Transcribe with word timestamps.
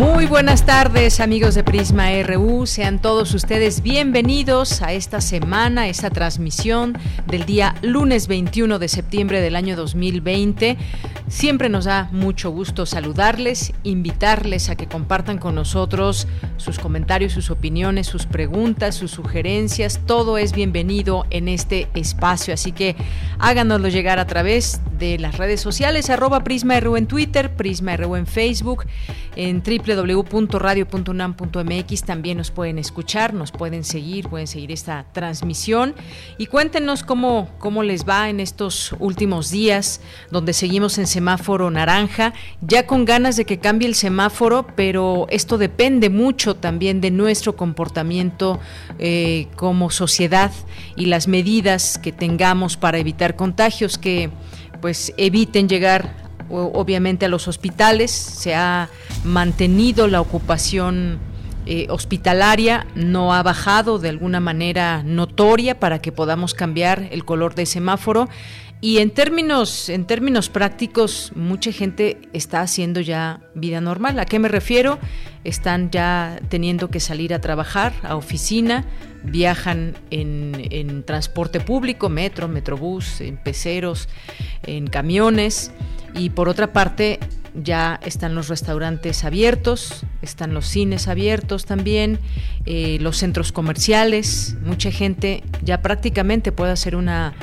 Muy 0.00 0.24
buenas 0.24 0.64
tardes 0.64 1.20
amigos 1.20 1.54
de 1.54 1.62
Prisma 1.62 2.06
RU, 2.22 2.64
sean 2.64 3.02
todos 3.02 3.34
ustedes 3.34 3.82
bienvenidos 3.82 4.80
a 4.80 4.94
esta 4.94 5.20
semana, 5.20 5.88
esta 5.88 6.08
transmisión 6.08 6.96
del 7.26 7.44
día 7.44 7.74
lunes 7.82 8.26
21 8.26 8.78
de 8.78 8.88
septiembre 8.88 9.42
del 9.42 9.56
año 9.56 9.76
2020. 9.76 10.78
Siempre 11.28 11.68
nos 11.68 11.84
da 11.84 12.08
mucho 12.12 12.50
gusto 12.50 12.86
saludarles, 12.86 13.74
invitarles 13.82 14.70
a 14.70 14.74
que 14.74 14.88
compartan 14.88 15.36
con 15.36 15.54
nosotros 15.54 16.26
sus 16.56 16.78
comentarios, 16.78 17.34
sus 17.34 17.50
opiniones, 17.50 18.06
sus 18.06 18.24
preguntas, 18.24 18.94
sus 18.94 19.10
sugerencias. 19.10 20.00
Todo 20.06 20.38
es 20.38 20.52
bienvenido 20.52 21.26
en 21.28 21.46
este 21.46 21.88
espacio, 21.92 22.54
así 22.54 22.72
que 22.72 22.96
háganoslo 23.38 23.88
llegar 23.88 24.18
a 24.18 24.26
través 24.26 24.80
de 24.98 25.18
las 25.18 25.38
redes 25.38 25.60
sociales, 25.60 26.10
Prisma 26.44 26.78
RU 26.78 26.96
en 26.96 27.06
Twitter, 27.06 27.54
Prisma 27.54 27.96
RU 27.96 28.16
en 28.16 28.26
Facebook, 28.26 28.86
en 29.34 29.62
www.radio.unam.mx 29.96 32.04
también 32.04 32.38
nos 32.38 32.50
pueden 32.50 32.78
escuchar, 32.78 33.34
nos 33.34 33.52
pueden 33.52 33.84
seguir, 33.84 34.28
pueden 34.28 34.46
seguir 34.46 34.72
esta 34.72 35.06
transmisión. 35.12 35.94
Y 36.38 36.46
cuéntenos 36.46 37.02
cómo, 37.02 37.48
cómo 37.58 37.82
les 37.82 38.08
va 38.08 38.28
en 38.28 38.40
estos 38.40 38.94
últimos 38.98 39.50
días 39.50 40.00
donde 40.30 40.52
seguimos 40.52 40.98
en 40.98 41.06
semáforo 41.06 41.70
naranja, 41.70 42.32
ya 42.60 42.86
con 42.86 43.04
ganas 43.04 43.36
de 43.36 43.44
que 43.44 43.58
cambie 43.58 43.88
el 43.88 43.94
semáforo, 43.94 44.66
pero 44.76 45.26
esto 45.30 45.58
depende 45.58 46.10
mucho 46.10 46.54
también 46.54 47.00
de 47.00 47.10
nuestro 47.10 47.56
comportamiento 47.56 48.60
eh, 48.98 49.48
como 49.56 49.90
sociedad 49.90 50.52
y 50.96 51.06
las 51.06 51.28
medidas 51.28 51.98
que 51.98 52.12
tengamos 52.12 52.76
para 52.76 52.98
evitar 52.98 53.36
contagios 53.36 53.98
que 53.98 54.30
pues 54.80 55.12
eviten 55.16 55.68
llegar 55.68 56.29
obviamente 56.50 57.26
a 57.26 57.28
los 57.28 57.48
hospitales, 57.48 58.10
se 58.10 58.54
ha 58.54 58.88
mantenido 59.24 60.08
la 60.08 60.20
ocupación 60.20 61.18
eh, 61.66 61.86
hospitalaria, 61.90 62.86
no 62.94 63.34
ha 63.34 63.42
bajado 63.42 63.98
de 63.98 64.08
alguna 64.08 64.40
manera 64.40 65.02
notoria 65.04 65.78
para 65.78 66.00
que 66.00 66.10
podamos 66.10 66.54
cambiar 66.54 67.08
el 67.12 67.24
color 67.24 67.54
de 67.54 67.66
semáforo. 67.66 68.28
Y 68.80 68.98
en 68.98 69.10
términos, 69.10 69.90
en 69.90 70.06
términos 70.06 70.48
prácticos, 70.48 71.32
mucha 71.36 71.70
gente 71.70 72.18
está 72.32 72.62
haciendo 72.62 73.00
ya 73.02 73.40
vida 73.54 73.82
normal. 73.82 74.18
¿A 74.18 74.24
qué 74.24 74.38
me 74.38 74.48
refiero? 74.48 74.98
Están 75.44 75.90
ya 75.90 76.40
teniendo 76.48 76.88
que 76.88 76.98
salir 76.98 77.34
a 77.34 77.42
trabajar, 77.42 77.92
a 78.02 78.16
oficina, 78.16 78.86
viajan 79.22 79.98
en, 80.10 80.66
en 80.70 81.02
transporte 81.04 81.60
público, 81.60 82.08
metro, 82.08 82.48
metrobús, 82.48 83.20
en 83.20 83.36
peceros, 83.36 84.08
en 84.62 84.86
camiones. 84.86 85.72
Y 86.14 86.30
por 86.30 86.48
otra 86.48 86.72
parte, 86.72 87.18
ya 87.54 88.00
están 88.04 88.34
los 88.34 88.48
restaurantes 88.48 89.24
abiertos, 89.24 90.04
están 90.22 90.54
los 90.54 90.66
cines 90.66 91.08
abiertos 91.08 91.64
también, 91.64 92.18
eh, 92.66 92.98
los 93.00 93.16
centros 93.16 93.52
comerciales, 93.52 94.56
mucha 94.64 94.90
gente 94.90 95.42
ya 95.62 95.82
prácticamente 95.82 96.52
puede 96.52 96.72
hacer 96.72 96.96
una, 96.96 97.34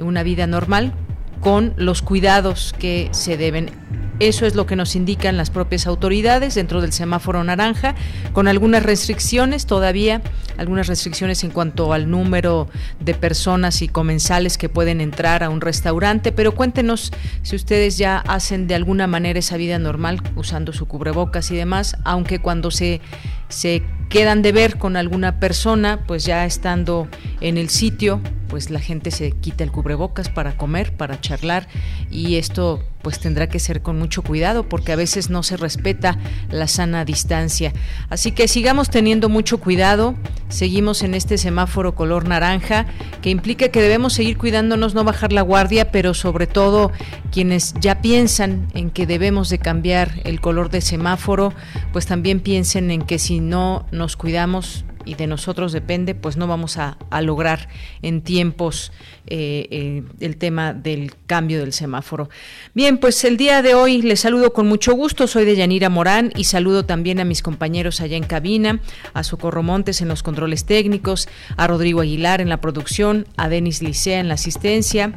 una 0.00 0.22
vida 0.22 0.46
normal 0.46 0.92
con 1.40 1.74
los 1.76 2.02
cuidados 2.02 2.74
que 2.78 3.08
se 3.12 3.36
deben 3.36 3.70
eso 4.18 4.46
es 4.46 4.54
lo 4.54 4.64
que 4.64 4.76
nos 4.76 4.96
indican 4.96 5.36
las 5.36 5.50
propias 5.50 5.86
autoridades 5.86 6.54
dentro 6.54 6.80
del 6.80 6.92
semáforo 6.92 7.44
naranja, 7.44 7.94
con 8.32 8.48
algunas 8.48 8.82
restricciones 8.82 9.66
todavía, 9.66 10.22
algunas 10.56 10.86
restricciones 10.86 11.44
en 11.44 11.50
cuanto 11.50 11.92
al 11.92 12.10
número 12.10 12.68
de 12.98 13.12
personas 13.12 13.82
y 13.82 13.88
comensales 13.88 14.56
que 14.56 14.70
pueden 14.70 15.02
entrar 15.02 15.42
a 15.42 15.50
un 15.50 15.60
restaurante, 15.60 16.32
pero 16.32 16.54
cuéntenos 16.54 17.12
si 17.42 17.56
ustedes 17.56 17.98
ya 17.98 18.18
hacen 18.18 18.66
de 18.66 18.74
alguna 18.74 19.06
manera 19.06 19.38
esa 19.38 19.58
vida 19.58 19.78
normal 19.78 20.22
usando 20.34 20.72
su 20.72 20.86
cubrebocas 20.86 21.50
y 21.50 21.56
demás, 21.56 21.96
aunque 22.04 22.38
cuando 22.38 22.70
se 22.70 23.02
se 23.48 23.82
quedan 24.08 24.42
de 24.42 24.52
ver 24.52 24.78
con 24.78 24.96
alguna 24.96 25.38
persona, 25.40 26.04
pues 26.06 26.24
ya 26.24 26.44
estando 26.44 27.08
en 27.40 27.58
el 27.58 27.68
sitio, 27.68 28.20
pues 28.48 28.70
la 28.70 28.80
gente 28.80 29.10
se 29.10 29.32
quita 29.32 29.64
el 29.64 29.72
cubrebocas 29.72 30.28
para 30.28 30.56
comer, 30.56 30.96
para 30.96 31.20
charlar 31.20 31.68
y 32.10 32.36
esto 32.36 32.82
pues 33.06 33.20
tendrá 33.20 33.48
que 33.48 33.60
ser 33.60 33.82
con 33.82 34.00
mucho 34.00 34.22
cuidado 34.22 34.68
porque 34.68 34.90
a 34.90 34.96
veces 34.96 35.30
no 35.30 35.44
se 35.44 35.56
respeta 35.56 36.18
la 36.50 36.66
sana 36.66 37.04
distancia. 37.04 37.72
Así 38.10 38.32
que 38.32 38.48
sigamos 38.48 38.90
teniendo 38.90 39.28
mucho 39.28 39.58
cuidado, 39.58 40.16
seguimos 40.48 41.04
en 41.04 41.14
este 41.14 41.38
semáforo 41.38 41.94
color 41.94 42.26
naranja 42.26 42.86
que 43.22 43.30
implica 43.30 43.68
que 43.68 43.80
debemos 43.80 44.12
seguir 44.12 44.36
cuidándonos, 44.36 44.96
no 44.96 45.04
bajar 45.04 45.32
la 45.32 45.42
guardia, 45.42 45.92
pero 45.92 46.14
sobre 46.14 46.48
todo 46.48 46.90
quienes 47.30 47.74
ya 47.78 48.00
piensan 48.02 48.66
en 48.74 48.90
que 48.90 49.06
debemos 49.06 49.50
de 49.50 49.60
cambiar 49.60 50.20
el 50.24 50.40
color 50.40 50.68
de 50.70 50.80
semáforo, 50.80 51.52
pues 51.92 52.06
también 52.06 52.40
piensen 52.40 52.90
en 52.90 53.02
que 53.02 53.20
si 53.20 53.38
no 53.38 53.86
nos 53.92 54.16
cuidamos 54.16 54.84
y 55.06 55.14
de 55.14 55.26
nosotros 55.26 55.72
depende, 55.72 56.14
pues 56.14 56.36
no 56.36 56.46
vamos 56.46 56.76
a, 56.76 56.98
lograr 57.22 57.68
en 58.02 58.20
tiempos 58.20 58.92
eh, 59.26 59.66
eh, 59.70 60.02
el 60.20 60.36
tema 60.36 60.74
del 60.74 61.14
cambio 61.26 61.60
del 61.60 61.72
semáforo. 61.72 62.28
Bien, 62.74 62.98
pues 62.98 63.24
el 63.24 63.36
día 63.36 63.62
de 63.62 63.74
hoy 63.74 64.02
les 64.02 64.20
saludo 64.20 64.52
con 64.52 64.66
mucho 64.66 64.92
gusto, 64.94 65.26
soy 65.26 65.44
de 65.44 65.56
Yanira 65.56 65.88
Morán 65.88 66.32
y 66.36 66.44
saludo 66.44 66.84
también 66.84 67.20
a 67.20 67.24
mis 67.24 67.42
compañeros 67.42 68.00
allá 68.00 68.16
en 68.16 68.24
cabina, 68.24 68.80
a 69.14 69.22
Socorro 69.22 69.62
Montes 69.62 70.02
en 70.02 70.08
los 70.08 70.22
controles 70.22 70.66
técnicos, 70.66 71.28
a 71.56 71.66
Rodrigo 71.66 72.00
Aguilar 72.00 72.40
en 72.40 72.48
la 72.48 72.60
producción, 72.60 73.26
a 73.36 73.48
Denis 73.48 73.82
Licea 73.82 74.20
en 74.20 74.28
la 74.28 74.34
asistencia 74.34 75.14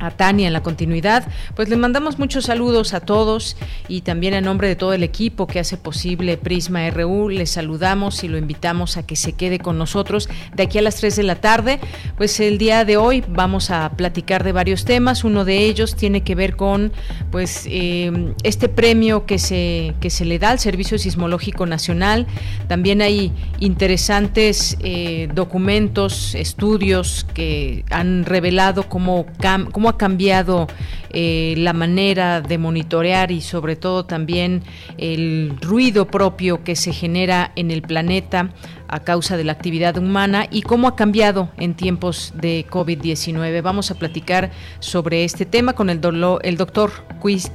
a 0.00 0.10
Tania 0.10 0.46
en 0.46 0.52
la 0.52 0.62
continuidad. 0.62 1.26
Pues 1.54 1.68
le 1.68 1.76
mandamos 1.76 2.18
muchos 2.18 2.46
saludos 2.46 2.94
a 2.94 3.00
todos 3.00 3.56
y 3.86 4.00
también 4.00 4.34
en 4.34 4.44
nombre 4.44 4.66
de 4.68 4.76
todo 4.76 4.92
el 4.92 5.02
equipo 5.02 5.46
que 5.46 5.60
hace 5.60 5.76
posible 5.76 6.36
Prisma 6.36 6.88
RU, 6.90 7.28
les 7.28 7.50
saludamos 7.50 8.24
y 8.24 8.28
lo 8.28 8.38
invitamos 8.38 8.96
a 8.96 9.06
que 9.06 9.16
se 9.16 9.34
quede 9.34 9.58
con 9.58 9.78
nosotros 9.78 10.28
de 10.54 10.62
aquí 10.64 10.78
a 10.78 10.82
las 10.82 10.96
3 10.96 11.16
de 11.16 11.22
la 11.22 11.36
tarde. 11.36 11.80
Pues 12.16 12.40
el 12.40 12.58
día 12.58 12.84
de 12.84 12.96
hoy 12.96 13.22
vamos 13.28 13.70
a 13.70 13.90
platicar 13.90 14.42
de 14.42 14.52
varios 14.52 14.84
temas. 14.84 15.24
Uno 15.24 15.44
de 15.44 15.58
ellos 15.58 15.94
tiene 15.94 16.22
que 16.22 16.34
ver 16.34 16.56
con 16.56 16.92
pues 17.30 17.64
eh, 17.66 18.32
este 18.42 18.68
premio 18.68 19.26
que 19.26 19.38
se, 19.38 19.94
que 20.00 20.10
se 20.10 20.24
le 20.24 20.38
da 20.38 20.50
al 20.50 20.58
Servicio 20.58 20.98
Sismológico 20.98 21.66
Nacional. 21.66 22.26
También 22.68 23.02
hay 23.02 23.32
interesantes 23.58 24.78
eh, 24.80 25.28
documentos, 25.34 26.34
estudios 26.34 27.26
que 27.34 27.84
han 27.90 28.24
revelado 28.24 28.88
cómo, 28.88 29.26
cómo 29.72 29.89
ha 29.90 29.96
cambiado 29.96 30.66
eh, 31.10 31.54
la 31.58 31.72
manera 31.72 32.40
de 32.40 32.56
monitorear 32.56 33.30
y 33.30 33.40
sobre 33.40 33.76
todo 33.76 34.04
también 34.04 34.62
el 34.96 35.56
ruido 35.60 36.06
propio 36.06 36.62
que 36.62 36.76
se 36.76 36.92
genera 36.92 37.52
en 37.56 37.70
el 37.70 37.82
planeta 37.82 38.50
a 38.90 39.00
causa 39.00 39.36
de 39.36 39.44
la 39.44 39.52
actividad 39.52 39.96
humana 39.96 40.46
y 40.50 40.62
cómo 40.62 40.88
ha 40.88 40.96
cambiado 40.96 41.50
en 41.58 41.74
tiempos 41.74 42.32
de 42.34 42.66
COVID-19. 42.68 43.62
Vamos 43.62 43.90
a 43.90 43.94
platicar 43.94 44.50
sobre 44.80 45.24
este 45.24 45.46
tema 45.46 45.74
con 45.74 45.90
el, 45.90 46.00
el 46.42 46.56
doctor 46.56 46.90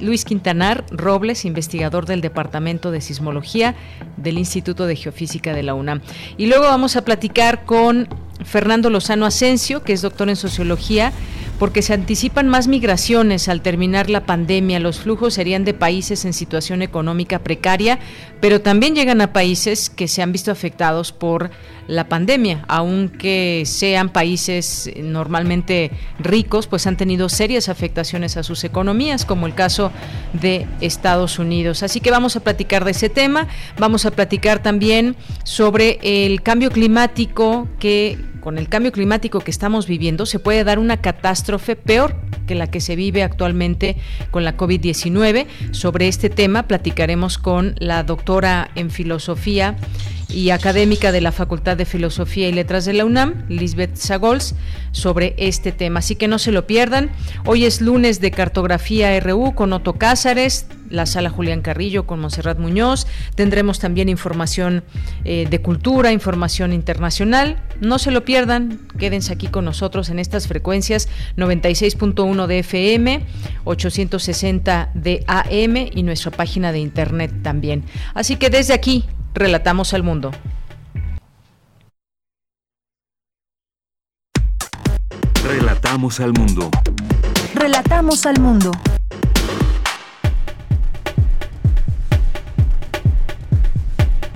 Luis 0.00 0.24
Quintanar 0.24 0.84
Robles, 0.90 1.44
investigador 1.44 2.06
del 2.06 2.22
Departamento 2.22 2.90
de 2.90 3.02
Sismología 3.02 3.74
del 4.16 4.38
Instituto 4.38 4.86
de 4.86 4.96
Geofísica 4.96 5.52
de 5.52 5.62
la 5.62 5.74
UNAM. 5.74 6.00
Y 6.38 6.46
luego 6.46 6.64
vamos 6.64 6.96
a 6.96 7.04
platicar 7.04 7.64
con 7.64 8.08
Fernando 8.44 8.90
Lozano 8.90 9.26
Asensio, 9.26 9.82
que 9.82 9.92
es 9.92 10.02
doctor 10.02 10.28
en 10.28 10.36
sociología 10.36 11.12
porque 11.58 11.82
se 11.82 11.94
anticipan 11.94 12.48
más 12.48 12.68
migraciones 12.68 13.48
al 13.48 13.62
terminar 13.62 14.10
la 14.10 14.26
pandemia. 14.26 14.78
Los 14.78 15.00
flujos 15.00 15.34
serían 15.34 15.64
de 15.64 15.74
países 15.74 16.24
en 16.24 16.32
situación 16.32 16.82
económica 16.82 17.38
precaria, 17.38 17.98
pero 18.40 18.60
también 18.60 18.94
llegan 18.94 19.20
a 19.20 19.32
países 19.32 19.88
que 19.88 20.08
se 20.08 20.22
han 20.22 20.32
visto 20.32 20.50
afectados 20.50 21.12
por 21.12 21.50
la 21.88 22.08
pandemia, 22.08 22.64
aunque 22.68 23.62
sean 23.64 24.08
países 24.08 24.90
normalmente 24.96 25.90
ricos, 26.18 26.66
pues 26.66 26.86
han 26.86 26.96
tenido 26.96 27.28
serias 27.28 27.68
afectaciones 27.68 28.36
a 28.36 28.42
sus 28.42 28.64
economías, 28.64 29.24
como 29.24 29.46
el 29.46 29.54
caso 29.54 29.92
de 30.32 30.66
Estados 30.80 31.38
Unidos. 31.38 31.82
Así 31.82 32.00
que 32.00 32.10
vamos 32.10 32.36
a 32.36 32.40
platicar 32.40 32.84
de 32.84 32.90
ese 32.90 33.08
tema, 33.08 33.48
vamos 33.78 34.06
a 34.06 34.10
platicar 34.10 34.62
también 34.62 35.16
sobre 35.44 35.98
el 36.02 36.42
cambio 36.42 36.70
climático 36.70 37.68
que 37.78 38.18
con 38.46 38.58
el 38.58 38.68
cambio 38.68 38.92
climático 38.92 39.40
que 39.40 39.50
estamos 39.50 39.88
viviendo 39.88 40.24
se 40.24 40.38
puede 40.38 40.62
dar 40.62 40.78
una 40.78 40.98
catástrofe 40.98 41.74
peor 41.74 42.14
que 42.46 42.54
la 42.54 42.70
que 42.70 42.80
se 42.80 42.94
vive 42.94 43.24
actualmente 43.24 43.96
con 44.30 44.44
la 44.44 44.56
COVID-19. 44.56 45.48
Sobre 45.72 46.06
este 46.06 46.30
tema 46.30 46.68
platicaremos 46.68 47.38
con 47.38 47.74
la 47.80 48.04
doctora 48.04 48.70
en 48.76 48.92
filosofía 48.92 49.76
y 50.28 50.50
académica 50.50 51.10
de 51.10 51.22
la 51.22 51.32
Facultad 51.32 51.76
de 51.76 51.86
Filosofía 51.86 52.48
y 52.48 52.52
Letras 52.52 52.84
de 52.84 52.92
la 52.92 53.04
UNAM, 53.04 53.46
Lisbeth 53.48 53.96
Sagols, 53.96 54.54
sobre 54.96 55.34
este 55.36 55.72
tema. 55.72 55.98
Así 55.98 56.16
que 56.16 56.26
no 56.26 56.38
se 56.38 56.52
lo 56.52 56.66
pierdan. 56.66 57.10
Hoy 57.44 57.66
es 57.66 57.80
lunes 57.80 58.20
de 58.20 58.30
Cartografía 58.30 59.18
RU 59.20 59.54
con 59.54 59.72
Otto 59.74 59.92
Cázares, 59.94 60.66
la 60.88 61.04
sala 61.04 61.28
Julián 61.28 61.60
Carrillo 61.60 62.06
con 62.06 62.18
Monserrat 62.18 62.58
Muñoz. 62.58 63.06
Tendremos 63.34 63.78
también 63.78 64.08
información 64.08 64.84
eh, 65.24 65.46
de 65.50 65.60
cultura, 65.60 66.12
información 66.12 66.72
internacional. 66.72 67.62
No 67.80 67.98
se 67.98 68.10
lo 68.10 68.24
pierdan, 68.24 68.80
quédense 68.98 69.34
aquí 69.34 69.48
con 69.48 69.66
nosotros 69.66 70.08
en 70.08 70.18
estas 70.18 70.48
frecuencias 70.48 71.08
96.1 71.36 72.46
de 72.46 72.58
FM, 72.60 73.26
860 73.64 74.90
de 74.94 75.24
AM 75.26 75.76
y 75.92 76.02
nuestra 76.02 76.30
página 76.30 76.72
de 76.72 76.78
internet 76.78 77.32
también. 77.42 77.84
Así 78.14 78.36
que 78.36 78.48
desde 78.48 78.72
aquí 78.72 79.04
Relatamos 79.36 79.92
al 79.92 80.02
mundo. 80.02 80.30
Relatamos 85.46 86.18
al 86.18 86.32
mundo. 86.32 86.70
Relatamos 87.54 88.26
al 88.26 88.40
mundo. 88.40 88.72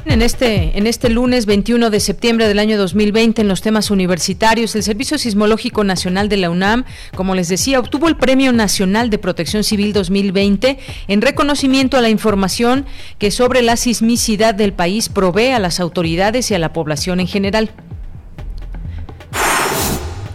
En 0.04 0.22
este, 0.22 0.78
en 0.78 0.86
este 0.86 1.10
lunes 1.10 1.46
21 1.46 1.90
de 1.90 1.98
septiembre 1.98 2.46
del 2.46 2.60
año 2.60 2.78
2020, 2.78 3.42
en 3.42 3.48
los 3.48 3.60
temas 3.60 3.90
universitarios, 3.90 4.76
el 4.76 4.84
Servicio 4.84 5.18
Sismológico 5.18 5.82
Nacional 5.82 6.28
de 6.28 6.36
la 6.36 6.48
UNAM, 6.48 6.84
como 7.16 7.34
les 7.34 7.48
decía, 7.48 7.80
obtuvo 7.80 8.06
el 8.06 8.16
Premio 8.16 8.52
Nacional 8.52 9.10
de 9.10 9.18
Protección 9.18 9.64
Civil 9.64 9.92
2020 9.92 10.78
en 11.08 11.22
reconocimiento 11.22 11.96
a 11.96 12.02
la 12.02 12.08
información 12.08 12.86
que 13.18 13.32
sobre 13.32 13.62
la 13.62 13.76
sismicidad 13.76 14.54
del 14.54 14.72
país 14.72 15.08
provee 15.08 15.50
a 15.50 15.58
las 15.58 15.80
autoridades 15.80 16.52
y 16.52 16.54
a 16.54 16.60
la 16.60 16.72
población 16.72 17.18
en 17.18 17.26
general. 17.26 17.72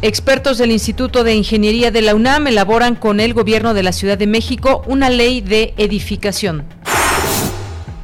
Expertos 0.08 0.60
del 0.60 0.70
Instituto 0.70 1.24
de 1.24 1.34
Ingeniería 1.34 1.90
de 1.90 2.04
la 2.04 2.14
UNAM 2.14 2.46
elaboran 2.46 2.94
con 2.94 3.20
el 3.20 3.34
Gobierno 3.34 3.74
de 3.74 3.82
la 3.82 3.92
Ciudad 3.92 4.20
de 4.20 4.28
México 4.28 4.84
una 4.86 5.10
ley 5.10 5.42
de 5.42 5.74
edificación. 5.78 6.64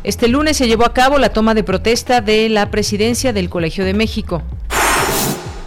Este 0.03 0.27
lunes 0.27 0.57
se 0.57 0.65
llevó 0.65 0.83
a 0.85 0.95
cabo 0.95 1.19
la 1.19 1.31
toma 1.31 1.53
de 1.53 1.63
protesta 1.63 2.19
de 2.19 2.49
la 2.49 2.71
presidencia 2.71 3.33
del 3.33 3.51
Colegio 3.51 3.85
de 3.85 3.93
México. 3.93 4.41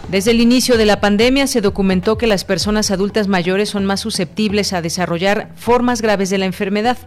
Desde 0.09 0.31
el 0.31 0.41
inicio 0.41 0.77
de 0.77 0.85
la 0.85 0.99
pandemia 0.99 1.47
se 1.47 1.61
documentó 1.61 2.17
que 2.17 2.27
las 2.27 2.43
personas 2.43 2.91
adultas 2.91 3.29
mayores 3.29 3.69
son 3.69 3.85
más 3.85 4.01
susceptibles 4.01 4.73
a 4.73 4.81
desarrollar 4.81 5.51
formas 5.55 6.01
graves 6.01 6.29
de 6.29 6.37
la 6.37 6.47
enfermedad. 6.47 6.97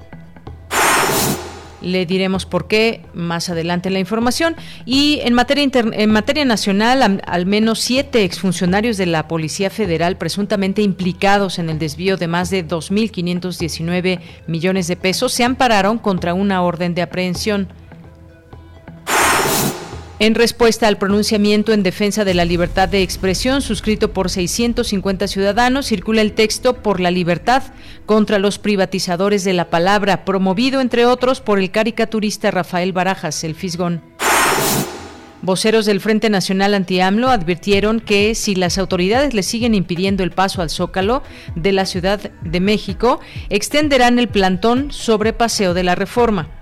Le 1.81 2.07
diremos 2.07 2.47
por 2.47 2.67
qué 2.67 3.03
más 3.15 3.49
adelante 3.49 3.89
en 3.89 3.95
la 3.95 4.01
información. 4.01 4.57
Y 4.85 5.21
en 5.23 5.35
materia, 5.35 5.69
en 5.73 6.11
materia 6.11 6.45
nacional, 6.45 7.21
al, 7.25 7.47
menos 7.47 7.81
siete 7.81 8.25
exfuncionarios 8.25 8.97
de 8.97 9.07
la 9.07 9.29
Policía 9.29 9.71
Federal 9.71 10.17
presuntamente 10.17 10.83
implicados 10.83 11.59
en 11.59 11.71
el 11.71 11.79
desvío 11.79 12.17
de 12.17 12.29
más 12.29 12.51
de 12.51 12.67
2.519 12.67 14.21
millones 14.47 14.89
de 14.89 14.97
pesos 14.97 15.33
se 15.33 15.45
ampararon 15.45 15.99
contra 15.99 16.35
una 16.35 16.63
orden 16.63 16.95
de 16.95 17.03
aprehensión. 17.03 17.69
En 20.21 20.35
respuesta 20.35 20.89
al 20.89 20.99
pronunciamiento 20.99 21.73
en 21.73 21.85
defensa 21.85 22.25
de 22.25 22.35
la 22.35 22.45
libertad 22.45 22.89
de 22.89 23.03
expresión 23.03 23.63
suscrito 23.63 24.13
por 24.13 24.31
650 24.31 25.29
ciudadanos, 25.29 25.87
circula 25.87 26.23
el 26.23 26.33
texto 26.33 26.83
Por 26.83 26.99
la 26.99 27.13
libertad 27.13 27.63
contra 28.05 28.41
los 28.41 28.59
privatizadores 28.59 29.45
de 29.45 29.53
la 29.53 29.71
palabra, 29.71 30.25
promovido 30.25 30.81
entre 30.81 31.07
otros 31.07 31.41
por 31.41 31.61
el 31.61 31.71
caricaturista 31.71 32.51
Rafael 32.51 32.93
Barajas, 32.93 33.45
el 33.45 33.55
Fisgón. 33.55 34.03
Voceros 35.41 35.87
del 35.87 36.01
Frente 36.01 36.31
Nacional 36.31 36.75
Anti-AMLO 36.75 37.29
advirtieron 37.29 38.01
que 38.01 38.35
si 38.35 38.57
las 38.57 38.77
autoridades 38.77 39.35
le 39.35 39.45
siguen 39.45 39.73
impidiendo 39.73 40.25
el 40.25 40.33
paso 40.33 40.63
al 40.63 40.71
Zócalo 40.71 41.23
de 41.55 41.71
la 41.71 41.87
Ciudad 41.87 42.33
de 42.43 42.59
México, 42.59 43.21
extenderán 43.51 44.19
el 44.19 44.27
plantón 44.27 44.91
sobre 44.91 45.33
Paseo 45.33 45.75
de 45.75 45.85
la 45.85 45.95
Reforma. 45.95 46.58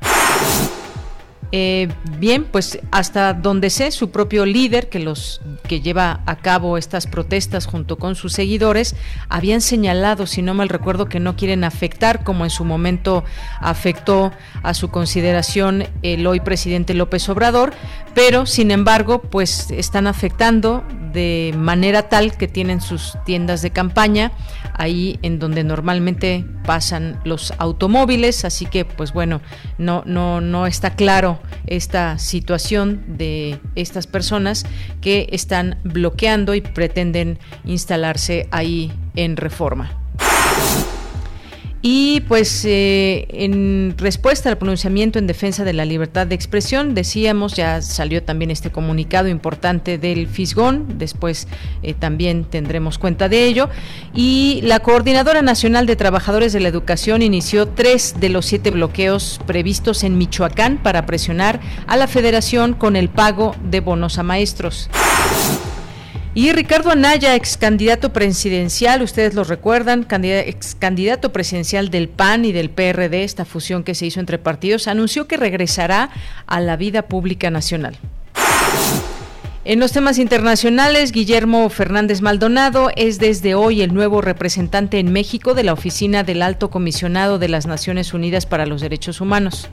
Eh, 1.53 1.89
bien, 2.19 2.45
pues 2.45 2.81
hasta 2.91 3.33
donde 3.33 3.71
sé, 3.71 3.91
su 3.91 4.11
propio 4.11 4.47
líder, 4.47 4.89
que 4.89 4.99
los 4.99 5.41
que 5.69 5.81
lleva 5.81 6.21
a 6.27 6.37
cabo 6.37 6.77
estas 6.77 7.07
protestas 7.07 7.67
junto 7.67 7.99
con 7.99 8.17
sus 8.17 8.33
seguidores, 8.33 8.97
habían 9.29 9.61
señalado, 9.61 10.27
si 10.27 10.43
no 10.43 10.55
mal 10.55 10.69
recuerdo, 10.69 11.09
que 11.09 11.21
no 11.21 11.37
quieren 11.37 11.65
afectar, 11.65 12.25
como 12.25 12.45
en 12.45 12.51
su 12.51 12.65
momento 12.65 13.25
afectó 13.61 14.33
a 14.63 14.75
su 14.75 14.91
consideración 14.91 15.87
el 16.03 16.27
hoy 16.27 16.41
presidente 16.41 16.95
López 16.95 17.29
Obrador, 17.29 17.73
pero 18.15 18.47
sin 18.47 18.71
embargo, 18.71 19.23
pues 19.23 19.71
están 19.71 20.07
afectando 20.07 20.85
de 21.13 21.55
manera 21.57 22.09
tal 22.09 22.37
que 22.37 22.49
tienen 22.49 22.81
sus 22.81 23.17
tiendas 23.25 23.63
de 23.63 23.71
campaña 23.71 24.33
ahí 24.75 25.19
en 25.23 25.39
donde 25.39 25.65
normalmente 25.65 26.45
pasan 26.67 27.21
los 27.25 27.55
automóviles, 27.59 28.45
así 28.45 28.67
que 28.67 28.85
pues 28.85 29.13
bueno, 29.13 29.41
no 29.79 30.03
no 30.05 30.43
no 30.43 30.67
está 30.67 30.91
claro 30.95 31.36
esta 31.67 32.19
situación 32.19 33.03
de 33.19 33.59
estas 33.75 34.07
personas 34.07 34.65
que 35.01 35.29
están 35.33 35.79
bloqueando 35.85 36.55
y 36.55 36.61
pretenden 36.61 37.39
instalarse 37.65 38.49
ahí 38.51 38.93
en 39.15 39.37
Reforma. 39.37 40.06
Y 41.89 42.23
pues 42.23 42.65
eh, 42.65 43.29
en 43.31 43.95
respuesta 43.97 44.49
al 44.49 44.59
pronunciamiento 44.59 45.21
en 45.21 45.29
defensa 45.29 45.63
de 45.63 45.73
la 45.73 45.85
libertad 45.85 46.27
de 46.27 46.35
expresión, 46.35 46.97
decíamos, 46.97 47.55
ya 47.55 47.81
salió 47.81 48.25
también 48.25 48.51
este 48.51 48.73
comunicado 48.73 49.29
importante 49.29 49.97
del 49.97 50.27
Fisgón, 50.27 50.99
después 50.99 51.47
eh, 51.85 51.95
también 51.95 52.43
tendremos 52.43 52.99
cuenta 52.99 53.29
de 53.29 53.45
ello, 53.45 53.71
y 54.13 54.63
la 54.65 54.81
Coordinadora 54.81 55.43
Nacional 55.43 55.87
de 55.87 55.95
Trabajadores 55.95 56.53
de 56.53 56.59
la 56.59 56.67
Educación 56.67 57.23
inició 57.23 57.69
tres 57.69 58.17
de 58.19 58.31
los 58.31 58.47
siete 58.47 58.73
bloqueos 58.73 59.39
previstos 59.47 60.03
en 60.03 60.19
Michoacán 60.19 60.79
para 60.83 61.07
presionar 61.07 61.61
a 61.87 61.97
la 61.97 62.09
federación 62.09 62.73
con 62.75 62.97
el 62.97 63.09
pago 63.11 63.55
de 63.63 63.79
bonos 63.79 64.19
a 64.19 64.25
maestros. 64.25 64.91
Y 66.37 66.53
Ricardo 66.53 66.91
Anaya, 66.91 67.35
ex 67.35 67.57
candidato 67.57 68.13
presidencial, 68.13 69.01
ustedes 69.01 69.33
lo 69.33 69.43
recuerdan, 69.43 70.07
ex 70.11 70.75
candidato 70.75 71.33
presidencial 71.33 71.89
del 71.89 72.11
PAN 72.11 72.45
y 72.45 72.53
del 72.53 72.69
PRD, 72.69 73.25
esta 73.25 73.47
fusión 73.47 73.83
que 73.83 73.95
se 73.95 74.05
hizo 74.05 74.21
entre 74.21 74.37
partidos, 74.37 74.87
anunció 74.87 75.27
que 75.27 75.39
regresará 75.39 76.11
a 76.47 76.61
la 76.61 76.77
vida 76.77 77.09
pública 77.09 77.49
nacional. 77.49 77.97
En 79.65 79.81
los 79.81 79.93
temas 79.93 80.19
internacionales, 80.19 81.11
Guillermo 81.11 81.71
Fernández 81.71 82.21
Maldonado 82.21 82.91
es 82.97 83.19
desde 83.19 83.55
hoy 83.55 83.81
el 83.81 83.95
nuevo 83.95 84.21
representante 84.21 84.99
en 84.99 85.15
México 85.15 85.55
de 85.55 85.65
la 85.65 85.73
Oficina 85.73 86.23
del 86.23 86.43
Alto 86.43 86.69
Comisionado 86.69 87.39
de 87.39 87.49
las 87.49 87.65
Naciones 87.65 88.13
Unidas 88.13 88.45
para 88.45 88.67
los 88.67 88.83
Derechos 88.83 89.23
Humanos. 89.23 89.71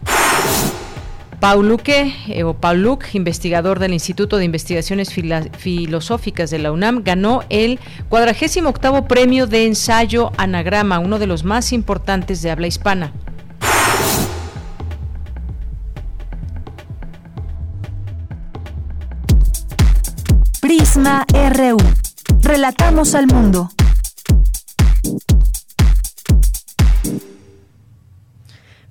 Paul 1.43 1.67
Luque, 1.67 2.41
o 2.45 2.53
Paul 2.53 2.99
investigador 3.11 3.77
del 3.77 3.91
Instituto 3.91 4.37
de 4.37 4.45
Investigaciones 4.45 5.13
Filosóficas 5.13 6.49
de 6.49 6.57
la 6.57 6.71
UNAM, 6.71 7.03
ganó 7.03 7.41
el 7.49 7.81
48 8.07 9.07
premio 9.09 9.45
de 9.45 9.65
ensayo 9.65 10.31
anagrama, 10.37 10.99
uno 10.99 11.19
de 11.19 11.27
los 11.27 11.43
más 11.43 11.73
importantes 11.73 12.41
de 12.43 12.49
habla 12.49 12.67
hispana. 12.67 13.11
Prisma 20.61 21.25
RU. 21.29 21.77
Relatamos 22.41 23.15
al 23.15 23.27
mundo. 23.27 23.69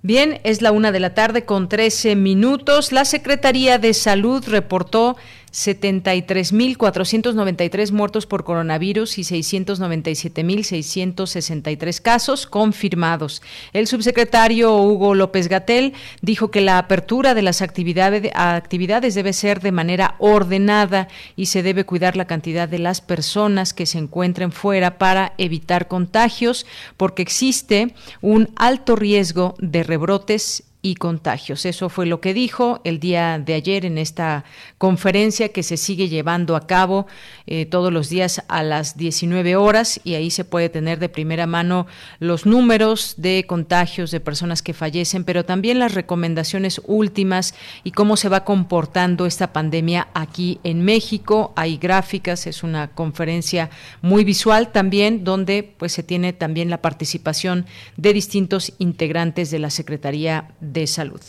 Bien, 0.04 0.40
es 0.42 0.62
la 0.62 0.72
una 0.72 0.90
de 0.90 0.98
la 0.98 1.14
tarde 1.14 1.44
con 1.44 1.68
13 1.68 2.16
minutos. 2.16 2.90
La 2.90 3.04
Secretaría 3.04 3.78
de 3.78 3.94
Salud 3.94 4.42
reportó 4.48 5.16
73.493 5.52 7.92
muertos 7.92 8.26
por 8.26 8.42
coronavirus 8.44 9.18
y 9.18 9.22
697.663 9.22 12.00
casos 12.00 12.46
confirmados. 12.46 13.42
El 13.72 13.86
subsecretario 13.86 14.76
Hugo 14.76 15.14
López 15.14 15.48
Gatel 15.48 15.92
dijo 16.22 16.50
que 16.50 16.62
la 16.62 16.78
apertura 16.78 17.34
de 17.34 17.42
las 17.42 17.60
actividades, 17.62 18.30
actividades 18.34 19.14
debe 19.14 19.32
ser 19.32 19.60
de 19.60 19.70
manera 19.72 20.16
ordenada 20.18 21.08
y 21.36 21.46
se 21.46 21.62
debe 21.62 21.84
cuidar 21.84 22.16
la 22.16 22.26
cantidad 22.26 22.68
de 22.68 22.78
las 22.78 23.00
personas 23.00 23.72
que 23.74 23.86
se 23.86 23.98
encuentren 23.98 24.52
fuera 24.52 24.98
para 24.98 25.32
evitar 25.38 25.88
contagios, 25.88 26.66
porque 26.96 27.22
existe 27.22 27.94
un 28.20 28.50
alto 28.56 28.96
riesgo 28.96 29.54
de 29.58 29.82
rebrotes 29.82 30.64
y 30.84 30.96
contagios. 30.96 31.64
Eso 31.64 31.88
fue 31.88 32.06
lo 32.06 32.20
que 32.20 32.34
dijo 32.34 32.80
el 32.82 32.98
día 32.98 33.38
de 33.38 33.54
ayer 33.54 33.86
en 33.86 33.98
esta 33.98 34.44
conferencia 34.78 35.50
que 35.50 35.62
se 35.62 35.76
sigue 35.76 36.08
llevando 36.08 36.56
a 36.56 36.66
cabo 36.66 37.06
eh, 37.46 37.66
todos 37.66 37.92
los 37.92 38.08
días 38.08 38.42
a 38.48 38.64
las 38.64 38.96
19 38.96 39.54
horas 39.54 40.00
y 40.02 40.14
ahí 40.14 40.30
se 40.30 40.44
puede 40.44 40.68
tener 40.68 40.98
de 40.98 41.08
primera 41.08 41.46
mano 41.46 41.86
los 42.18 42.46
números 42.46 43.14
de 43.16 43.44
contagios 43.46 44.10
de 44.10 44.18
personas 44.18 44.60
que 44.60 44.74
fallecen, 44.74 45.22
pero 45.22 45.44
también 45.44 45.78
las 45.78 45.94
recomendaciones 45.94 46.80
últimas 46.84 47.54
y 47.84 47.92
cómo 47.92 48.16
se 48.16 48.28
va 48.28 48.44
comportando 48.44 49.24
esta 49.24 49.52
pandemia 49.52 50.08
aquí 50.14 50.58
en 50.64 50.84
México. 50.84 51.52
Hay 51.54 51.76
gráficas, 51.76 52.48
es 52.48 52.64
una 52.64 52.88
conferencia 52.88 53.70
muy 54.00 54.24
visual 54.24 54.72
también 54.72 55.22
donde 55.22 55.62
pues 55.62 55.92
se 55.92 56.02
tiene 56.02 56.32
también 56.32 56.70
la 56.70 56.82
participación 56.82 57.66
de 57.96 58.12
distintos 58.12 58.72
integrantes 58.78 59.52
de 59.52 59.60
la 59.60 59.70
Secretaría 59.70 60.48
de 60.60 60.71
Salud. 60.86 61.22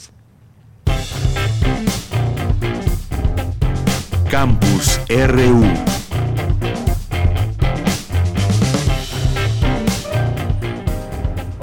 Campus 4.30 5.00
RU. 5.10 6.03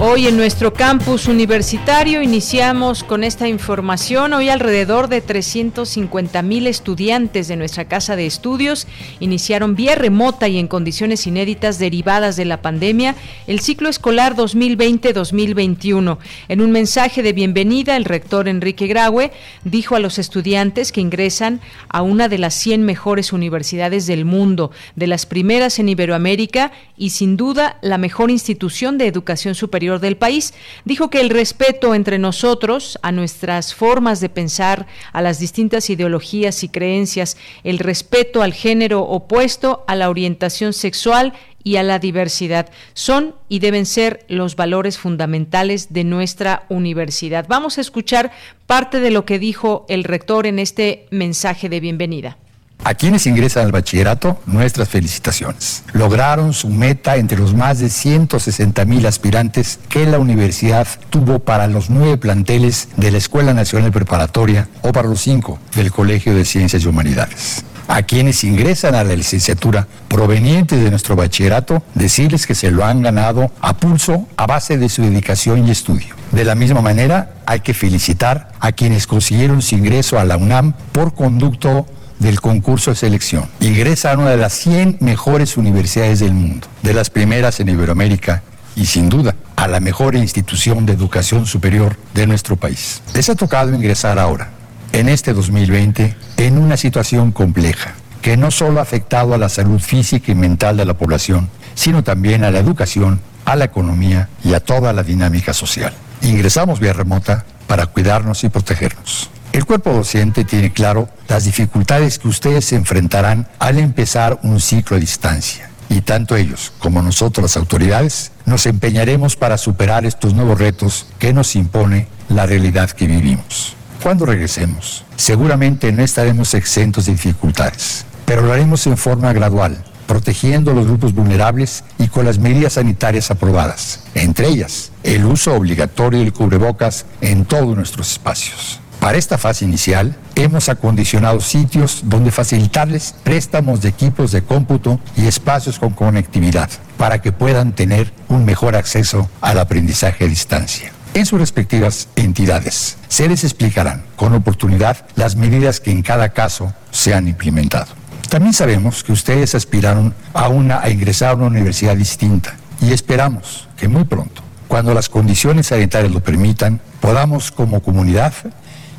Hoy 0.03 0.25
en 0.25 0.35
nuestro 0.35 0.73
campus 0.73 1.27
universitario 1.27 2.23
iniciamos 2.23 3.03
con 3.03 3.23
esta 3.23 3.47
información. 3.47 4.33
Hoy 4.33 4.49
alrededor 4.49 5.09
de 5.09 5.21
350 5.21 6.41
mil 6.41 6.65
estudiantes 6.65 7.47
de 7.47 7.55
nuestra 7.55 7.85
casa 7.85 8.15
de 8.15 8.25
estudios 8.25 8.87
iniciaron 9.19 9.75
vía 9.75 9.93
remota 9.93 10.47
y 10.47 10.57
en 10.57 10.67
condiciones 10.67 11.27
inéditas 11.27 11.77
derivadas 11.77 12.35
de 12.35 12.45
la 12.45 12.63
pandemia 12.63 13.13
el 13.45 13.59
ciclo 13.59 13.89
escolar 13.89 14.35
2020-2021. 14.35 16.17
En 16.47 16.61
un 16.61 16.71
mensaje 16.71 17.21
de 17.21 17.33
bienvenida, 17.33 17.95
el 17.95 18.05
rector 18.05 18.47
Enrique 18.47 18.87
Graue 18.87 19.31
dijo 19.65 19.95
a 19.95 19.99
los 19.99 20.17
estudiantes 20.17 20.91
que 20.91 21.01
ingresan 21.01 21.61
a 21.89 22.01
una 22.01 22.27
de 22.27 22.39
las 22.39 22.55
100 22.55 22.81
mejores 22.81 23.33
universidades 23.33 24.07
del 24.07 24.25
mundo, 24.25 24.71
de 24.95 25.05
las 25.05 25.27
primeras 25.27 25.77
en 25.77 25.89
Iberoamérica 25.89 26.71
y 26.97 27.11
sin 27.11 27.37
duda 27.37 27.77
la 27.83 27.99
mejor 27.99 28.31
institución 28.31 28.97
de 28.97 29.05
educación 29.05 29.53
superior 29.53 29.90
del 29.99 30.17
país. 30.17 30.53
Dijo 30.85 31.09
que 31.09 31.21
el 31.21 31.29
respeto 31.29 31.95
entre 31.95 32.19
nosotros, 32.19 32.99
a 33.01 33.11
nuestras 33.11 33.73
formas 33.73 34.21
de 34.21 34.29
pensar, 34.29 34.87
a 35.13 35.21
las 35.21 35.39
distintas 35.39 35.89
ideologías 35.89 36.63
y 36.63 36.69
creencias, 36.69 37.37
el 37.63 37.79
respeto 37.79 38.41
al 38.41 38.53
género 38.53 39.01
opuesto, 39.01 39.83
a 39.87 39.95
la 39.95 40.09
orientación 40.09 40.73
sexual 40.73 41.33
y 41.63 41.75
a 41.75 41.83
la 41.83 41.99
diversidad. 41.99 42.69
Son 42.93 43.35
y 43.49 43.59
deben 43.59 43.85
ser 43.85 44.25
los 44.27 44.55
valores 44.55 44.97
fundamentales 44.97 45.93
de 45.93 46.03
nuestra 46.03 46.65
universidad. 46.69 47.45
Vamos 47.47 47.77
a 47.77 47.81
escuchar 47.81 48.31
parte 48.65 48.99
de 48.99 49.11
lo 49.11 49.25
que 49.25 49.39
dijo 49.39 49.85
el 49.89 50.03
rector 50.03 50.47
en 50.47 50.59
este 50.59 51.07
mensaje 51.11 51.69
de 51.69 51.79
bienvenida. 51.79 52.37
A 52.83 52.95
quienes 52.95 53.27
ingresan 53.27 53.65
al 53.65 53.71
bachillerato, 53.71 54.39
nuestras 54.47 54.89
felicitaciones. 54.89 55.83
Lograron 55.93 56.51
su 56.51 56.67
meta 56.67 57.15
entre 57.15 57.37
los 57.37 57.53
más 57.53 57.77
de 57.77 57.89
160 57.89 58.85
mil 58.85 59.05
aspirantes 59.05 59.79
que 59.87 60.07
la 60.07 60.17
universidad 60.17 60.87
tuvo 61.11 61.39
para 61.39 61.67
los 61.67 61.91
nueve 61.91 62.17
planteles 62.17 62.87
de 62.97 63.11
la 63.11 63.19
Escuela 63.19 63.53
Nacional 63.53 63.91
Preparatoria 63.91 64.67
o 64.81 64.91
para 64.91 65.07
los 65.07 65.21
cinco 65.21 65.59
del 65.75 65.91
Colegio 65.91 66.33
de 66.33 66.43
Ciencias 66.43 66.83
y 66.83 66.87
Humanidades. 66.87 67.63
A 67.87 68.01
quienes 68.03 68.43
ingresan 68.43 68.95
a 68.95 69.03
la 69.03 69.15
licenciatura 69.15 69.85
provenientes 70.07 70.83
de 70.83 70.89
nuestro 70.89 71.15
bachillerato, 71.15 71.83
decirles 71.93 72.47
que 72.47 72.55
se 72.55 72.71
lo 72.71 72.83
han 72.83 73.03
ganado 73.03 73.51
a 73.61 73.77
pulso 73.77 74.27
a 74.37 74.47
base 74.47 74.77
de 74.77 74.89
su 74.89 75.03
dedicación 75.03 75.67
y 75.67 75.71
estudio. 75.71 76.15
De 76.31 76.45
la 76.45 76.55
misma 76.55 76.81
manera, 76.81 77.33
hay 77.45 77.59
que 77.59 77.73
felicitar 77.73 78.53
a 78.59 78.71
quienes 78.71 79.05
consiguieron 79.05 79.61
su 79.61 79.75
ingreso 79.75 80.17
a 80.17 80.25
la 80.25 80.37
UNAM 80.37 80.73
por 80.93 81.13
conducto 81.13 81.85
del 82.21 82.39
concurso 82.39 82.91
de 82.91 82.97
selección. 82.97 83.45
Ingresa 83.59 84.11
a 84.11 84.17
una 84.17 84.29
de 84.29 84.37
las 84.37 84.53
100 84.53 84.97
mejores 84.99 85.57
universidades 85.57 86.19
del 86.19 86.33
mundo, 86.33 86.67
de 86.83 86.93
las 86.93 87.09
primeras 87.09 87.59
en 87.59 87.69
Iberoamérica 87.69 88.43
y 88.75 88.85
sin 88.85 89.09
duda 89.09 89.35
a 89.55 89.67
la 89.67 89.79
mejor 89.79 90.15
institución 90.15 90.85
de 90.85 90.93
educación 90.93 91.45
superior 91.45 91.97
de 92.13 92.27
nuestro 92.27 92.55
país. 92.55 93.01
Les 93.13 93.29
ha 93.29 93.35
tocado 93.35 93.73
ingresar 93.73 94.19
ahora, 94.19 94.51
en 94.93 95.09
este 95.09 95.33
2020, 95.33 96.15
en 96.37 96.57
una 96.57 96.77
situación 96.77 97.31
compleja 97.31 97.95
que 98.21 98.37
no 98.37 98.51
solo 98.51 98.79
ha 98.79 98.83
afectado 98.83 99.33
a 99.33 99.39
la 99.39 99.49
salud 99.49 99.79
física 99.79 100.31
y 100.31 100.35
mental 100.35 100.77
de 100.77 100.85
la 100.85 100.93
población, 100.93 101.49
sino 101.73 102.03
también 102.03 102.43
a 102.43 102.51
la 102.51 102.59
educación, 102.59 103.19
a 103.45 103.55
la 103.55 103.65
economía 103.65 104.29
y 104.43 104.53
a 104.53 104.59
toda 104.59 104.93
la 104.93 105.01
dinámica 105.01 105.53
social. 105.53 105.93
Ingresamos 106.21 106.79
vía 106.79 106.93
remota 106.93 107.45
para 107.65 107.87
cuidarnos 107.87 108.43
y 108.43 108.49
protegernos. 108.49 109.31
El 109.51 109.65
cuerpo 109.65 109.91
docente 109.91 110.45
tiene 110.45 110.71
claro 110.71 111.09
las 111.27 111.43
dificultades 111.43 112.19
que 112.19 112.29
ustedes 112.29 112.71
enfrentarán 112.71 113.49
al 113.59 113.79
empezar 113.79 114.39
un 114.43 114.61
ciclo 114.61 114.95
a 114.95 114.99
distancia. 114.99 115.69
Y 115.89 116.01
tanto 116.01 116.37
ellos 116.37 116.71
como 116.79 117.01
nosotros 117.01 117.43
las 117.43 117.57
autoridades 117.57 118.31
nos 118.45 118.65
empeñaremos 118.65 119.35
para 119.35 119.57
superar 119.57 120.05
estos 120.05 120.33
nuevos 120.33 120.57
retos 120.57 121.07
que 121.19 121.33
nos 121.33 121.57
impone 121.57 122.07
la 122.29 122.45
realidad 122.45 122.91
que 122.91 123.07
vivimos. 123.07 123.75
Cuando 124.01 124.25
regresemos, 124.25 125.03
seguramente 125.17 125.91
no 125.91 126.01
estaremos 126.01 126.53
exentos 126.53 127.07
de 127.07 127.11
dificultades, 127.11 128.05
pero 128.25 128.43
lo 128.43 128.53
haremos 128.53 128.87
en 128.87 128.95
forma 128.95 129.33
gradual, 129.33 129.83
protegiendo 130.07 130.71
a 130.71 130.75
los 130.75 130.87
grupos 130.87 131.13
vulnerables 131.13 131.83
y 131.99 132.07
con 132.07 132.23
las 132.23 132.39
medidas 132.39 132.73
sanitarias 132.73 133.31
aprobadas, 133.31 134.05
entre 134.15 134.47
ellas 134.47 134.93
el 135.03 135.25
uso 135.25 135.53
obligatorio 135.53 136.21
del 136.21 136.31
cubrebocas 136.31 137.05
en 137.19 137.43
todos 137.43 137.75
nuestros 137.75 138.13
espacios. 138.13 138.79
Para 139.01 139.17
esta 139.17 139.39
fase 139.39 139.65
inicial, 139.65 140.15
hemos 140.35 140.69
acondicionado 140.69 141.41
sitios 141.41 142.01
donde 142.03 142.29
facilitarles 142.29 143.15
préstamos 143.23 143.81
de 143.81 143.89
equipos 143.89 144.31
de 144.31 144.43
cómputo 144.43 144.99
y 145.17 145.25
espacios 145.25 145.79
con 145.79 145.93
conectividad 145.93 146.69
para 146.97 147.19
que 147.19 147.31
puedan 147.31 147.73
tener 147.73 148.13
un 148.29 148.45
mejor 148.45 148.75
acceso 148.75 149.27
al 149.41 149.57
aprendizaje 149.57 150.25
a 150.25 150.27
distancia. 150.27 150.91
En 151.15 151.25
sus 151.25 151.39
respectivas 151.39 152.09
entidades 152.15 152.97
se 153.07 153.27
les 153.27 153.43
explicarán 153.43 154.03
con 154.15 154.35
oportunidad 154.35 155.03
las 155.15 155.35
medidas 155.35 155.79
que 155.79 155.89
en 155.89 156.03
cada 156.03 156.29
caso 156.29 156.71
se 156.91 157.15
han 157.15 157.27
implementado. 157.27 157.87
También 158.29 158.53
sabemos 158.53 159.03
que 159.03 159.13
ustedes 159.13 159.55
aspiraron 159.55 160.13
a, 160.35 160.45
a 160.79 160.89
ingresar 160.91 161.31
a 161.31 161.35
una 161.37 161.47
universidad 161.47 161.97
distinta 161.97 162.55
y 162.79 162.93
esperamos 162.93 163.67
que 163.77 163.87
muy 163.87 164.03
pronto, 164.03 164.43
cuando 164.67 164.93
las 164.93 165.09
condiciones 165.09 165.67
sanitarias 165.67 166.13
lo 166.13 166.21
permitan, 166.21 166.79
podamos 166.99 167.51
como 167.51 167.81
comunidad 167.81 168.31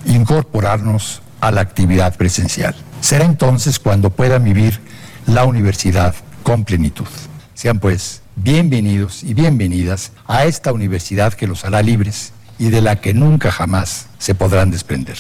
incorporarnos 0.04 1.23
a 1.40 1.50
la 1.50 1.61
actividad 1.61 2.16
presencial. 2.16 2.75
Será 3.00 3.25
entonces 3.25 3.78
cuando 3.78 4.11
puedan 4.11 4.44
vivir 4.44 4.80
la 5.26 5.44
universidad 5.44 6.14
con 6.42 6.64
plenitud. 6.64 7.06
Sean 7.54 7.78
pues 7.78 8.23
bienvenidos 8.37 9.23
y 9.23 9.35
bienvenidas 9.35 10.12
a 10.26 10.44
esta 10.44 10.73
universidad 10.73 11.35
que 11.35 11.47
los 11.47 11.64
hará 11.64 11.82
libres 11.82 12.32
y 12.59 12.71
de 12.71 12.80
la 12.80 13.00
que 13.00 13.14
nunca 13.14 13.50
jamás 13.50 14.06
se 14.18 14.35
podrán 14.35 14.71
desprender. 14.71 15.18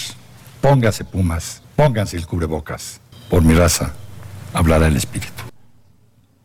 Pónganse 0.60 1.04
pumas, 1.04 1.62
pónganse 1.76 2.16
el 2.16 2.26
cubrebocas. 2.26 3.00
Por 3.28 3.42
mi 3.42 3.54
raza 3.54 3.92
hablará 4.52 4.86
el 4.86 4.96
Espíritu. 4.96 5.51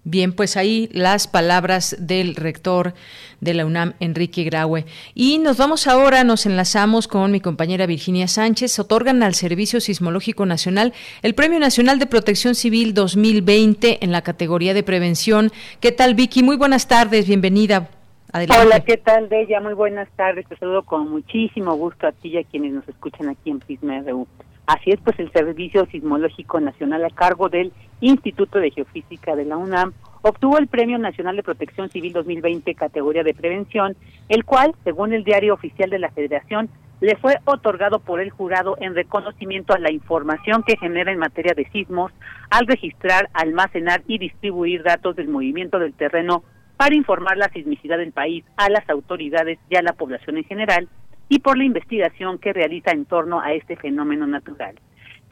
Bien, 0.09 0.31
pues 0.31 0.55
ahí 0.55 0.87
las 0.93 1.27
palabras 1.27 1.97
del 1.99 2.35
rector 2.35 2.93
de 3.41 3.53
la 3.53 3.65
UNAM, 3.65 3.95
Enrique 3.99 4.45
Graue. 4.45 4.85
Y 5.13 5.37
nos 5.37 5.57
vamos 5.57 5.85
ahora, 5.85 6.23
nos 6.23 6.45
enlazamos 6.45 7.09
con 7.09 7.29
mi 7.29 7.41
compañera 7.41 7.85
Virginia 7.85 8.29
Sánchez. 8.29 8.79
Otorgan 8.79 9.21
al 9.21 9.35
Servicio 9.35 9.81
Sismológico 9.81 10.45
Nacional 10.45 10.93
el 11.23 11.35
Premio 11.35 11.59
Nacional 11.59 11.99
de 11.99 12.05
Protección 12.05 12.55
Civil 12.55 12.93
2020 12.93 14.01
en 14.01 14.13
la 14.13 14.21
categoría 14.21 14.73
de 14.73 14.81
prevención. 14.81 15.51
¿Qué 15.81 15.91
tal, 15.91 16.15
Vicky? 16.15 16.41
Muy 16.41 16.55
buenas 16.55 16.87
tardes, 16.87 17.27
bienvenida. 17.27 17.89
Adelante. 18.31 18.65
Hola, 18.65 18.79
¿qué 18.79 18.95
tal, 18.95 19.27
Bella? 19.27 19.59
Muy 19.59 19.73
buenas 19.73 20.07
tardes. 20.15 20.47
Te 20.47 20.55
saludo 20.55 20.83
con 20.83 21.11
muchísimo 21.11 21.75
gusto 21.75 22.07
a 22.07 22.13
ti 22.13 22.29
y 22.29 22.37
a 22.37 22.45
quienes 22.45 22.71
nos 22.71 22.87
escuchan 22.87 23.27
aquí 23.27 23.49
en 23.49 23.59
Prisma 23.59 23.99
RU. 24.07 24.25
Así 24.67 24.91
es, 24.91 25.00
pues 25.00 25.17
el 25.17 25.31
Servicio 25.31 25.86
Sismológico 25.86 26.59
Nacional 26.59 27.05
a 27.05 27.09
cargo 27.09 27.47
del 27.47 27.71
Instituto 28.01 28.59
de 28.59 28.69
Geofísica 28.71 29.33
de 29.33 29.45
la 29.45 29.55
UNAM 29.55 29.93
obtuvo 30.24 30.57
el 30.57 30.67
Premio 30.67 30.97
Nacional 30.97 31.38
de 31.38 31.43
Protección 31.43 31.89
Civil 31.89 32.12
2020 32.12 32.75
categoría 32.75 33.24
de 33.24 33.33
prevención, 33.33 33.95
el 34.27 34.43
cual, 34.43 34.75
según 34.83 35.13
el 35.13 35.24
diario 35.24 35.53
oficial 35.53 35.89
de 35.89 36.00
la 36.00 36.12
Federación, 36.12 36.69
le 37.00 37.15
fue 37.15 37.38
otorgado 37.45 38.00
por 38.00 38.19
el 38.19 38.29
jurado 38.29 38.75
en 38.81 38.93
reconocimiento 38.93 39.74
a 39.74 39.79
la 39.79 39.89
información 39.89 40.63
que 40.63 40.75
genera 40.75 41.13
en 41.13 41.19
materia 41.19 41.53
de 41.55 41.69
sismos 41.69 42.12
al 42.50 42.67
registrar, 42.67 43.29
almacenar 43.33 44.03
y 44.05 44.17
distribuir 44.17 44.83
datos 44.83 45.15
del 45.15 45.29
movimiento 45.29 45.79
del 45.79 45.93
terreno 45.93 46.43
para 46.75 46.93
informar 46.93 47.38
la 47.38 47.47
sismicidad 47.53 48.00
del 48.00 48.12
país 48.12 48.43
a 48.57 48.69
las 48.69 48.89
autoridades 48.89 49.59
y 49.69 49.77
a 49.77 49.81
la 49.81 49.93
población 49.93 50.36
en 50.36 50.43
general 50.43 50.89
y 51.29 51.39
por 51.39 51.57
la 51.57 51.63
investigación 51.63 52.38
que 52.38 52.53
realiza 52.53 52.91
en 52.91 53.05
torno 53.05 53.41
a 53.41 53.53
este 53.53 53.75
fenómeno 53.75 54.27
natural. 54.27 54.75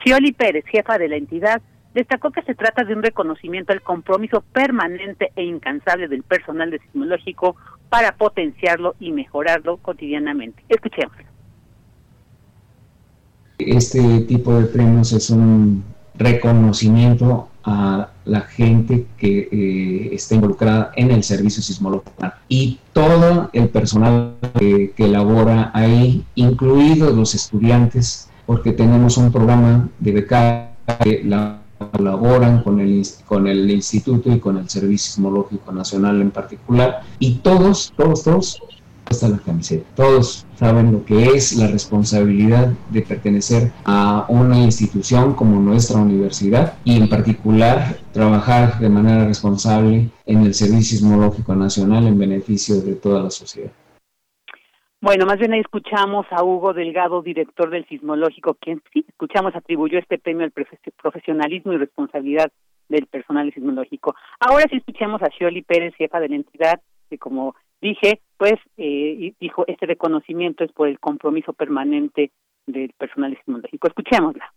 Chioli 0.03 0.33
Pérez, 0.33 0.65
jefa 0.65 0.97
de 0.97 1.07
la 1.07 1.15
entidad, 1.15 1.61
destacó 1.93 2.31
que 2.31 2.41
se 2.41 2.55
trata 2.55 2.83
de 2.83 2.93
un 2.93 3.01
reconocimiento 3.01 3.71
al 3.71 3.81
compromiso 3.81 4.43
permanente 4.51 5.31
e 5.35 5.43
incansable 5.43 6.07
del 6.07 6.23
personal 6.23 6.69
de 6.69 6.79
sismológico 6.79 7.55
para 7.89 8.17
potenciarlo 8.17 8.95
y 8.99 9.11
mejorarlo 9.11 9.77
cotidianamente. 9.77 10.61
Escuchemos. 10.67 11.15
Este 13.57 14.21
tipo 14.21 14.53
de 14.59 14.65
premios 14.65 15.13
es 15.13 15.29
un 15.29 15.85
reconocimiento 16.15 17.47
a 17.63 18.09
la 18.25 18.41
gente 18.41 19.05
que 19.17 19.47
eh, 19.51 20.09
está 20.13 20.35
involucrada 20.35 20.91
en 20.95 21.11
el 21.11 21.23
servicio 21.23 21.61
sismológico. 21.61 22.11
Y 22.49 22.79
todo 22.93 23.49
el 23.53 23.69
personal 23.69 24.35
que, 24.59 24.91
que 24.95 25.05
elabora 25.05 25.71
ahí, 25.73 26.25
incluidos 26.35 27.15
los 27.15 27.35
estudiantes, 27.35 28.29
porque 28.45 28.71
tenemos 28.71 29.17
un 29.17 29.31
programa 29.31 29.89
de 29.99 30.11
beca 30.11 30.71
que 31.03 31.23
la 31.23 31.61
colaboran 31.91 32.63
con 32.63 32.79
el, 32.79 33.05
con 33.25 33.47
el 33.47 33.69
instituto 33.69 34.31
y 34.31 34.39
con 34.39 34.57
el 34.57 34.69
Servicio 34.69 35.11
Sismológico 35.11 35.71
Nacional 35.71 36.21
en 36.21 36.31
particular, 36.31 37.01
y 37.19 37.35
todos, 37.35 37.93
todos, 37.97 38.23
todos, 38.23 38.59
está 39.09 39.29
la 39.29 39.37
camiseta, 39.39 39.85
todos 39.95 40.45
saben 40.55 40.91
lo 40.91 41.05
que 41.05 41.25
es 41.25 41.55
la 41.57 41.67
responsabilidad 41.67 42.73
de 42.89 43.01
pertenecer 43.01 43.71
a 43.85 44.25
una 44.29 44.57
institución 44.57 45.33
como 45.35 45.59
nuestra 45.59 45.99
universidad 45.99 46.77
y 46.83 46.97
en 46.97 47.09
particular 47.09 47.97
trabajar 48.13 48.79
de 48.79 48.89
manera 48.89 49.25
responsable 49.25 50.09
en 50.25 50.41
el 50.41 50.53
Servicio 50.53 50.97
Sismológico 50.97 51.55
Nacional 51.55 52.07
en 52.07 52.17
beneficio 52.17 52.81
de 52.81 52.95
toda 52.95 53.23
la 53.23 53.29
sociedad. 53.29 53.71
Bueno, 55.01 55.25
más 55.25 55.37
bien 55.37 55.53
ahí 55.53 55.59
escuchamos 55.59 56.25
a 56.31 56.43
Hugo 56.43 56.73
Delgado, 56.73 57.21
director 57.21 57.69
del 57.69 57.85
Sismológico, 57.87 58.55
quien 58.55 58.81
sí, 58.91 59.05
escuchamos, 59.07 59.55
atribuyó 59.55 59.99
este 59.99 60.17
premio 60.17 60.45
al 60.45 60.51
profesionalismo 60.51 61.73
y 61.73 61.77
responsabilidad 61.77 62.51
del 62.89 63.05
personal 63.07 63.51
sismológico. 63.53 64.15
Ahora 64.39 64.65
sí 64.69 64.77
escuchamos 64.77 65.21
a 65.21 65.29
Shioli 65.29 65.61
Pérez, 65.61 65.93
jefa 65.95 66.19
de 66.19 66.29
la 66.29 66.35
entidad, 66.35 66.81
que 67.09 67.17
como 67.17 67.55
dije, 67.81 68.21
pues 68.37 68.55
eh, 68.77 69.33
dijo, 69.39 69.65
este 69.67 69.85
reconocimiento 69.85 70.63
es 70.63 70.71
por 70.71 70.87
el 70.87 70.99
compromiso 70.99 71.53
permanente 71.53 72.31
del 72.65 72.91
personal 72.97 73.35
sismológico. 73.37 73.87
Escuchémosla. 73.87 74.53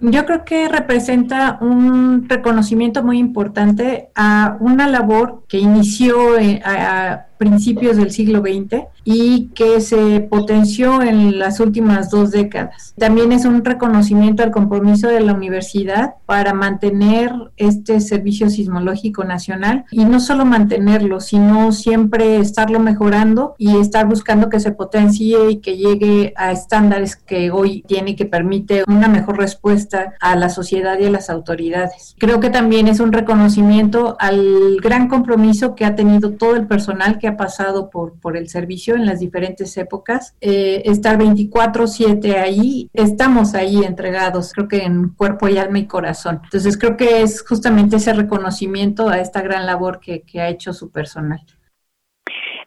Yo 0.00 0.26
creo 0.26 0.44
que 0.44 0.68
representa 0.68 1.58
un 1.60 2.28
reconocimiento 2.28 3.02
muy 3.02 3.18
importante 3.18 4.10
a 4.14 4.56
una 4.60 4.86
labor 4.86 5.44
que 5.48 5.58
inició 5.58 6.38
eh, 6.38 6.60
a, 6.64 7.27
principios 7.38 7.96
del 7.96 8.10
siglo 8.10 8.40
XX 8.40 8.84
y 9.04 9.48
que 9.54 9.80
se 9.80 10.20
potenció 10.20 11.02
en 11.02 11.38
las 11.38 11.60
últimas 11.60 12.10
dos 12.10 12.30
décadas. 12.30 12.94
También 12.98 13.32
es 13.32 13.44
un 13.44 13.64
reconocimiento 13.64 14.42
al 14.42 14.50
compromiso 14.50 15.08
de 15.08 15.20
la 15.20 15.32
universidad 15.32 16.14
para 16.26 16.52
mantener 16.52 17.32
este 17.56 18.00
servicio 18.00 18.50
sismológico 18.50 19.24
nacional 19.24 19.84
y 19.90 20.04
no 20.04 20.20
solo 20.20 20.44
mantenerlo, 20.44 21.20
sino 21.20 21.72
siempre 21.72 22.38
estarlo 22.38 22.80
mejorando 22.80 23.54
y 23.58 23.76
estar 23.78 24.06
buscando 24.06 24.48
que 24.48 24.60
se 24.60 24.72
potencie 24.72 25.50
y 25.50 25.56
que 25.58 25.76
llegue 25.76 26.34
a 26.36 26.52
estándares 26.52 27.16
que 27.16 27.50
hoy 27.50 27.82
tiene 27.86 28.10
y 28.10 28.16
que 28.16 28.26
permite 28.26 28.84
una 28.88 29.08
mejor 29.08 29.38
respuesta 29.38 30.14
a 30.20 30.36
la 30.36 30.48
sociedad 30.48 30.98
y 30.98 31.06
a 31.06 31.10
las 31.10 31.30
autoridades. 31.30 32.16
Creo 32.18 32.40
que 32.40 32.50
también 32.50 32.88
es 32.88 33.00
un 33.00 33.12
reconocimiento 33.12 34.16
al 34.18 34.76
gran 34.82 35.08
compromiso 35.08 35.74
que 35.74 35.84
ha 35.84 35.94
tenido 35.94 36.32
todo 36.32 36.56
el 36.56 36.66
personal 36.66 37.18
que 37.18 37.27
ha 37.28 37.36
pasado 37.36 37.90
por, 37.90 38.18
por 38.20 38.36
el 38.36 38.48
servicio 38.48 38.94
en 38.94 39.06
las 39.06 39.20
diferentes 39.20 39.76
épocas. 39.76 40.36
Eh, 40.40 40.82
estar 40.86 41.18
24/7 41.18 42.36
ahí, 42.36 42.90
estamos 42.92 43.54
ahí 43.54 43.84
entregados, 43.84 44.52
creo 44.52 44.68
que 44.68 44.84
en 44.84 45.10
cuerpo 45.10 45.48
y 45.48 45.58
alma 45.58 45.78
y 45.78 45.86
corazón. 45.86 46.40
Entonces 46.44 46.76
creo 46.76 46.96
que 46.96 47.22
es 47.22 47.42
justamente 47.46 47.96
ese 47.96 48.12
reconocimiento 48.12 49.08
a 49.08 49.18
esta 49.18 49.42
gran 49.42 49.66
labor 49.66 50.00
que, 50.00 50.22
que 50.22 50.40
ha 50.40 50.48
hecho 50.48 50.72
su 50.72 50.90
personal. 50.90 51.40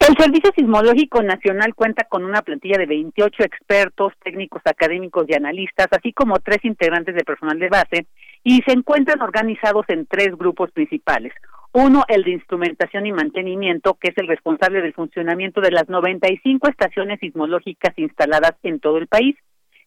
El 0.07 0.17
Servicio 0.17 0.51
Sismológico 0.55 1.21
Nacional 1.21 1.75
cuenta 1.75 2.05
con 2.05 2.25
una 2.25 2.41
plantilla 2.41 2.79
de 2.79 2.87
28 2.87 3.43
expertos, 3.43 4.13
técnicos 4.23 4.61
académicos 4.65 5.25
y 5.27 5.35
analistas, 5.35 5.87
así 5.91 6.11
como 6.11 6.39
tres 6.39 6.57
integrantes 6.63 7.13
de 7.13 7.23
personal 7.23 7.59
de 7.59 7.69
base, 7.69 8.07
y 8.43 8.61
se 8.63 8.71
encuentran 8.73 9.21
organizados 9.21 9.85
en 9.89 10.07
tres 10.07 10.35
grupos 10.35 10.71
principales. 10.71 11.33
Uno, 11.73 12.03
el 12.09 12.23
de 12.23 12.31
instrumentación 12.31 13.05
y 13.05 13.13
mantenimiento, 13.13 13.93
que 13.93 14.09
es 14.09 14.17
el 14.17 14.27
responsable 14.27 14.81
del 14.81 14.93
funcionamiento 14.93 15.61
de 15.61 15.71
las 15.71 15.87
95 15.87 16.67
estaciones 16.67 17.19
sismológicas 17.21 17.97
instaladas 17.97 18.53
en 18.63 18.81
todo 18.81 18.97
el 18.97 19.07
país. 19.07 19.37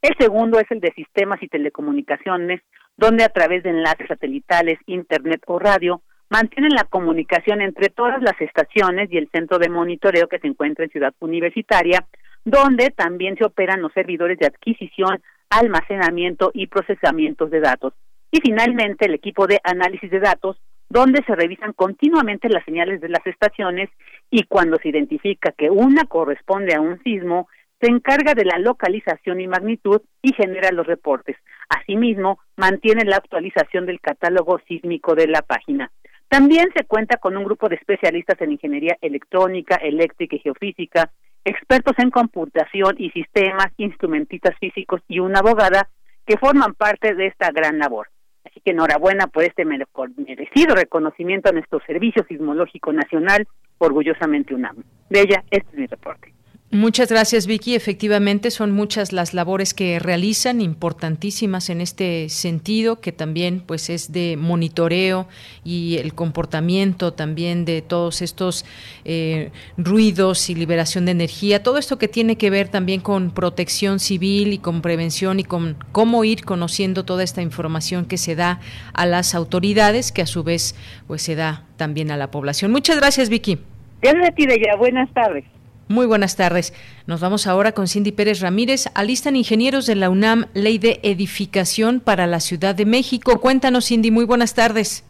El 0.00 0.14
segundo 0.18 0.58
es 0.58 0.70
el 0.70 0.80
de 0.80 0.92
sistemas 0.92 1.42
y 1.42 1.48
telecomunicaciones, 1.48 2.62
donde 2.96 3.24
a 3.24 3.28
través 3.28 3.62
de 3.62 3.70
enlaces 3.70 4.08
satelitales, 4.08 4.78
internet 4.86 5.42
o 5.46 5.58
radio 5.58 6.00
mantienen 6.30 6.74
la 6.74 6.84
comunicación 6.84 7.60
entre 7.60 7.90
todas 7.90 8.22
las 8.22 8.40
estaciones 8.40 9.12
y 9.12 9.18
el 9.18 9.28
centro 9.30 9.58
de 9.58 9.68
monitoreo 9.68 10.26
que 10.26 10.38
se 10.38 10.46
encuentra 10.46 10.84
en 10.84 10.90
Ciudad 10.90 11.14
Universitaria, 11.20 12.06
donde 12.46 12.90
también 12.90 13.36
se 13.36 13.44
operan 13.44 13.82
los 13.82 13.92
servidores 13.92 14.38
de 14.38 14.46
adquisición, 14.46 15.22
almacenamiento 15.50 16.50
y 16.54 16.66
procesamiento 16.66 17.46
de 17.46 17.60
datos. 17.60 17.92
Y 18.30 18.40
finalmente 18.40 19.04
el 19.04 19.14
equipo 19.14 19.46
de 19.46 19.60
análisis 19.62 20.10
de 20.10 20.20
datos, 20.20 20.56
donde 20.88 21.22
se 21.26 21.34
revisan 21.34 21.72
continuamente 21.72 22.48
las 22.48 22.64
señales 22.64 23.00
de 23.00 23.08
las 23.08 23.26
estaciones 23.26 23.90
y 24.30 24.44
cuando 24.44 24.78
se 24.78 24.88
identifica 24.88 25.52
que 25.52 25.70
una 25.70 26.04
corresponde 26.04 26.74
a 26.74 26.80
un 26.80 27.02
sismo, 27.02 27.48
se 27.80 27.90
encarga 27.90 28.34
de 28.34 28.44
la 28.44 28.58
localización 28.58 29.40
y 29.40 29.48
magnitud 29.48 30.00
y 30.22 30.32
genera 30.34 30.70
los 30.72 30.86
reportes. 30.86 31.36
Asimismo, 31.68 32.38
mantiene 32.56 33.04
la 33.04 33.16
actualización 33.16 33.86
del 33.86 34.00
catálogo 34.00 34.58
sísmico 34.66 35.14
de 35.14 35.26
la 35.26 35.42
página. 35.42 35.90
También 36.28 36.68
se 36.74 36.84
cuenta 36.84 37.18
con 37.18 37.36
un 37.36 37.44
grupo 37.44 37.68
de 37.68 37.76
especialistas 37.76 38.40
en 38.40 38.52
ingeniería 38.52 38.96
electrónica, 39.00 39.76
eléctrica 39.76 40.36
y 40.36 40.40
geofísica, 40.40 41.10
expertos 41.44 41.94
en 41.98 42.10
computación 42.10 42.94
y 42.98 43.10
sistemas, 43.10 43.68
instrumentistas 43.76 44.56
físicos 44.58 45.02
y 45.08 45.18
una 45.18 45.40
abogada 45.40 45.88
que 46.26 46.38
forman 46.38 46.74
parte 46.74 47.14
de 47.14 47.26
esta 47.26 47.50
gran 47.50 47.78
labor. 47.78 48.08
Así 48.44 48.60
que 48.60 48.72
enhorabuena 48.72 49.26
por 49.26 49.44
este 49.44 49.64
merecido 49.64 50.74
reconocimiento 50.74 51.48
a 51.48 51.52
nuestro 51.52 51.80
Servicio 51.86 52.24
Sismológico 52.28 52.92
Nacional, 52.92 53.46
orgullosamente 53.78 54.54
UNAM. 54.54 54.82
De 55.08 55.20
ella, 55.20 55.42
este 55.50 55.68
es 55.70 55.78
mi 55.78 55.86
reporte. 55.86 56.33
Muchas 56.70 57.08
gracias, 57.08 57.46
Vicky. 57.46 57.76
Efectivamente, 57.76 58.50
son 58.50 58.72
muchas 58.72 59.12
las 59.12 59.32
labores 59.32 59.74
que 59.74 60.00
realizan, 60.00 60.60
importantísimas 60.60 61.70
en 61.70 61.80
este 61.80 62.28
sentido, 62.28 63.00
que 63.00 63.12
también 63.12 63.60
pues 63.60 63.90
es 63.90 64.10
de 64.10 64.36
monitoreo 64.36 65.28
y 65.62 65.98
el 65.98 66.14
comportamiento 66.14 67.12
también 67.12 67.64
de 67.64 67.80
todos 67.80 68.22
estos 68.22 68.64
eh, 69.04 69.52
ruidos 69.76 70.50
y 70.50 70.56
liberación 70.56 71.04
de 71.04 71.12
energía, 71.12 71.62
todo 71.62 71.78
esto 71.78 71.96
que 71.96 72.08
tiene 72.08 72.36
que 72.36 72.50
ver 72.50 72.66
también 72.66 73.00
con 73.00 73.30
protección 73.30 74.00
civil 74.00 74.52
y 74.52 74.58
con 74.58 74.82
prevención 74.82 75.38
y 75.38 75.44
con 75.44 75.76
cómo 75.92 76.24
ir 76.24 76.44
conociendo 76.44 77.04
toda 77.04 77.22
esta 77.22 77.40
información 77.40 78.04
que 78.04 78.16
se 78.16 78.34
da 78.34 78.58
a 78.94 79.06
las 79.06 79.36
autoridades, 79.36 80.10
que 80.10 80.22
a 80.22 80.26
su 80.26 80.42
vez 80.42 80.74
pues 81.06 81.22
se 81.22 81.36
da 81.36 81.66
también 81.76 82.10
a 82.10 82.16
la 82.16 82.32
población. 82.32 82.72
Muchas 82.72 82.96
gracias, 82.96 83.28
Vicky. 83.28 83.60
Gracias 84.02 84.28
a 84.28 84.32
ti, 84.32 84.46
ya. 84.60 84.74
Buenas 84.74 85.08
tardes. 85.14 85.53
Muy 85.88 86.06
buenas 86.06 86.36
tardes. 86.36 86.72
Nos 87.06 87.20
vamos 87.20 87.46
ahora 87.46 87.72
con 87.72 87.88
Cindy 87.88 88.12
Pérez 88.12 88.40
Ramírez. 88.40 88.86
Alistan 88.94 89.36
ingenieros 89.36 89.86
de 89.86 89.96
la 89.96 90.08
UNAM 90.08 90.46
Ley 90.54 90.78
de 90.78 91.00
Edificación 91.02 92.00
para 92.00 92.26
la 92.26 92.40
Ciudad 92.40 92.74
de 92.74 92.86
México. 92.86 93.40
Cuéntanos, 93.40 93.86
Cindy. 93.86 94.10
Muy 94.10 94.24
buenas 94.24 94.54
tardes. 94.54 95.04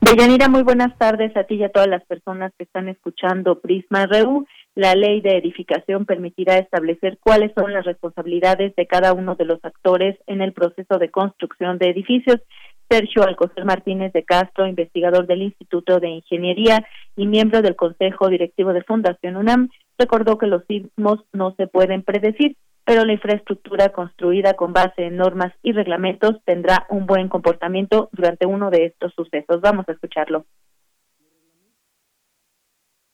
Deyanira, 0.00 0.48
muy 0.48 0.62
buenas 0.62 0.96
tardes 0.96 1.36
a 1.36 1.44
ti 1.44 1.56
y 1.56 1.64
a 1.64 1.68
todas 1.68 1.88
las 1.88 2.02
personas 2.06 2.52
que 2.56 2.64
están 2.64 2.88
escuchando 2.88 3.60
Prisma 3.60 4.06
RU. 4.06 4.46
La 4.74 4.94
ley 4.94 5.20
de 5.20 5.36
edificación 5.36 6.06
permitirá 6.06 6.56
establecer 6.56 7.18
cuáles 7.22 7.52
son 7.54 7.74
las 7.74 7.84
responsabilidades 7.84 8.74
de 8.76 8.86
cada 8.86 9.12
uno 9.12 9.34
de 9.34 9.44
los 9.44 9.62
actores 9.62 10.16
en 10.26 10.40
el 10.40 10.54
proceso 10.54 10.98
de 10.98 11.10
construcción 11.10 11.76
de 11.76 11.90
edificios 11.90 12.40
Sergio 12.90 13.22
Alcocer 13.22 13.64
Martínez 13.64 14.12
de 14.12 14.24
Castro, 14.24 14.66
investigador 14.66 15.26
del 15.26 15.42
Instituto 15.42 16.00
de 16.00 16.08
Ingeniería 16.08 16.84
y 17.16 17.26
miembro 17.26 17.62
del 17.62 17.76
Consejo 17.76 18.28
Directivo 18.28 18.72
de 18.72 18.82
Fundación 18.82 19.36
UNAM, 19.36 19.68
recordó 19.96 20.38
que 20.38 20.48
los 20.48 20.64
sismos 20.66 21.20
no 21.32 21.54
se 21.56 21.68
pueden 21.68 22.02
predecir, 22.02 22.56
pero 22.84 23.04
la 23.04 23.12
infraestructura 23.12 23.90
construida 23.90 24.54
con 24.54 24.72
base 24.72 25.04
en 25.04 25.16
normas 25.16 25.52
y 25.62 25.72
reglamentos 25.72 26.36
tendrá 26.44 26.86
un 26.90 27.06
buen 27.06 27.28
comportamiento 27.28 28.08
durante 28.12 28.46
uno 28.46 28.70
de 28.70 28.86
estos 28.86 29.14
sucesos. 29.14 29.60
Vamos 29.60 29.88
a 29.88 29.92
escucharlo. 29.92 30.46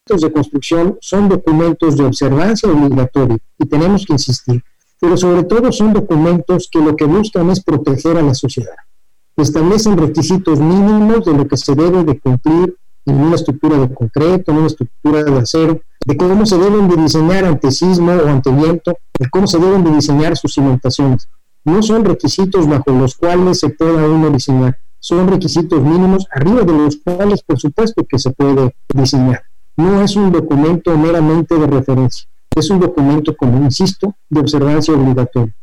Los 0.09 0.21
de 0.23 0.33
construcción 0.33 0.97
son 1.01 1.29
documentos 1.29 1.99
de 1.99 2.05
observancia 2.05 2.71
obligatoria 2.71 3.37
y 3.59 3.69
tenemos 3.69 4.07
que 4.07 4.15
insistir 4.15 4.63
pero 5.01 5.17
sobre 5.17 5.45
todo 5.45 5.73
son 5.73 5.93
documentos 5.93 6.69
que 6.71 6.81
lo 6.81 6.97
que 6.97 7.05
buscan 7.05 7.51
es 7.51 7.63
proteger 7.63 8.17
a 8.17 8.23
la 8.23 8.35
sociedad. 8.35 8.77
Establecen 9.37 9.99
requisitos 9.99 10.59
mínimos 10.59 11.25
de 11.25 11.35
lo 11.35 11.47
que 11.47 11.57
se 11.57 11.75
debe 11.75 12.05
de 12.05 12.19
cumplir 12.19 12.77
en 13.05 13.21
una 13.21 13.37
estructura 13.37 13.79
de 13.79 13.93
concreto, 13.93 14.51
en 14.51 14.59
una 14.59 14.67
estructura 14.67 15.23
de 15.23 15.39
acero, 15.39 15.81
de 16.05 16.17
cómo 16.17 16.47
se 16.47 16.59
deben 16.59 16.89
de 16.89 16.97
diseñar 16.97 17.45
ante 17.45 17.71
sismo 17.71 18.13
o 18.13 18.29
ante 18.29 18.51
viento, 18.51 18.97
de 19.19 19.29
cómo 19.29 19.47
se 19.47 19.59
deben 19.59 19.85
de 19.85 19.91
diseñar 19.91 20.37
sus 20.37 20.55
cimentaciones. 20.55 21.29
No 21.65 21.83
son 21.83 22.05
requisitos 22.05 22.67
bajo 22.67 22.91
los 22.93 23.15
cuales 23.15 23.61
se 23.61 23.69
pueda 23.69 24.09
uno 24.09 24.31
diseñar, 24.31 24.79
son 25.01 25.29
requisitos 25.29 25.83
mínimos 25.83 26.27
arriba 26.31 26.63
de 26.63 26.73
los 26.73 26.97
cuales 26.97 27.43
por 27.43 27.59
supuesto 27.59 28.05
que 28.09 28.19
se 28.19 28.31
puede 28.31 28.75
diseñar. 28.95 29.43
No 29.77 30.01
es 30.01 30.17
un 30.17 30.33
documento 30.33 30.97
meramente 30.97 31.57
de 31.57 31.67
referencia, 31.67 32.27
es 32.55 32.71
un 32.71 32.81
documento, 32.81 33.37
como 33.37 33.63
insisto, 33.63 34.15
de 34.31 34.41
observancia 34.41 34.95
obligatoria. 34.95 35.55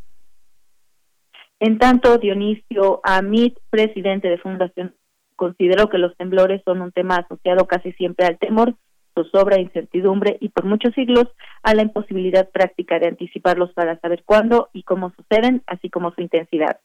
En 1.59 1.77
tanto, 1.77 2.17
Dionisio 2.17 2.99
Amit, 3.03 3.57
presidente 3.69 4.27
de 4.27 4.37
Fundación 4.37 4.95
Considero 5.35 5.89
que 5.89 5.97
los 5.97 6.15
temblores 6.17 6.61
son 6.63 6.81
un 6.81 6.91
tema 6.91 7.17
asociado 7.17 7.67
casi 7.67 7.91
siempre 7.93 8.25
al 8.25 8.37
temor, 8.37 8.75
su 9.15 9.23
sobra 9.25 9.59
incertidumbre 9.59 10.37
y 10.39 10.49
por 10.49 10.65
muchos 10.65 10.93
siglos 10.93 11.25
a 11.61 11.73
la 11.73 11.83
imposibilidad 11.83 12.49
práctica 12.49 12.99
de 12.99 13.07
anticiparlos 13.07 13.71
para 13.73 13.99
saber 13.99 14.23
cuándo 14.25 14.69
y 14.73 14.83
cómo 14.83 15.13
suceden, 15.15 15.63
así 15.67 15.89
como 15.89 16.13
su 16.13 16.21
intensidad. 16.21 16.79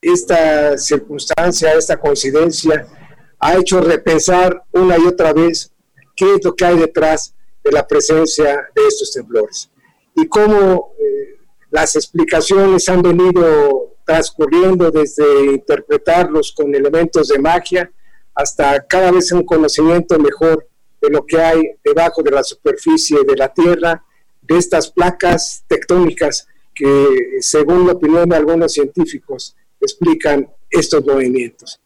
Esta 0.00 0.76
circunstancia, 0.76 1.72
esta 1.72 1.98
coincidencia, 1.98 2.86
ha 3.38 3.56
hecho 3.56 3.80
repensar 3.80 4.62
una 4.72 4.98
y 4.98 5.06
otra 5.06 5.32
vez 5.32 5.72
qué 6.16 6.34
es 6.34 6.44
lo 6.44 6.54
que 6.54 6.64
hay 6.64 6.78
detrás 6.78 7.34
de 7.62 7.72
la 7.72 7.86
presencia 7.86 8.68
de 8.74 8.86
estos 8.86 9.12
temblores 9.12 9.70
y 10.16 10.26
cómo 10.28 10.94
eh, 10.98 11.40
las 11.74 11.96
explicaciones 11.96 12.88
han 12.88 13.02
venido 13.02 13.96
transcurriendo 14.06 14.92
desde 14.92 15.46
interpretarlos 15.46 16.52
con 16.52 16.72
elementos 16.72 17.26
de 17.26 17.38
magia 17.40 17.90
hasta 18.32 18.86
cada 18.86 19.10
vez 19.10 19.32
un 19.32 19.44
conocimiento 19.44 20.16
mejor 20.20 20.68
de 21.02 21.10
lo 21.10 21.26
que 21.26 21.42
hay 21.42 21.62
debajo 21.82 22.22
de 22.22 22.30
la 22.30 22.44
superficie 22.44 23.24
de 23.26 23.36
la 23.36 23.52
Tierra, 23.52 24.04
de 24.40 24.56
estas 24.56 24.88
placas 24.88 25.64
tectónicas 25.66 26.46
que, 26.72 27.38
según 27.40 27.88
la 27.88 27.94
opinión 27.94 28.28
de 28.28 28.36
algunos 28.36 28.72
científicos, 28.72 29.56
explican 29.80 30.48
estos 30.70 31.04
movimientos. 31.04 31.80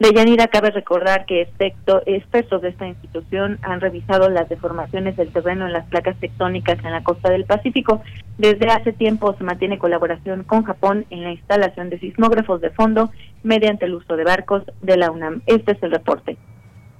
Deyanira, 0.00 0.48
cabe 0.48 0.70
recordar 0.70 1.26
que 1.26 1.42
expertos 1.42 2.62
de 2.62 2.68
esta 2.70 2.88
institución 2.88 3.58
han 3.60 3.82
revisado 3.82 4.30
las 4.30 4.48
deformaciones 4.48 5.14
del 5.14 5.30
terreno 5.30 5.66
en 5.66 5.74
las 5.74 5.86
placas 5.88 6.18
tectónicas 6.18 6.82
en 6.82 6.90
la 6.90 7.04
costa 7.04 7.28
del 7.28 7.44
Pacífico. 7.44 8.00
Desde 8.38 8.66
hace 8.70 8.94
tiempo 8.94 9.34
se 9.36 9.44
mantiene 9.44 9.78
colaboración 9.78 10.44
con 10.44 10.62
Japón 10.62 11.04
en 11.10 11.22
la 11.22 11.32
instalación 11.32 11.90
de 11.90 12.00
sismógrafos 12.00 12.62
de 12.62 12.70
fondo 12.70 13.10
mediante 13.42 13.84
el 13.84 13.94
uso 13.94 14.16
de 14.16 14.24
barcos 14.24 14.62
de 14.80 14.96
la 14.96 15.10
UNAM. 15.10 15.42
Este 15.44 15.72
es 15.72 15.82
el 15.82 15.90
reporte. 15.90 16.38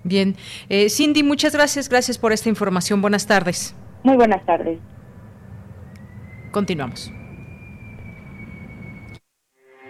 Bien. 0.04 0.36
Eh, 0.68 0.90
Cindy, 0.90 1.22
muchas 1.22 1.54
gracias. 1.54 1.88
Gracias 1.88 2.18
por 2.18 2.32
esta 2.32 2.50
información. 2.50 3.00
Buenas 3.00 3.26
tardes. 3.26 3.74
Muy 4.02 4.16
buenas 4.16 4.44
tardes. 4.44 4.78
Continuamos. 6.50 7.10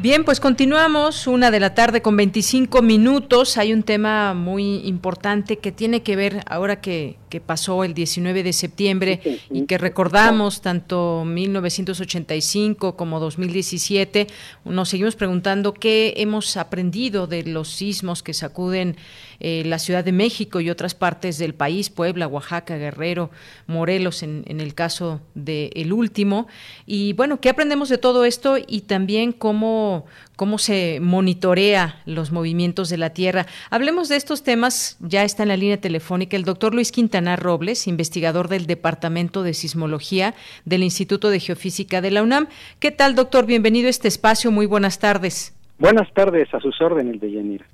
Bien, 0.00 0.24
pues 0.24 0.38
continuamos, 0.38 1.26
una 1.26 1.50
de 1.50 1.58
la 1.58 1.74
tarde 1.74 2.02
con 2.02 2.16
25 2.16 2.82
minutos. 2.82 3.58
Hay 3.58 3.72
un 3.72 3.82
tema 3.82 4.32
muy 4.32 4.76
importante 4.86 5.58
que 5.58 5.72
tiene 5.72 6.04
que 6.04 6.14
ver 6.14 6.44
ahora 6.46 6.80
que, 6.80 7.16
que 7.28 7.40
pasó 7.40 7.82
el 7.82 7.94
19 7.94 8.44
de 8.44 8.52
septiembre 8.52 9.20
y 9.50 9.66
que 9.66 9.76
recordamos 9.76 10.60
tanto 10.62 11.24
1985 11.26 12.96
como 12.96 13.18
2017. 13.18 14.28
Nos 14.64 14.88
seguimos 14.88 15.16
preguntando 15.16 15.74
qué 15.74 16.14
hemos 16.18 16.56
aprendido 16.56 17.26
de 17.26 17.42
los 17.42 17.68
sismos 17.68 18.22
que 18.22 18.34
sacuden 18.34 18.96
eh, 19.40 19.62
la 19.64 19.78
Ciudad 19.78 20.04
de 20.04 20.12
México 20.12 20.60
y 20.60 20.70
otras 20.70 20.94
partes 20.94 21.38
del 21.38 21.54
país, 21.54 21.90
Puebla, 21.90 22.26
Oaxaca, 22.26 22.76
Guerrero, 22.76 23.30
Morelos, 23.66 24.22
en, 24.22 24.44
el 24.46 24.74
caso 24.74 25.20
del 25.34 25.70
el 25.74 25.92
último. 25.92 26.48
Y 26.86 27.12
bueno, 27.12 27.40
¿qué 27.40 27.48
aprendemos 27.48 27.88
de 27.88 27.98
todo 27.98 28.24
esto 28.24 28.56
y 28.58 28.82
también 28.82 29.32
cómo, 29.32 30.06
cómo 30.36 30.58
se 30.58 30.98
monitorea 31.00 32.02
los 32.04 32.32
movimientos 32.32 32.88
de 32.88 32.98
la 32.98 33.10
Tierra? 33.10 33.46
Hablemos 33.70 34.08
de 34.08 34.16
estos 34.16 34.42
temas, 34.42 34.96
ya 35.00 35.22
está 35.22 35.44
en 35.44 35.50
la 35.50 35.56
línea 35.56 35.80
telefónica 35.80 36.36
el 36.36 36.44
doctor 36.44 36.74
Luis 36.74 36.92
Quintana 36.92 37.36
Robles, 37.36 37.86
investigador 37.86 38.48
del 38.48 38.66
Departamento 38.66 39.42
de 39.42 39.54
Sismología 39.54 40.34
del 40.64 40.82
Instituto 40.82 41.30
de 41.30 41.40
Geofísica 41.40 42.00
de 42.00 42.10
la 42.10 42.22
UNAM. 42.22 42.48
¿Qué 42.80 42.90
tal, 42.90 43.14
doctor? 43.14 43.46
Bienvenido 43.46 43.86
a 43.86 43.90
este 43.90 44.08
espacio. 44.08 44.50
Muy 44.50 44.66
buenas 44.66 44.98
tardes. 44.98 45.54
Buenas 45.78 46.12
tardes, 46.12 46.52
a 46.52 46.60
sus 46.60 46.80
órdenes, 46.80 47.20
de 47.20 47.30
Yanira. 47.30 47.64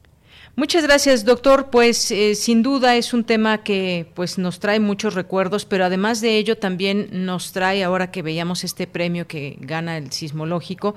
Muchas 0.57 0.85
gracias, 0.85 1.25
doctor. 1.25 1.71
Pues 1.71 2.12
eh, 2.12 2.37
sin 2.37 2.62
duda 2.62 2.95
es 2.95 3.12
un 3.12 3.25
tema 3.25 3.64
que 3.64 4.07
pues 4.14 4.38
nos 4.38 4.61
trae 4.61 4.79
muchos 4.79 5.14
recuerdos, 5.14 5.64
pero 5.64 5.85
además 5.85 6.21
de 6.21 6.38
ello 6.38 6.57
también 6.57 7.09
nos 7.11 7.51
trae 7.51 7.83
ahora 7.83 8.12
que 8.12 8.23
veíamos 8.23 8.62
este 8.62 8.87
premio 8.87 9.27
que 9.27 9.57
gana 9.61 9.97
el 9.97 10.12
sismológico. 10.12 10.95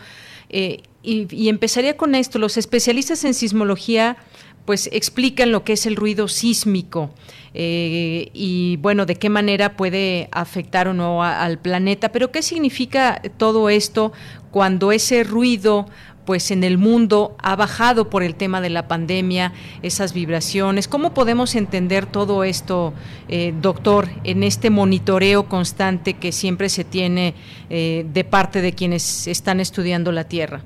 Eh, 0.50 0.84
y, 1.02 1.50
empezaría 1.50 1.98
con 1.98 2.14
esto. 2.14 2.38
Los 2.38 2.58
especialistas 2.58 3.24
en 3.24 3.34
sismología 3.34 4.18
pues 4.66 4.90
explican 4.92 5.52
lo 5.52 5.64
que 5.64 5.74
es 5.74 5.86
el 5.86 5.96
ruido 5.96 6.28
sísmico 6.28 7.12
eh, 7.54 8.30
y 8.34 8.76
bueno, 8.78 9.06
de 9.06 9.16
qué 9.16 9.30
manera 9.30 9.78
puede 9.78 10.28
afectar 10.34 10.90
o 10.90 10.94
no 10.94 11.24
al 11.24 11.58
planeta. 11.58 12.12
Pero 12.12 12.32
¿qué 12.32 12.44
significa 12.44 13.22
todo 13.38 13.70
esto 13.70 14.12
cuando 14.52 14.92
ese 14.92 15.24
ruido 15.24 15.88
pues 16.28 16.52
en 16.52 16.66
el 16.66 16.78
mundo 16.78 17.38
ha 17.42 17.56
bajado 17.56 18.10
por 18.10 18.22
el 18.22 18.36
tema 18.36 18.60
de 18.60 18.70
la 18.70 18.90
pandemia, 18.90 19.54
esas 19.82 20.14
vibraciones. 20.14 20.90
¿Cómo 20.90 21.14
podemos 21.14 21.56
entender 21.56 22.06
todo 22.06 22.44
esto, 22.44 22.94
eh, 23.30 23.54
doctor, 23.62 24.08
en 24.26 24.44
este 24.44 24.70
monitoreo 24.70 25.46
constante 25.46 26.16
que 26.16 26.34
siempre 26.34 26.68
se 26.68 26.84
tiene 26.84 27.34
eh, 27.70 28.06
de 28.14 28.24
parte 28.26 28.62
de 28.62 28.74
quienes 28.74 29.26
están 29.28 29.62
estudiando 29.62 30.12
la 30.12 30.28
Tierra? 30.28 30.60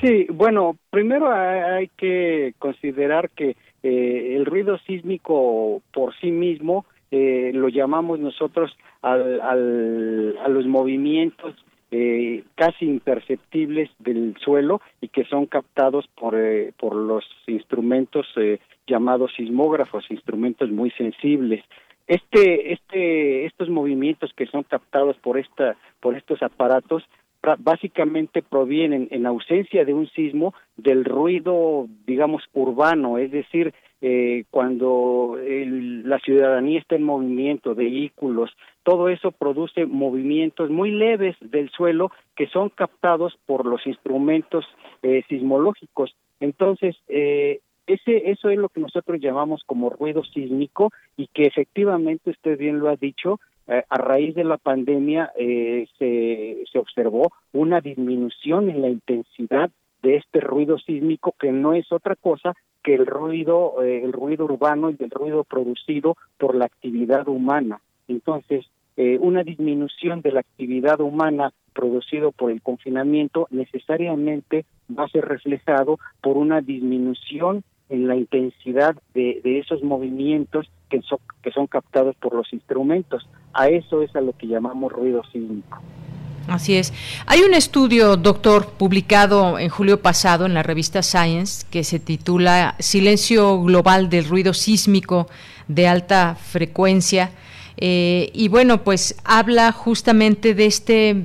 Sí, 0.00 0.26
bueno, 0.32 0.76
primero 0.88 1.30
hay 1.30 1.88
que 1.98 2.54
considerar 2.58 3.28
que 3.28 3.56
eh, 3.82 4.34
el 4.34 4.46
ruido 4.46 4.78
sísmico 4.86 5.82
por 5.92 6.14
sí 6.20 6.30
mismo 6.30 6.86
lo 7.12 7.68
llamamos 7.68 8.20
nosotros 8.20 8.70
al, 9.02 9.40
a 9.40 10.48
los 10.48 10.64
movimientos 10.66 11.56
eh, 11.92 12.44
casi 12.54 12.84
imperceptibles 12.86 13.90
del 13.98 14.36
suelo 14.38 14.80
y 15.00 15.08
que 15.08 15.24
son 15.24 15.46
captados 15.46 16.06
por, 16.18 16.36
eh, 16.38 16.72
por 16.78 16.94
los 16.94 17.24
instrumentos 17.46 18.26
eh, 18.36 18.60
llamados 18.86 19.32
sismógrafos, 19.36 20.10
instrumentos 20.10 20.70
muy 20.70 20.90
sensibles. 20.92 21.64
Este, 22.06 22.72
este, 22.72 23.46
estos 23.46 23.68
movimientos 23.68 24.32
que 24.34 24.46
son 24.46 24.62
captados 24.64 25.16
por 25.18 25.38
esta, 25.38 25.76
por 26.00 26.16
estos 26.16 26.42
aparatos 26.42 27.04
básicamente 27.58 28.42
provienen 28.42 29.08
en 29.10 29.26
ausencia 29.26 29.84
de 29.84 29.94
un 29.94 30.08
sismo 30.10 30.52
del 30.76 31.04
ruido 31.04 31.86
digamos 32.06 32.42
urbano 32.52 33.16
es 33.16 33.30
decir 33.30 33.72
eh, 34.02 34.44
cuando 34.50 35.38
la 35.38 36.18
ciudadanía 36.18 36.80
está 36.80 36.96
en 36.96 37.02
movimiento 37.02 37.74
vehículos 37.74 38.50
todo 38.82 39.08
eso 39.08 39.30
produce 39.30 39.86
movimientos 39.86 40.70
muy 40.70 40.90
leves 40.90 41.36
del 41.40 41.70
suelo 41.70 42.10
que 42.36 42.46
son 42.48 42.70
captados 42.70 43.38
por 43.46 43.66
los 43.66 43.86
instrumentos 43.86 44.64
eh, 45.02 45.22
sismológicos. 45.28 46.14
Entonces 46.40 46.96
eh, 47.08 47.60
ese, 47.86 48.30
eso 48.30 48.50
es 48.50 48.58
lo 48.58 48.68
que 48.68 48.80
nosotros 48.80 49.20
llamamos 49.20 49.62
como 49.66 49.90
ruido 49.90 50.22
sísmico 50.24 50.90
y 51.16 51.26
que 51.28 51.46
efectivamente 51.46 52.30
usted 52.30 52.58
bien 52.58 52.78
lo 52.78 52.88
ha 52.88 52.96
dicho, 52.96 53.40
eh, 53.66 53.84
a 53.88 53.98
raíz 53.98 54.34
de 54.34 54.44
la 54.44 54.58
pandemia 54.58 55.32
eh, 55.36 55.86
se, 55.98 56.64
se 56.70 56.78
observó 56.78 57.30
una 57.52 57.80
disminución 57.80 58.70
en 58.70 58.82
la 58.82 58.88
intensidad 58.88 59.70
de 60.02 60.16
este 60.16 60.40
ruido 60.40 60.78
sísmico 60.78 61.34
que 61.38 61.52
no 61.52 61.72
es 61.74 61.92
otra 61.92 62.16
cosa 62.16 62.54
que 62.82 62.94
el 62.94 63.06
ruido 63.06 63.82
eh, 63.82 64.02
el 64.02 64.12
ruido 64.12 64.46
urbano 64.46 64.90
y 64.90 64.96
el 64.98 65.10
ruido 65.10 65.44
producido 65.44 66.16
por 66.38 66.54
la 66.54 66.64
actividad 66.64 67.28
humana 67.28 67.80
entonces 68.10 68.66
una 69.20 69.44
disminución 69.44 70.20
de 70.20 70.30
la 70.30 70.40
actividad 70.40 71.00
humana 71.00 71.54
producido 71.72 72.32
por 72.32 72.50
el 72.50 72.60
confinamiento 72.60 73.48
necesariamente 73.50 74.66
va 74.90 75.04
a 75.04 75.08
ser 75.08 75.24
reflejado 75.24 75.98
por 76.20 76.36
una 76.36 76.60
disminución 76.60 77.64
en 77.88 78.08
la 78.08 78.16
intensidad 78.16 78.94
de, 79.14 79.40
de 79.42 79.58
esos 79.58 79.82
movimientos 79.82 80.70
que 80.88 81.00
son, 81.02 81.18
que 81.42 81.50
son 81.50 81.66
captados 81.66 82.14
por 82.16 82.34
los 82.34 82.52
instrumentos. 82.52 83.28
A 83.52 83.68
eso 83.68 84.02
es 84.02 84.14
a 84.14 84.20
lo 84.20 84.32
que 84.32 84.46
llamamos 84.46 84.92
ruido 84.92 85.22
sísmico. 85.32 85.80
Así 86.48 86.74
es. 86.74 86.92
Hay 87.26 87.40
un 87.40 87.54
estudio, 87.54 88.16
doctor, 88.16 88.66
publicado 88.72 89.58
en 89.58 89.68
julio 89.68 90.00
pasado 90.02 90.46
en 90.46 90.54
la 90.54 90.62
revista 90.62 91.02
Science 91.02 91.66
que 91.70 91.84
se 91.84 92.00
titula 92.00 92.74
Silencio 92.78 93.62
Global 93.62 94.08
del 94.08 94.24
Ruido 94.24 94.52
Sísmico 94.52 95.28
de 95.68 95.86
Alta 95.86 96.34
Frecuencia 96.34 97.30
eh, 97.82 98.30
y 98.34 98.48
bueno, 98.48 98.84
pues 98.84 99.16
habla 99.24 99.72
justamente 99.72 100.54
de 100.54 100.66
este, 100.66 101.16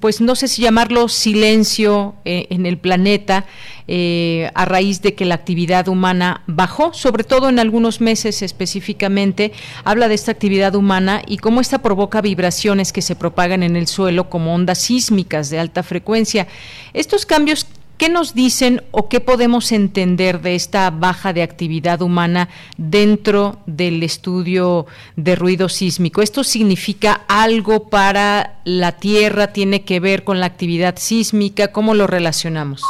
pues 0.00 0.20
no 0.20 0.34
sé 0.36 0.48
si 0.48 0.60
llamarlo 0.60 1.08
silencio 1.08 2.14
eh, 2.26 2.46
en 2.50 2.66
el 2.66 2.76
planeta, 2.76 3.46
eh, 3.88 4.50
a 4.54 4.64
raíz 4.66 5.00
de 5.00 5.14
que 5.14 5.24
la 5.24 5.34
actividad 5.34 5.88
humana 5.88 6.42
bajó, 6.46 6.92
sobre 6.92 7.24
todo 7.24 7.48
en 7.48 7.58
algunos 7.58 8.02
meses 8.02 8.42
específicamente, 8.42 9.52
habla 9.84 10.08
de 10.08 10.14
esta 10.14 10.32
actividad 10.32 10.74
humana 10.74 11.22
y 11.26 11.38
cómo 11.38 11.62
esta 11.62 11.78
provoca 11.78 12.20
vibraciones 12.20 12.92
que 12.92 13.02
se 13.02 13.16
propagan 13.16 13.62
en 13.62 13.76
el 13.76 13.86
suelo 13.86 14.28
como 14.28 14.54
ondas 14.54 14.78
sísmicas 14.78 15.48
de 15.48 15.58
alta 15.58 15.82
frecuencia. 15.82 16.46
Estos 16.92 17.26
cambios 17.26 17.66
¿Qué 17.98 18.08
nos 18.08 18.34
dicen 18.34 18.80
o 18.90 19.08
qué 19.08 19.20
podemos 19.20 19.70
entender 19.70 20.40
de 20.40 20.56
esta 20.56 20.90
baja 20.90 21.32
de 21.32 21.44
actividad 21.44 22.02
humana 22.02 22.48
dentro 22.76 23.58
del 23.66 24.02
estudio 24.02 24.86
de 25.14 25.36
ruido 25.36 25.68
sísmico? 25.68 26.20
¿Esto 26.20 26.42
significa 26.42 27.20
algo 27.28 27.88
para 27.88 28.58
la 28.64 28.92
Tierra? 28.92 29.52
¿Tiene 29.52 29.84
que 29.84 30.00
ver 30.00 30.24
con 30.24 30.40
la 30.40 30.46
actividad 30.46 30.96
sísmica? 30.96 31.70
¿Cómo 31.70 31.94
lo 31.94 32.08
relacionamos? 32.08 32.82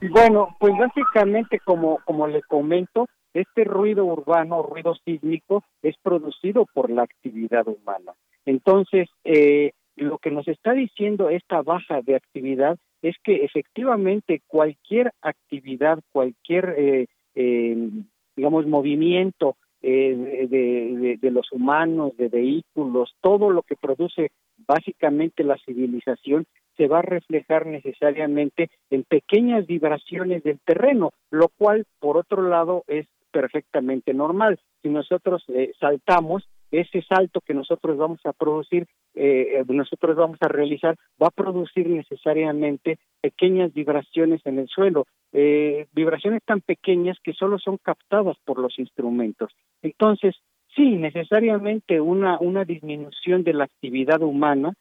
Bueno, 0.00 0.56
pues 0.60 0.72
básicamente 0.78 1.58
como, 1.64 1.98
como 2.04 2.28
le 2.28 2.42
comento, 2.42 3.08
este 3.34 3.64
ruido 3.64 4.04
urbano, 4.04 4.62
ruido 4.62 4.94
sísmico, 5.04 5.64
es 5.82 5.96
producido 6.02 6.66
por 6.72 6.88
la 6.88 7.02
actividad 7.02 7.66
humana. 7.66 8.12
Entonces, 8.46 9.08
eh, 9.24 9.72
lo 10.02 10.18
que 10.18 10.30
nos 10.30 10.46
está 10.48 10.72
diciendo 10.72 11.28
esta 11.28 11.62
baja 11.62 12.02
de 12.02 12.16
actividad 12.16 12.78
es 13.02 13.16
que 13.22 13.44
efectivamente 13.44 14.42
cualquier 14.46 15.12
actividad, 15.20 15.98
cualquier, 16.12 16.74
eh, 16.78 17.06
eh, 17.34 17.90
digamos, 18.36 18.66
movimiento 18.66 19.56
eh, 19.82 20.46
de, 20.48 21.18
de, 21.20 21.30
los 21.32 21.50
humanos, 21.50 22.16
de 22.16 22.28
vehículos, 22.28 23.14
todo 23.20 23.50
lo 23.50 23.62
que 23.62 23.74
produce 23.74 24.30
básicamente 24.56 25.42
la 25.42 25.58
civilización 25.58 26.46
se 26.76 26.86
va 26.86 27.00
a 27.00 27.02
reflejar 27.02 27.66
necesariamente 27.66 28.70
en 28.90 29.02
pequeñas 29.02 29.66
vibraciones 29.66 30.44
del 30.44 30.60
terreno, 30.60 31.12
lo 31.30 31.48
cual, 31.48 31.84
por 31.98 32.16
otro 32.16 32.48
lado, 32.48 32.84
es 32.86 33.06
perfectamente 33.32 34.14
normal. 34.14 34.60
Si 34.82 34.88
nosotros 34.88 35.44
saltamos, 35.80 36.48
ese 36.72 37.02
salto 37.02 37.40
que 37.40 37.54
nosotros 37.54 37.96
vamos 37.96 38.20
a 38.24 38.32
producir, 38.32 38.86
eh, 39.14 39.60
eh, 39.60 39.64
nosotros 39.68 40.16
vamos 40.16 40.38
a 40.40 40.48
realizar, 40.48 40.96
va 41.22 41.28
a 41.28 41.30
producir 41.30 41.88
necesariamente 41.88 42.98
pequeñas 43.20 43.72
vibraciones 43.72 44.40
en 44.44 44.58
el 44.58 44.68
suelo, 44.68 45.06
eh, 45.32 45.86
vibraciones 45.92 46.42
tan 46.44 46.60
pequeñas 46.62 47.18
que 47.22 47.34
solo 47.34 47.58
son 47.58 47.76
captadas 47.76 48.36
por 48.44 48.58
los 48.58 48.78
instrumentos. 48.78 49.52
Entonces, 49.82 50.34
sí, 50.74 50.96
necesariamente 50.96 52.00
una, 52.00 52.38
una 52.40 52.64
disminución 52.64 53.44
de 53.44 53.52
la 53.52 53.64
actividad 53.64 54.22
humana, 54.22 54.72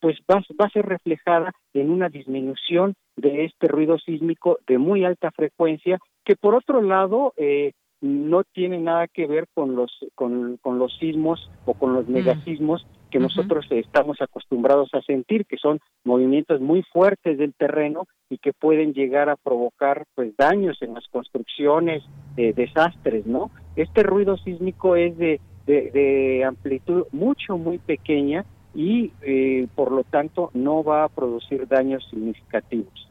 pues 0.00 0.18
va, 0.30 0.44
va 0.60 0.66
a 0.66 0.70
ser 0.70 0.84
reflejada 0.84 1.52
en 1.72 1.88
una 1.88 2.10
disminución 2.10 2.94
de 3.16 3.46
este 3.46 3.68
ruido 3.68 3.98
sísmico 3.98 4.58
de 4.66 4.76
muy 4.76 5.04
alta 5.04 5.30
frecuencia, 5.30 5.98
que 6.24 6.36
por 6.36 6.54
otro 6.54 6.82
lado, 6.82 7.32
eh, 7.36 7.72
no 8.00 8.44
tiene 8.44 8.78
nada 8.78 9.08
que 9.08 9.26
ver 9.26 9.46
con 9.52 9.76
los 9.76 9.92
con, 10.14 10.56
con 10.58 10.78
los 10.78 10.96
sismos 10.98 11.50
o 11.66 11.74
con 11.74 11.94
los 11.94 12.08
mm. 12.08 12.12
megasismos 12.12 12.86
que 13.10 13.18
nosotros 13.18 13.66
estamos 13.70 14.20
acostumbrados 14.20 14.88
a 14.94 15.02
sentir, 15.02 15.44
que 15.44 15.56
son 15.56 15.80
movimientos 16.04 16.60
muy 16.60 16.82
fuertes 16.82 17.36
del 17.38 17.52
terreno 17.54 18.06
y 18.30 18.38
que 18.38 18.52
pueden 18.52 18.94
llegar 18.94 19.28
a 19.28 19.36
provocar 19.36 20.04
pues 20.14 20.36
daños 20.36 20.80
en 20.80 20.94
las 20.94 21.06
construcciones, 21.08 22.04
eh, 22.36 22.52
desastres, 22.54 23.26
¿no? 23.26 23.50
Este 23.76 24.02
ruido 24.04 24.36
sísmico 24.38 24.96
es 24.96 25.18
de, 25.18 25.40
de, 25.66 26.44
amplitud 26.44 27.04
mucho, 27.12 27.58
muy 27.58 27.78
pequeña 27.78 28.44
y 28.74 29.12
eh, 29.22 29.66
por 29.74 29.90
lo 29.90 30.04
tanto 30.04 30.50
no 30.54 30.84
va 30.84 31.04
a 31.04 31.08
producir 31.08 31.66
daños 31.66 32.06
significativos. 32.10 33.09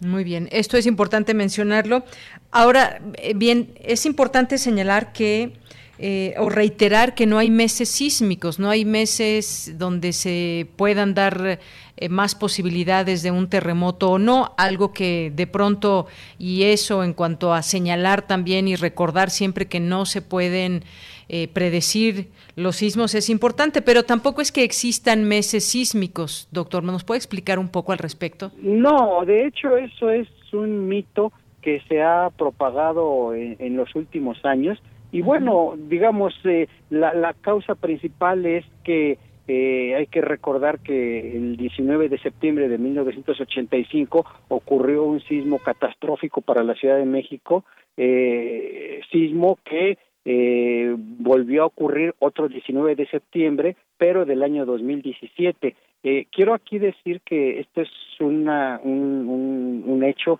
Muy 0.00 0.22
bien, 0.22 0.48
esto 0.52 0.76
es 0.76 0.86
importante 0.86 1.34
mencionarlo. 1.34 2.04
Ahora, 2.52 3.00
eh, 3.14 3.32
bien, 3.34 3.72
es 3.82 4.06
importante 4.06 4.56
señalar 4.56 5.12
que 5.12 5.52
eh, 6.00 6.36
o 6.38 6.48
reiterar 6.48 7.16
que 7.16 7.26
no 7.26 7.38
hay 7.38 7.50
meses 7.50 7.88
sísmicos, 7.88 8.60
no 8.60 8.70
hay 8.70 8.84
meses 8.84 9.72
donde 9.76 10.12
se 10.12 10.68
puedan 10.76 11.12
dar 11.12 11.58
eh, 11.96 12.08
más 12.08 12.36
posibilidades 12.36 13.24
de 13.24 13.32
un 13.32 13.48
terremoto 13.48 14.12
o 14.12 14.18
no, 14.20 14.54
algo 14.56 14.92
que 14.92 15.32
de 15.34 15.48
pronto, 15.48 16.06
y 16.38 16.62
eso 16.62 17.02
en 17.02 17.14
cuanto 17.14 17.52
a 17.52 17.64
señalar 17.64 18.24
también 18.28 18.68
y 18.68 18.76
recordar 18.76 19.30
siempre 19.30 19.66
que 19.66 19.80
no 19.80 20.06
se 20.06 20.22
pueden 20.22 20.84
eh, 21.28 21.48
predecir 21.48 22.28
los 22.56 22.76
sismos 22.76 23.14
es 23.14 23.30
importante, 23.30 23.82
pero 23.82 24.02
tampoco 24.02 24.40
es 24.40 24.52
que 24.52 24.64
existan 24.64 25.24
meses 25.24 25.64
sísmicos, 25.64 26.48
doctor. 26.50 26.82
¿Nos 26.82 27.04
puede 27.04 27.18
explicar 27.18 27.58
un 27.58 27.68
poco 27.68 27.92
al 27.92 27.98
respecto? 27.98 28.50
No, 28.62 29.24
de 29.24 29.46
hecho 29.46 29.76
eso 29.76 30.10
es 30.10 30.28
un 30.52 30.88
mito 30.88 31.32
que 31.62 31.80
se 31.88 32.02
ha 32.02 32.30
propagado 32.36 33.34
en, 33.34 33.76
los 33.76 33.94
últimos 33.94 34.44
años. 34.44 34.78
Y 35.10 35.22
bueno, 35.22 35.74
digamos, 35.76 36.34
eh, 36.44 36.68
la, 36.90 37.14
la, 37.14 37.34
causa 37.34 37.74
principal 37.74 38.44
es 38.44 38.64
que 38.84 39.18
eh, 39.48 39.94
hay 39.94 40.06
que 40.06 40.20
recordar 40.20 40.78
que 40.80 41.34
el 41.34 41.56
19 41.56 42.10
de 42.10 42.18
septiembre 42.18 42.68
de 42.68 42.76
1985 42.76 44.26
ocurrió 44.48 45.04
un 45.04 45.20
sismo 45.20 45.58
catastrófico 45.58 46.42
para 46.42 46.62
la 46.62 46.74
Ciudad 46.74 46.98
de 46.98 47.06
México, 47.06 47.64
eh, 47.96 49.00
sismo 49.10 49.58
que 49.64 49.96
eh, 50.30 50.94
volvió 50.98 51.62
a 51.62 51.66
ocurrir 51.66 52.14
otro 52.18 52.48
19 52.48 52.96
de 52.96 53.06
septiembre, 53.06 53.76
pero 53.96 54.26
del 54.26 54.42
año 54.42 54.66
2017. 54.66 55.74
Eh, 56.02 56.26
quiero 56.30 56.52
aquí 56.52 56.78
decir 56.78 57.22
que 57.22 57.60
esto 57.60 57.80
es 57.80 57.88
una, 58.20 58.78
un, 58.84 59.82
un, 59.86 60.04
hecho 60.04 60.38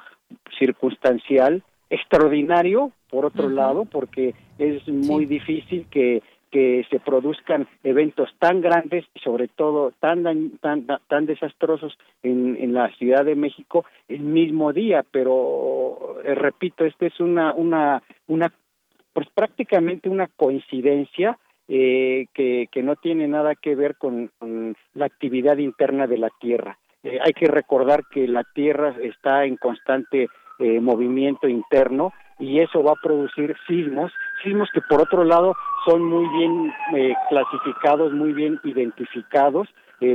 circunstancial 0.59 1.63
extraordinario, 1.89 2.93
por 3.09 3.25
otro 3.25 3.49
lado, 3.49 3.87
porque 3.87 4.35
es 4.59 4.87
muy 4.89 5.25
difícil 5.25 5.87
que 5.91 6.23
que 6.51 6.87
se 6.91 6.99
produzcan 6.99 7.69
eventos 7.85 8.31
tan 8.39 8.63
grandes 8.63 9.05
y 9.15 9.21
sobre 9.21 9.49
todo 9.49 9.93
tan 10.01 10.23
tan 10.61 10.87
tan 10.87 11.27
desastrosos 11.27 11.99
en, 12.23 12.57
en 12.57 12.73
la 12.73 12.91
Ciudad 12.97 13.25
de 13.25 13.35
México 13.35 13.85
el 14.09 14.21
mismo 14.21 14.73
día. 14.73 15.05
Pero 15.11 16.21
eh, 16.25 16.35
repito 16.35 16.85
esta 16.85 17.07
es 17.07 17.21
una 17.21 17.53
una 17.53 18.03
una 18.27 18.51
pues 19.13 19.29
prácticamente 19.35 20.09
una 20.09 20.29
coincidencia 20.29 21.39
eh, 21.71 22.27
que, 22.33 22.69
que 22.73 22.83
no 22.83 22.97
tiene 22.97 23.29
nada 23.29 23.55
que 23.55 23.75
ver 23.75 23.97
con, 23.97 24.31
la 24.95 25.05
actividad 25.05 25.59
interna 25.59 26.07
de 26.07 26.17
la 26.17 26.31
Tierra. 26.41 26.79
Eh, 27.03 27.19
hay 27.23 27.33
que 27.33 27.47
recordar 27.47 28.05
que 28.11 28.27
la 28.27 28.43
Tierra 28.55 28.95
está 29.03 29.45
en 29.45 29.57
constante 29.57 30.29
eh, 30.59 30.81
movimiento 30.81 31.47
interno 31.47 32.13
y 32.39 32.61
eso 32.61 32.83
va 32.83 32.93
a 32.93 33.03
producir 33.03 33.55
sismos, 33.67 34.13
sismos 34.43 34.71
que 34.73 34.81
por 34.81 35.03
otro 35.03 35.25
lado 35.25 35.55
son 35.85 36.05
muy 36.05 36.27
bien 36.39 36.73
clasificados, 37.29 38.13
muy 38.13 38.33
bien 38.33 38.59
identificados 38.65 39.69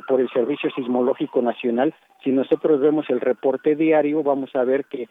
por 0.07 0.21
el 0.21 0.29
Servicio 0.29 0.69
Sismológico 0.71 1.41
Nacional 1.41 1.93
si 2.23 2.31
nosotros 2.31 2.79
vemos 2.79 3.09
el 3.09 3.19
reporte 3.19 3.75
diario, 3.75 4.23
vamos 4.23 4.55
a 4.55 4.63
ver 4.63 4.85
que, 4.85 5.07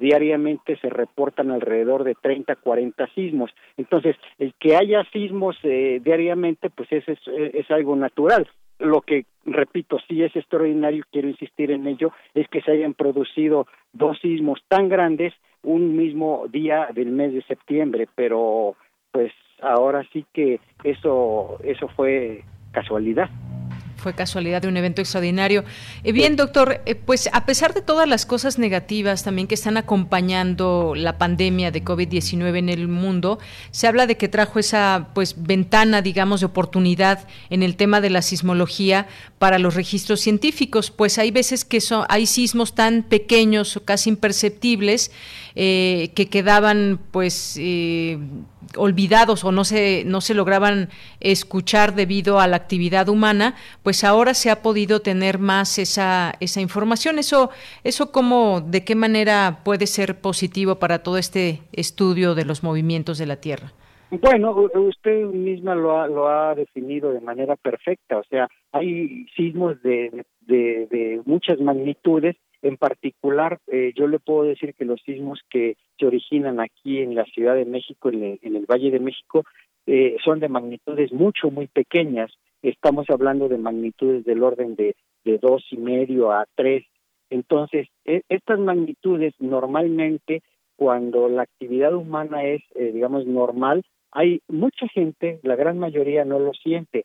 diariamente 0.00 0.78
se 0.78 0.88
reportan 0.88 1.50
alrededor 1.50 2.02
de 2.02 2.14
30, 2.14 2.56
40 2.56 3.06
sismos. 3.08 3.50
Entonces, 3.76 4.16
el 4.38 4.54
que 4.58 4.74
haya 4.74 5.04
sismos 5.12 5.56
eh, 5.62 6.00
diariamente, 6.02 6.70
pues 6.70 6.90
es, 6.92 7.06
es, 7.08 7.18
es 7.26 7.70
algo 7.70 7.94
natural. 7.94 8.48
Lo 8.78 9.02
que, 9.02 9.26
repito, 9.44 9.98
sí 10.08 10.22
es 10.22 10.34
extraordinario, 10.34 11.04
quiero 11.12 11.28
insistir 11.28 11.70
en 11.70 11.86
ello, 11.86 12.12
es 12.34 12.48
que 12.48 12.62
se 12.62 12.72
hayan 12.72 12.94
producido 12.94 13.66
dos 13.92 14.18
sismos 14.20 14.60
tan 14.68 14.88
grandes 14.88 15.34
un 15.62 15.96
mismo 15.96 16.46
día 16.48 16.88
del 16.94 17.10
mes 17.10 17.34
de 17.34 17.42
septiembre, 17.42 18.08
pero 18.14 18.76
pues 19.12 19.32
ahora 19.60 20.06
sí 20.12 20.24
que 20.32 20.60
eso, 20.84 21.58
eso 21.64 21.88
fue 21.88 22.44
casualidad 22.72 23.28
fue 24.06 24.14
casualidad 24.14 24.62
de 24.62 24.68
un 24.68 24.76
evento 24.76 25.02
extraordinario. 25.02 25.64
Eh, 26.04 26.12
bien, 26.12 26.36
doctor, 26.36 26.80
eh, 26.86 26.94
pues 26.94 27.28
a 27.32 27.44
pesar 27.44 27.74
de 27.74 27.82
todas 27.82 28.08
las 28.08 28.24
cosas 28.24 28.56
negativas 28.56 29.24
también 29.24 29.48
que 29.48 29.56
están 29.56 29.76
acompañando 29.76 30.92
la 30.94 31.18
pandemia 31.18 31.72
de 31.72 31.82
COVID-19 31.82 32.56
en 32.56 32.68
el 32.68 32.86
mundo, 32.86 33.40
se 33.72 33.88
habla 33.88 34.06
de 34.06 34.16
que 34.16 34.28
trajo 34.28 34.60
esa 34.60 35.08
pues 35.12 35.34
ventana, 35.42 36.02
digamos, 36.02 36.38
de 36.38 36.46
oportunidad 36.46 37.26
en 37.50 37.64
el 37.64 37.74
tema 37.74 38.00
de 38.00 38.10
la 38.10 38.22
sismología 38.22 39.08
para 39.40 39.58
los 39.58 39.74
registros 39.74 40.20
científicos, 40.20 40.92
pues 40.92 41.18
hay 41.18 41.32
veces 41.32 41.64
que 41.64 41.80
son, 41.80 42.04
hay 42.08 42.26
sismos 42.26 42.76
tan 42.76 43.02
pequeños 43.02 43.76
o 43.76 43.84
casi 43.84 44.08
imperceptibles 44.10 45.10
eh, 45.56 46.12
que 46.14 46.28
quedaban 46.28 47.00
pues 47.10 47.58
olvidados 48.76 49.44
o 49.44 49.52
no 49.52 49.64
se 49.64 50.04
no 50.06 50.20
se 50.20 50.34
lograban 50.34 50.90
escuchar 51.20 51.94
debido 51.94 52.40
a 52.40 52.46
la 52.46 52.56
actividad 52.56 53.08
humana, 53.08 53.54
pues 53.82 53.95
pues 53.96 54.04
ahora 54.04 54.34
se 54.34 54.50
ha 54.50 54.60
podido 54.60 55.00
tener 55.00 55.38
más 55.38 55.78
esa, 55.78 56.34
esa 56.40 56.60
información. 56.60 57.18
Eso, 57.18 57.48
eso 57.82 58.12
cómo, 58.12 58.60
de 58.60 58.84
qué 58.84 58.94
manera 58.94 59.60
puede 59.64 59.86
ser 59.86 60.20
positivo 60.20 60.74
para 60.74 61.02
todo 61.02 61.16
este 61.16 61.60
estudio 61.72 62.34
de 62.34 62.44
los 62.44 62.62
movimientos 62.62 63.16
de 63.16 63.24
la 63.24 63.36
Tierra. 63.36 63.72
Bueno, 64.10 64.68
usted 64.74 65.24
misma 65.28 65.74
lo 65.74 65.98
ha, 65.98 66.08
lo 66.08 66.28
ha 66.28 66.54
definido 66.54 67.10
de 67.10 67.22
manera 67.22 67.56
perfecta. 67.56 68.18
O 68.18 68.24
sea, 68.24 68.48
hay 68.70 69.24
sismos 69.34 69.80
de, 69.80 70.26
muchas 71.24 71.58
magnitudes. 71.58 72.36
En 72.60 72.76
particular, 72.76 73.60
eh, 73.72 73.94
yo 73.96 74.08
le 74.08 74.18
puedo 74.18 74.42
decir 74.42 74.74
que 74.74 74.84
los 74.84 75.00
sismos 75.06 75.40
que 75.48 75.78
se 75.98 76.04
originan 76.04 76.60
aquí 76.60 76.98
en 76.98 77.14
la 77.14 77.24
Ciudad 77.24 77.54
de 77.54 77.64
México, 77.64 78.10
en 78.10 78.22
el, 78.22 78.38
en 78.42 78.56
el 78.56 78.66
Valle 78.66 78.90
de 78.90 79.00
México, 79.00 79.44
eh, 79.86 80.16
son 80.22 80.40
de 80.40 80.50
magnitudes 80.50 81.14
mucho, 81.14 81.50
muy 81.50 81.66
pequeñas. 81.66 82.30
Estamos 82.66 83.08
hablando 83.10 83.48
de 83.48 83.58
magnitudes 83.58 84.24
del 84.24 84.42
orden 84.42 84.74
de, 84.74 84.96
de 85.24 85.38
dos 85.38 85.64
y 85.70 85.76
medio 85.76 86.32
a 86.32 86.46
tres. 86.56 86.84
Entonces, 87.30 87.86
e, 88.04 88.22
estas 88.28 88.58
magnitudes 88.58 89.34
normalmente, 89.38 90.42
cuando 90.74 91.28
la 91.28 91.42
actividad 91.42 91.94
humana 91.94 92.42
es, 92.42 92.62
eh, 92.74 92.90
digamos, 92.92 93.24
normal, 93.24 93.84
hay 94.10 94.40
mucha 94.48 94.88
gente, 94.88 95.38
la 95.44 95.54
gran 95.54 95.78
mayoría 95.78 96.24
no 96.24 96.40
lo 96.40 96.52
siente. 96.54 97.04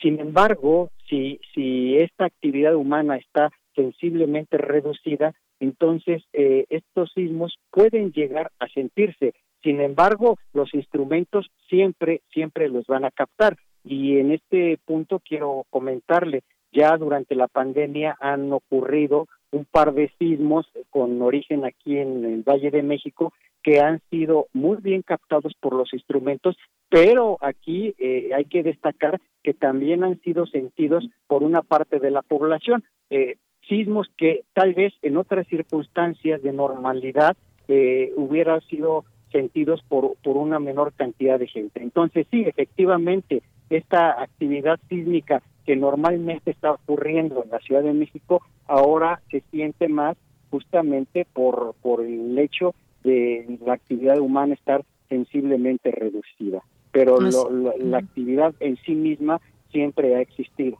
Sin 0.00 0.20
embargo, 0.20 0.88
si, 1.06 1.38
si 1.54 1.98
esta 1.98 2.24
actividad 2.24 2.74
humana 2.74 3.18
está 3.18 3.50
sensiblemente 3.74 4.56
reducida, 4.56 5.34
entonces 5.60 6.22
eh, 6.32 6.64
estos 6.70 7.12
sismos 7.12 7.58
pueden 7.70 8.10
llegar 8.12 8.52
a 8.58 8.68
sentirse. 8.68 9.34
Sin 9.62 9.82
embargo, 9.82 10.38
los 10.54 10.72
instrumentos 10.72 11.50
siempre, 11.68 12.22
siempre 12.32 12.70
los 12.70 12.86
van 12.86 13.04
a 13.04 13.10
captar. 13.10 13.58
Y 13.84 14.18
en 14.18 14.32
este 14.32 14.78
punto 14.84 15.20
quiero 15.20 15.66
comentarle, 15.70 16.42
ya 16.72 16.96
durante 16.96 17.34
la 17.34 17.48
pandemia 17.48 18.16
han 18.18 18.52
ocurrido 18.52 19.28
un 19.52 19.64
par 19.64 19.94
de 19.94 20.10
sismos 20.18 20.66
con 20.90 21.22
origen 21.22 21.64
aquí 21.64 21.98
en 21.98 22.24
el 22.24 22.42
Valle 22.42 22.70
de 22.70 22.82
México 22.82 23.32
que 23.62 23.80
han 23.80 24.00
sido 24.10 24.48
muy 24.52 24.76
bien 24.78 25.02
captados 25.02 25.54
por 25.58 25.74
los 25.74 25.92
instrumentos, 25.94 26.56
pero 26.90 27.38
aquí 27.40 27.94
eh, 27.98 28.30
hay 28.34 28.44
que 28.44 28.62
destacar 28.62 29.20
que 29.42 29.54
también 29.54 30.04
han 30.04 30.20
sido 30.20 30.46
sentidos 30.46 31.08
por 31.26 31.42
una 31.42 31.62
parte 31.62 31.98
de 31.98 32.10
la 32.10 32.22
población. 32.22 32.84
Eh, 33.08 33.36
sismos 33.68 34.08
que 34.18 34.42
tal 34.52 34.74
vez 34.74 34.92
en 35.00 35.16
otras 35.16 35.46
circunstancias 35.46 36.42
de 36.42 36.52
normalidad 36.52 37.36
eh, 37.68 38.12
hubieran 38.16 38.60
sido 38.62 39.04
sentidos 39.32 39.82
por, 39.88 40.16
por 40.22 40.36
una 40.36 40.58
menor 40.58 40.92
cantidad 40.92 41.38
de 41.38 41.48
gente. 41.48 41.82
Entonces, 41.82 42.26
sí, 42.30 42.42
efectivamente, 42.46 43.42
esta 43.70 44.22
actividad 44.22 44.78
sísmica 44.88 45.42
que 45.64 45.76
normalmente 45.76 46.50
está 46.50 46.72
ocurriendo 46.72 47.42
en 47.42 47.50
la 47.50 47.58
Ciudad 47.60 47.82
de 47.82 47.92
México 47.92 48.42
ahora 48.66 49.20
se 49.30 49.42
siente 49.50 49.88
más 49.88 50.16
justamente 50.50 51.26
por, 51.32 51.74
por 51.82 52.02
el 52.02 52.38
hecho 52.38 52.74
de 53.02 53.58
la 53.64 53.74
actividad 53.74 54.18
humana 54.18 54.54
estar 54.54 54.84
sensiblemente 55.08 55.90
reducida. 55.90 56.62
Pero 56.92 57.18
la 57.20 57.98
actividad 57.98 58.54
en 58.60 58.76
sí 58.76 58.94
misma 58.94 59.40
siempre 59.70 60.14
ha 60.14 60.20
existido. 60.20 60.78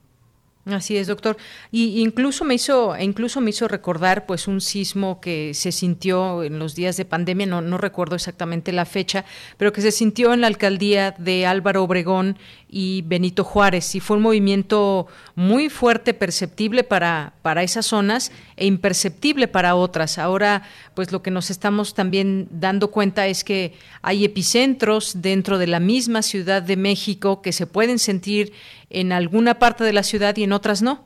Así 0.66 0.96
es, 0.96 1.09
doctor. 1.09 1.37
Y 1.70 2.00
incluso 2.00 2.42
me 2.42 2.55
hizo, 2.55 2.96
incluso 2.98 3.42
me 3.42 3.50
hizo 3.50 3.68
recordar, 3.68 4.24
pues, 4.24 4.48
un 4.48 4.62
sismo 4.62 5.20
que 5.20 5.53
se 5.53 5.72
sintió 5.72 6.42
en 6.42 6.59
los 6.59 6.74
días 6.74 6.96
de 6.96 7.05
pandemia. 7.05 7.46
No, 7.46 7.61
no 7.61 7.77
recuerdo 7.77 8.16
exactamente 8.16 8.72
la 8.72 8.87
fecha, 8.87 9.27
pero 9.59 9.74
que 9.74 9.83
se 9.83 9.90
sintió 9.90 10.33
en 10.33 10.40
la 10.40 10.46
alcaldía 10.46 11.14
de 11.18 11.44
Álvaro 11.44 11.83
Obregón 11.83 12.38
y 12.66 13.03
Benito 13.03 13.44
Juárez. 13.44 13.94
Y 13.94 14.00
fue 14.00 14.16
un 14.16 14.22
movimiento 14.22 15.07
muy 15.35 15.68
fuerte, 15.68 16.14
perceptible 16.14 16.83
para 16.83 17.35
para 17.44 17.62
esas 17.62 17.85
zonas 17.85 18.33
e 18.57 18.64
imperceptible 18.64 19.48
para 19.48 19.74
otras. 19.74 20.16
Ahora, 20.16 20.62
pues, 20.94 21.12
lo 21.12 21.22
que 21.22 21.31
nos 21.31 21.50
estamos 21.50 21.92
también 21.92 22.48
dando 22.50 22.90
cuenta 22.90 23.27
es 23.27 23.44
que 23.44 23.74
hay 24.00 24.24
epicentros 24.24 25.20
dentro 25.20 25.59
de 25.59 25.66
la 25.66 25.79
misma 25.79 26.22
Ciudad 26.22 26.62
de 26.62 26.79
México 26.79 27.42
que 27.42 27.53
se 27.53 27.66
pueden 27.66 27.98
sentir 27.98 28.55
en 28.95 29.13
alguna 29.13 29.55
parte 29.55 29.85
de 29.85 29.93
la 29.93 30.03
ciudad 30.03 30.37
y 30.37 30.45
en 30.45 30.53
otras 30.53 30.83
no. 30.83 31.05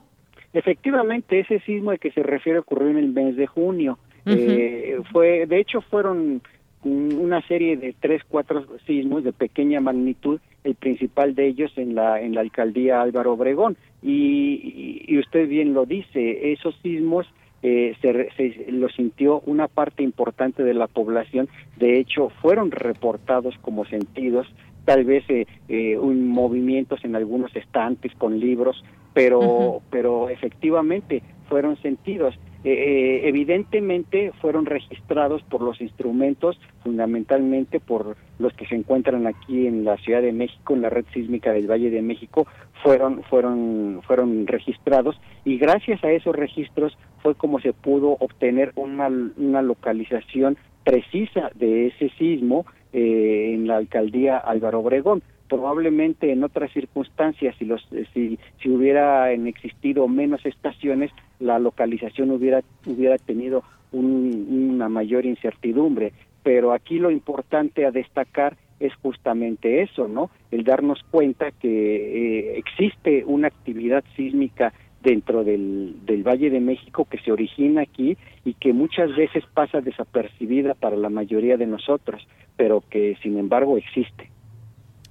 Efectivamente, 0.53 1.39
ese 1.39 1.59
sismo 1.59 1.91
al 1.91 1.99
que 1.99 2.11
se 2.11 2.23
refiere 2.23 2.59
ocurrió 2.59 2.89
en 2.89 2.97
el 2.97 3.09
mes 3.09 3.35
de 3.35 3.47
junio. 3.47 3.99
eh, 4.25 4.99
fue, 5.11 5.45
de 5.45 5.59
hecho, 5.59 5.81
fueron 5.81 6.41
una 6.83 7.41
serie 7.47 7.77
de 7.77 7.93
tres, 7.99 8.21
cuatro 8.27 8.65
sismos 8.85 9.23
de 9.23 9.33
pequeña 9.33 9.81
magnitud, 9.81 10.39
el 10.63 10.75
principal 10.75 11.35
de 11.35 11.47
ellos 11.47 11.71
en 11.77 11.93
la 11.93 12.21
en 12.21 12.33
la 12.35 12.41
alcaldía 12.41 13.01
Álvaro 13.01 13.33
Obregón. 13.33 13.75
Y, 14.01 15.03
y 15.07 15.19
usted 15.19 15.47
bien 15.47 15.73
lo 15.73 15.85
dice, 15.85 16.53
esos 16.53 16.75
sismos 16.81 17.27
eh, 17.61 17.95
se, 18.01 18.29
se, 18.37 18.71
lo 18.71 18.87
sintió 18.87 19.41
una 19.41 19.67
parte 19.67 20.03
importante 20.03 20.63
de 20.63 20.73
la 20.73 20.87
población. 20.87 21.49
De 21.77 21.99
hecho, 21.99 22.29
fueron 22.41 22.71
reportados 22.71 23.55
como 23.61 23.85
sentidos 23.85 24.47
tal 24.85 25.05
vez 25.05 25.23
eh, 25.29 25.45
eh, 25.67 25.97
un 25.97 26.27
movimientos 26.27 27.03
en 27.03 27.15
algunos 27.15 27.55
estantes 27.55 28.13
con 28.15 28.39
libros, 28.39 28.83
pero, 29.13 29.81
pero 29.89 30.29
efectivamente 30.29 31.21
fueron 31.47 31.77
sentidos. 31.81 32.35
Eh, 32.65 32.71
eh, 32.71 33.21
evidentemente 33.29 34.33
fueron 34.41 34.65
registrados 34.65 35.41
por 35.43 35.61
los 35.61 35.79
instrumentos, 35.79 36.59
fundamentalmente 36.83 37.79
por 37.79 38.17
los 38.37 38.53
que 38.53 38.65
se 38.67 38.75
encuentran 38.75 39.27
aquí 39.27 39.65
en 39.65 39.85
la 39.85 39.95
Ciudad 39.97 40.21
de 40.21 40.33
México, 40.33 40.73
en 40.73 40.81
la 40.81 40.89
red 40.89 41.05
sísmica 41.13 41.53
del 41.53 41.71
Valle 41.71 41.89
de 41.89 42.01
México, 42.01 42.47
fueron, 42.83 43.23
fueron, 43.23 44.01
fueron 44.05 44.45
registrados 44.45 45.19
y 45.45 45.57
gracias 45.57 46.03
a 46.03 46.11
esos 46.11 46.35
registros 46.35 46.97
fue 47.23 47.35
como 47.35 47.61
se 47.61 47.71
pudo 47.71 48.17
obtener 48.19 48.73
una, 48.75 49.07
una 49.07 49.61
localización 49.61 50.57
precisa 50.89 51.51
de 51.53 51.87
ese 51.87 52.09
sismo 52.17 52.65
eh, 52.93 53.51
en 53.53 53.67
la 53.67 53.77
alcaldía 53.77 54.37
Álvaro 54.37 54.79
Obregón. 54.79 55.21
Probablemente 55.47 56.31
en 56.31 56.43
otras 56.43 56.71
circunstancias, 56.71 57.55
si, 57.59 57.65
los, 57.65 57.87
si, 58.13 58.39
si 58.61 58.69
hubieran 58.69 59.45
existido 59.47 60.07
menos 60.07 60.45
estaciones, 60.45 61.11
la 61.39 61.59
localización 61.59 62.31
hubiera, 62.31 62.61
hubiera 62.85 63.17
tenido 63.17 63.63
una 63.91 64.89
mayor 64.89 65.25
incertidumbre. 65.25 66.11
Pero 66.43 66.71
aquí 66.71 66.97
lo 66.97 67.11
importante 67.11 67.85
a 67.85 67.91
destacar 67.91 68.57
es 68.79 68.93
justamente 68.95 69.81
eso, 69.81 70.07
¿no? 70.07 70.29
El 70.51 70.63
darnos 70.63 71.03
cuenta 71.11 71.51
que 71.51 71.67
eh, 71.69 72.57
existe 72.57 73.23
una 73.25 73.47
actividad 73.47 74.03
sísmica 74.15 74.73
dentro 75.01 75.43
del, 75.43 76.05
del 76.05 76.23
Valle 76.23 76.49
de 76.49 76.59
México 76.59 77.05
que 77.09 77.19
se 77.19 77.31
origina 77.31 77.81
aquí 77.81 78.17
y 78.43 78.53
que 78.53 78.73
muchas 78.73 79.15
veces 79.15 79.43
pasa 79.53 79.81
desapercibida 79.81 80.73
para 80.73 80.95
la 80.95 81.09
mayoría 81.09 81.57
de 81.57 81.67
nosotros, 81.67 82.27
pero 82.57 82.83
que 82.89 83.17
sin 83.21 83.37
embargo 83.37 83.77
existe. 83.77 84.29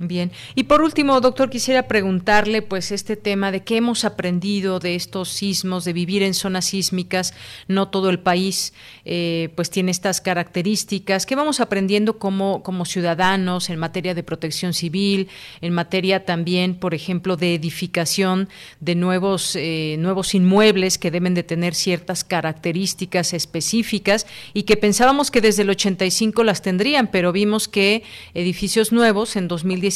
Bien. 0.01 0.31
Y 0.55 0.65
por 0.65 0.81
último, 0.81 1.21
doctor, 1.21 1.51
quisiera 1.51 1.89
preguntarle, 1.89 2.63
pues, 2.63 2.93
este 2.93 3.17
tema 3.17 3.51
de 3.51 3.65
qué 3.65 3.79
hemos 3.79 4.05
aprendido 4.05 4.79
de 4.79 4.95
estos 4.95 5.29
sismos, 5.29 5.85
de 5.85 5.93
vivir 5.93 6.23
en 6.23 6.35
zonas 6.35 6.67
sísmicas. 6.67 7.35
No 7.67 7.89
todo 7.89 8.09
el 8.09 8.21
país, 8.21 8.73
eh, 9.05 9.49
pues, 9.57 9.71
tiene 9.71 9.91
estas 9.91 10.21
características. 10.21 11.27
¿Qué 11.27 11.35
vamos 11.35 11.59
aprendiendo 11.59 12.21
como, 12.21 12.63
como 12.63 12.85
ciudadanos 12.85 13.71
en 13.71 13.81
materia 13.81 14.15
de 14.15 14.23
protección 14.23 14.73
civil, 14.73 15.29
en 15.61 15.73
materia 15.73 16.25
también, 16.25 16.77
por 16.77 16.95
ejemplo, 16.95 17.37
de 17.37 17.57
edificación 17.57 18.49
de 18.79 18.95
nuevos, 18.95 19.57
eh, 19.57 19.97
nuevos 19.99 20.33
inmuebles 20.33 20.97
que 20.99 21.11
deben 21.11 21.35
de 21.35 21.43
tener 21.43 21.75
ciertas 21.75 22.23
características 22.23 23.33
específicas 23.33 24.29
y 24.55 24.63
que 24.63 24.77
pensábamos 24.77 25.33
que 25.33 25.41
desde 25.41 25.63
el 25.63 25.71
85 25.71 26.45
las 26.45 26.63
tendrían, 26.63 27.09
pero 27.09 27.33
vimos 27.33 27.67
que 27.67 28.05
edificios 28.33 28.93
nuevos 28.93 29.35
en 29.35 29.49
2010 29.49 29.88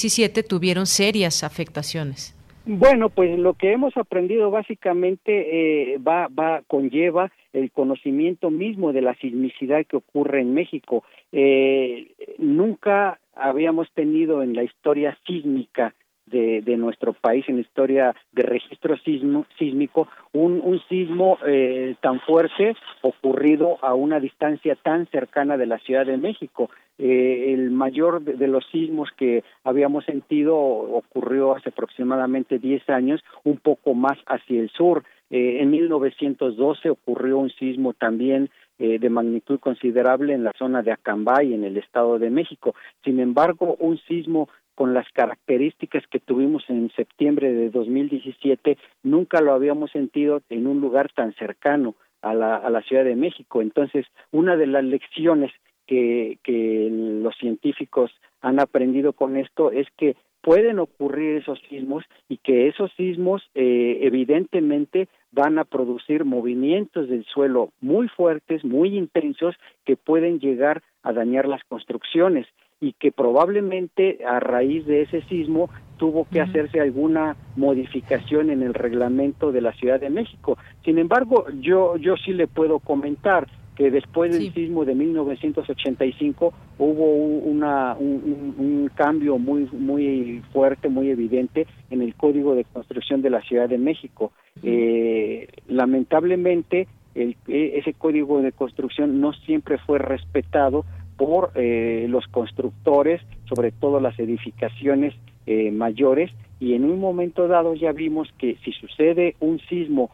tuvieron 0.43 0.87
serias 0.87 1.45
afectaciones. 1.45 2.37
Bueno, 2.65 3.09
pues 3.09 3.37
lo 3.39 3.55
que 3.55 3.73
hemos 3.73 3.97
aprendido 3.97 4.51
básicamente 4.51 5.95
eh, 5.95 5.99
va, 5.99 6.29
va, 6.29 6.63
conlleva 6.69 7.33
el 7.53 7.73
conocimiento 7.73 8.51
mismo 8.51 8.93
de 8.93 9.03
la 9.03 9.15
sismicidad 9.17 9.85
que 9.85 9.97
ocurre 9.97 10.41
en 10.41 10.55
México. 10.55 11.03
Eh, 11.33 12.13
nunca 12.39 13.19
habíamos 13.35 13.91
tenido 13.93 14.43
en 14.43 14.55
la 14.55 14.63
historia 14.63 15.19
sísmica 15.27 15.95
de, 16.33 16.63
de, 16.63 16.77
nuestro 16.77 17.13
país 17.13 17.45
en 17.49 17.57
la 17.57 17.61
historia 17.61 18.15
de 18.33 18.43
registro 18.43 18.97
sismo, 18.99 19.47
sísmico, 19.59 20.09
un, 20.33 20.61
un 20.65 20.81
sismo 20.89 21.39
eh, 21.47 21.95
tan 22.01 22.19
fuerte 22.21 22.75
ocurrido 23.03 23.79
a 23.83 23.95
una 23.95 24.19
distancia 24.19 24.75
tan 24.75 25.07
cercana 25.09 25.57
de 25.57 25.67
la 25.67 25.79
Ciudad 25.79 26.07
de 26.07 26.17
México. 26.17 26.71
Eh, 26.99 27.53
el 27.53 27.71
mayor 27.71 28.23
de, 28.23 28.47
los 28.47 28.65
sismos 28.71 29.11
que 29.17 29.43
habíamos 29.65 30.05
sentido 30.05 30.57
ocurrió 30.57 31.57
hace 31.57 31.71
aproximadamente 31.71 32.59
10 32.59 32.89
años, 32.91 33.21
un 33.45 33.57
poco 33.57 33.95
más 33.95 34.19
hacia 34.27 34.61
el 34.61 34.71
sur. 34.71 35.05
Eh, 35.31 35.59
en 35.61 35.71
1912 35.71 36.91
ocurrió 36.91 37.39
un 37.39 37.51
sismo 37.51 37.95
también 37.95 38.51
eh, 38.79 38.99
de 38.99 39.11
magnitud 39.11 39.59
considerable 39.59 40.35
en 40.35 40.45
la 40.45 40.53
zona 40.59 40.83
de 40.83 40.93
Acambay, 40.93 41.55
en 41.55 41.65
el 41.65 41.77
Estado 41.77 42.19
de 42.19 42.31
México. 42.31 42.75
Sin 43.05 43.21
embargo, 43.21 43.77
un 43.81 43.99
sismo 43.99 44.49
con 44.75 44.95
las 44.95 45.07
características 45.13 46.05
que 46.11 46.21
tuvimos 46.21 46.65
en 46.69 46.91
septiembre 46.97 47.53
de 47.53 47.71
2017, 47.71 48.79
nunca 49.03 49.41
lo 49.41 49.53
habíamos 49.53 49.91
sentido 49.91 50.43
en 50.49 50.67
un 50.67 50.81
lugar 50.81 51.11
tan 51.15 51.35
cercano 51.35 51.95
a 52.23 52.35
la, 52.35 52.57
a 52.57 52.71
la 52.71 52.83
Ciudad 52.83 53.05
de 53.05 53.17
México. 53.17 53.61
Entonces, 53.61 54.07
una 54.31 54.57
de 54.57 54.67
las 54.67 54.85
lecciones 54.85 55.53
que, 55.87 56.39
que 56.43 56.89
los 56.91 57.37
científicos 57.37 58.11
han 58.41 58.61
aprendido 58.61 59.13
con 59.13 59.37
esto 59.37 59.73
es 59.73 59.87
que 59.97 60.17
pueden 60.43 60.79
ocurrir 60.81 61.37
esos 61.37 61.61
sismos 61.69 62.05
y 62.29 62.39
que 62.39 62.69
esos 62.69 62.93
sismos 62.97 63.43
eh, 63.55 64.01
evidentemente 64.03 65.09
van 65.31 65.59
a 65.59 65.65
producir 65.65 66.25
movimientos 66.25 67.09
del 67.09 67.25
suelo 67.25 67.71
muy 67.81 68.09
fuertes, 68.09 68.65
muy 68.65 68.97
intensos, 68.97 69.55
que 69.85 69.97
pueden 69.97 70.41
llegar 70.41 70.83
a 71.03 71.13
dañar 71.13 71.47
las 71.49 71.63
construcciones 71.65 72.47
y 72.83 72.95
que 72.95 73.13
probablemente 73.13 74.19
a 74.27 74.41
raíz 74.41 74.85
de 74.87 75.03
ese 75.03 75.23
sismo 75.23 75.71
tuvo 75.99 76.27
que 76.29 76.41
hacerse 76.41 76.81
alguna 76.81 77.37
modificación 77.55 78.51
en 78.51 78.61
el 78.61 78.75
reglamento 78.75 79.53
de 79.53 79.61
la 79.61 79.73
Ciudad 79.75 80.01
de 80.01 80.11
México. 80.11 80.59
Sin 80.85 80.99
embargo, 80.99 81.47
yo 81.61 81.97
yo 81.97 82.17
sí 82.17 82.33
le 82.33 82.49
puedo 82.49 82.81
comentar 82.81 83.47
que 83.77 83.93
después 83.93 84.33
del 84.33 84.53
sismo 84.53 84.85
de 84.85 84.97
1985 84.97 86.53
hubo 86.79 87.15
una, 87.15 87.95
un, 87.95 88.91
cambio 88.97 89.39
muy 89.39 89.69
muy 89.73 90.43
fuerte, 90.53 90.89
muy 90.89 91.09
evidente 91.09 91.69
en 91.89 92.03
el 92.03 92.17
Código 92.17 92.57
de 92.57 92.65
Construcción 92.65 93.23
de 93.23 93.31
la 93.31 93.41
Ciudad 93.43 93.69
de 93.69 93.79
México. 93.79 94.33
Eh, 94.65 95.47
lamentablemente, 95.69 96.89
el, 97.15 97.37
e, 97.47 97.79
ese 97.79 97.95
Código 97.95 98.43
de 98.43 98.51
Construcción 98.51 99.21
no 99.21 99.33
siempre 99.33 99.79
fue 99.79 100.01
respetado 100.01 100.85
por 101.23 101.53
eh, 101.55 102.07
los 102.09 102.27
constructores, 102.27 103.21
sobre 103.45 103.71
todo 103.71 104.01
las 104.01 104.19
edificaciones 104.19 105.15
eh, 105.47 105.71
mayores, 105.71 106.33
y 106.59 106.75
en 106.75 106.85
un 106.85 106.99
momento 106.99 107.47
dado 107.47 107.75
ya 107.75 107.93
vimos 107.93 108.29
que 108.39 108.57
si 108.65 108.73
sucede 108.73 109.37
un 109.39 109.61
sismo 109.69 110.11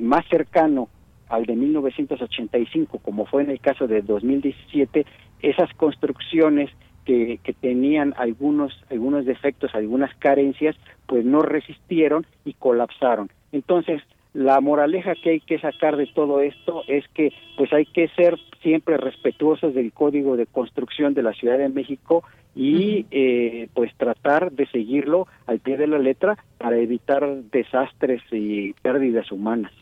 más 0.00 0.26
cercano 0.30 0.88
al 1.28 1.44
de 1.44 1.54
1985, 1.54 3.00
como 3.00 3.26
fue 3.26 3.42
en 3.42 3.50
el 3.50 3.60
caso 3.60 3.86
de 3.86 4.00
2017, 4.00 5.04
esas 5.42 5.70
construcciones 5.74 6.70
que, 7.04 7.38
que, 7.44 7.52
tenían 7.52 8.14
algunos, 8.16 8.72
algunos 8.90 9.26
defectos, 9.26 9.74
algunas 9.74 10.14
carencias, 10.16 10.74
pues 11.06 11.26
no 11.26 11.42
resistieron 11.42 12.24
y 12.46 12.54
colapsaron. 12.54 13.28
Entonces, 13.52 14.00
la 14.34 14.60
moraleja 14.60 15.14
que 15.14 15.30
hay 15.30 15.40
que 15.40 15.58
sacar 15.58 15.96
de 15.96 16.06
todo 16.06 16.40
esto 16.40 16.82
es 16.86 17.06
que 17.08 17.32
pues 17.56 17.72
hay 17.72 17.86
que 17.86 18.08
ser 18.08 18.38
siempre 18.62 18.96
respetuosos 18.96 19.74
del 19.74 19.92
código 19.92 20.36
de 20.36 20.46
construcción 20.46 21.14
de 21.14 21.22
la 21.22 21.32
Ciudad 21.32 21.58
de 21.58 21.68
México 21.68 22.24
y 22.54 23.06
eh, 23.10 23.68
pues 23.74 23.94
tratar 23.96 24.52
de 24.52 24.66
seguirlo 24.66 25.26
al 25.46 25.60
pie 25.60 25.76
de 25.76 25.86
la 25.86 25.98
letra 25.98 26.36
para 26.58 26.76
evitar 26.76 27.24
desastres 27.52 28.22
y 28.30 28.72
pérdidas 28.74 29.30
humanas. 29.30 29.72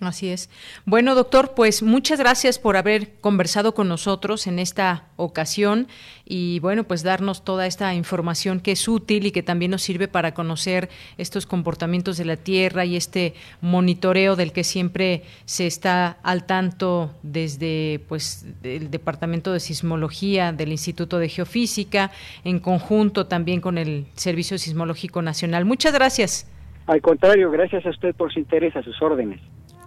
Así 0.00 0.30
es. 0.30 0.48
Bueno, 0.86 1.14
doctor, 1.14 1.52
pues 1.54 1.82
muchas 1.82 2.18
gracias 2.18 2.58
por 2.58 2.78
haber 2.78 3.20
conversado 3.20 3.74
con 3.74 3.86
nosotros 3.86 4.46
en 4.46 4.58
esta 4.58 5.04
ocasión 5.16 5.88
y 6.24 6.58
bueno, 6.60 6.84
pues 6.84 7.02
darnos 7.02 7.44
toda 7.44 7.66
esta 7.66 7.92
información 7.92 8.60
que 8.60 8.72
es 8.72 8.88
útil 8.88 9.26
y 9.26 9.30
que 9.30 9.42
también 9.42 9.72
nos 9.72 9.82
sirve 9.82 10.08
para 10.08 10.32
conocer 10.32 10.88
estos 11.18 11.44
comportamientos 11.44 12.16
de 12.16 12.24
la 12.24 12.38
Tierra 12.38 12.86
y 12.86 12.96
este 12.96 13.34
monitoreo 13.60 14.36
del 14.36 14.52
que 14.52 14.64
siempre 14.64 15.22
se 15.44 15.66
está 15.66 16.16
al 16.22 16.46
tanto 16.46 17.14
desde 17.22 18.00
pues 18.08 18.46
el 18.62 18.90
Departamento 18.90 19.52
de 19.52 19.60
Sismología 19.60 20.52
del 20.52 20.70
Instituto 20.70 21.18
de 21.18 21.28
Geofísica 21.28 22.10
en 22.42 22.58
conjunto 22.58 23.26
también 23.26 23.60
con 23.60 23.76
el 23.76 24.06
Servicio 24.14 24.56
Sismológico 24.56 25.20
Nacional. 25.20 25.66
Muchas 25.66 25.92
gracias. 25.92 26.50
Al 26.86 27.02
contrario, 27.02 27.50
gracias 27.50 27.84
a 27.84 27.90
usted 27.90 28.14
por 28.14 28.32
su 28.32 28.38
interés, 28.38 28.74
a 28.76 28.82
sus 28.82 29.00
órdenes. 29.02 29.40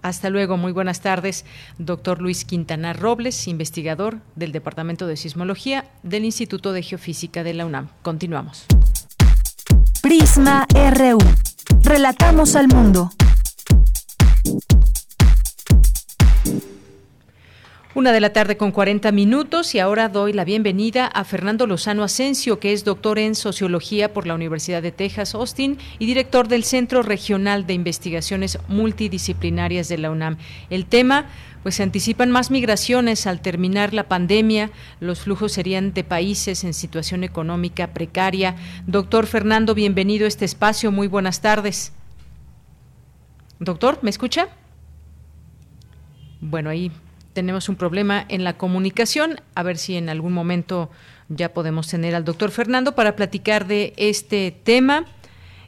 Hasta 0.04 0.28
luego, 0.28 0.58
muy 0.58 0.70
buenas 0.70 1.00
tardes. 1.00 1.46
Doctor 1.78 2.20
Luis 2.20 2.44
Quintana 2.44 2.92
Robles, 2.92 3.48
investigador 3.48 4.18
del 4.36 4.52
Departamento 4.52 5.06
de 5.06 5.16
Sismología 5.16 5.86
del 6.02 6.26
Instituto 6.26 6.74
de 6.74 6.82
Geofísica 6.82 7.42
de 7.42 7.54
la 7.54 7.64
UNAM. 7.64 7.88
Continuamos. 8.02 8.66
Prisma 10.02 10.66
RU. 10.74 11.16
Relatamos 11.82 12.54
al 12.54 12.68
mundo. 12.68 13.12
Una 17.96 18.10
de 18.10 18.20
la 18.20 18.32
tarde 18.32 18.56
con 18.56 18.72
40 18.72 19.12
minutos 19.12 19.72
y 19.76 19.78
ahora 19.78 20.08
doy 20.08 20.32
la 20.32 20.44
bienvenida 20.44 21.06
a 21.06 21.22
Fernando 21.22 21.64
Lozano 21.64 22.02
Asensio, 22.02 22.58
que 22.58 22.72
es 22.72 22.82
doctor 22.82 23.20
en 23.20 23.36
Sociología 23.36 24.12
por 24.12 24.26
la 24.26 24.34
Universidad 24.34 24.82
de 24.82 24.90
Texas, 24.90 25.36
Austin 25.36 25.78
y 26.00 26.06
director 26.06 26.48
del 26.48 26.64
Centro 26.64 27.04
Regional 27.04 27.68
de 27.68 27.74
Investigaciones 27.74 28.58
Multidisciplinarias 28.66 29.88
de 29.88 29.98
la 29.98 30.10
UNAM. 30.10 30.38
El 30.70 30.86
tema, 30.86 31.26
pues 31.62 31.76
se 31.76 31.84
anticipan 31.84 32.32
más 32.32 32.50
migraciones 32.50 33.28
al 33.28 33.40
terminar 33.40 33.94
la 33.94 34.08
pandemia, 34.08 34.72
los 34.98 35.20
flujos 35.20 35.52
serían 35.52 35.94
de 35.94 36.02
países 36.02 36.64
en 36.64 36.74
situación 36.74 37.22
económica 37.22 37.94
precaria. 37.94 38.56
Doctor 38.88 39.26
Fernando, 39.26 39.72
bienvenido 39.72 40.24
a 40.24 40.28
este 40.28 40.46
espacio, 40.46 40.90
muy 40.90 41.06
buenas 41.06 41.42
tardes. 41.42 41.92
Doctor, 43.60 44.00
¿me 44.02 44.10
escucha? 44.10 44.48
Bueno, 46.40 46.70
ahí 46.70 46.90
tenemos 47.34 47.68
un 47.68 47.76
problema 47.76 48.24
en 48.28 48.44
la 48.44 48.56
comunicación. 48.56 49.40
A 49.54 49.62
ver 49.62 49.76
si 49.76 49.96
en 49.96 50.08
algún 50.08 50.32
momento 50.32 50.90
ya 51.28 51.52
podemos 51.52 51.88
tener 51.88 52.14
al 52.14 52.24
doctor 52.24 52.50
Fernando 52.50 52.94
para 52.94 53.16
platicar 53.16 53.66
de 53.66 53.92
este 53.96 54.50
tema. 54.50 55.04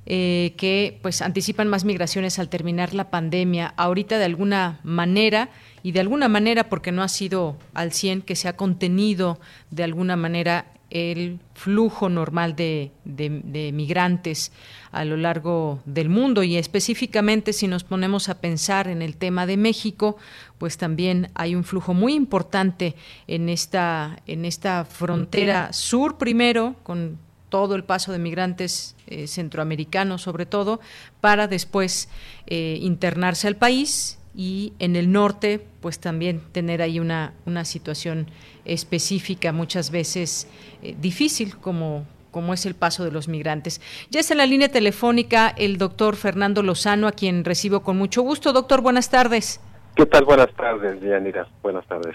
Eh, 0.09 0.55
que 0.57 1.01
pues 1.03 1.21
anticipan 1.21 1.67
más 1.67 1.85
migraciones 1.85 2.39
al 2.39 2.49
terminar 2.49 2.95
la 2.95 3.11
pandemia. 3.11 3.75
Ahorita 3.77 4.19
de 4.19 4.25
alguna 4.25 4.79
manera 4.85 5.49
y 5.83 5.91
de 5.91 5.99
alguna 5.99 6.29
manera 6.29 6.69
porque 6.69 6.93
no 6.93 7.03
ha 7.03 7.09
sido 7.09 7.57
al 7.75 7.91
100 7.91 8.23
que 8.23 8.37
se 8.37 8.47
ha 8.47 8.55
contenido 8.55 9.41
de 9.73 9.83
alguna 9.83 10.15
manera 10.15 10.67
el 10.91 11.41
flujo 11.55 12.09
normal 12.09 12.55
de, 12.55 12.93
de, 13.05 13.73
migrantes 13.73 14.53
a 14.93 15.05
lo 15.05 15.17
largo 15.17 15.81
del 15.85 16.09
mundo. 16.09 16.43
Y 16.43 16.57
específicamente 16.57 17.53
si 17.53 17.67
nos 17.67 17.85
ponemos 17.85 18.29
a 18.29 18.41
pensar 18.41 18.89
en 18.89 19.03
el 19.03 19.17
tema 19.17 19.47
de 19.47 19.57
México, 19.57 20.17
pues 20.59 20.79
también 20.79 21.31
hay 21.35 21.55
un 21.55 21.65
flujo 21.65 21.93
muy 21.93 22.15
importante 22.15 22.95
en 23.27 23.49
esta, 23.49 24.19
en 24.27 24.45
esta 24.45 24.85
frontera. 24.85 25.73
sur 25.73 26.19
primero, 26.19 26.77
con 26.83 27.19
todo 27.49 27.75
el 27.75 27.85
paso 27.85 28.13
de 28.13 28.19
migrantes 28.19 28.97
eh, 29.07 29.27
centroamericanos 29.27 30.23
sobre 30.23 30.47
todo, 30.47 30.81
para 31.21 31.49
después 31.49 32.09
eh, 32.47 32.79
internarse 32.81 33.49
al 33.49 33.57
país 33.57 34.19
y 34.37 34.75
en 34.79 34.97
el 34.97 35.11
norte 35.11 35.67
pues 35.81 35.99
también 35.99 36.41
tener 36.53 36.83
ahí 36.83 37.01
una, 37.01 37.33
una 37.47 37.65
situación 37.65 38.27
específica 38.65 39.53
muchas 39.53 39.91
veces 39.91 40.47
eh, 40.83 40.95
difícil 41.01 41.57
como 41.57 42.05
como 42.31 42.53
es 42.53 42.67
el 42.67 42.75
paso 42.75 43.03
de 43.03 43.11
los 43.11 43.29
migrantes. 43.29 43.81
Ya 44.11 44.21
está 44.21 44.35
en 44.35 44.39
la 44.39 44.45
línea 44.45 44.69
telefónica 44.69 45.55
el 45.57 45.79
doctor 45.79 46.17
Fernando 46.17 46.63
Lozano, 46.63 47.09
a 47.09 47.13
quien 47.13 47.47
recibo 47.47 47.81
con 47.81 47.97
mucho 47.97 48.21
gusto. 48.21 48.53
Doctor, 48.53 48.83
buenas 48.83 49.09
tardes. 49.09 49.59
¿Qué 49.95 50.05
tal? 50.05 50.27
Buenas 50.27 50.53
tardes, 50.53 51.01
Yanira. 51.01 51.49
Buenas 51.63 51.87
tardes. 51.87 52.15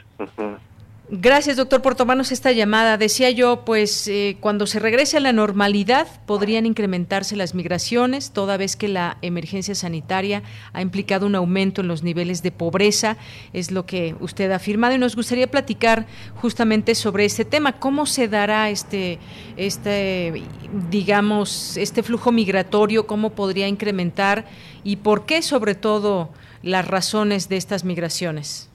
Gracias, 1.14 1.58
doctor, 1.58 1.82
por 1.82 1.96
tomarnos 1.96 2.32
esta 2.32 2.54
llamada. 2.54 2.98
Decía 2.98 3.32
yo, 3.32 3.66
pues 3.66 4.08
eh, 4.08 4.38
cuando 4.40 4.66
se 4.66 4.80
regrese 4.80 5.18
a 5.18 5.20
la 5.20 5.34
normalidad 5.34 6.08
podrían 6.26 6.66
incrementarse 6.66 7.36
las 7.36 7.54
migraciones, 7.54 8.32
toda 8.32 8.56
vez 8.56 8.78
que 8.78 8.88
la 8.88 9.18
emergencia 9.22 9.76
sanitaria 9.76 10.42
ha 10.72 10.82
implicado 10.82 11.26
un 11.26 11.36
aumento 11.36 11.82
en 11.82 11.90
los 11.90 12.02
niveles 12.02 12.44
de 12.44 12.54
pobreza, 12.54 13.18
es 13.52 13.72
lo 13.72 13.86
que 13.86 14.16
usted 14.22 14.52
ha 14.52 14.56
afirmado 14.56 14.96
y 14.96 15.00
nos 15.00 15.18
gustaría 15.18 15.52
platicar 15.52 16.06
justamente 16.36 16.96
sobre 16.96 17.26
este 17.26 17.44
tema. 17.44 17.74
¿Cómo 17.74 18.06
se 18.06 18.30
dará 18.30 18.70
este, 18.70 19.20
este, 19.58 20.44
digamos, 20.90 21.76
este 21.76 22.04
flujo 22.04 22.32
migratorio? 22.32 23.06
¿Cómo 23.06 23.32
podría 23.32 23.68
incrementar 23.68 24.46
y 24.86 24.96
por 24.96 25.26
qué, 25.26 25.42
sobre 25.42 25.76
todo, 25.76 26.30
las 26.64 26.88
razones 26.88 27.50
de 27.50 27.58
estas 27.58 27.84
migraciones? 27.84 28.70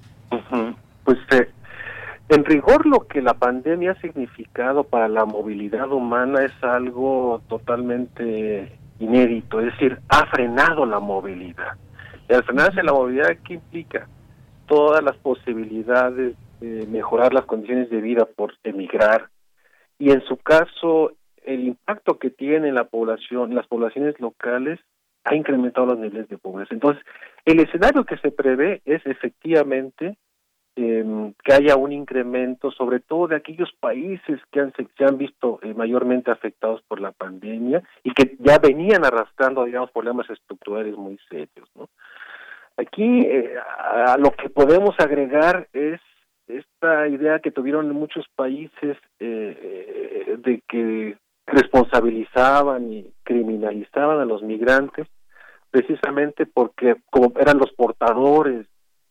Pues 1.07 1.19
eh, 1.31 1.49
en 2.29 2.45
rigor 2.45 2.87
lo 2.87 3.07
que 3.07 3.23
la 3.23 3.35
pandemia 3.35 3.93
ha 3.93 4.01
significado 4.01 4.85
para 4.85 5.09
la 5.09 5.25
movilidad 5.25 5.91
humana 5.93 6.45
es 6.45 6.53
algo 6.63 7.43
totalmente 7.49 8.79
inédito, 8.99 9.61
es 9.61 9.67
decir, 9.67 9.99
ha 10.09 10.27
frenado 10.27 10.87
la 10.87 10.99
movilidad. 10.99 11.77
Y 12.29 12.35
al 12.35 12.43
frenarse 12.45 12.83
la 12.83 12.93
movilidad, 12.93 13.37
¿qué 13.45 13.55
implica? 13.55 14.09
Todas 14.67 15.05
las 15.05 15.17
posibilidades 15.19 16.35
de 16.61 16.87
mejorar 16.87 17.33
las 17.33 17.45
condiciones 17.45 17.91
de 17.91 18.01
vida 18.01 18.27
por 18.35 18.55
emigrar 18.65 19.29
y 19.99 20.11
en 20.11 20.23
su 20.23 20.37
caso 20.37 21.13
el 21.45 21.65
impacto 21.65 22.19
que 22.19 22.31
tiene 22.31 22.73
la 22.73 22.85
población, 22.85 23.55
las 23.55 23.67
poblaciones 23.67 24.19
locales 24.19 24.81
ha 25.25 25.35
incrementado 25.35 25.87
los 25.87 25.99
niveles 25.99 26.29
de 26.29 26.39
pobreza. 26.39 26.75
Entonces, 26.75 27.05
el 27.45 27.61
escenario 27.61 28.05
que 28.05 28.17
se 28.19 28.31
prevé 28.31 28.83
es 28.85 29.05
efectivamente 29.07 30.17
em, 30.77 31.33
que 31.43 31.55
haya 31.55 31.75
un 31.77 31.93
incremento, 31.93 32.71
sobre 32.71 33.01
todo 33.01 33.29
de 33.29 33.37
aquellos 33.37 33.73
países 33.81 34.41
que 34.53 34.61
han, 34.61 34.73
se, 34.75 35.05
han 35.05 35.17
visto 35.17 35.59
eh, 35.63 35.75
mayormente 35.75 36.31
afectados 36.31 36.83
por 36.87 37.01
la 37.01 37.13
pandemia 37.13 37.83
y 38.05 38.13
que 38.13 38.37
ya 38.39 38.59
venían 38.59 39.05
arrastrando, 39.05 39.65
digamos, 39.65 39.91
problemas 39.91 40.29
estructurales 40.29 40.97
muy 40.97 41.19
serios. 41.31 41.69
¿no? 41.75 41.89
Aquí 42.77 43.23
eh, 43.23 43.55
a 43.79 44.17
lo 44.19 44.33
que 44.33 44.51
podemos 44.51 44.95
agregar 44.99 45.69
es 45.73 46.01
esta 46.47 47.09
idea 47.09 47.41
que 47.41 47.51
tuvieron 47.51 47.91
muchos 47.91 48.27
países 48.37 48.97
eh, 49.19 50.37
de 50.39 50.63
que 50.69 51.17
responsabilizaban 51.47 52.93
y 52.93 53.11
criminalizaban 53.25 54.21
a 54.21 54.25
los 54.25 54.43
migrantes 54.43 55.09
precisamente 55.71 56.47
porque 56.47 56.97
como 57.11 57.33
eran 57.39 57.59
los 57.59 57.73
portadores 57.73 58.67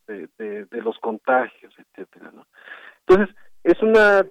de, 0.07 0.67
los 0.81 0.97
contagios, 0.99 1.73
etcétera, 1.77 2.31
¿no? 2.33 2.45
Entonces 3.07 3.35
es 3.63 3.81
una 3.81 4.25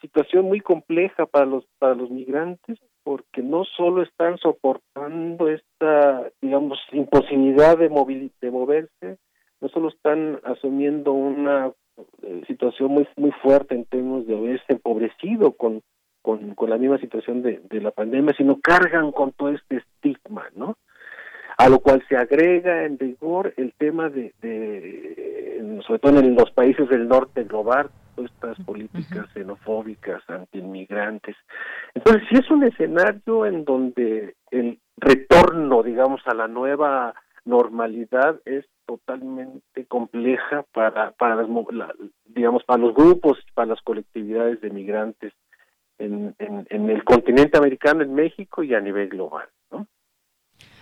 situación 0.00 0.46
muy 0.46 0.60
compleja 0.60 1.26
para 1.26 1.46
los 1.46 1.64
para 1.78 1.94
los 1.94 2.10
migrantes 2.10 2.78
porque 3.02 3.42
no 3.42 3.64
solo 3.64 4.02
están 4.02 4.36
soportando 4.38 5.48
esta 5.48 6.30
digamos 6.40 6.78
imposibilidad 6.92 7.78
de 7.78 7.88
de 8.40 8.50
moverse, 8.50 9.18
no 9.60 9.68
solo 9.68 9.88
están 9.88 10.40
asumiendo 10.44 11.12
una 11.12 11.72
eh, 12.22 12.42
situación 12.46 12.90
muy 12.90 13.08
muy 13.16 13.32
fuerte 13.42 13.74
en 13.74 13.84
términos 13.84 14.26
de 14.26 14.36
haberse 14.36 14.72
empobrecido 14.72 15.52
con 15.52 15.82
con, 16.26 16.56
con 16.56 16.70
la 16.70 16.76
misma 16.76 16.98
situación 16.98 17.40
de, 17.42 17.60
de 17.70 17.80
la 17.80 17.92
pandemia, 17.92 18.34
sino 18.36 18.58
cargan 18.60 19.12
con 19.12 19.30
todo 19.30 19.50
este 19.50 19.76
estigma, 19.76 20.48
¿no? 20.56 20.76
A 21.58 21.68
lo 21.68 21.78
cual 21.80 22.04
se 22.08 22.16
agrega 22.16 22.84
en 22.84 22.98
rigor 22.98 23.54
el 23.56 23.72
tema 23.78 24.08
de, 24.10 24.34
de 24.42 25.80
sobre 25.86 25.98
todo 26.00 26.18
en 26.18 26.34
los 26.34 26.50
países 26.50 26.88
del 26.88 27.08
norte 27.08 27.44
global, 27.44 27.90
todas 28.14 28.30
estas 28.30 28.58
políticas 28.64 29.26
xenofóbicas, 29.32 30.22
anti-inmigrantes. 30.28 31.36
Entonces, 31.94 32.22
sí 32.28 32.36
es 32.36 32.50
un 32.50 32.64
escenario 32.64 33.46
en 33.46 33.64
donde 33.64 34.34
el 34.50 34.78
retorno, 34.96 35.82
digamos, 35.82 36.20
a 36.26 36.34
la 36.34 36.48
nueva 36.48 37.14
normalidad 37.44 38.40
es 38.44 38.66
totalmente 38.86 39.86
compleja 39.86 40.64
para, 40.72 41.12
para 41.12 41.46
digamos, 42.24 42.64
para 42.64 42.80
los 42.80 42.94
grupos, 42.94 43.38
para 43.54 43.68
las 43.68 43.82
colectividades 43.82 44.60
de 44.60 44.70
migrantes 44.70 45.32
en, 45.98 46.34
en, 46.38 46.66
en 46.70 46.90
el 46.90 47.04
continente 47.04 47.56
americano, 47.56 48.02
en 48.02 48.14
México 48.14 48.62
y 48.62 48.74
a 48.74 48.80
nivel 48.80 49.08
global. 49.08 49.48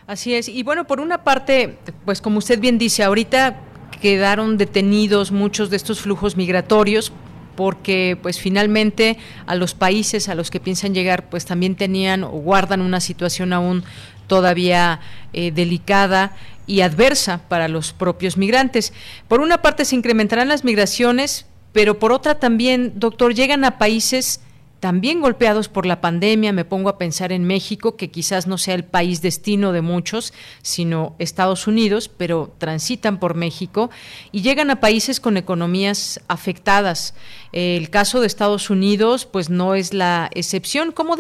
Así 0.07 0.35
es. 0.35 0.49
Y 0.49 0.63
bueno, 0.63 0.87
por 0.87 1.01
una 1.01 1.25
parte, 1.25 1.79
pues 2.05 2.21
como 2.21 2.39
usted 2.39 2.61
bien 2.61 2.79
dice, 2.79 3.03
ahorita 3.03 3.57
quedaron 4.03 4.59
detenidos 4.59 5.33
muchos 5.33 5.71
de 5.71 5.77
estos 5.77 6.01
flujos 6.01 6.37
migratorios 6.37 7.13
porque 7.57 8.19
pues 8.21 8.39
finalmente 8.39 9.17
a 9.47 9.55
los 9.55 9.75
países 9.75 10.29
a 10.29 10.35
los 10.35 10.51
que 10.51 10.61
piensan 10.61 10.93
llegar 10.93 11.31
pues 11.31 11.47
también 11.47 11.77
tenían 11.77 12.25
o 12.25 12.31
guardan 12.31 12.81
una 12.81 13.01
situación 13.01 13.53
aún 13.53 13.85
todavía 14.27 15.01
eh, 15.33 15.53
delicada 15.53 16.33
y 16.67 16.81
adversa 16.81 17.41
para 17.49 17.69
los 17.69 17.93
propios 17.93 18.37
migrantes. 18.37 18.93
Por 19.29 19.41
una 19.41 19.63
parte 19.63 19.85
se 19.85 19.97
incrementarán 19.97 20.49
las 20.49 20.65
migraciones, 20.65 21.47
pero 21.73 21.99
por 21.99 22.13
otra 22.13 22.39
también, 22.39 22.93
doctor, 22.97 23.35
llegan 23.35 23.65
a 23.65 23.79
países 23.79 24.41
también 24.85 25.23
golpeados 25.23 25.71
por 25.71 25.87
la 25.87 26.03
pandemia. 26.03 26.53
Me 26.53 26.67
pongo 26.67 26.91
a 26.91 26.99
pensar 26.99 27.33
en 27.33 27.47
México, 27.47 27.97
que 27.97 28.11
quizás 28.11 28.47
no 28.47 28.59
sea 28.59 28.75
el 28.75 28.85
país 28.85 29.23
destino 29.23 29.73
de 29.73 29.81
muchos, 29.81 30.35
sino 30.61 31.17
Estados 31.19 31.67
Unidos, 31.67 32.11
pero 32.15 32.55
transitan 32.59 33.19
por 33.19 33.35
México 33.35 33.89
y 34.31 34.43
llegan 34.43 34.71
a 34.71 34.81
países 34.81 35.21
con 35.21 35.39
economías 35.39 36.21
afectadas. 36.29 37.15
El 37.53 37.89
caso 37.89 38.21
de 38.21 38.27
Estados 38.27 38.69
Unidos, 38.69 39.25
pues 39.25 39.49
no 39.49 39.75
es 39.75 39.95
la 39.95 40.29
excepción. 40.35 40.93
¿Cómo, 40.93 41.17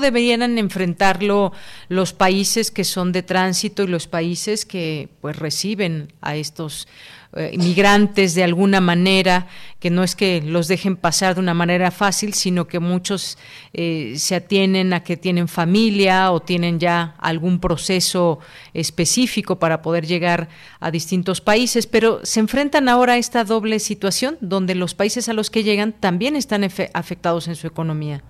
deberían 0.00 0.58
enfrentarlo 0.58 1.52
los 1.88 2.12
países 2.12 2.72
que 2.72 2.82
son 2.82 3.12
de 3.12 3.22
tránsito 3.22 3.84
y 3.84 3.86
los 3.86 4.08
países 4.08 4.66
que 4.66 5.10
pues 5.20 5.36
reciben 5.36 6.12
a 6.22 6.34
estos 6.34 6.88
eh, 7.36 7.56
migrantes 7.58 8.34
de 8.34 8.42
alguna 8.42 8.80
manera, 8.80 9.46
que 9.78 9.90
no 9.90 10.02
es 10.02 10.16
que 10.16 10.40
los 10.42 10.68
dejen 10.68 10.96
pasar 10.96 11.34
de 11.34 11.40
una 11.40 11.54
manera 11.54 11.90
fácil, 11.90 12.32
sino 12.32 12.66
que 12.66 12.80
muchos 12.80 13.38
eh, 13.72 14.14
se 14.16 14.34
atienen 14.34 14.92
a 14.92 15.02
que 15.02 15.16
tienen 15.16 15.46
familia 15.46 16.32
o 16.32 16.40
tienen 16.40 16.78
ya 16.78 17.14
algún 17.18 17.60
proceso 17.60 18.38
específico 18.74 19.58
para 19.58 19.82
poder 19.82 20.06
llegar 20.06 20.48
a 20.80 20.90
distintos 20.90 21.40
países, 21.40 21.86
pero 21.86 22.24
se 22.24 22.40
enfrentan 22.40 22.88
ahora 22.88 23.14
a 23.14 23.18
esta 23.18 23.44
doble 23.44 23.78
situación 23.78 24.38
donde 24.40 24.74
los 24.74 24.94
países 24.94 25.28
a 25.28 25.34
los 25.34 25.50
que 25.50 25.62
llegan 25.62 25.92
también 25.92 26.36
están 26.36 26.64
afectados 26.64 27.48
en 27.48 27.54
su 27.54 27.66
economía. 27.66 28.22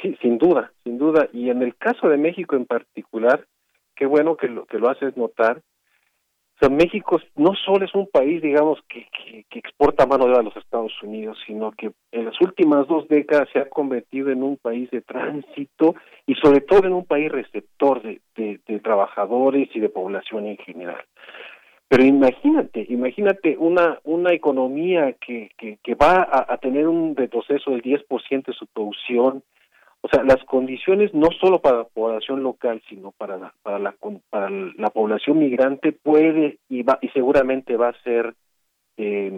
Sí, 0.00 0.16
sin 0.20 0.38
duda, 0.38 0.72
sin 0.84 0.98
duda. 0.98 1.28
Y 1.32 1.50
en 1.50 1.62
el 1.62 1.76
caso 1.76 2.08
de 2.08 2.16
México 2.16 2.56
en 2.56 2.66
particular, 2.66 3.46
qué 3.94 4.06
bueno 4.06 4.36
que 4.36 4.48
lo, 4.48 4.66
que 4.66 4.78
lo 4.78 4.88
haces 4.90 5.16
notar, 5.16 5.62
México 6.68 7.20
no 7.36 7.54
solo 7.54 7.84
es 7.84 7.94
un 7.94 8.06
país, 8.08 8.42
digamos, 8.42 8.78
que, 8.88 9.06
exporta 9.50 10.06
mano 10.06 10.24
de 10.24 10.30
obra 10.30 10.40
a 10.40 10.44
los 10.44 10.56
Estados 10.56 10.92
Unidos, 11.02 11.38
sino 11.46 11.72
que 11.72 11.92
en 12.10 12.24
las 12.24 12.40
últimas 12.40 12.86
dos 12.88 13.06
décadas 13.08 13.48
se 13.52 13.58
ha 13.58 13.68
convertido 13.68 14.30
en 14.30 14.42
un 14.42 14.56
país 14.56 14.90
de 14.90 15.02
tránsito 15.02 15.94
y 16.26 16.34
sobre 16.34 16.60
todo 16.60 16.86
en 16.86 16.92
un 16.92 17.04
país 17.04 17.30
receptor 17.30 18.02
de, 18.02 18.20
trabajadores 18.82 19.68
y 19.74 19.80
de 19.80 19.88
población 19.88 20.46
en 20.46 20.56
general. 20.58 21.02
Pero 21.88 22.04
imagínate, 22.04 22.86
imagínate 22.88 23.56
una, 23.58 23.98
una 24.04 24.32
economía 24.32 25.14
que, 25.14 25.50
que, 25.56 25.94
va 25.94 26.22
a, 26.22 26.52
a 26.52 26.56
tener 26.58 26.88
un 26.88 27.14
retroceso 27.14 27.70
del 27.70 27.82
10% 27.82 28.46
de 28.46 28.52
su 28.54 28.66
producción, 28.66 29.42
o 30.04 30.08
sea, 30.08 30.24
las 30.24 30.42
condiciones 30.44 31.14
no 31.14 31.28
solo 31.40 31.60
para 31.60 31.78
la 31.78 31.84
población 31.84 32.42
local, 32.42 32.82
sino 32.88 33.12
para 33.12 33.36
la, 33.36 33.54
para 33.62 33.78
la, 33.78 33.94
para 34.30 34.50
la 34.50 34.90
población 34.90 35.38
migrante 35.38 35.92
puede 35.92 36.58
y, 36.68 36.82
va, 36.82 36.98
y 37.00 37.08
seguramente 37.10 37.76
va 37.76 37.90
a 37.90 38.02
ser 38.02 38.34
eh, 38.96 39.32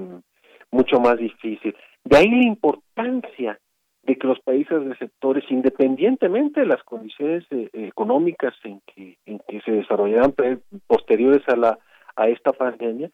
mucho 0.70 1.00
más 1.00 1.18
difícil. 1.18 1.76
De 2.02 2.16
ahí 2.16 2.30
la 2.30 2.46
importancia 2.46 3.58
de 4.04 4.16
que 4.16 4.26
los 4.26 4.40
países 4.40 4.82
receptores, 4.84 5.44
independientemente 5.50 6.60
de 6.60 6.66
las 6.66 6.82
condiciones 6.82 7.44
eh, 7.50 7.68
económicas 7.72 8.54
en 8.64 8.80
que, 8.86 9.18
en 9.26 9.40
que 9.46 9.60
se 9.60 9.72
desarrollarán 9.72 10.34
posteriores 10.86 11.46
a, 11.48 11.56
la, 11.56 11.78
a 12.16 12.28
esta 12.28 12.52
pandemia, 12.52 13.10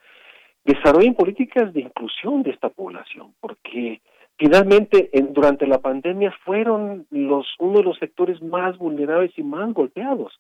desarrollen 0.65 1.15
políticas 1.15 1.73
de 1.73 1.81
inclusión 1.81 2.45
de 2.45 2.51
esta 2.51 2.69
población, 2.69 3.35
porque 3.41 4.01
finalmente 4.41 5.11
en, 5.13 5.35
durante 5.35 5.67
la 5.67 5.79
pandemia 5.79 6.35
fueron 6.45 7.07
los 7.11 7.47
uno 7.59 7.79
de 7.79 7.85
los 7.85 7.99
sectores 7.99 8.41
más 8.43 8.79
vulnerables 8.79 9.33
y 9.37 9.43
más 9.43 9.73
golpeados. 9.75 10.33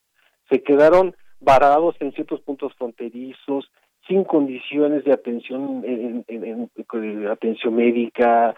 Se 0.48 0.62
quedaron 0.62 1.14
varados 1.38 1.94
en 2.00 2.12
ciertos 2.12 2.40
puntos 2.40 2.72
fronterizos 2.76 3.70
sin 4.08 4.24
condiciones 4.24 5.04
de 5.04 5.12
atención 5.12 5.84
en, 5.86 6.24
atención 7.30 7.76
médica 7.76 8.56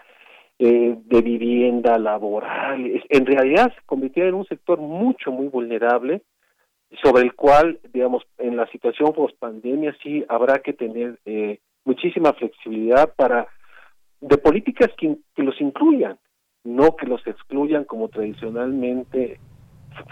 eh, 0.57 0.95
de 0.97 1.21
vivienda 1.21 1.97
laboral. 1.97 3.03
En 3.09 3.25
realidad 3.25 3.73
se 3.75 3.81
convirtieron 3.85 4.29
en 4.29 4.35
un 4.35 4.45
sector 4.45 4.79
mucho 4.79 5.31
muy 5.31 5.49
vulnerable 5.49 6.21
sobre 7.03 7.23
el 7.23 7.33
cual 7.33 7.79
digamos 7.91 8.23
en 8.37 8.55
la 8.55 8.65
situación 8.67 9.11
post 9.11 9.37
pandemia 9.39 9.93
sí 10.01 10.23
habrá 10.29 10.59
que 10.59 10.71
tener 10.71 11.19
eh, 11.25 11.59
muchísima 11.83 12.31
flexibilidad 12.31 13.13
para 13.15 13.47
de 14.23 14.37
políticas 14.37 14.89
que, 14.97 15.17
los 15.43 15.59
incluyan, 15.59 16.17
no 16.63 16.95
que 16.95 17.05
los 17.05 17.25
excluyan 17.27 17.83
como 17.83 18.07
tradicionalmente 18.07 19.39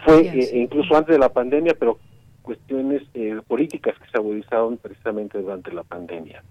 fue 0.05 0.27
eh, 0.27 0.49
incluso 0.53 0.95
antes 0.95 1.13
de 1.13 1.19
la 1.19 1.29
pandemia, 1.29 1.75
pero 1.79 1.97
cuestiones 2.41 3.03
eh, 3.13 3.39
políticas 3.47 3.97
que 3.97 4.09
se 4.11 4.17
agudizaron 4.17 4.77
precisamente 4.77 5.39
durante 5.39 5.71
la 5.71 5.83
pandemia. 5.83 6.43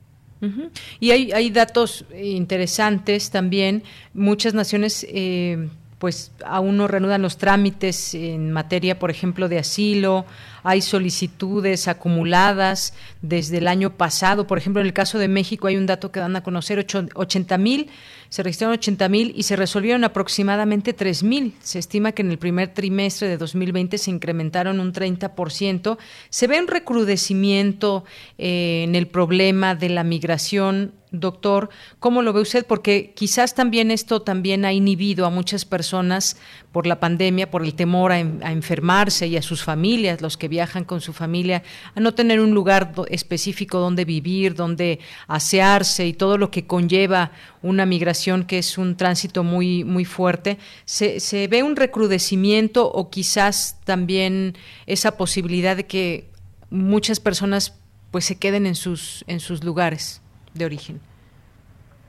Y 1.00 1.10
hay, 1.10 1.32
hay 1.32 1.50
datos 1.50 2.06
interesantes 2.14 3.30
también. 3.30 3.82
Muchas 4.14 4.54
naciones 4.54 5.06
eh, 5.10 5.68
pues 6.00 6.32
aún 6.46 6.78
no 6.78 6.88
reanudan 6.88 7.20
los 7.20 7.36
trámites 7.36 8.14
en 8.14 8.52
materia, 8.52 8.98
por 8.98 9.10
ejemplo, 9.10 9.50
de 9.50 9.58
asilo, 9.58 10.24
hay 10.62 10.80
solicitudes 10.80 11.88
acumuladas 11.88 12.94
desde 13.20 13.58
el 13.58 13.68
año 13.68 13.90
pasado, 13.90 14.46
por 14.46 14.56
ejemplo, 14.56 14.80
en 14.80 14.86
el 14.86 14.94
caso 14.94 15.18
de 15.18 15.28
México 15.28 15.66
hay 15.66 15.76
un 15.76 15.84
dato 15.84 16.10
que 16.10 16.18
dan 16.18 16.34
a 16.36 16.42
conocer, 16.42 16.86
80 17.14 17.58
mil 17.58 17.90
se 18.30 18.42
registraron 18.42 18.74
80 18.74 19.08
mil 19.08 19.32
y 19.36 19.42
se 19.42 19.56
resolvieron 19.56 20.04
aproximadamente 20.04 20.92
3 20.92 21.22
mil. 21.24 21.54
Se 21.62 21.78
estima 21.78 22.12
que 22.12 22.22
en 22.22 22.30
el 22.30 22.38
primer 22.38 22.72
trimestre 22.72 23.28
de 23.28 23.36
2020 23.36 23.98
se 23.98 24.10
incrementaron 24.10 24.80
un 24.80 24.92
30%. 24.92 25.98
Se 26.30 26.46
ve 26.46 26.60
un 26.60 26.68
recrudecimiento 26.68 28.04
eh, 28.38 28.84
en 28.84 28.94
el 28.94 29.08
problema 29.08 29.74
de 29.74 29.90
la 29.90 30.04
migración 30.04 30.94
Doctor, 31.12 31.70
¿cómo 31.98 32.22
lo 32.22 32.32
ve 32.32 32.40
usted? 32.40 32.64
Porque 32.64 33.12
quizás 33.16 33.54
también 33.54 33.90
esto 33.90 34.22
también 34.22 34.64
ha 34.64 34.72
inhibido 34.72 35.26
a 35.26 35.30
muchas 35.30 35.64
personas 35.64 36.36
por 36.72 36.86
la 36.86 37.00
pandemia, 37.00 37.50
por 37.50 37.64
el 37.64 37.74
temor 37.74 38.12
a, 38.12 38.18
enfermarse 38.18 39.26
y 39.26 39.36
a 39.36 39.42
sus 39.42 39.64
familias, 39.64 40.20
los 40.20 40.36
que 40.36 40.48
viajan 40.48 40.84
con 40.84 41.00
su 41.00 41.12
familia, 41.12 41.62
a 41.94 42.00
no 42.00 42.14
tener 42.14 42.40
un 42.40 42.52
lugar 42.52 42.92
específico 43.08 43.78
donde 43.78 44.04
vivir, 44.04 44.54
donde 44.54 45.00
asearse 45.26 46.06
y 46.06 46.12
todo 46.12 46.38
lo 46.38 46.50
que 46.50 46.66
conlleva 46.66 47.32
una 47.62 47.86
migración 47.86 48.44
que 48.44 48.58
es 48.58 48.78
un 48.78 48.96
tránsito 48.96 49.42
muy, 49.42 49.84
muy 49.84 50.04
fuerte. 50.04 50.58
¿Se, 50.84 51.20
se 51.20 51.48
ve 51.48 51.62
un 51.62 51.76
recrudecimiento 51.76 52.90
o 52.90 53.10
quizás 53.10 53.80
también 53.84 54.56
esa 54.86 55.16
posibilidad 55.16 55.76
de 55.76 55.86
que 55.86 56.30
muchas 56.70 57.20
personas 57.20 57.76
pues 58.10 58.24
se 58.24 58.36
queden 58.36 58.66
en 58.66 58.74
sus, 58.74 59.24
en 59.26 59.40
sus 59.40 59.64
lugares? 59.64 60.22
de 60.54 60.64
origen? 60.64 61.00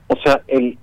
O 0.08 0.16
sea, 0.22 0.42
el, 0.48 0.78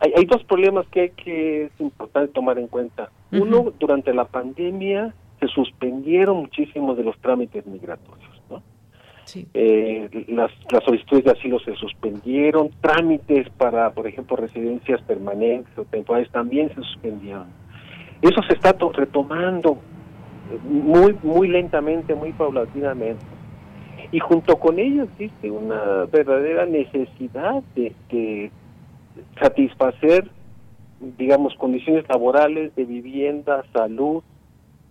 hay, 0.00 0.12
hay 0.16 0.24
dos 0.24 0.42
problemas 0.44 0.86
que, 0.88 1.10
que 1.10 1.64
es 1.64 1.80
importante 1.80 2.32
tomar 2.32 2.58
en 2.58 2.68
cuenta. 2.68 3.10
Uno, 3.32 3.72
durante 3.78 4.14
la 4.14 4.24
pandemia 4.24 5.14
se 5.40 5.46
suspendieron 5.48 6.38
muchísimos 6.38 6.96
de 6.96 7.04
los 7.04 7.18
trámites 7.18 7.66
migratorios, 7.66 8.42
¿no? 8.50 8.62
Sí. 9.24 9.46
Eh, 9.52 10.24
las, 10.28 10.50
las 10.70 10.82
solicitudes 10.84 11.24
de 11.24 11.32
asilo 11.32 11.58
se 11.60 11.74
suspendieron, 11.74 12.70
trámites 12.80 13.48
para, 13.50 13.90
por 13.90 14.06
ejemplo, 14.06 14.36
residencias 14.36 15.02
permanentes 15.02 15.76
o 15.76 15.84
temporales 15.84 16.30
también 16.30 16.70
se 16.70 16.76
suspendieron. 16.76 17.46
Eso 18.22 18.42
se 18.48 18.54
está 18.54 18.74
retomando 18.94 19.78
muy, 20.64 21.14
muy 21.22 21.48
lentamente, 21.48 22.14
muy 22.14 22.32
paulatinamente 22.32 23.38
y 24.10 24.20
junto 24.20 24.56
con 24.56 24.78
ello 24.78 25.04
existe 25.04 25.50
una 25.50 26.06
verdadera 26.10 26.66
necesidad 26.66 27.62
de, 27.74 28.50
satisfacer, 29.40 30.30
digamos, 31.18 31.54
condiciones 31.54 32.04
laborales, 32.08 32.74
de 32.74 32.84
vivienda, 32.84 33.64
salud, 33.72 34.22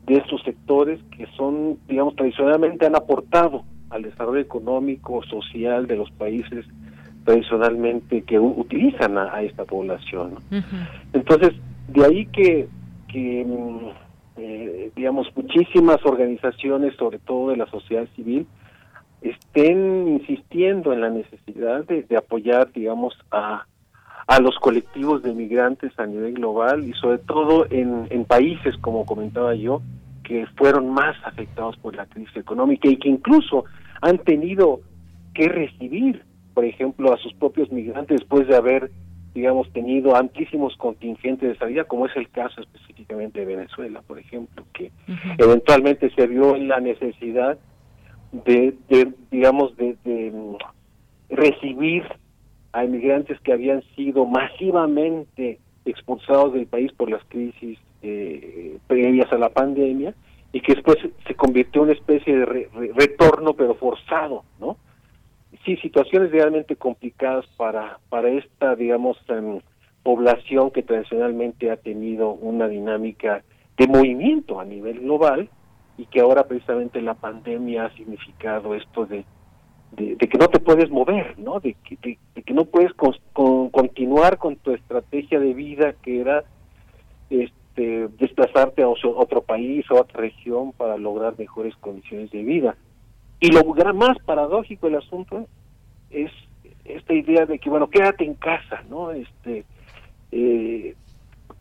de 0.05 0.15
estos 0.15 0.41
sectores 0.43 0.99
que 1.17 1.27
son, 1.35 1.77
digamos, 1.87 2.15
tradicionalmente 2.15 2.85
han 2.85 2.95
aportado 2.95 3.63
al 3.89 4.03
desarrollo 4.03 4.39
económico, 4.39 5.23
social 5.23 5.87
de 5.87 5.97
los 5.97 6.11
países 6.11 6.65
tradicionalmente 7.25 8.21
que 8.21 8.39
utilizan 8.39 9.17
a, 9.17 9.41
esta 9.41 9.65
población. 9.65 10.35
Entonces, 11.11 11.53
de 11.89 12.05
ahí 12.05 12.25
que, 12.27 12.69
que 13.09 13.45
mm, 13.45 13.89
eh, 14.37 14.91
digamos, 14.95 15.27
muchísimas 15.35 15.97
organizaciones, 16.05 16.95
sobre 16.95 17.17
todo 17.17 17.49
de 17.49 17.57
la 17.57 17.65
sociedad 17.67 18.07
civil, 18.15 18.45
estén 19.21 20.07
insistiendo 20.07 20.93
en 20.93 21.01
la 21.01 21.09
necesidad 21.09 21.85
de, 21.85 22.05
apoyar, 22.15 22.71
digamos, 22.71 23.17
a, 23.31 23.65
a 24.27 24.39
los 24.39 24.57
colectivos 24.59 25.23
de 25.23 25.33
migrantes 25.33 25.97
a 25.97 26.05
nivel 26.05 26.33
global 26.33 26.83
y 26.83 26.93
sobre 26.93 27.17
todo 27.19 27.65
en, 27.69 28.07
en 28.09 28.25
países, 28.25 28.75
como 28.81 29.05
comentaba 29.05 29.55
yo, 29.55 29.81
que 30.23 30.45
fueron 30.57 30.89
más 30.89 31.15
afectados 31.23 31.77
por 31.77 31.95
la 31.95 32.05
crisis 32.05 32.35
económica 32.35 32.89
y 32.89 32.97
que 32.97 33.07
incluso 33.07 33.63
han 34.01 34.17
tenido 34.19 34.81
que 35.33 35.47
recibir, 35.47 36.23
por 36.53 36.65
ejemplo, 36.65 37.13
a 37.13 37.17
sus 37.17 37.33
propios 37.35 37.71
migrantes 37.71 38.19
después 38.19 38.47
de 38.47 38.57
haber, 38.57 38.91
digamos, 39.33 39.71
tenido 39.71 40.15
amplísimos 40.15 40.75
contingentes 40.75 41.47
de 41.47 41.57
salida, 41.57 41.85
como 41.85 42.07
es 42.07 42.15
el 42.17 42.29
caso 42.29 42.59
específicamente 42.59 43.39
de 43.39 43.45
Venezuela, 43.45 44.01
por 44.01 44.19
ejemplo, 44.19 44.65
que 44.73 44.91
eventualmente 45.37 46.09
se 46.15 46.27
vio 46.27 46.55
en 46.55 46.67
la 46.67 46.81
necesidad 46.81 47.57
de, 48.31 48.75
digamos, 49.31 49.77
de, 49.77 49.95
mm, 50.33 50.55
recibir 51.29 52.03
a 52.77 52.83
inmigrantes 52.83 53.39
que 53.41 53.53
habían 53.53 53.81
sido 53.95 54.25
masivamente 54.25 55.59
expulsados 55.83 56.53
del 56.53 56.67
país 56.67 56.91
por 56.93 57.09
las 57.09 57.23
crisis 57.27 57.79
eh, 58.03 58.77
previas 58.85 59.33
a 59.33 59.37
la 59.39 59.49
pandemia 59.49 60.13
y 60.53 60.61
que 60.61 60.75
después 60.75 60.97
se 61.25 61.33
convirtió 61.33 61.81
en 61.81 61.89
una 61.89 61.97
especie 61.97 62.37
de 62.37 62.45
retorno 62.93 63.55
pero 63.55 63.73
forzado, 63.73 64.43
¿no? 64.59 64.77
Sí, 65.65 65.75
situaciones 65.77 66.31
realmente 66.31 66.75
complicadas 66.75 67.47
para 67.57 67.97
para 68.09 68.29
esta, 68.29 68.75
digamos, 68.75 69.17
em, 69.29 69.59
población 70.03 70.69
que 70.69 70.83
tradicionalmente 70.83 71.71
ha 71.71 71.77
tenido 71.77 72.29
una 72.29 72.67
dinámica 72.67 73.43
de 73.75 73.87
movimiento 73.87 74.59
a 74.59 74.65
nivel 74.65 74.99
global 74.99 75.49
y 75.97 76.05
que 76.05 76.19
ahora 76.19 76.47
precisamente 76.47 77.01
la 77.01 77.15
pandemia 77.15 77.85
ha 77.85 77.95
significado 77.95 78.75
esto 78.75 79.07
de, 79.07 79.25
de, 79.91 80.17
que 80.17 80.37
no 80.37 80.47
te 80.47 80.59
puedes 80.59 80.89
mover, 80.89 81.37
¿no? 81.39 81.59
De 81.59 81.75
que, 81.83 82.53
no 82.53 82.65
puedes 82.65 82.91
continuar 83.33 84.37
con 84.37 84.55
tu 84.57 84.71
estrategia 84.71 85.39
de 85.39 85.53
vida 85.53 85.93
que 86.01 86.21
era 86.21 86.43
este, 87.29 88.07
desplazarte 88.19 88.83
a 88.83 88.87
otro 88.89 89.41
país 89.41 89.85
o 89.91 89.97
a 89.97 90.01
otra 90.01 90.21
región 90.21 90.71
para 90.71 90.97
lograr 90.97 91.37
mejores 91.37 91.75
condiciones 91.77 92.31
de 92.31 92.43
vida. 92.43 92.75
Y 93.39 93.51
lo 93.51 93.63
más 93.93 94.17
paradójico 94.25 94.87
del 94.87 94.97
asunto 94.97 95.47
es 96.09 96.31
esta 96.85 97.13
idea 97.13 97.45
de 97.45 97.59
que, 97.59 97.69
bueno, 97.69 97.89
quédate 97.89 98.23
en 98.23 98.33
casa, 98.33 98.83
¿no? 98.89 99.11
Este, 99.11 99.65
eh, 100.31 100.95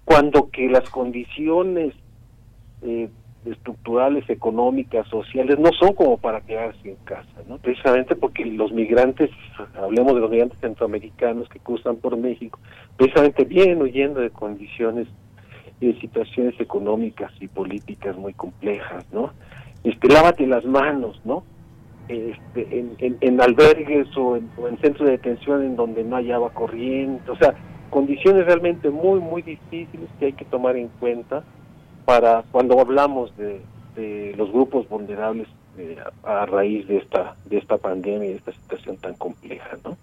cuando 0.04 0.50
que 0.50 0.68
las 0.68 0.88
condiciones 0.88 1.94
eh, 2.82 3.08
estructurales, 3.46 4.28
económicas, 4.28 5.06
sociales, 5.08 5.58
no 5.58 5.70
son 5.78 5.94
como 5.94 6.18
para 6.18 6.40
quedarse 6.40 6.90
en 6.90 6.96
casa, 7.04 7.42
¿no? 7.48 7.58
Precisamente 7.58 8.16
porque 8.16 8.44
los 8.44 8.72
migrantes, 8.72 9.30
hablemos 9.74 10.14
de 10.14 10.20
los 10.20 10.30
migrantes 10.30 10.58
centroamericanos 10.60 11.48
que 11.48 11.58
cruzan 11.58 11.96
por 11.96 12.16
México, 12.16 12.58
precisamente 12.96 13.44
vienen 13.44 13.82
huyendo 13.82 14.20
de 14.20 14.30
condiciones 14.30 15.08
y 15.80 15.92
de 15.92 16.00
situaciones 16.00 16.58
económicas 16.60 17.32
y 17.40 17.48
políticas 17.48 18.16
muy 18.16 18.32
complejas, 18.32 19.04
¿no? 19.12 19.32
Este, 19.84 20.08
lávate 20.08 20.46
las 20.46 20.64
manos, 20.64 21.20
¿no? 21.24 21.44
Este, 22.08 22.78
en, 22.78 23.18
en, 23.20 23.40
albergues 23.40 24.06
o 24.16 24.36
en, 24.36 24.48
o 24.56 24.68
en 24.68 24.78
centros 24.78 25.06
de 25.06 25.12
detención 25.12 25.62
en 25.64 25.74
donde 25.74 26.04
no 26.04 26.16
hay 26.16 26.30
agua 26.30 26.52
corriente, 26.52 27.30
o 27.30 27.36
sea, 27.36 27.54
condiciones 27.90 28.46
realmente 28.46 28.90
muy, 28.90 29.20
muy 29.20 29.42
difíciles 29.42 30.08
que 30.18 30.26
hay 30.26 30.32
que 30.32 30.44
tomar 30.44 30.76
en 30.76 30.88
cuenta 31.00 31.44
para 32.06 32.44
cuando 32.50 32.80
hablamos 32.80 33.36
de, 33.36 33.60
los 34.36 34.52
grupos 34.52 34.88
vulnerables 34.88 35.48
eh, 35.78 35.96
a, 36.22 36.42
a 36.42 36.46
raíz 36.46 36.86
de 36.86 36.98
esta 36.98 37.34
de 37.46 37.56
esta 37.56 37.78
pandemia 37.78 38.28
y 38.28 38.32
de 38.32 38.36
esta 38.36 38.52
situación 38.52 38.98
tan 38.98 39.14
compleja, 39.14 39.70
¿no? 39.84 39.96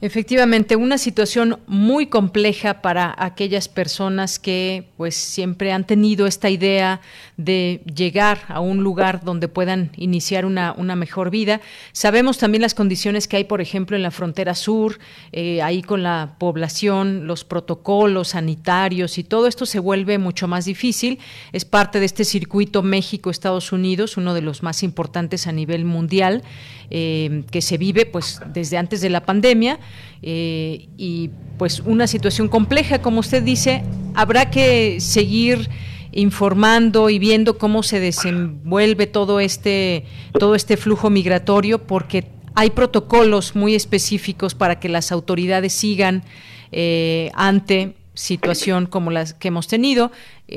Efectivamente, 0.00 0.76
una 0.76 0.96
situación 0.96 1.58
muy 1.66 2.06
compleja 2.06 2.82
para 2.82 3.12
aquellas 3.18 3.66
personas 3.66 4.38
que 4.38 4.84
pues 4.96 5.16
siempre 5.16 5.72
han 5.72 5.88
tenido 5.88 6.28
esta 6.28 6.50
idea 6.50 7.00
de 7.36 7.82
llegar 7.92 8.42
a 8.46 8.60
un 8.60 8.84
lugar 8.84 9.24
donde 9.24 9.48
puedan 9.48 9.90
iniciar 9.96 10.46
una, 10.46 10.72
una 10.72 10.94
mejor 10.94 11.30
vida. 11.30 11.60
Sabemos 11.90 12.38
también 12.38 12.62
las 12.62 12.74
condiciones 12.74 13.26
que 13.26 13.38
hay, 13.38 13.44
por 13.44 13.60
ejemplo, 13.60 13.96
en 13.96 14.04
la 14.04 14.12
frontera 14.12 14.54
sur, 14.54 15.00
eh, 15.32 15.62
ahí 15.62 15.82
con 15.82 16.04
la 16.04 16.36
población, 16.38 17.26
los 17.26 17.42
protocolos 17.42 18.28
sanitarios 18.28 19.18
y 19.18 19.24
todo 19.24 19.48
esto 19.48 19.66
se 19.66 19.80
vuelve 19.80 20.18
mucho 20.18 20.46
más 20.46 20.64
difícil. 20.64 21.18
Es 21.52 21.64
parte 21.64 21.98
de 21.98 22.06
este 22.06 22.22
circuito 22.22 22.84
México-Estados 22.84 23.72
Unidos, 23.72 24.16
uno 24.16 24.32
de 24.32 24.42
los 24.42 24.62
más 24.62 24.84
importantes 24.84 25.48
a 25.48 25.52
nivel 25.52 25.84
mundial, 25.84 26.44
eh, 26.90 27.44
que 27.50 27.60
se 27.60 27.76
vive 27.76 28.06
pues 28.06 28.40
desde 28.46 28.78
antes 28.78 29.02
de 29.02 29.10
la 29.10 29.26
pandemia 29.26 29.78
eh, 30.22 30.88
y 30.96 31.30
pues 31.58 31.80
una 31.80 32.06
situación 32.06 32.48
compleja, 32.48 33.02
como 33.02 33.20
usted 33.20 33.42
dice, 33.42 33.82
habrá 34.14 34.50
que 34.50 34.98
seguir 35.00 35.68
informando 36.12 37.10
y 37.10 37.18
viendo 37.18 37.58
cómo 37.58 37.82
se 37.82 38.00
desenvuelve 38.00 39.06
todo 39.06 39.38
este 39.38 40.06
todo 40.38 40.54
este 40.54 40.78
flujo 40.78 41.10
migratorio 41.10 41.86
porque 41.86 42.24
hay 42.54 42.70
protocolos 42.70 43.54
muy 43.54 43.74
específicos 43.74 44.54
para 44.54 44.80
que 44.80 44.88
las 44.88 45.12
autoridades 45.12 45.74
sigan 45.74 46.24
eh, 46.72 47.30
ante 47.34 47.96
situación 48.14 48.86
como 48.86 49.10
las 49.10 49.34
que 49.34 49.48
hemos 49.48 49.68
tenido. 49.68 50.10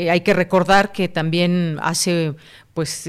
Hay 0.10 0.22
que 0.22 0.34
recordar 0.34 0.94
que 0.94 1.10
también 1.10 1.78
hace 1.82 2.34
pues 2.74 3.06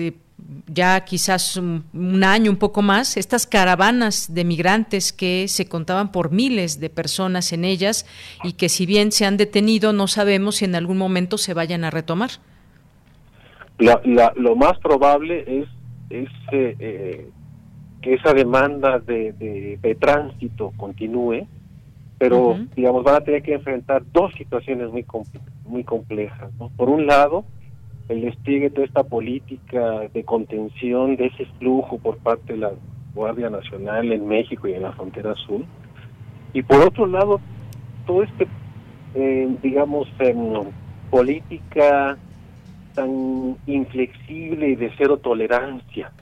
ya 0.66 1.04
quizás 1.04 1.56
un, 1.56 2.24
año, 2.24 2.50
un 2.50 2.56
poco 2.56 2.82
más, 2.82 3.16
estas 3.16 3.46
caravanas 3.46 4.34
de 4.34 4.44
migrantes 4.44 5.12
que 5.12 5.48
se 5.48 5.68
contaban 5.68 6.12
por 6.12 6.30
miles 6.30 6.80
de 6.80 6.90
personas 6.90 7.52
en 7.52 7.64
ellas 7.64 8.06
y 8.44 8.54
que 8.54 8.68
si 8.68 8.86
bien 8.86 9.12
se 9.12 9.26
han 9.26 9.36
detenido, 9.36 9.92
no 9.92 10.06
sabemos 10.06 10.56
si 10.56 10.64
en 10.64 10.74
algún 10.74 10.98
momento 10.98 11.38
se 11.38 11.54
vayan 11.54 11.84
a 11.84 11.90
retomar. 11.90 12.30
lo 13.78 14.56
más 14.56 14.78
probable 14.78 15.44
es, 15.46 15.68
es 16.10 16.28
eh, 16.52 17.28
que 18.00 18.14
esa 18.14 18.34
demanda 18.34 18.98
de, 18.98 19.32
de, 19.32 19.94
tránsito 19.94 20.72
continúe, 20.76 21.46
pero 22.18 22.58
digamos 22.76 23.04
van 23.04 23.16
a 23.16 23.20
tener 23.20 23.42
que 23.42 23.54
enfrentar 23.54 24.02
dos 24.12 24.32
situaciones 24.34 24.90
muy 24.90 25.04
muy 25.64 25.84
complejas. 25.84 26.50
Por 26.76 26.88
un 26.88 27.06
lado, 27.06 27.44
el 28.12 28.22
despliegue 28.22 28.68
de 28.68 28.70
toda 28.70 28.86
esta 28.86 29.04
política 29.04 30.00
de 30.12 30.24
contención 30.24 31.16
de 31.16 31.26
ese 31.26 31.46
flujo 31.58 31.98
por 31.98 32.18
parte 32.18 32.52
de 32.52 32.58
la 32.60 32.72
Guardia 33.14 33.50
Nacional 33.50 34.12
en 34.12 34.26
México 34.26 34.68
y 34.68 34.74
en 34.74 34.82
la 34.82 34.92
frontera 34.92 35.34
sur, 35.34 35.62
y 36.52 36.62
por 36.62 36.80
otro 36.80 37.06
lado, 37.06 37.40
todo 38.06 38.22
este, 38.22 38.46
eh, 39.14 39.56
digamos, 39.62 40.08
em, 40.18 40.64
política 41.10 42.16
tan 42.94 43.56
inflexible 43.66 44.68
y 44.68 44.76
de 44.76 44.92
cero 44.98 45.16
tolerancia 45.18 46.12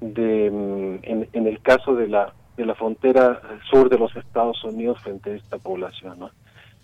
de, 0.00 0.46
em, 0.46 1.26
en, 1.32 1.46
el 1.46 1.60
caso 1.60 1.94
de 1.94 2.08
la 2.08 2.32
de 2.56 2.66
la 2.66 2.74
frontera 2.76 3.40
sur 3.68 3.88
de 3.88 3.98
los 3.98 4.14
Estados 4.14 4.62
Unidos 4.62 5.00
frente 5.02 5.32
a 5.32 5.34
esta 5.34 5.58
población, 5.58 6.20
¿no? 6.20 6.30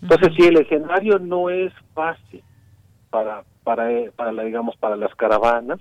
Entonces, 0.01 0.33
sí, 0.35 0.43
el 0.47 0.57
escenario 0.57 1.17
no 1.19 1.49
es 1.49 1.71
fácil 1.93 2.43
para 3.09 3.43
para 3.63 3.89
para 4.15 4.31
la 4.31 4.43
digamos 4.43 4.75
para 4.77 4.95
las 4.95 5.13
caravanas. 5.15 5.79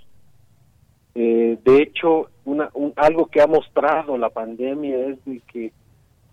Eh, 1.15 1.59
de 1.65 1.83
hecho, 1.83 2.31
una, 2.45 2.71
algo 2.97 3.27
que 3.27 3.41
ha 3.41 3.47
mostrado 3.47 4.17
la 4.17 4.31
pandemia 4.31 5.09
es 5.09 5.25
de 5.25 5.41
que 5.53 5.73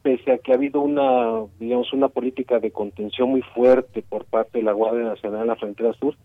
pese 0.04 0.32
a 0.32 0.38
que 0.38 0.52
ha 0.52 0.56
habido 0.56 0.82
una, 0.82 1.46
digamos, 1.60 1.92
una 1.94 2.08
política 2.08 2.60
de 2.60 2.72
contención 2.72 3.30
muy 3.30 3.42
fuerte 3.42 4.04
por 4.08 4.26
parte 4.26 4.60
de 4.60 4.64
la 4.64 4.72
Guardia 4.72 5.04
Nacional 5.04 5.42
en 5.42 5.48
la 5.48 5.56
frontera 5.56 5.94
sur, 5.94 6.16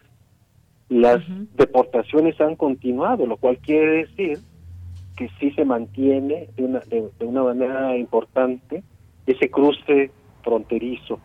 las 0.88 1.22
deportaciones 1.56 2.40
han 2.40 2.54
continuado, 2.54 3.26
lo 3.26 3.38
cual 3.38 3.58
quiere 3.58 4.06
decir 4.06 4.38
que 5.16 5.30
sí 5.40 5.50
se 5.52 5.64
mantiene 5.64 6.48
de 6.54 6.64
una, 6.64 6.80
de, 6.80 7.10
una 7.24 7.42
manera 7.42 7.96
importante 7.96 8.82
ese 9.26 9.50
cruce 9.50 10.10
fronterizo. 10.42 11.18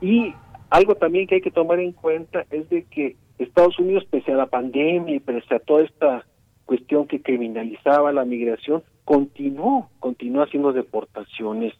Y 0.00 0.34
algo 0.70 0.94
también 0.94 1.26
que 1.26 1.36
hay 1.36 1.40
que 1.40 1.50
tomar 1.50 1.80
en 1.80 1.92
cuenta 1.92 2.44
es 2.50 2.68
de 2.70 2.84
que 2.84 3.16
Estados 3.38 3.78
Unidos, 3.78 4.04
pese 4.10 4.32
a 4.32 4.36
la 4.36 4.46
pandemia 4.46 5.14
y 5.14 5.20
pese 5.20 5.54
a 5.54 5.58
toda 5.58 5.84
esta 5.84 6.26
cuestión 6.64 7.06
que 7.06 7.22
criminalizaba 7.22 8.12
la 8.12 8.24
migración, 8.24 8.82
continuó, 9.04 9.88
continuó 10.00 10.42
haciendo 10.42 10.72
deportaciones 10.72 11.74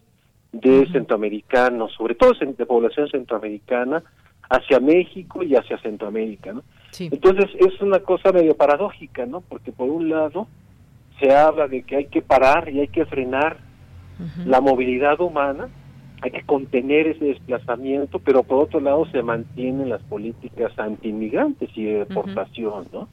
de 0.53 0.87
centroamericanos, 0.93 1.93
sobre 1.93 2.15
todo 2.15 2.33
de 2.33 2.67
población 2.67 3.09
centroamericana, 3.09 4.03
hacia 4.49 4.79
México 4.81 5.43
y 5.43 5.57
hacia 5.57 5.79
Centroamérica, 5.79 6.53
¿no? 6.53 6.63
Entonces 6.99 7.51
es 7.59 7.81
una 7.81 7.99
cosa 7.99 8.33
medio 8.33 8.57
paradójica, 8.57 9.27
¿no? 9.27 9.41
Porque 9.41 9.73
por 9.73 9.91
un 9.91 10.09
lado 10.09 10.47
se 11.21 11.35
habla 11.35 11.67
de 11.67 11.83
que 11.83 11.97
hay 11.97 12.07
que 12.07 12.23
parar 12.23 12.69
y 12.69 12.81
hay 12.81 12.89
que 12.89 13.05
frenar 13.07 13.59
la 14.47 14.63
movilidad 14.63 15.21
humana, 15.21 15.69
hay 16.23 16.31
que 16.31 16.43
contener 16.43 17.07
ese 17.09 17.27
desplazamiento, 17.27 18.19
pero 18.19 18.43
por 18.43 18.65
otro 18.65 18.81
lado 18.81 19.07
se 19.13 19.23
mantienen 19.23 19.91
las 19.91 20.03
políticas 20.03 20.73
anti-inmigrantes 20.79 21.71
y 21.75 21.85
de 21.85 21.99
deportación, 22.01 22.87
¿no? 22.93 23.09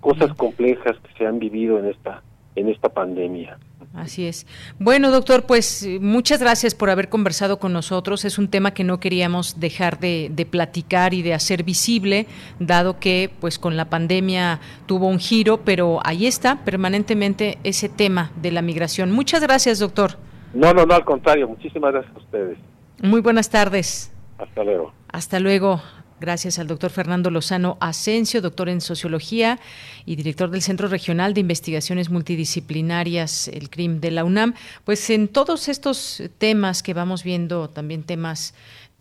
Cosas 0.00 0.34
complejas 0.34 0.98
que 0.98 1.12
se 1.16 1.26
han 1.26 1.38
vivido 1.38 1.78
en 1.78 1.86
esta 1.86 2.22
en 2.56 2.68
esta 2.68 2.88
pandemia. 2.88 3.58
Así 3.94 4.26
es. 4.26 4.46
Bueno, 4.78 5.10
doctor, 5.10 5.44
pues 5.46 5.86
muchas 6.00 6.40
gracias 6.40 6.74
por 6.74 6.90
haber 6.90 7.08
conversado 7.08 7.58
con 7.58 7.72
nosotros. 7.72 8.24
Es 8.24 8.38
un 8.38 8.48
tema 8.48 8.74
que 8.74 8.82
no 8.82 8.98
queríamos 8.98 9.60
dejar 9.60 10.00
de, 10.00 10.48
platicar 10.50 11.14
y 11.14 11.22
de 11.22 11.32
hacer 11.32 11.62
visible, 11.62 12.26
dado 12.58 12.98
que 12.98 13.30
pues 13.40 13.58
con 13.58 13.76
la 13.76 13.90
pandemia 13.90 14.60
tuvo 14.86 15.06
un 15.06 15.20
giro, 15.20 15.60
pero 15.64 16.00
ahí 16.04 16.26
está 16.26 16.64
permanentemente 16.64 17.58
ese 17.62 17.88
tema 17.88 18.32
de 18.40 18.50
la 18.50 18.62
migración. 18.62 19.12
Muchas 19.12 19.42
gracias, 19.42 19.78
doctor. 19.78 20.18
No, 20.54 20.72
no, 20.72 20.86
no, 20.86 20.94
al 20.94 21.04
contrario. 21.04 21.48
Muchísimas 21.48 21.92
gracias 21.92 22.14
a 22.14 22.18
ustedes. 22.18 22.58
Muy 23.02 23.20
buenas 23.20 23.50
tardes. 23.50 24.12
Hasta 24.38 24.64
luego. 24.64 24.92
Hasta 25.08 25.40
luego. 25.40 25.82
Gracias 26.20 26.60
al 26.60 26.68
doctor 26.68 26.90
Fernando 26.90 27.28
Lozano 27.28 27.76
Asensio, 27.80 28.40
doctor 28.40 28.68
en 28.68 28.80
sociología 28.80 29.58
y 30.06 30.14
director 30.14 30.48
del 30.48 30.62
Centro 30.62 30.88
Regional 30.88 31.34
de 31.34 31.40
Investigaciones 31.40 32.08
Multidisciplinarias, 32.08 33.48
el 33.48 33.68
CRIM 33.68 34.00
de 34.00 34.12
la 34.12 34.24
UNAM. 34.24 34.54
Pues 34.84 35.10
en 35.10 35.26
todos 35.28 35.68
estos 35.68 36.22
temas 36.38 36.82
que 36.84 36.94
vamos 36.94 37.24
viendo, 37.24 37.68
también 37.68 38.04
temas 38.04 38.54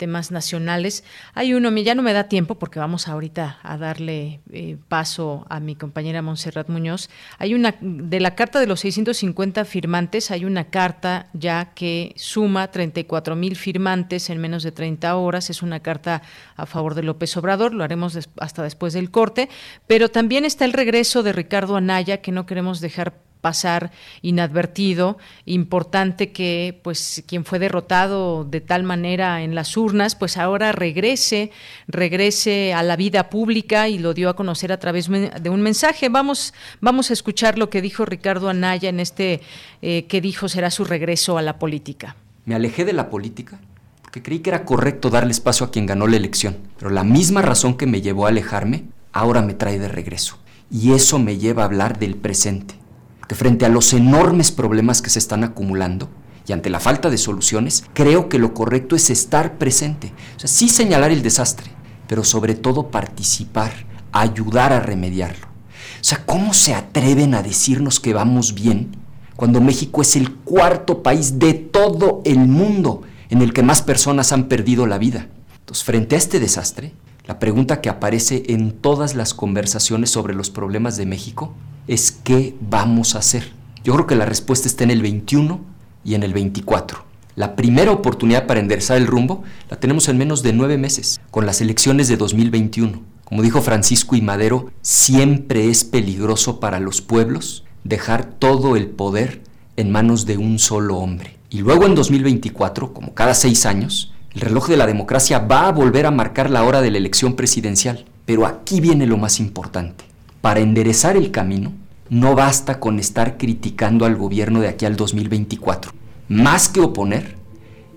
temas 0.04 0.32
nacionales. 0.32 1.06
Hay 1.34 1.54
uno, 1.54 1.72
ya 1.78 1.96
no 1.96 2.02
me 2.02 2.12
da 2.12 2.26
tiempo 2.26 2.56
porque 2.56 2.78
vamos 2.78 3.08
ahorita 3.08 3.60
a 3.64 3.78
darle 3.78 4.42
eh, 4.52 4.76
paso 4.90 5.46
a 5.50 5.62
mi 5.62 5.78
compañera 5.78 6.22
Montserrat 6.22 6.68
Muñoz. 6.68 7.10
Hay 7.38 7.54
una, 7.54 7.74
de 7.80 8.20
la 8.20 8.36
carta 8.36 8.60
de 8.60 8.68
los 8.68 8.82
650 8.82 9.64
firmantes, 9.64 10.30
hay 10.30 10.44
una 10.44 10.66
carta 10.66 11.28
ya 11.32 11.72
que 11.74 12.12
suma 12.18 12.70
34 12.70 13.38
mil 13.38 13.56
firmantes 13.56 14.30
en 14.30 14.40
menos 14.40 14.64
de 14.64 14.74
30 14.74 15.16
horas. 15.16 15.50
Es 15.50 15.64
una 15.64 15.80
carta 15.80 16.22
a 16.58 16.66
favor 16.66 16.96
de 16.96 17.04
López 17.04 17.38
Obrador, 17.38 17.74
lo 17.74 17.86
haremos 17.86 18.20
hasta 18.42 18.62
después 18.62 18.92
del 18.92 19.10
corte. 19.10 19.48
Pero 19.88 20.10
también 20.10 20.44
está 20.44 20.66
el 20.66 20.74
regreso 20.74 21.24
de 21.24 21.32
Ricardo 21.32 21.78
Anaya, 21.78 22.18
que 22.18 22.34
no 22.34 22.46
queremos 22.46 22.82
dejar 22.82 23.14
pasar 23.44 23.92
inadvertido, 24.22 25.18
importante 25.46 26.32
que 26.32 26.80
pues 26.82 27.24
quien 27.28 27.44
fue 27.44 27.60
derrotado 27.60 28.46
de 28.46 28.62
tal 28.62 28.84
manera 28.84 29.44
en 29.44 29.54
las 29.54 29.76
urnas, 29.76 30.16
pues 30.16 30.38
ahora 30.38 30.72
regrese, 30.72 31.52
regrese 31.90 32.74
a 32.74 32.84
la 32.84 32.96
vida 32.96 33.30
pública 33.30 33.90
y 33.90 34.00
lo 34.00 34.14
dio 34.14 34.30
a 34.30 34.36
conocer 34.38 34.72
a 34.72 34.80
través 34.80 35.10
de 35.10 35.50
un 35.50 35.62
mensaje. 35.62 36.08
Vamos, 36.08 36.54
vamos 36.80 37.10
a 37.10 37.14
escuchar 37.14 37.58
lo 37.58 37.70
que 37.70 37.82
dijo 37.82 38.06
Ricardo 38.06 38.48
Anaya 38.48 38.88
en 38.88 39.02
este 39.02 39.42
eh, 39.82 40.06
que 40.06 40.22
dijo 40.22 40.48
será 40.48 40.72
su 40.72 40.86
regreso 40.86 41.38
a 41.38 41.42
la 41.42 41.60
política. 41.60 42.16
Me 42.46 42.56
alejé 42.56 42.86
de 42.86 42.94
la 42.94 43.10
política 43.10 43.60
porque 44.02 44.24
creí 44.24 44.40
que 44.40 44.52
era 44.52 44.64
correcto 44.64 45.10
darle 45.10 45.32
espacio 45.32 45.66
a 45.66 45.72
quien 45.72 45.86
ganó 45.86 46.08
la 46.08 46.16
elección, 46.16 46.56
pero 46.80 46.92
la 46.92 47.04
misma 47.04 47.42
razón 47.42 47.76
que 47.76 47.88
me 47.88 48.02
llevó 48.02 48.26
a 48.26 48.30
alejarme 48.30 48.86
ahora 49.12 49.42
me 49.42 49.54
trae 49.54 49.80
de 49.80 49.90
regreso. 49.90 50.38
Y 50.72 50.94
eso 50.94 51.20
me 51.20 51.38
lleva 51.38 51.64
a 51.64 51.66
hablar 51.66 52.00
del 52.00 52.16
presente 52.16 52.83
que 53.28 53.36
frente 53.36 53.66
a 53.66 53.70
los 53.70 53.94
enormes 53.94 54.52
problemas 54.52 55.02
que 55.02 55.10
se 55.10 55.20
están 55.20 55.44
acumulando 55.44 56.10
y 56.48 56.52
ante 56.52 56.70
la 56.70 56.80
falta 56.80 57.10
de 57.10 57.18
soluciones, 57.18 57.86
creo 57.94 58.28
que 58.28 58.40
lo 58.40 58.54
correcto 58.54 58.96
es 58.96 59.10
estar 59.10 59.58
presente. 59.58 60.14
O 60.36 60.40
sea, 60.40 60.50
sí 60.50 60.68
señalar 60.68 61.12
el 61.12 61.24
desastre, 61.24 61.72
pero 62.08 62.24
sobre 62.24 62.54
todo 62.56 62.90
participar, 62.90 63.72
ayudar 64.12 64.74
a 64.74 64.82
remediarlo. 64.82 65.48
O 65.48 66.04
sea, 66.04 66.26
¿cómo 66.26 66.54
se 66.54 66.74
atreven 66.74 67.34
a 67.34 67.44
decirnos 67.44 68.00
que 68.00 68.14
vamos 68.14 68.54
bien 68.54 68.98
cuando 69.36 69.62
México 69.62 70.02
es 70.02 70.16
el 70.16 70.34
cuarto 70.34 71.02
país 71.02 71.40
de 71.40 71.54
todo 71.54 72.22
el 72.26 72.40
mundo 72.40 73.04
en 73.30 73.42
el 73.42 73.54
que 73.54 73.64
más 73.64 73.82
personas 73.82 74.34
han 74.34 74.50
perdido 74.50 74.86
la 74.86 74.98
vida? 74.98 75.28
Entonces, 75.60 75.86
frente 75.86 76.16
a 76.16 76.18
este 76.18 76.42
desastre, 76.42 76.94
la 77.26 77.40
pregunta 77.40 77.80
que 77.80 77.88
aparece 77.88 78.44
en 78.48 78.74
todas 78.74 79.16
las 79.16 79.34
conversaciones 79.34 80.10
sobre 80.10 80.34
los 80.34 80.50
problemas 80.50 80.98
de 80.98 81.06
México 81.06 81.54
es 81.88 82.12
qué 82.24 82.56
vamos 82.62 83.16
a 83.16 83.20
hacer. 83.20 83.52
Yo 83.84 83.94
creo 83.94 84.08
que 84.08 84.16
la 84.16 84.26
respuesta 84.26 84.68
está 84.68 84.84
en 84.84 84.92
el 84.92 85.02
21 85.02 85.60
y 86.04 86.16
en 86.16 86.24
el 86.24 86.34
24. 86.34 87.04
La 87.36 87.56
primera 87.56 87.92
oportunidad 87.92 88.46
para 88.46 88.60
enderezar 88.60 88.98
el 88.98 89.08
rumbo 89.08 89.44
la 89.70 89.80
tenemos 89.80 90.08
en 90.08 90.18
menos 90.18 90.44
de 90.44 90.54
nueve 90.54 90.78
meses, 90.78 91.20
con 91.32 91.46
las 91.46 91.62
elecciones 91.62 92.08
de 92.08 92.18
2021. 92.18 93.02
Como 93.26 93.42
dijo 93.42 93.62
Francisco 93.62 94.16
y 94.16 94.22
Madero, 94.22 94.72
siempre 94.82 95.70
es 95.70 95.84
peligroso 95.84 96.60
para 96.60 96.80
los 96.80 97.02
pueblos 97.02 97.66
dejar 97.84 98.26
todo 98.26 98.76
el 98.76 98.88
poder 98.88 99.42
en 99.78 99.92
manos 99.92 100.26
de 100.26 100.38
un 100.38 100.60
solo 100.60 100.98
hombre. 100.98 101.38
Y 101.50 101.60
luego 101.60 101.86
en 101.86 101.96
2024, 101.96 102.94
como 102.94 103.14
cada 103.14 103.34
seis 103.34 103.66
años, 103.66 104.14
el 104.34 104.42
reloj 104.42 104.68
de 104.68 104.78
la 104.78 104.88
democracia 104.88 105.40
va 105.40 105.68
a 105.68 105.72
volver 105.72 106.06
a 106.06 106.12
marcar 106.12 106.50
la 106.50 106.64
hora 106.64 106.82
de 106.82 106.92
la 106.92 106.98
elección 106.98 107.36
presidencial. 107.36 108.06
Pero 108.26 108.46
aquí 108.46 108.80
viene 108.80 109.06
lo 109.06 109.18
más 109.18 109.40
importante. 109.40 110.06
Para 110.44 110.60
enderezar 110.60 111.16
el 111.16 111.32
camino, 111.32 111.72
no 112.10 112.36
basta 112.36 112.82
con 112.82 113.00
estar 113.00 113.38
criticando 113.38 114.06
al 114.06 114.18
gobierno 114.18 114.60
de 114.60 114.68
aquí 114.68 114.86
al 114.86 114.98
2024. 114.98 115.94
Más 116.28 116.68
que 116.68 116.82
oponer, 116.82 117.38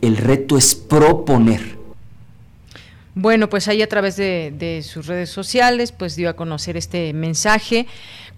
el 0.01 0.17
reto 0.17 0.57
es 0.57 0.77
proponer. 0.77 1.77
Bueno, 3.17 3.49
pues 3.49 3.67
ahí 3.67 3.83
a 3.83 3.89
través 3.89 4.15
de, 4.15 4.81
sus 4.85 5.09
redes 5.09 5.29
sociales, 5.29 5.91
pues 5.91 6.15
dio 6.15 6.31
a 6.31 6.37
conocer 6.37 6.77
este 6.77 7.13
mensaje 7.15 7.89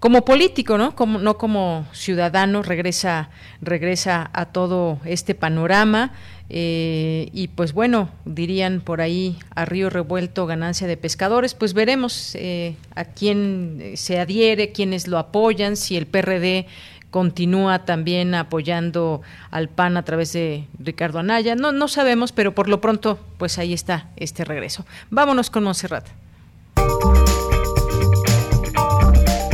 como 0.01 0.25
político, 0.25 0.79
¿no? 0.79 0.97
Como, 0.97 1.19
no 1.19 1.37
como 1.37 1.87
ciudadano, 1.93 2.63
regresa, 2.63 3.29
regresa 3.61 4.31
a 4.33 4.47
todo 4.47 5.01
este 5.05 5.35
panorama. 5.35 6.13
Eh, 6.51 7.29
y 7.33 7.49
pues 7.49 7.73
bueno, 7.73 8.09
dirían 8.25 8.81
por 8.81 9.01
ahí 9.01 9.39
a 9.55 9.65
río 9.65 9.91
revuelto 9.91 10.47
ganancia 10.47 10.87
de 10.87 10.97
pescadores, 10.97 11.55
pues 11.55 11.75
veremos 11.75 12.35
eh, 12.37 12.75
a 12.95 13.05
quién 13.05 13.93
se 13.97 14.19
adhiere, 14.19 14.73
quiénes 14.73 15.09
lo 15.09 15.19
apoyan, 15.19 15.77
si 15.77 15.97
el 15.97 16.07
PRD 16.07 16.67
continúa 17.11 17.85
también 17.85 18.35
apoyando 18.35 19.23
al 19.51 19.69
PAN 19.69 19.97
a 19.97 20.05
través 20.05 20.33
de 20.33 20.67
Ricardo 20.79 21.19
Anaya. 21.19 21.55
No, 21.55 21.73
no 21.73 21.89
sabemos, 21.89 22.33
pero 22.33 22.55
por 22.55 22.69
lo 22.69 22.81
pronto, 22.81 23.19
pues 23.39 23.59
ahí 23.59 23.73
está 23.73 24.09
este 24.17 24.45
regreso. 24.45 24.87
Vámonos 25.11 25.51
con 25.51 25.65
Monserrat. 25.65 26.07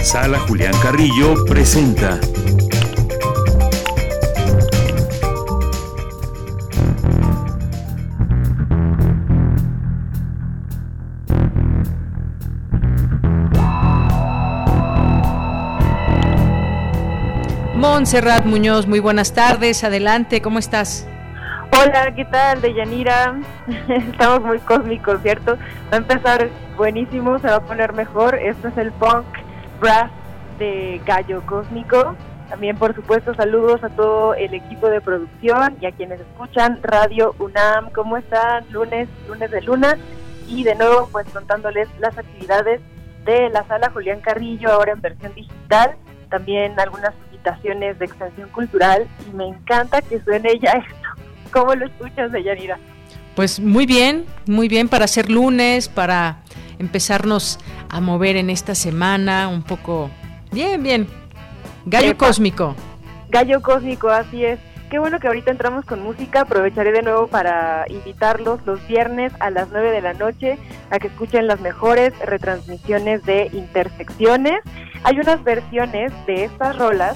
Sala 0.03 0.39
Julián 0.41 0.75
Carrillo 0.83 1.45
presenta 1.47 2.21
Montserrat 17.85 18.47
Muñoz, 18.47 18.87
muy 18.87 18.99
buenas 18.99 19.35
tardes. 19.35 19.85
Adelante, 19.85 20.41
¿cómo 20.41 20.59
estás? 20.59 21.07
Hola, 21.79 22.15
¿qué 22.17 22.25
tal? 22.25 22.63
De 22.63 22.73
Yanira. 22.73 23.39
Estamos 23.89 24.41
muy 24.41 24.59
cósmicos, 24.61 25.21
¿cierto? 25.21 25.59
Va 25.93 25.93
a 25.93 25.97
empezar 25.97 26.49
buenísimo, 26.79 27.39
se 27.41 27.47
va 27.47 27.57
a 27.57 27.61
poner 27.61 27.93
mejor. 27.93 28.37
Esto 28.37 28.69
es 28.69 28.79
el 28.79 28.91
punk 28.93 29.27
brass 29.81 30.11
de 30.59 30.99
Gallo 31.05 31.43
Cósmico. 31.45 32.17
También, 32.49 32.79
por 32.79 32.95
supuesto, 32.95 33.35
saludos 33.35 33.85
a 33.85 33.91
todo 33.91 34.33
el 34.33 34.55
equipo 34.55 34.89
de 34.89 35.03
producción 35.03 35.77
y 35.79 35.85
a 35.85 35.93
quienes 35.93 36.21
escuchan 36.21 36.81
Radio 36.83 37.35
UNAM. 37.39 37.91
¿Cómo 37.91 38.17
están? 38.17 38.65
Lunes, 38.71 39.11
lunes 39.29 39.51
de 39.51 39.61
luna. 39.61 39.99
Y 40.49 40.65
de 40.65 40.75
nuevo, 40.75 41.11
pues 41.13 41.29
contándoles 41.29 41.89
las 42.01 42.17
actividades 42.17 42.81
de 43.27 43.51
la 43.51 43.63
sala 43.65 43.91
Julián 43.91 44.21
Carrillo, 44.21 44.73
ahora 44.73 44.93
en 44.93 45.03
versión 45.03 45.35
digital. 45.35 45.97
También 46.31 46.81
algunas 46.81 47.13
de 47.71 48.05
extensión 48.05 48.49
cultural. 48.51 49.07
Y 49.31 49.37
me 49.37 49.49
encanta 49.49 50.03
que 50.03 50.21
suene 50.21 50.59
ya 50.61 50.73
esto. 50.73 51.09
¿Cómo 51.53 51.75
lo 51.75 51.87
escuchas, 51.87 52.33
Deyanira? 52.33 52.79
Pues 53.37 53.61
muy 53.61 53.87
bien, 53.87 54.27
muy 54.47 54.69
bien 54.69 54.89
para 54.89 55.05
hacer 55.05 55.31
lunes, 55.31 55.89
para 55.89 56.39
empezarnos 56.79 57.59
a 57.89 58.01
mover 58.01 58.37
en 58.37 58.51
esta 58.51 58.75
semana 58.75 59.49
un 59.49 59.63
poco. 59.63 60.11
Bien, 60.53 60.83
bien. 60.83 61.09
Gallo 61.87 62.17
Cósmico. 62.17 62.75
Gallo 63.31 63.61
Cósmico, 63.61 64.09
así 64.09 64.45
es. 64.45 64.59
Qué 64.91 64.99
bueno 65.01 65.19
que 65.19 65.27
ahorita 65.27 65.51
entramos 65.51 65.85
con 65.85 66.03
música. 66.03 66.43
Aprovecharé 66.43 66.93
de 66.93 67.03
nuevo 67.03 67.27
para 67.27 67.85
invitarlos 67.89 68.65
los 68.65 68.87
viernes 68.87 69.33
a 69.41 69.51
las 69.51 69.69
9 69.73 69.91
de 69.91 70.01
la 70.01 70.15
noche 70.15 70.59
a 70.91 70.99
que 71.01 71.09
escuchen 71.09 71.49
las 71.49 71.61
mejores 71.61 72.17
retransmisiones 72.21 73.25
de 73.25 73.51
Intersecciones. 73.53 74.61
Hay 75.05 75.21
unas 75.21 75.45
versiones 75.45 76.13
de 76.27 76.45
estas 76.45 76.79
rolas 76.79 77.15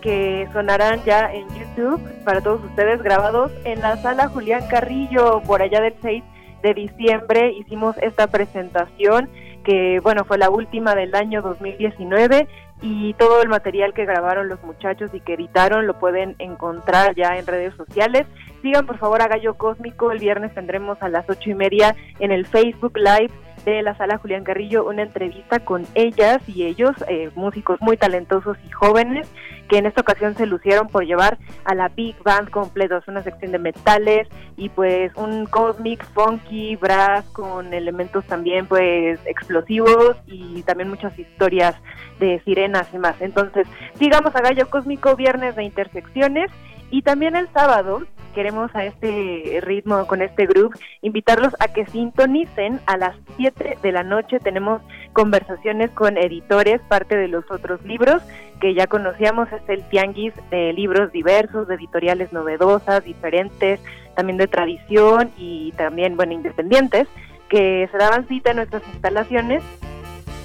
que 0.00 0.48
sonarán 0.52 1.02
ya 1.04 1.32
en 1.32 1.48
YouTube 1.48 2.00
para 2.24 2.40
todos 2.40 2.62
ustedes 2.62 3.02
grabados 3.02 3.50
en 3.64 3.80
la 3.80 3.96
sala 3.96 4.28
Julián 4.28 4.64
Carrillo 4.68 5.42
por 5.44 5.60
allá 5.60 5.80
del 5.80 5.94
6 6.00 6.22
de 6.62 6.74
diciembre 6.74 7.52
hicimos 7.52 7.96
esta 8.00 8.28
presentación 8.28 9.28
que 9.64 9.98
bueno 10.00 10.24
fue 10.24 10.38
la 10.38 10.48
última 10.48 10.94
del 10.94 11.12
año 11.14 11.42
2019 11.42 12.46
y 12.82 13.14
todo 13.14 13.42
el 13.42 13.48
material 13.48 13.94
que 13.94 14.04
grabaron 14.04 14.48
los 14.48 14.62
muchachos 14.62 15.10
y 15.12 15.20
que 15.20 15.34
editaron 15.34 15.88
lo 15.88 15.98
pueden 15.98 16.36
encontrar 16.38 17.16
ya 17.16 17.36
en 17.36 17.46
redes 17.46 17.74
sociales. 17.74 18.26
Sigan 18.62 18.86
por 18.86 18.98
favor 18.98 19.22
a 19.22 19.28
Gallo 19.28 19.54
Cósmico, 19.54 20.12
el 20.12 20.18
viernes 20.18 20.54
tendremos 20.54 20.98
a 21.00 21.08
las 21.08 21.28
ocho 21.28 21.50
y 21.50 21.54
media 21.54 21.96
en 22.20 22.30
el 22.30 22.46
Facebook 22.46 22.96
Live 22.96 23.30
de 23.64 23.82
la 23.82 23.96
sala 23.96 24.18
Julián 24.18 24.44
Carrillo 24.44 24.84
una 24.84 25.02
entrevista 25.02 25.60
con 25.60 25.86
ellas 25.94 26.40
y 26.48 26.64
ellos, 26.64 26.92
eh, 27.08 27.30
músicos 27.34 27.80
muy 27.80 27.96
talentosos 27.96 28.56
y 28.66 28.70
jóvenes, 28.70 29.30
que 29.68 29.78
en 29.78 29.86
esta 29.86 30.02
ocasión 30.02 30.34
se 30.34 30.46
lucieron 30.46 30.88
por 30.88 31.04
llevar 31.04 31.38
a 31.64 31.74
la 31.74 31.88
Big 31.88 32.16
Band 32.22 32.50
completo, 32.50 33.00
una 33.06 33.22
sección 33.22 33.52
de 33.52 33.58
metales 33.58 34.28
y 34.56 34.68
pues 34.68 35.12
un 35.16 35.46
cosmic 35.46 36.04
funky 36.12 36.76
brass 36.76 37.24
con 37.30 37.72
elementos 37.72 38.24
también 38.26 38.66
pues 38.66 39.18
explosivos 39.24 40.16
y 40.26 40.62
también 40.62 40.90
muchas 40.90 41.18
historias 41.18 41.76
de 42.20 42.40
sirenas 42.44 42.88
y 42.92 42.98
más. 42.98 43.20
Entonces, 43.20 43.66
sigamos 43.94 44.34
a 44.36 44.40
Gallo 44.40 44.68
Cósmico, 44.68 45.16
viernes 45.16 45.56
de 45.56 45.64
intersecciones 45.64 46.50
y 46.90 47.02
también 47.02 47.36
el 47.36 47.48
sábado 47.52 48.02
queremos 48.34 48.74
a 48.74 48.84
este 48.84 49.60
ritmo, 49.62 50.06
con 50.06 50.20
este 50.20 50.46
grupo, 50.46 50.76
invitarlos 51.00 51.54
a 51.60 51.68
que 51.68 51.86
sintonicen 51.86 52.80
a 52.86 52.96
las 52.96 53.16
7 53.36 53.78
de 53.80 53.92
la 53.92 54.02
noche. 54.02 54.40
Tenemos 54.40 54.82
conversaciones 55.12 55.90
con 55.92 56.18
editores, 56.18 56.80
parte 56.88 57.16
de 57.16 57.28
los 57.28 57.48
otros 57.50 57.82
libros 57.84 58.22
que 58.60 58.74
ya 58.74 58.86
conocíamos, 58.86 59.52
es 59.52 59.62
el 59.68 59.86
Tianguis 59.88 60.32
de 60.50 60.72
libros 60.72 61.12
diversos, 61.12 61.68
de 61.68 61.74
editoriales 61.74 62.32
novedosas, 62.32 63.04
diferentes, 63.04 63.80
también 64.16 64.38
de 64.38 64.46
tradición 64.46 65.30
y 65.36 65.72
también, 65.72 66.16
bueno, 66.16 66.32
independientes, 66.32 67.06
que 67.48 67.88
se 67.90 67.98
daban 67.98 68.26
cita 68.26 68.50
en 68.50 68.56
nuestras 68.56 68.82
instalaciones. 68.88 69.62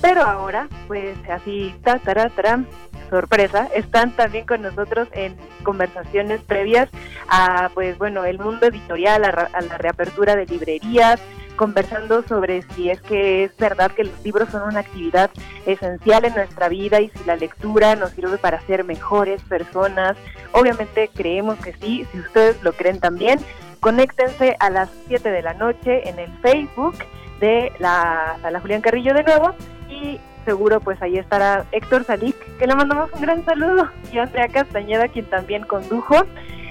Pero 0.02 0.24
ahora, 0.24 0.68
pues 0.88 1.18
así, 1.30 1.74
ta, 1.84 2.00
ta, 2.00 2.30
ta, 2.30 2.64
sorpresa, 3.10 3.68
están 3.76 4.16
también 4.16 4.45
con 4.45 4.62
nosotros 4.62 5.07
en 5.12 5.36
conversaciones 5.64 6.41
previas 6.41 6.89
a, 7.28 7.70
pues 7.74 7.97
bueno, 7.97 8.26
el 8.26 8.39
mundo 8.39 8.68
editorial, 8.68 9.26
a, 9.26 9.32
la 9.62 9.78
reapertura 9.78 10.36
de 10.36 10.45
librerías, 10.45 11.20
conversando 11.55 12.24
sobre 12.24 12.62
si 12.74 12.89
es 12.89 13.01
que 13.01 13.43
es 13.43 13.57
verdad 13.57 13.91
que 13.91 14.05
los 14.05 14.24
libros 14.24 14.49
son 14.49 14.64
una 14.64 14.80
actividad 14.80 15.30
esencial 15.66 16.24
en 16.24 16.34
nuestra 16.34 16.70
vida 16.70 17.01
y 17.01 17.10
si 17.10 17.24
la 17.26 17.36
lectura 17.36 17.95
nos 17.95 18.12
sirve 18.12 18.38
para 18.38 18.62
ser 18.62 18.86
mejores 18.86 19.41
personas. 19.43 20.16
Obviamente 20.53 21.10
creemos 21.14 21.60
que 21.60 21.74
sí, 21.74 22.07
si 22.12 22.20
ustedes 22.20 22.64
lo 22.64 22.72
creen 22.72 23.01
también, 23.01 23.39
conéctense 23.82 24.55
a 24.60 24.70
las 24.70 24.89
7 25.07 25.30
de 25.30 25.41
la 25.41 25.53
noche 25.53 26.07
en 26.07 26.20
el 26.20 26.32
Facebook 26.41 26.95
de 27.39 27.72
la 27.80 28.38
Sala 28.41 28.60
Julián 28.60 28.82
Carrillo 28.82 29.14
de 29.14 29.24
nuevo 29.24 29.53
y 29.89 30.20
seguro 30.45 30.80
pues 30.80 31.01
ahí 31.01 31.18
estará 31.18 31.66
Héctor 31.72 32.03
Salic, 32.03 32.36
que 32.60 32.68
le 32.68 32.76
mandamos 32.76 33.10
un 33.14 33.22
gran 33.22 33.43
saludo, 33.45 33.89
y 34.12 34.18
Andrea 34.20 34.49
Castañeda, 34.49 35.07
quien 35.07 35.26
también 35.26 35.64
condujo 35.64 36.16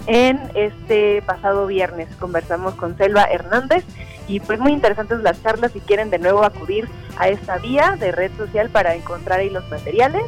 en 0.07 0.39
este 0.55 1.22
pasado 1.22 1.66
viernes. 1.66 2.14
Conversamos 2.16 2.74
con 2.74 2.97
Selva 2.99 3.24
Hernández 3.24 3.84
y 4.28 4.41
pues 4.41 4.61
muy 4.61 4.72
interesantes 4.72 5.20
las 5.20 5.43
charlas 5.43 5.72
si 5.72 5.80
quieren 5.80 6.11
de 6.11 6.18
nuevo 6.18 6.45
acudir 6.45 6.89
a 7.16 7.28
esta 7.28 7.57
vía 7.57 7.97
de 7.99 8.12
red 8.12 8.30
social 8.36 8.68
para 8.68 8.95
encontrar 8.95 9.41
ahí 9.41 9.49
los 9.49 9.68
materiales. 9.70 10.22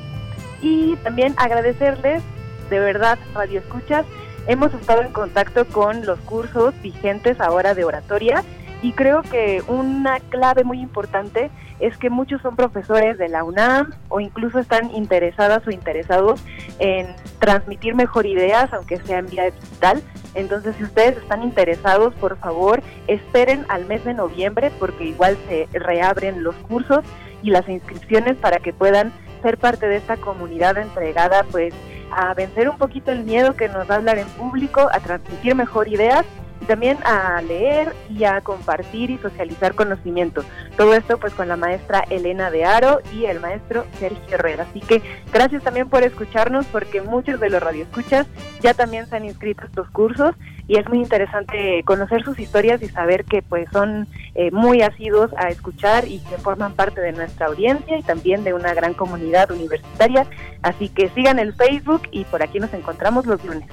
Y 0.62 0.96
también 0.96 1.34
agradecerles, 1.36 2.22
de 2.70 2.78
verdad, 2.80 3.18
Radio 3.34 3.60
Escuchas, 3.60 4.06
hemos 4.46 4.72
estado 4.72 5.02
en 5.02 5.12
contacto 5.12 5.66
con 5.66 6.06
los 6.06 6.18
cursos 6.20 6.74
vigentes 6.82 7.38
ahora 7.38 7.74
de 7.74 7.84
oratoria 7.84 8.42
y 8.82 8.92
creo 8.92 9.20
que 9.22 9.62
una 9.68 10.20
clave 10.20 10.64
muy 10.64 10.80
importante 10.80 11.50
es 11.80 11.96
que 11.96 12.10
muchos 12.10 12.42
son 12.42 12.56
profesores 12.56 13.18
de 13.18 13.28
la 13.28 13.42
UNAM 13.42 13.92
o 14.08 14.20
incluso 14.20 14.58
están 14.58 14.94
interesadas 14.94 15.66
o 15.66 15.70
interesados 15.70 16.42
en 16.78 17.06
transmitir 17.38 17.94
mejor 17.94 18.26
ideas, 18.26 18.72
aunque 18.72 18.98
sea 18.98 19.18
en 19.18 19.26
vía 19.26 19.50
digital. 19.50 20.02
Entonces, 20.34 20.76
si 20.76 20.84
ustedes 20.84 21.16
están 21.16 21.42
interesados, 21.42 22.14
por 22.14 22.36
favor, 22.38 22.82
esperen 23.08 23.64
al 23.68 23.86
mes 23.86 24.04
de 24.04 24.14
noviembre 24.14 24.70
porque 24.78 25.04
igual 25.04 25.36
se 25.48 25.68
reabren 25.72 26.42
los 26.42 26.54
cursos 26.56 27.00
y 27.42 27.50
las 27.50 27.68
inscripciones 27.68 28.36
para 28.36 28.58
que 28.58 28.72
puedan 28.72 29.12
ser 29.42 29.56
parte 29.56 29.88
de 29.88 29.96
esta 29.96 30.18
comunidad 30.18 30.76
entregada 30.76 31.44
pues 31.50 31.72
a 32.12 32.34
vencer 32.34 32.68
un 32.68 32.76
poquito 32.76 33.10
el 33.12 33.24
miedo 33.24 33.56
que 33.56 33.68
nos 33.68 33.88
va 33.88 33.94
a 33.94 33.98
hablar 33.98 34.18
en 34.18 34.26
público, 34.28 34.88
a 34.92 35.00
transmitir 35.00 35.54
mejor 35.54 35.88
ideas 35.88 36.26
también 36.66 36.98
a 37.04 37.40
leer 37.42 37.94
y 38.08 38.24
a 38.24 38.40
compartir 38.40 39.10
y 39.10 39.18
socializar 39.18 39.74
conocimiento. 39.74 40.44
Todo 40.76 40.94
esto 40.94 41.18
pues 41.18 41.34
con 41.34 41.48
la 41.48 41.56
maestra 41.56 42.04
Elena 42.10 42.50
de 42.50 42.64
Aro 42.64 43.00
y 43.12 43.24
el 43.24 43.40
maestro 43.40 43.86
Sergio 43.98 44.22
Herrera. 44.30 44.66
Así 44.68 44.80
que 44.80 45.02
gracias 45.32 45.62
también 45.62 45.88
por 45.88 46.02
escucharnos 46.02 46.66
porque 46.66 47.02
muchos 47.02 47.40
de 47.40 47.50
los 47.50 47.62
radioescuchas 47.62 48.26
ya 48.60 48.74
también 48.74 49.06
se 49.06 49.16
han 49.16 49.24
inscrito 49.24 49.62
a 49.62 49.66
estos 49.66 49.90
cursos 49.90 50.34
y 50.68 50.78
es 50.78 50.88
muy 50.88 50.98
interesante 50.98 51.82
conocer 51.84 52.22
sus 52.22 52.38
historias 52.38 52.80
y 52.82 52.88
saber 52.88 53.24
que 53.24 53.42
pues 53.42 53.68
son 53.72 54.06
eh, 54.36 54.50
muy 54.52 54.82
asiduos 54.82 55.32
a 55.36 55.48
escuchar 55.48 56.06
y 56.06 56.20
que 56.20 56.36
forman 56.38 56.74
parte 56.74 57.00
de 57.00 57.12
nuestra 57.12 57.46
audiencia 57.46 57.98
y 57.98 58.02
también 58.02 58.44
de 58.44 58.54
una 58.54 58.72
gran 58.72 58.94
comunidad 58.94 59.50
universitaria. 59.50 60.26
Así 60.62 60.88
que 60.88 61.08
sigan 61.08 61.38
el 61.38 61.54
Facebook 61.54 62.02
y 62.12 62.24
por 62.24 62.42
aquí 62.42 62.60
nos 62.60 62.72
encontramos 62.72 63.26
los 63.26 63.44
lunes. 63.44 63.68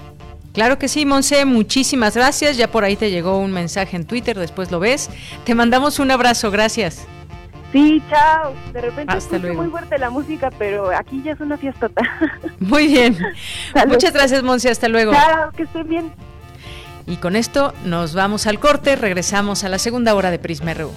Claro 0.57 0.79
que 0.79 0.87
sí, 0.87 1.05
Monse, 1.05 1.45
muchísimas 1.45 2.15
gracias. 2.15 2.57
Ya 2.57 2.71
por 2.71 2.83
ahí 2.83 2.95
te 2.95 3.11
llegó 3.11 3.37
un 3.37 3.51
mensaje 3.51 3.95
en 3.95 4.07
Twitter, 4.07 4.39
después 4.39 4.71
lo 4.71 4.79
ves. 4.79 5.07
Te 5.43 5.53
mandamos 5.53 5.99
un 5.99 6.09
abrazo, 6.09 6.49
gracias. 6.49 7.05
Sí, 7.71 8.01
chao. 8.09 8.55
De 8.73 8.81
repente 8.81 9.13
Hasta 9.13 9.37
muy 9.37 9.67
fuerte 9.67 9.99
la 9.99 10.09
música, 10.09 10.49
pero 10.57 10.89
aquí 10.89 11.21
ya 11.23 11.33
es 11.33 11.39
una 11.41 11.59
fiestota. 11.59 12.01
Muy 12.59 12.87
bien. 12.87 13.15
Muchas 13.87 14.13
gracias, 14.13 14.41
Monse. 14.41 14.71
Hasta 14.71 14.87
luego. 14.87 15.11
Chao, 15.11 15.51
que 15.51 15.61
estén 15.61 15.87
bien. 15.87 16.11
Y 17.05 17.17
con 17.17 17.35
esto 17.35 17.75
nos 17.85 18.15
vamos 18.15 18.47
al 18.47 18.59
corte, 18.59 18.95
regresamos 18.95 19.63
a 19.63 19.69
la 19.69 19.77
segunda 19.77 20.15
hora 20.15 20.31
de 20.31 20.39
Prisma 20.39 20.73
RU. 20.73 20.91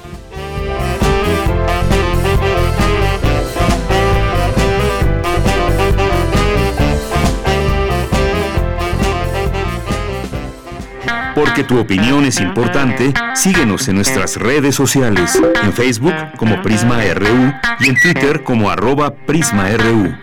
Porque 11.42 11.64
tu 11.64 11.78
opinión 11.78 12.26
es 12.26 12.38
importante, 12.38 13.14
síguenos 13.34 13.88
en 13.88 13.96
nuestras 13.96 14.36
redes 14.36 14.74
sociales, 14.74 15.40
en 15.64 15.72
Facebook 15.72 16.12
como 16.36 16.60
Prisma 16.60 17.02
RU 17.14 17.50
y 17.80 17.88
en 17.88 17.96
Twitter 18.02 18.44
como 18.44 18.68
arroba 18.68 19.14
PrismaRU. 19.24 20.14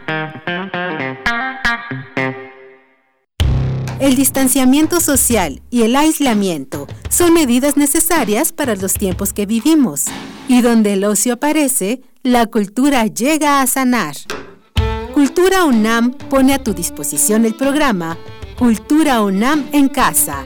El 4.00 4.16
distanciamiento 4.16 5.00
social 5.00 5.64
y 5.72 5.82
el 5.82 5.96
aislamiento 5.96 6.86
son 7.10 7.34
medidas 7.34 7.78
necesarias 7.78 8.52
para 8.52 8.76
los 8.76 8.94
tiempos 8.94 9.34
que 9.34 9.48
vivimos, 9.48 10.06
y 10.48 10.62
donde 10.62 10.94
el 10.94 11.04
ocio 11.04 11.34
aparece, 11.34 12.02
la 12.22 12.46
cultura 12.46 13.08
llega 13.08 13.62
a 13.62 13.66
sanar. 13.66 14.16
Cultura 15.16 15.66
UNAM 15.66 16.12
pone 16.12 16.54
a 16.54 16.64
tu 16.64 16.76
disposición 16.76 17.44
el 17.46 17.56
programa 17.56 18.20
Cultura 18.60 19.22
UNAM 19.22 19.66
en 19.72 19.90
Casa, 19.90 20.46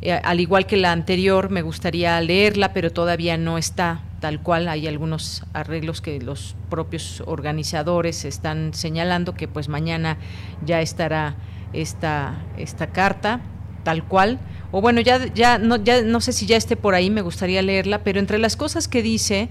Eh, 0.03 0.13
al 0.13 0.41
igual 0.41 0.67
que 0.67 0.77
la 0.77 0.91
anterior, 0.91 1.51
me 1.51 1.63
gustaría 1.63 2.21
leerla, 2.21 2.73
pero 2.73 2.91
todavía 2.91 3.37
no 3.37 3.59
está 3.59 4.03
tal 4.21 4.43
cual. 4.43 4.67
Hay 4.67 4.89
algunos 4.89 5.45
arreglos 5.53 6.01
que 6.01 6.21
los 6.21 6.57
propios 6.69 7.23
organizadores 7.27 8.25
están 8.25 8.75
señalando 8.75 9.35
que 9.35 9.47
pues 9.47 9.69
mañana 9.69 10.19
ya 10.67 10.81
estará 10.81 11.37
esta, 11.75 12.35
esta 12.57 12.89
carta 12.89 13.41
tal 13.85 14.03
cual. 14.05 14.41
O 14.73 14.81
bueno, 14.81 15.01
ya, 15.01 15.33
ya, 15.33 15.59
no, 15.59 15.77
ya 15.77 16.03
no 16.03 16.21
sé 16.21 16.33
si 16.33 16.47
ya 16.47 16.57
esté 16.57 16.75
por 16.77 16.95
ahí, 16.95 17.11
me 17.11 17.23
gustaría 17.23 17.63
leerla, 17.63 18.03
pero 18.03 18.19
entre 18.19 18.39
las 18.39 18.57
cosas 18.57 18.89
que 18.89 19.03
dice, 19.03 19.49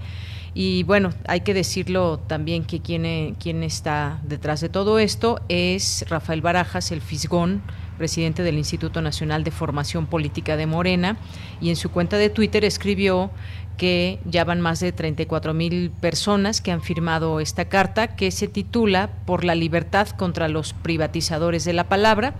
y 0.52 0.82
bueno, 0.82 1.14
hay 1.26 1.40
que 1.40 1.54
decirlo 1.54 2.18
también 2.18 2.64
que 2.64 2.80
quien, 2.80 3.34
quien 3.36 3.62
está 3.62 4.20
detrás 4.22 4.60
de 4.60 4.68
todo 4.68 4.98
esto 4.98 5.40
es 5.48 6.04
Rafael 6.10 6.42
Barajas, 6.42 6.92
el 6.92 7.00
Fisgón, 7.00 7.62
presidente 7.96 8.42
del 8.42 8.58
Instituto 8.58 9.00
Nacional 9.00 9.44
de 9.44 9.50
Formación 9.50 10.06
Política 10.06 10.56
de 10.56 10.66
Morena, 10.66 11.16
y 11.60 11.70
en 11.70 11.76
su 11.76 11.90
cuenta 11.90 12.18
de 12.18 12.28
Twitter 12.28 12.64
escribió 12.64 13.30
que 13.76 14.18
ya 14.24 14.44
van 14.44 14.60
más 14.60 14.80
de 14.80 14.92
34 14.92 15.54
mil 15.54 15.90
personas 15.90 16.60
que 16.60 16.72
han 16.72 16.82
firmado 16.82 17.40
esta 17.40 17.66
carta 17.66 18.16
que 18.16 18.30
se 18.30 18.48
titula 18.48 19.10
Por 19.26 19.44
la 19.44 19.54
libertad 19.54 20.08
contra 20.08 20.48
los 20.48 20.72
privatizadores 20.72 21.64
de 21.64 21.72
la 21.72 21.84
palabra 21.84 22.34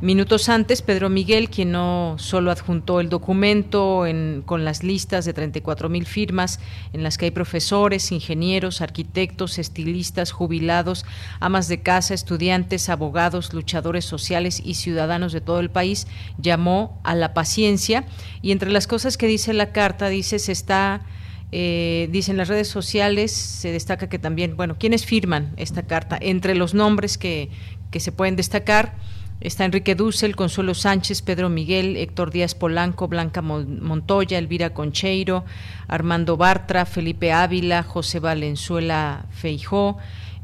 Minutos 0.00 0.48
antes, 0.48 0.80
Pedro 0.80 1.08
Miguel, 1.08 1.50
quien 1.50 1.72
no 1.72 2.14
solo 2.18 2.52
adjuntó 2.52 3.00
el 3.00 3.08
documento 3.08 4.04
con 4.44 4.64
las 4.64 4.84
listas 4.84 5.24
de 5.24 5.32
34 5.32 5.88
mil 5.88 6.06
firmas 6.06 6.60
en 6.92 7.02
las 7.02 7.18
que 7.18 7.24
hay 7.24 7.30
profesores, 7.32 8.12
ingenieros, 8.12 8.80
arquitectos, 8.80 9.58
estilistas, 9.58 10.30
jubilados, 10.30 11.04
amas 11.40 11.66
de 11.66 11.80
casa, 11.80 12.14
estudiantes, 12.14 12.88
abogados, 12.88 13.52
luchadores 13.52 14.04
sociales 14.04 14.62
y 14.64 14.74
ciudadanos 14.74 15.32
de 15.32 15.40
todo 15.40 15.58
el 15.58 15.68
país, 15.68 16.06
llamó 16.40 17.00
a 17.02 17.16
la 17.16 17.34
paciencia 17.34 18.04
y 18.40 18.52
entre 18.52 18.70
las 18.70 18.86
cosas 18.86 19.16
que 19.16 19.26
dice 19.26 19.52
la 19.52 19.72
carta, 19.72 20.08
dice, 20.08 20.38
se 20.38 20.52
está... 20.52 21.02
Eh, 21.50 22.10
dice 22.12 22.30
en 22.30 22.36
las 22.36 22.48
redes 22.48 22.68
sociales, 22.68 23.32
se 23.32 23.72
destaca 23.72 24.10
que 24.10 24.18
también, 24.18 24.54
bueno, 24.54 24.76
¿quiénes 24.78 25.06
firman 25.06 25.54
esta 25.56 25.82
carta? 25.82 26.18
Entre 26.20 26.54
los 26.54 26.74
nombres 26.74 27.16
que, 27.16 27.48
que 27.90 28.00
se 28.00 28.12
pueden 28.12 28.36
destacar, 28.36 28.96
Está 29.40 29.64
Enrique 29.64 29.94
Dussel, 29.94 30.34
Consuelo 30.34 30.74
Sánchez, 30.74 31.22
Pedro 31.22 31.48
Miguel, 31.48 31.96
Héctor 31.96 32.32
Díaz 32.32 32.56
Polanco, 32.56 33.06
Blanca 33.06 33.40
Montoya, 33.40 34.36
Elvira 34.36 34.70
Concheiro, 34.70 35.44
Armando 35.86 36.36
Bartra, 36.36 36.84
Felipe 36.84 37.30
Ávila, 37.30 37.84
José 37.84 38.18
Valenzuela 38.18 39.26
Feijó, 39.30 39.98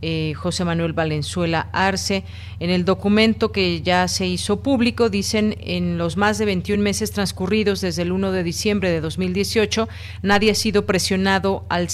eh, 0.06 0.34
José 0.34 0.66
Manuel 0.66 0.92
Valenzuela 0.92 1.70
Arce. 1.72 2.24
En 2.60 2.68
el 2.68 2.84
documento 2.84 3.52
que 3.52 3.80
ya 3.80 4.06
se 4.06 4.26
hizo 4.26 4.60
público, 4.60 5.08
dicen, 5.08 5.56
en 5.60 5.96
los 5.96 6.18
más 6.18 6.36
de 6.36 6.44
21 6.44 6.82
meses 6.82 7.10
transcurridos 7.10 7.80
desde 7.80 8.02
el 8.02 8.12
1 8.12 8.30
de 8.30 8.42
diciembre 8.42 8.90
de 8.90 9.00
2018, 9.00 9.88
nadie 10.20 10.50
ha 10.50 10.54
sido 10.54 10.84
presionado 10.84 11.64
al, 11.70 11.88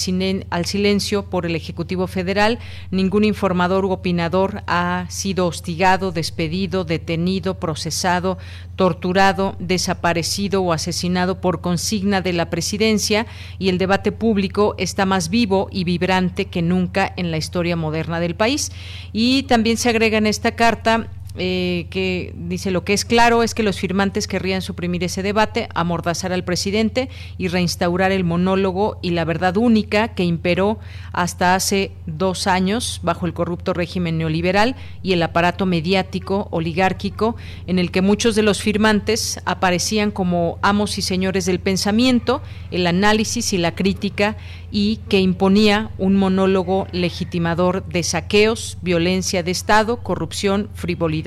al 0.49 0.65
silencio 0.65 1.29
por 1.29 1.45
el 1.45 1.55
Ejecutivo 1.55 2.05
Federal, 2.07 2.59
ningún 2.91 3.23
informador 3.23 3.85
u 3.85 3.91
opinador 3.91 4.61
ha 4.67 5.05
sido 5.07 5.47
hostigado, 5.47 6.11
despedido, 6.11 6.83
detenido, 6.83 7.59
procesado, 7.61 8.37
torturado, 8.75 9.55
desaparecido 9.59 10.63
o 10.63 10.73
asesinado 10.73 11.39
por 11.39 11.61
consigna 11.61 12.19
de 12.19 12.33
la 12.33 12.49
presidencia. 12.49 13.25
Y 13.57 13.69
el 13.69 13.77
debate 13.77 14.11
público 14.11 14.75
está 14.77 15.05
más 15.05 15.29
vivo 15.29 15.69
y 15.71 15.85
vibrante 15.85 16.45
que 16.45 16.61
nunca 16.61 17.13
en 17.15 17.31
la 17.31 17.37
historia 17.37 17.77
moderna 17.77 18.00
del 18.19 18.35
país. 18.35 18.71
Y 19.13 19.43
también 19.43 19.77
se 19.77 19.89
agrega 19.89 20.17
en 20.17 20.27
esta 20.27 20.55
carta 20.55 21.07
eh, 21.37 21.87
que 21.89 22.33
dice 22.35 22.71
lo 22.71 22.83
que 22.83 22.91
es 22.91 23.05
claro 23.05 23.41
es 23.41 23.53
que 23.53 23.63
los 23.63 23.79
firmantes 23.79 24.27
querrían 24.27 24.61
suprimir 24.61 25.03
ese 25.05 25.23
debate, 25.23 25.69
amordazar 25.73 26.33
al 26.33 26.43
presidente 26.43 27.07
y 27.37 27.47
reinstaurar 27.47 28.11
el 28.11 28.25
monólogo 28.25 28.99
y 29.01 29.11
la 29.11 29.23
verdad 29.23 29.55
única 29.55 30.09
que 30.09 30.25
imperó 30.25 30.77
hasta 31.13 31.55
hace 31.55 31.91
dos 32.05 32.47
años 32.47 32.99
bajo 33.01 33.25
el 33.25 33.33
corrupto 33.33 33.73
régimen 33.73 34.17
neoliberal 34.17 34.75
y 35.03 35.13
el 35.13 35.23
aparato 35.23 35.65
mediático 35.65 36.49
oligárquico 36.51 37.37
en 37.65 37.79
el 37.79 37.91
que 37.91 38.01
muchos 38.01 38.35
de 38.35 38.43
los 38.43 38.61
firmantes 38.61 39.39
aparecían 39.45 40.11
como 40.11 40.59
amos 40.61 40.97
y 40.97 41.01
señores 41.01 41.45
del 41.45 41.61
pensamiento, 41.61 42.41
el 42.71 42.87
análisis 42.87 43.53
y 43.53 43.57
la 43.57 43.73
crítica 43.73 44.35
y 44.69 44.97
que 45.09 45.19
imponía 45.19 45.91
un 45.97 46.15
monólogo 46.15 46.87
legitimador 46.91 47.85
de 47.85 48.03
saqueos, 48.03 48.77
violencia 48.81 49.43
de 49.43 49.51
Estado, 49.51 49.97
corrupción, 49.97 50.69
frivolidad 50.73 51.20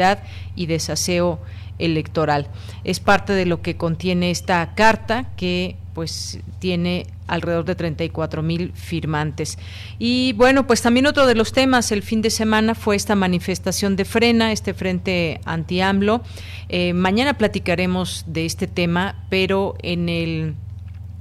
y 0.55 0.67
desaseo 0.67 1.41
electoral. 1.79 2.49
Es 2.85 3.01
parte 3.01 3.33
de 3.33 3.47
lo 3.47 3.63
que 3.63 3.77
contiene 3.77 4.31
esta 4.31 4.75
carta 4.75 5.31
que 5.37 5.77
pues 5.95 6.41
tiene 6.59 7.07
alrededor 7.29 7.65
de 7.65 7.75
34 7.77 8.43
mil 8.43 8.73
firmantes. 8.75 9.59
Y 9.99 10.33
bueno, 10.35 10.67
pues 10.67 10.83
también 10.83 11.07
otro 11.07 11.27
de 11.27 11.35
los 11.35 11.53
temas 11.53 11.93
el 11.93 12.03
fin 12.03 12.21
de 12.21 12.31
semana 12.31 12.75
fue 12.75 12.97
esta 12.97 13.15
manifestación 13.15 13.97
de 13.97 14.05
frena, 14.05 14.53
este 14.53 14.75
frente 14.75 15.41
anti-AMLO. 15.45 16.23
Eh, 16.69 16.93
mañana 16.93 17.39
platicaremos 17.39 18.25
de 18.27 18.45
este 18.45 18.67
tema, 18.67 19.25
pero 19.31 19.77
en 19.83 20.09
el 20.09 20.55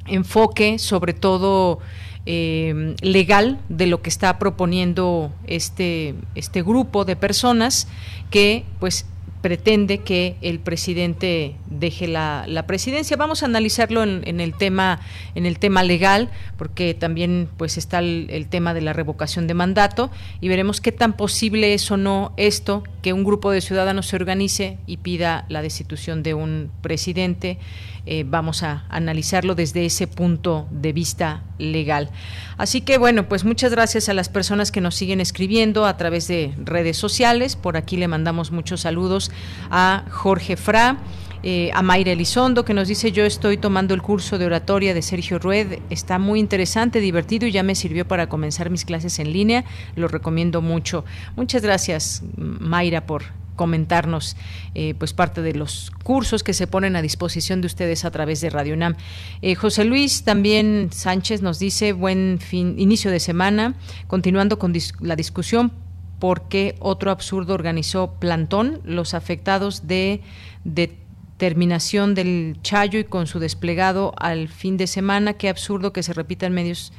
enfoque 0.07 0.79
sobre 0.79 1.13
todo 1.13 1.79
eh, 2.25 2.95
legal 3.01 3.59
de 3.69 3.87
lo 3.87 4.01
que 4.01 4.09
está 4.09 4.39
proponiendo 4.39 5.31
este, 5.47 6.15
este 6.35 6.61
grupo 6.61 7.05
de 7.05 7.15
personas 7.15 7.87
que 8.29 8.63
pues 8.79 9.05
pretende 9.43 9.97
que 9.97 10.37
el 10.41 10.59
presidente 10.59 11.55
deje 11.69 12.07
la, 12.07 12.63
presidencia. 12.65 13.17
Vamos 13.17 13.43
a 13.43 13.45
analizarlo 13.45 14.01
en, 14.01 14.39
el 14.39 14.53
tema 14.53 15.01
en 15.35 15.45
el 15.45 15.59
tema 15.59 15.83
legal, 15.83 16.29
porque 16.57 16.93
también 16.93 17.49
pues 17.57 17.77
está 17.77 17.99
el, 17.99 18.27
el, 18.29 18.47
tema 18.47 18.73
de 18.73 18.79
la 18.79 18.93
revocación 18.93 19.45
de 19.45 19.53
mandato 19.53 20.09
y 20.39 20.47
veremos 20.47 20.79
qué 20.79 20.93
tan 20.93 21.11
posible 21.17 21.73
es 21.73 21.91
o 21.91 21.97
no 21.97 22.31
esto 22.37 22.83
que 23.01 23.11
un 23.11 23.25
grupo 23.25 23.51
de 23.51 23.59
ciudadanos 23.59 24.07
se 24.07 24.15
organice 24.15 24.77
y 24.87 24.97
pida 24.97 25.45
la 25.49 25.61
destitución 25.61 26.23
de 26.23 26.35
un 26.35 26.71
presidente 26.81 27.59
eh, 28.05 28.25
vamos 28.27 28.63
a 28.63 28.85
analizarlo 28.89 29.55
desde 29.55 29.85
ese 29.85 30.07
punto 30.07 30.67
de 30.71 30.91
vista 30.91 31.43
legal. 31.57 32.09
Así 32.57 32.81
que 32.81 32.97
bueno, 32.97 33.29
pues 33.29 33.45
muchas 33.45 33.71
gracias 33.71 34.09
a 34.09 34.13
las 34.13 34.27
personas 34.27 34.71
que 34.71 34.81
nos 34.81 34.95
siguen 34.95 35.21
escribiendo 35.21 35.85
a 35.85 35.95
través 35.95 36.27
de 36.27 36.53
redes 36.57 36.97
sociales. 36.97 37.55
Por 37.55 37.77
aquí 37.77 37.95
le 37.95 38.09
mandamos 38.09 38.51
muchos 38.51 38.81
saludos 38.81 39.31
a 39.71 40.03
Jorge 40.09 40.57
Fra. 40.57 40.97
Eh, 41.45 41.71
a 41.73 41.81
Mayra 41.81 42.13
Elizondo, 42.13 42.63
que 42.63 42.73
nos 42.73 42.87
dice, 42.87 43.11
yo 43.11 43.25
estoy 43.25 43.57
tomando 43.57 43.93
el 43.93 44.01
curso 44.01 44.37
de 44.37 44.45
oratoria 44.45 44.93
de 44.93 45.01
Sergio 45.01 45.39
Rued, 45.39 45.79
está 45.89 46.17
muy 46.17 46.39
interesante, 46.39 47.01
divertido 47.01 47.45
y 47.45 47.51
ya 47.51 47.63
me 47.63 47.75
sirvió 47.75 48.07
para 48.07 48.29
comenzar 48.29 48.69
mis 48.69 48.85
clases 48.85 49.19
en 49.19 49.33
línea, 49.33 49.65
lo 49.97 50.07
recomiendo 50.07 50.61
mucho. 50.61 51.03
Muchas 51.35 51.61
gracias, 51.61 52.23
Mayra, 52.37 53.05
por 53.05 53.42
comentarnos 53.55 54.35
eh, 54.75 54.95
pues 54.97 55.13
parte 55.13 55.41
de 55.41 55.53
los 55.53 55.91
cursos 56.03 56.43
que 56.43 56.53
se 56.53 56.67
ponen 56.67 56.95
a 56.95 57.01
disposición 57.01 57.61
de 57.61 57.67
ustedes 57.67 58.05
a 58.05 58.11
través 58.11 58.41
de 58.41 58.49
Radio 58.49 58.73
UNAM. 58.73 58.95
Eh, 59.41 59.55
José 59.55 59.85
Luis 59.85 60.23
también 60.23 60.89
Sánchez 60.91 61.41
nos 61.41 61.59
dice 61.59 61.93
buen 61.93 62.39
fin, 62.39 62.75
inicio 62.77 63.11
de 63.11 63.19
semana, 63.19 63.75
continuando 64.07 64.59
con 64.59 64.73
la 65.01 65.15
discusión 65.15 65.71
por 66.19 66.47
qué 66.47 66.75
otro 66.79 67.11
absurdo 67.11 67.53
organizó 67.53 68.13
plantón, 68.13 68.79
los 68.85 69.13
afectados 69.13 69.87
de, 69.87 70.21
de 70.63 70.97
terminación 71.37 72.15
del 72.15 72.57
Chayo 72.61 72.99
y 72.99 73.03
con 73.03 73.27
su 73.27 73.39
desplegado 73.39 74.13
al 74.17 74.47
fin 74.47 74.77
de 74.77 74.87
semana, 74.87 75.33
qué 75.33 75.49
absurdo 75.49 75.91
que 75.91 76.03
se 76.03 76.13
repita 76.13 76.45
en 76.45 76.53
medios 76.53 76.93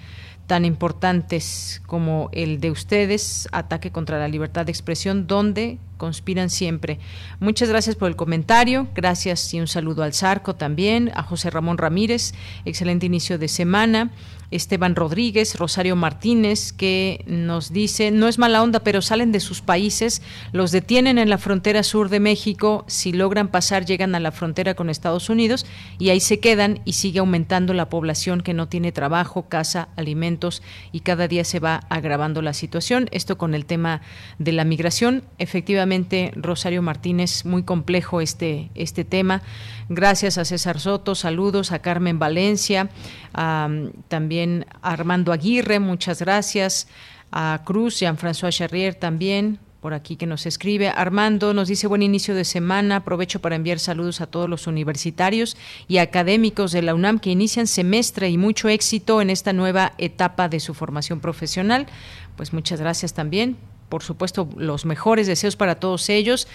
tan 0.47 0.65
importantes 0.65 1.81
como 1.87 2.29
el 2.33 2.61
de 2.61 2.71
ustedes, 2.71 3.49
ataque 3.53 3.91
contra 3.91 4.19
la 4.19 4.29
libertad 4.29 4.67
de 4.67 4.73
expresión, 4.73 5.27
donde 5.27 5.79
conspiran 6.05 6.51
siempre. 6.51 6.99
Muchas 7.41 7.71
gracias 7.71 7.97
por 7.97 8.11
el 8.11 8.15
comentario, 8.15 8.89
gracias 8.95 9.55
y 9.55 9.59
un 9.59 9.67
saludo 9.67 10.03
al 10.03 10.13
Zarco 10.13 10.55
también, 10.55 11.11
a 11.15 11.23
José 11.23 11.49
Ramón 11.49 11.79
Ramírez, 11.79 12.35
excelente 12.67 13.07
inicio 13.07 13.39
de 13.39 13.49
semana. 13.49 14.11
Esteban 14.51 14.95
Rodríguez, 14.95 15.59
Rosario 15.59 15.97
Martínez, 15.97 16.73
que 16.73 17.25
nos 17.27 17.73
dice, 17.73 18.11
no 18.11 18.29
es 18.29 18.39
mala 18.39 18.63
onda, 18.63 18.81
pero 18.81 19.03
salen 19.03 19.33
de 19.33 19.41
sus 19.41 19.63
países, 19.63 20.23
los 20.53 20.71
detienen 20.71 21.19
en 21.19 21.29
la 21.29 21.39
frontera 21.39 21.83
sur 21.83 22.09
de 22.09 22.21
México, 22.21 22.85
si 22.87 23.13
logran 23.13 23.49
pasar 23.49 23.85
llegan 23.85 24.15
a 24.15 24.21
la 24.21 24.31
frontera 24.31 24.75
con 24.75 24.91
Estados 24.91 25.29
Unidos 25.29 25.67
y 25.99 26.11
ahí 26.11 26.21
se 26.21 26.39
quedan 26.39 26.81
y 26.85 26.93
sigue 26.93 27.19
aumentando 27.19 27.75
la 27.75 27.89
población 27.89 28.43
que 28.43 28.55
no 28.55 28.69
tiene 28.69 28.93
trabajo, 28.93 29.49
casa, 29.49 29.89
alimentos 29.97 30.63
y 30.93 31.01
cada 31.01 31.27
día 31.27 31.45
se 31.45 31.59
va 31.59 31.81
agravando 31.89 32.41
la 32.43 32.53
situación. 32.53 33.09
Esto 33.11 33.39
con 33.39 33.55
el 33.55 33.67
tema 33.67 34.03
de 34.39 34.53
la 34.53 34.65
migración. 34.65 35.25
Efectivamente, 35.39 35.94
Rosario 36.37 36.83
Martínez, 36.83 37.45
muy 37.45 37.63
complejo 37.63 38.21
este, 38.21 38.71
este 38.75 39.05
tema. 39.05 39.43
Gracias 39.89 40.39
a 40.39 40.45
César 40.45 40.81
Soto, 40.81 41.15
saludos 41.15 41.73
a 41.73 41.81
Carmen 41.81 42.19
Valencia, 42.19 42.91
también 43.33 44.67
a 44.83 44.93
Armando 44.93 45.33
Aguirre, 45.33 45.79
muchas 45.79 46.21
gracias, 46.21 46.89
a 47.31 47.63
Cruz, 47.65 48.01
Jean-François 48.01 48.53
Charrier 48.53 48.95
también, 48.95 49.59
por 49.85 49.93
aquí 49.93 50.17
que 50.17 50.27
nos 50.27 50.47
escribe. 50.47 50.89
Armando 50.89 51.53
nos 51.53 51.69
dice 51.69 51.87
buen 51.87 52.01
inicio 52.01 52.35
de 52.35 52.47
semana. 52.47 52.97
Aprovecho 52.97 53.43
para 53.43 53.55
enviar 53.55 53.79
saludos 53.79 54.23
a 54.23 54.27
todos 54.27 54.49
los 54.49 54.67
universitarios 54.67 55.59
y 55.89 55.99
académicos 55.99 56.73
de 56.73 56.81
la 56.81 56.95
UNAM 56.95 57.19
que 57.19 57.29
inician 57.29 57.67
semestre 57.67 58.31
y 58.31 58.39
mucho 58.39 58.71
éxito 58.71 59.21
en 59.21 59.29
esta 59.29 59.53
nueva 59.53 59.93
etapa 59.99 60.49
de 60.49 60.61
su 60.61 60.73
formación 60.73 61.21
profesional. 61.21 61.87
Pues 62.35 62.55
muchas 62.55 62.81
gracias 62.81 63.13
también. 63.13 63.59
Por 63.95 64.03
supuesto, 64.03 64.49
los 64.57 64.87
mejores 64.87 65.29
deseos 65.29 65.55
para 65.55 65.77
todos 65.77 66.09
ellos. 66.09 66.49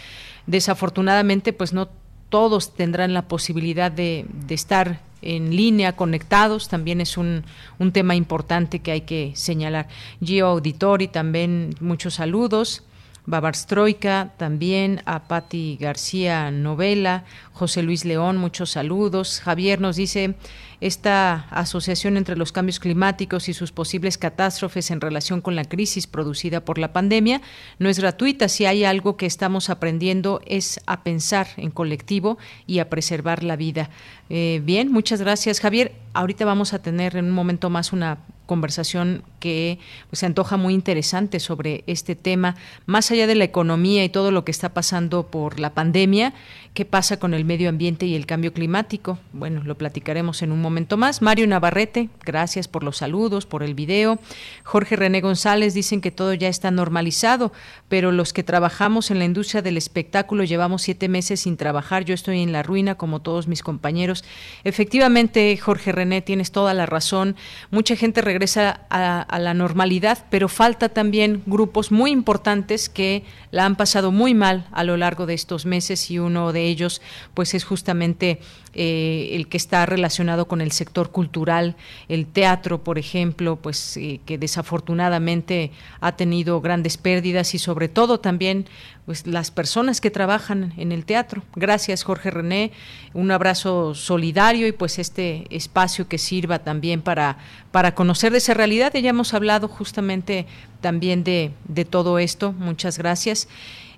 Desafortunadamente, 0.45 1.53
pues 1.53 1.71
no 1.71 1.87
todos 2.27 2.75
tendrán 2.75 3.13
la 3.13 3.29
posibilidad 3.29 3.89
de, 3.89 4.25
estar 4.49 4.99
en 5.21 5.55
línea, 5.55 5.95
conectados, 5.95 6.67
también 6.67 6.99
es 6.99 7.15
un, 7.15 7.45
un, 7.77 7.93
tema 7.93 8.13
importante 8.13 8.79
que 8.79 8.91
hay 8.91 9.01
que 9.03 9.31
señalar. 9.35 9.87
Gio 10.21 10.47
Auditori, 10.47 11.07
también 11.07 11.75
muchos 11.79 12.15
saludos. 12.15 12.83
Babarstroika, 13.29 14.33
también 14.37 15.01
a 15.05 15.27
Patti 15.27 15.77
García 15.79 16.49
Novela, 16.49 17.25
José 17.53 17.83
Luis 17.83 18.03
León, 18.03 18.37
muchos 18.37 18.71
saludos. 18.71 19.39
Javier 19.39 19.79
nos 19.79 19.97
dice, 19.97 20.33
esta 20.81 21.47
asociación 21.51 22.17
entre 22.17 22.35
los 22.35 22.51
cambios 22.51 22.79
climáticos 22.79 23.47
y 23.47 23.53
sus 23.53 23.71
posibles 23.71 24.17
catástrofes 24.17 24.89
en 24.89 24.99
relación 24.99 25.41
con 25.41 25.55
la 25.55 25.65
crisis 25.65 26.07
producida 26.07 26.65
por 26.65 26.79
la 26.79 26.91
pandemia 26.91 27.41
no 27.77 27.87
es 27.89 27.99
gratuita. 27.99 28.47
Si 28.47 28.65
hay 28.65 28.83
algo 28.83 29.15
que 29.15 29.27
estamos 29.27 29.69
aprendiendo 29.69 30.41
es 30.45 30.79
a 30.87 31.03
pensar 31.03 31.47
en 31.57 31.69
colectivo 31.69 32.39
y 32.65 32.79
a 32.79 32.89
preservar 32.89 33.43
la 33.43 33.57
vida. 33.57 33.91
Eh, 34.29 34.61
bien, 34.63 34.91
muchas 34.91 35.21
gracias, 35.21 35.59
Javier. 35.59 35.93
Ahorita 36.13 36.45
vamos 36.45 36.73
a 36.73 36.81
tener 36.81 37.15
en 37.15 37.25
un 37.25 37.31
momento 37.31 37.69
más 37.69 37.93
una 37.93 38.19
conversación 38.45 39.23
que 39.39 39.79
pues, 40.09 40.19
se 40.19 40.25
antoja 40.25 40.57
muy 40.57 40.73
interesante 40.73 41.39
sobre 41.39 41.83
este 41.87 42.15
tema, 42.15 42.55
más 42.85 43.11
allá 43.11 43.27
de 43.27 43.35
la 43.35 43.43
economía 43.43 44.03
y 44.03 44.09
todo 44.09 44.31
lo 44.31 44.43
que 44.43 44.51
está 44.51 44.73
pasando 44.73 45.27
por 45.27 45.59
la 45.59 45.73
pandemia, 45.73 46.33
qué 46.73 46.85
pasa 46.85 47.17
con 47.17 47.33
el 47.33 47.45
medio 47.45 47.69
ambiente 47.69 48.05
y 48.05 48.15
el 48.15 48.25
cambio 48.25 48.53
climático. 48.53 49.17
Bueno, 49.33 49.63
lo 49.63 49.75
platicaremos 49.75 50.41
en 50.41 50.51
un 50.51 50.61
momento 50.61 50.97
más. 50.97 51.21
Mario 51.21 51.47
Navarrete, 51.47 52.09
gracias 52.25 52.67
por 52.67 52.83
los 52.83 52.97
saludos, 52.97 53.45
por 53.45 53.63
el 53.63 53.73
video. 53.73 54.19
Jorge 54.63 54.95
René 54.95 55.21
González 55.21 55.73
dicen 55.73 56.01
que 56.01 56.11
todo 56.11 56.33
ya 56.33 56.47
está 56.47 56.71
normalizado, 56.71 57.51
pero 57.87 58.11
los 58.11 58.33
que 58.33 58.43
trabajamos 58.43 59.11
en 59.11 59.19
la 59.19 59.25
industria 59.25 59.61
del 59.61 59.77
espectáculo 59.77 60.43
llevamos 60.43 60.81
siete 60.81 61.07
meses 61.07 61.41
sin 61.41 61.57
trabajar. 61.57 62.05
Yo 62.05 62.13
estoy 62.13 62.41
en 62.41 62.51
la 62.51 62.63
ruina 62.63 62.95
como 62.95 63.21
todos 63.21 63.47
mis 63.47 63.63
compañeros. 63.63 64.23
Efectivamente, 64.63 65.55
Jorge 65.57 65.91
René, 65.91 66.21
tienes 66.21 66.51
toda 66.51 66.73
la 66.73 66.85
razón. 66.85 67.35
Mucha 67.71 67.95
gente 67.95 68.21
regresa 68.21 68.39
regresa 68.39 68.87
a, 69.29 69.39
la 69.39 69.53
normalidad, 69.53 70.25
pero 70.29 70.49
falta 70.49 70.89
también 70.89 71.43
grupos 71.45 71.91
muy 71.91 72.11
importantes 72.11 72.89
que 72.89 73.23
la 73.51 73.65
han 73.65 73.75
pasado 73.75 74.11
muy 74.11 74.33
mal 74.33 74.67
a 74.71 74.83
lo 74.83 74.97
largo 74.97 75.25
de 75.25 75.33
estos 75.33 75.65
meses 75.65 76.11
y 76.11 76.19
uno 76.19 76.51
de 76.51 76.63
ellos 76.65 77.01
pues 77.33 77.53
es 77.53 77.63
justamente 77.63 78.39
eh, 78.73 79.29
el 79.33 79.47
que 79.47 79.57
está 79.57 79.85
relacionado 79.85 80.47
con 80.47 80.61
el 80.61 80.71
sector 80.71 81.11
cultural, 81.11 81.75
el 82.07 82.25
teatro, 82.25 82.83
por 82.83 82.97
ejemplo, 82.97 83.55
pues 83.55 83.97
eh, 83.97 84.19
que 84.25 84.37
desafortunadamente 84.37 85.71
ha 86.01 86.15
tenido 86.15 86.61
grandes 86.61 86.97
pérdidas 86.97 87.53
y 87.55 87.59
sobre 87.59 87.87
todo 87.87 88.19
también 88.19 88.65
pues 89.05 89.25
las 89.25 89.49
personas 89.49 90.01
que 90.01 90.11
trabajan 90.11 90.73
en 90.77 90.91
el 90.91 91.03
teatro. 91.03 91.41
Gracias 91.55 92.03
Jorge 92.03 92.29
René, 92.29 92.71
un 93.13 93.31
abrazo 93.31 93.95
solidario 93.95 94.67
y 94.67 94.71
pues 94.71 94.99
este 94.99 95.47
espacio 95.49 96.07
que 96.07 96.19
sirva 96.19 96.59
también 96.59 97.01
para 97.01 97.37
para 97.71 97.95
conocer 97.95 98.31
de 98.31 98.39
esa 98.39 98.53
realidad. 98.53 98.93
Ya 98.93 99.09
hemos 99.09 99.33
hablado 99.33 99.67
justamente 99.67 100.45
también 100.81 101.23
de, 101.23 101.51
de 101.67 101.85
todo 101.85 102.19
esto. 102.19 102.53
Muchas 102.53 102.97
gracias. 102.97 103.47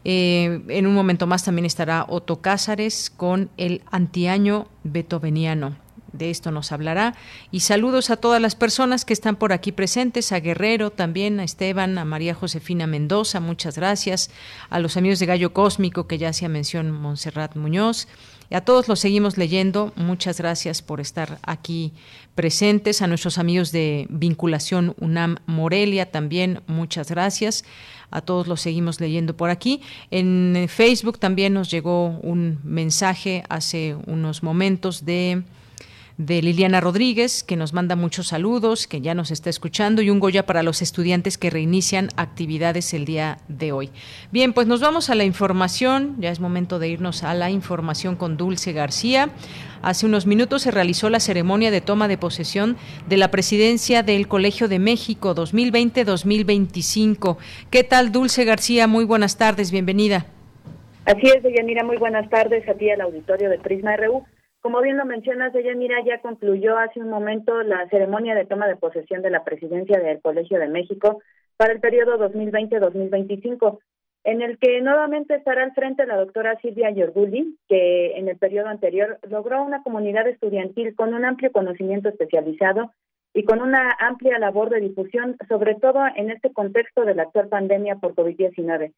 Eh, 0.03 0.61
en 0.67 0.87
un 0.87 0.93
momento 0.93 1.27
más 1.27 1.43
también 1.43 1.65
estará 1.65 2.05
Otto 2.07 2.41
Cázares 2.41 3.09
con 3.09 3.49
el 3.57 3.83
antiaño 3.91 4.67
beethoveniano. 4.83 5.75
De 6.13 6.29
esto 6.29 6.51
nos 6.51 6.71
hablará. 6.73 7.15
Y 7.51 7.61
saludos 7.61 8.09
a 8.09 8.17
todas 8.17 8.41
las 8.41 8.55
personas 8.55 9.05
que 9.05 9.13
están 9.13 9.37
por 9.37 9.53
aquí 9.53 9.71
presentes, 9.71 10.31
a 10.31 10.39
Guerrero 10.39 10.91
también, 10.91 11.39
a 11.39 11.43
Esteban, 11.43 11.97
a 11.97 12.05
María 12.05 12.33
Josefina 12.33 12.85
Mendoza, 12.85 13.39
muchas 13.39 13.77
gracias, 13.77 14.29
a 14.69 14.79
los 14.79 14.97
amigos 14.97 15.19
de 15.19 15.27
Gallo 15.27 15.53
Cósmico 15.53 16.07
que 16.07 16.17
ya 16.17 16.29
hacía 16.29 16.49
mención 16.49 16.91
Montserrat 16.91 17.55
Muñoz. 17.55 18.07
Y 18.49 18.55
a 18.55 18.65
todos 18.65 18.89
los 18.89 18.99
seguimos 18.99 19.37
leyendo. 19.37 19.93
Muchas 19.95 20.37
gracias 20.37 20.81
por 20.81 20.99
estar 20.99 21.39
aquí 21.43 21.93
presentes. 22.35 23.01
A 23.01 23.07
nuestros 23.07 23.37
amigos 23.37 23.71
de 23.71 24.07
Vinculación 24.09 24.95
UNAM 24.99 25.37
Morelia 25.45 26.11
también, 26.11 26.61
muchas 26.67 27.09
gracias. 27.09 27.63
A 28.09 28.21
todos 28.21 28.47
los 28.47 28.61
seguimos 28.61 28.99
leyendo 28.99 29.35
por 29.37 29.49
aquí. 29.49 29.81
En 30.09 30.67
Facebook 30.67 31.19
también 31.19 31.53
nos 31.53 31.71
llegó 31.71 32.19
un 32.21 32.59
mensaje 32.63 33.43
hace 33.49 33.95
unos 34.05 34.43
momentos 34.43 35.05
de 35.05 35.43
de 36.25 36.41
Liliana 36.41 36.81
Rodríguez, 36.81 37.43
que 37.43 37.55
nos 37.55 37.73
manda 37.73 37.95
muchos 37.95 38.27
saludos, 38.27 38.85
que 38.85 39.01
ya 39.01 39.15
nos 39.15 39.31
está 39.31 39.49
escuchando, 39.49 40.01
y 40.01 40.09
un 40.09 40.19
Goya 40.19 40.45
para 40.45 40.61
los 40.61 40.81
estudiantes 40.81 41.37
que 41.37 41.49
reinician 41.49 42.09
actividades 42.15 42.93
el 42.93 43.05
día 43.05 43.39
de 43.47 43.71
hoy. 43.71 43.89
Bien, 44.31 44.53
pues 44.53 44.67
nos 44.67 44.81
vamos 44.81 45.09
a 45.09 45.15
la 45.15 45.23
información, 45.23 46.17
ya 46.19 46.29
es 46.29 46.39
momento 46.39 46.77
de 46.77 46.89
irnos 46.89 47.23
a 47.23 47.33
la 47.33 47.49
información 47.49 48.15
con 48.15 48.37
Dulce 48.37 48.71
García. 48.71 49.31
Hace 49.83 50.05
unos 50.05 50.27
minutos 50.27 50.61
se 50.61 50.69
realizó 50.69 51.09
la 51.09 51.19
ceremonia 51.19 51.71
de 51.71 51.81
toma 51.81 52.07
de 52.07 52.19
posesión 52.19 52.77
de 53.07 53.17
la 53.17 53.31
presidencia 53.31 54.03
del 54.03 54.27
Colegio 54.27 54.67
de 54.67 54.77
México 54.77 55.33
2020-2025. 55.33 57.37
¿Qué 57.71 57.83
tal, 57.83 58.11
Dulce 58.11 58.45
García? 58.45 58.85
Muy 58.85 59.05
buenas 59.05 59.39
tardes, 59.39 59.71
bienvenida. 59.71 60.27
Así 61.05 61.25
es, 61.35 61.41
Deyanira, 61.41 61.83
muy 61.83 61.97
buenas 61.97 62.29
tardes 62.29 62.69
a 62.69 62.75
ti 62.75 62.91
al 62.91 63.01
auditorio 63.01 63.49
de 63.49 63.57
Prisma 63.57 63.97
RU. 63.97 64.23
Como 64.61 64.79
bien 64.81 64.97
lo 64.97 65.05
mencionas, 65.05 65.55
ella 65.55 65.73
mira, 65.75 65.95
ya 66.05 66.21
concluyó 66.21 66.77
hace 66.77 66.99
un 66.99 67.09
momento 67.09 67.63
la 67.63 67.89
ceremonia 67.89 68.35
de 68.35 68.45
toma 68.45 68.67
de 68.67 68.75
posesión 68.75 69.23
de 69.23 69.31
la 69.31 69.43
presidencia 69.43 69.99
del 69.99 70.21
Colegio 70.21 70.59
de 70.59 70.67
México 70.67 71.23
para 71.57 71.73
el 71.73 71.79
periodo 71.79 72.19
2020-2025, 72.31 73.79
en 74.23 74.41
el 74.41 74.57
que 74.59 74.81
nuevamente 74.81 75.35
estará 75.35 75.63
al 75.63 75.73
frente 75.73 76.05
la 76.05 76.17
doctora 76.17 76.59
Silvia 76.59 76.91
Yorguli, 76.91 77.57
que 77.67 78.17
en 78.17 78.27
el 78.27 78.37
periodo 78.37 78.67
anterior 78.67 79.19
logró 79.27 79.63
una 79.63 79.81
comunidad 79.81 80.27
estudiantil 80.27 80.95
con 80.95 81.13
un 81.13 81.25
amplio 81.25 81.51
conocimiento 81.51 82.09
especializado 82.09 82.91
y 83.33 83.43
con 83.43 83.61
una 83.61 83.95
amplia 83.99 84.37
labor 84.37 84.69
de 84.69 84.81
difusión, 84.81 85.37
sobre 85.47 85.75
todo 85.75 86.01
en 86.15 86.29
este 86.29 86.51
contexto 86.53 87.03
de 87.03 87.15
la 87.15 87.23
actual 87.23 87.47
pandemia 87.47 87.95
por 87.95 88.13
COVID-19. 88.13 88.93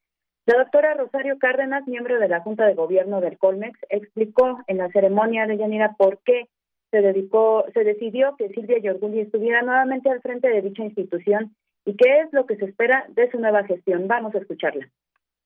La 0.46 0.58
doctora 0.58 0.94
Rosario 0.96 1.40
Cárdenas, 1.40 1.88
miembro 1.88 2.20
de 2.20 2.28
la 2.28 2.42
Junta 2.42 2.66
de 2.66 2.74
Gobierno 2.74 3.22
del 3.22 3.38
Colmex, 3.38 3.80
explicó 3.90 4.60
en 4.68 4.78
la 4.78 4.90
ceremonia 4.90 5.48
de 5.48 5.58
Yanira 5.58 5.96
por 5.98 6.20
qué 6.26 6.50
se 6.92 7.02
dedicó, 7.02 7.66
se 7.74 7.86
decidió 7.86 8.36
que 8.36 8.50
Silvia 8.50 8.78
Yorguli 8.80 9.22
estuviera 9.22 9.62
nuevamente 9.62 10.10
al 10.10 10.22
frente 10.22 10.50
de 10.50 10.62
dicha 10.62 10.84
institución 10.84 11.56
y 11.86 11.96
qué 11.96 12.20
es 12.22 12.34
lo 12.34 12.46
que 12.46 12.58
se 12.58 12.66
espera 12.66 13.06
de 13.10 13.32
su 13.32 13.40
nueva 13.40 13.64
gestión. 13.64 14.08
Vamos 14.08 14.36
a 14.36 14.40
escucharla. 14.40 14.90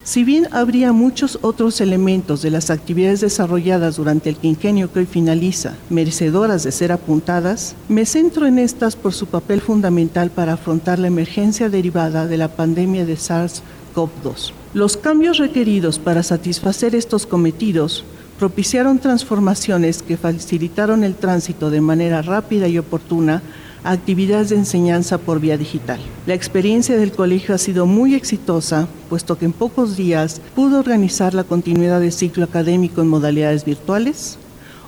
Si 0.08 0.24
bien 0.24 0.48
habría 0.52 0.94
muchos 0.94 1.38
otros 1.42 1.82
elementos 1.82 2.42
de 2.42 2.50
las 2.50 2.70
actividades 2.70 3.20
desarrolladas 3.20 3.98
durante 3.98 4.30
el 4.30 4.38
quinquenio 4.38 4.90
que 4.90 5.00
hoy 5.00 5.06
finaliza, 5.06 5.76
merecedoras 5.90 6.64
de 6.64 6.72
ser 6.72 6.94
apuntadas, 6.94 7.76
me 7.90 8.06
centro 8.06 8.48
en 8.48 8.58
estas 8.58 8.96
por 8.96 9.14
su 9.14 9.26
papel 9.26 9.60
fundamental 9.60 10.30
para 10.30 10.54
afrontar 10.54 10.98
la 10.98 11.08
emergencia 11.08 11.68
derivada 11.68 12.26
de 12.26 12.38
la 12.38 12.48
pandemia 12.48 13.06
de 13.06 13.18
SARS-CoV-2. 13.18 14.54
Los 14.74 14.96
cambios 14.96 15.40
requeridos 15.40 16.00
para 16.00 16.24
satisfacer 16.24 16.96
estos 16.96 17.26
cometidos 17.26 18.06
propiciaron 18.40 19.00
transformaciones 19.00 20.04
que 20.04 20.16
facilitaron 20.16 21.04
el 21.04 21.16
tránsito 21.16 21.70
de 21.70 21.82
manera 21.82 22.22
rápida 22.22 22.70
y 22.70 22.78
oportuna 22.78 23.42
actividades 23.92 24.50
de 24.50 24.58
enseñanza 24.58 25.18
por 25.18 25.40
vía 25.40 25.58
digital. 25.58 26.00
La 26.26 26.34
experiencia 26.34 26.98
del 26.98 27.12
colegio 27.12 27.56
ha 27.56 27.58
sido 27.58 27.86
muy 27.86 28.16
exitosa, 28.16 28.88
puesto 29.10 29.38
que 29.38 29.46
en 29.46 29.54
pocos 29.54 29.96
días 29.96 30.42
pudo 30.56 30.80
organizar 30.80 31.34
la 31.34 31.46
continuidad 31.46 32.02
del 32.02 32.12
ciclo 32.12 32.44
académico 32.44 33.02
en 33.02 33.08
modalidades 33.08 33.64
virtuales, 33.64 34.38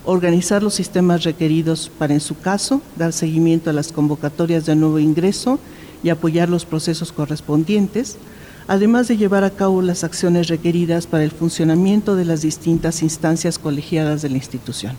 organizar 0.04 0.62
los 0.62 0.74
sistemas 0.74 1.24
requeridos 1.24 1.90
para, 1.98 2.14
en 2.14 2.20
su 2.20 2.38
caso, 2.38 2.82
dar 2.96 3.12
seguimiento 3.12 3.70
a 3.70 3.72
las 3.72 3.92
convocatorias 3.92 4.66
de 4.66 4.76
nuevo 4.76 4.98
ingreso 4.98 5.58
y 6.02 6.10
apoyar 6.10 6.48
los 6.48 6.66
procesos 6.66 7.12
correspondientes, 7.12 8.16
además 8.68 9.08
de 9.08 9.16
llevar 9.16 9.44
a 9.44 9.50
cabo 9.50 9.82
las 9.82 10.04
acciones 10.04 10.48
requeridas 10.48 11.06
para 11.06 11.24
el 11.24 11.30
funcionamiento 11.30 12.16
de 12.16 12.24
las 12.24 12.42
distintas 12.42 13.02
instancias 13.02 13.58
colegiadas 13.58 14.22
de 14.22 14.30
la 14.30 14.36
institución. 14.36 14.94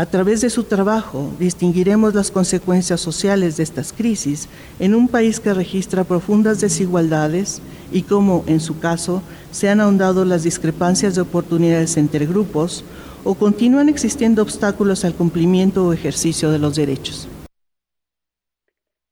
A 0.00 0.06
través 0.06 0.40
de 0.40 0.48
su 0.48 0.64
trabajo 0.64 1.30
distinguiremos 1.38 2.14
las 2.14 2.30
consecuencias 2.30 3.02
sociales 3.02 3.58
de 3.58 3.64
estas 3.64 3.92
crisis 3.92 4.48
en 4.78 4.94
un 4.94 5.08
país 5.08 5.40
que 5.40 5.52
registra 5.52 6.04
profundas 6.04 6.58
desigualdades 6.58 7.60
y 7.92 8.04
cómo, 8.04 8.42
en 8.46 8.60
su 8.60 8.80
caso, 8.80 9.22
se 9.50 9.68
han 9.68 9.78
ahondado 9.78 10.24
las 10.24 10.42
discrepancias 10.42 11.16
de 11.16 11.20
oportunidades 11.20 11.98
entre 11.98 12.24
grupos 12.24 12.82
o 13.24 13.34
continúan 13.34 13.90
existiendo 13.90 14.40
obstáculos 14.40 15.04
al 15.04 15.12
cumplimiento 15.12 15.86
o 15.86 15.92
ejercicio 15.92 16.50
de 16.50 16.60
los 16.60 16.76
derechos. 16.76 17.28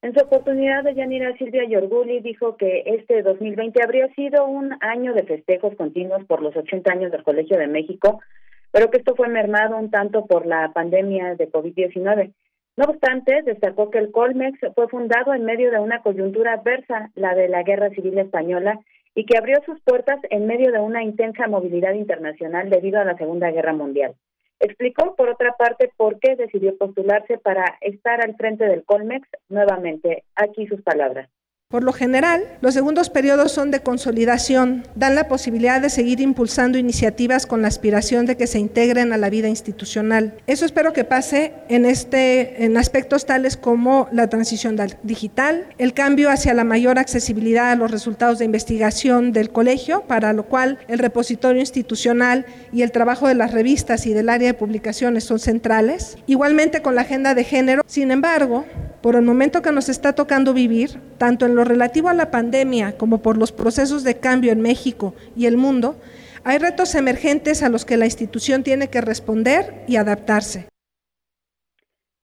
En 0.01 0.15
su 0.15 0.21
oportunidad, 0.21 0.85
Yanira 0.97 1.37
Silvia 1.37 1.69
Yorguli 1.69 2.21
dijo 2.21 2.57
que 2.57 2.85
este 2.87 3.21
2020 3.23 3.83
habría 3.83 4.09
sido 4.15 4.47
un 4.47 4.73
año 4.81 5.13
de 5.13 5.25
festejos 5.25 5.75
continuos 5.77 6.25
por 6.25 6.41
los 6.41 6.57
80 6.57 6.91
años 6.91 7.13
del 7.13 7.25
Colegio 7.25 7.59
de 7.59 7.67
México, 7.67 8.21
pero 8.71 8.91
que 8.91 8.99
esto 8.99 9.15
fue 9.15 9.29
mermado 9.29 9.77
un 9.77 9.91
tanto 9.91 10.27
por 10.27 10.47
la 10.47 10.73
pandemia 10.73 11.35
de 11.35 11.51
COVID-19. 11.51 12.33
No 12.77 12.85
obstante, 12.85 13.43
destacó 13.43 13.91
que 13.91 13.99
el 13.99 14.13
Colmex 14.13 14.59
fue 14.75 14.89
fundado 14.89 15.35
en 15.35 15.45
medio 15.45 15.71
de 15.71 15.81
una 15.81 16.01
coyuntura 16.03 16.55
adversa, 16.55 17.11
la 17.15 17.35
de 17.35 17.49
la 17.49 17.63
Guerra 17.65 17.91
Civil 17.91 18.19
Española, 18.19 18.79
y 19.15 19.27
que 19.27 19.37
abrió 19.37 19.59
sus 19.67 19.81
puertas 19.81 20.21
en 20.31 20.47
medio 20.47 20.71
de 20.71 20.79
una 20.79 21.03
intensa 21.03 21.49
movilidad 21.49 21.95
internacional 21.95 22.71
debido 22.71 23.01
a 23.01 23.05
la 23.05 23.17
Segunda 23.17 23.51
Guerra 23.51 23.73
Mundial. 23.73 24.15
Explicó, 24.61 25.17
por 25.17 25.29
otra 25.29 25.53
parte, 25.57 25.91
por 25.97 26.21
qué 26.21 26.37
decidió 26.37 26.77
postularse 26.77 27.39
para 27.39 27.79
estar 27.81 28.21
al 28.21 28.37
frente 28.37 28.65
del 28.65 28.85
Colmex 28.85 29.29
nuevamente. 29.49 30.25
Aquí 30.37 30.67
sus 30.67 30.83
palabras. 30.83 31.29
Por 31.71 31.85
lo 31.85 31.93
general, 31.93 32.45
los 32.63 32.73
segundos 32.73 33.11
periodos 33.11 33.53
son 33.53 33.71
de 33.71 33.81
consolidación, 33.81 34.87
dan 34.95 35.15
la 35.15 35.29
posibilidad 35.29 35.83
de 35.83 35.91
seguir 35.91 36.19
impulsando 36.19 36.79
iniciativas 36.79 37.45
con 37.45 37.61
la 37.61 37.69
aspiración 37.69 38.25
de 38.25 38.39
que 38.39 38.47
se 38.47 38.59
integren 38.59 39.13
a 39.13 39.19
la 39.19 39.29
vida 39.29 39.49
institucional. 39.49 40.33
Eso 40.47 40.65
espero 40.65 40.95
que 40.95 41.05
pase 41.05 41.53
en 41.69 41.85
este 41.85 42.65
en 42.65 42.79
aspectos 42.79 43.27
tales 43.27 43.59
como 43.59 44.09
la 44.13 44.31
transición 44.31 44.79
digital, 45.03 45.67
el 45.77 45.93
cambio 45.93 46.31
hacia 46.31 46.55
la 46.55 46.65
mayor 46.65 46.99
accesibilidad 46.99 47.71
a 47.71 47.77
los 47.77 47.91
resultados 47.91 48.39
de 48.39 48.47
investigación 48.47 49.35
del 49.35 49.51
colegio, 49.51 50.05
para 50.09 50.33
lo 50.33 50.45
cual 50.45 50.79
el 50.89 50.99
repositorio 50.99 51.61
institucional 51.61 52.47
y 52.73 52.81
el 52.81 52.93
trabajo 52.93 53.29
de 53.29 53.35
las 53.35 53.53
revistas 53.53 54.07
y 54.07 54.15
del 54.15 54.31
área 54.31 54.49
de 54.49 54.55
publicaciones 54.55 55.25
son 55.25 55.39
centrales. 55.39 56.17
Igualmente 56.27 56.81
con 56.81 56.95
la 56.95 57.03
agenda 57.03 57.35
de 57.35 57.45
género. 57.45 57.83
Sin 57.87 58.11
embargo, 58.11 58.65
por 59.03 59.17
el 59.17 59.23
momento 59.23 59.63
que 59.63 59.71
nos 59.71 59.89
está 59.89 60.15
tocando 60.15 60.53
vivir, 60.55 60.99
tanto 61.19 61.47
en 61.47 61.58
lo 61.59 61.65
relativo 61.65 62.09
a 62.09 62.15
la 62.15 62.31
pandemia 62.31 62.97
como 62.97 63.21
por 63.21 63.37
los 63.37 63.51
procesos 63.51 64.05
de 64.05 64.21
cambio 64.21 64.53
en 64.53 64.61
México 64.61 65.15
y 65.37 65.47
el 65.47 65.57
mundo, 65.57 65.97
hay 66.45 66.59
retos 66.59 66.95
emergentes 66.95 67.65
a 67.65 67.69
los 67.69 67.85
que 67.85 67.97
la 67.97 68.05
institución 68.05 68.63
tiene 68.63 68.89
que 68.89 69.01
responder 69.01 69.83
y 69.89 69.97
adaptarse. 69.97 70.69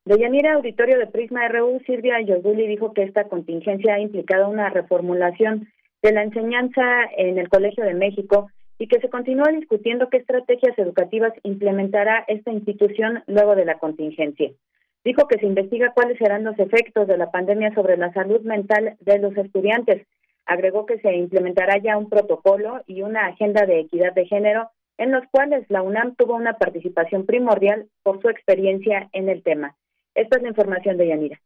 De 0.05 0.17
Yanira 0.17 0.53
Auditorio 0.53 0.97
de 0.97 1.07
Prisma 1.07 1.49
RU, 1.49 1.81
Silvia 1.85 2.21
Yoguli 2.21 2.65
dijo 2.65 2.93
que 2.93 3.03
esta 3.03 3.25
contingencia 3.25 3.95
ha 3.95 3.99
implicado 3.99 4.47
una 4.47 4.69
reformulación 4.69 5.67
de 6.01 6.13
la 6.13 6.23
enseñanza 6.23 6.81
en 7.17 7.37
el 7.37 7.49
Colegio 7.49 7.83
de 7.83 7.93
México 7.93 8.49
y 8.79 8.87
que 8.87 9.01
se 9.01 9.09
continúa 9.09 9.51
discutiendo 9.51 10.07
qué 10.09 10.17
estrategias 10.17 10.77
educativas 10.79 11.33
implementará 11.43 12.23
esta 12.29 12.51
institución 12.51 13.21
luego 13.27 13.55
de 13.55 13.65
la 13.65 13.79
contingencia. 13.79 14.51
Dijo 15.05 15.27
que 15.27 15.37
se 15.37 15.45
investiga 15.45 15.93
cuáles 15.93 16.17
serán 16.17 16.43
los 16.43 16.57
efectos 16.57 17.07
de 17.07 17.15
la 17.15 17.29
pandemia 17.29 17.73
sobre 17.75 17.95
la 17.95 18.11
salud 18.11 18.41
mental 18.41 18.97
de 18.99 19.19
los 19.19 19.37
estudiantes. 19.37 20.07
Agregó 20.47 20.87
que 20.87 20.99
se 20.99 21.15
implementará 21.15 21.77
ya 21.77 21.95
un 21.95 22.09
protocolo 22.09 22.81
y 22.87 23.03
una 23.03 23.27
agenda 23.27 23.67
de 23.67 23.81
equidad 23.81 24.13
de 24.13 24.25
género 24.25 24.71
en 24.97 25.11
los 25.11 25.23
cuales 25.29 25.63
la 25.69 25.83
UNAM 25.83 26.15
tuvo 26.15 26.35
una 26.35 26.57
participación 26.57 27.25
primordial 27.27 27.87
por 28.01 28.19
su 28.21 28.29
experiencia 28.29 29.09
en 29.13 29.29
el 29.29 29.43
tema. 29.43 29.75
Esta 30.15 30.37
es 30.37 30.43
la 30.43 30.49
información 30.49 30.97
de 30.97 31.07
Yanira. 31.07 31.39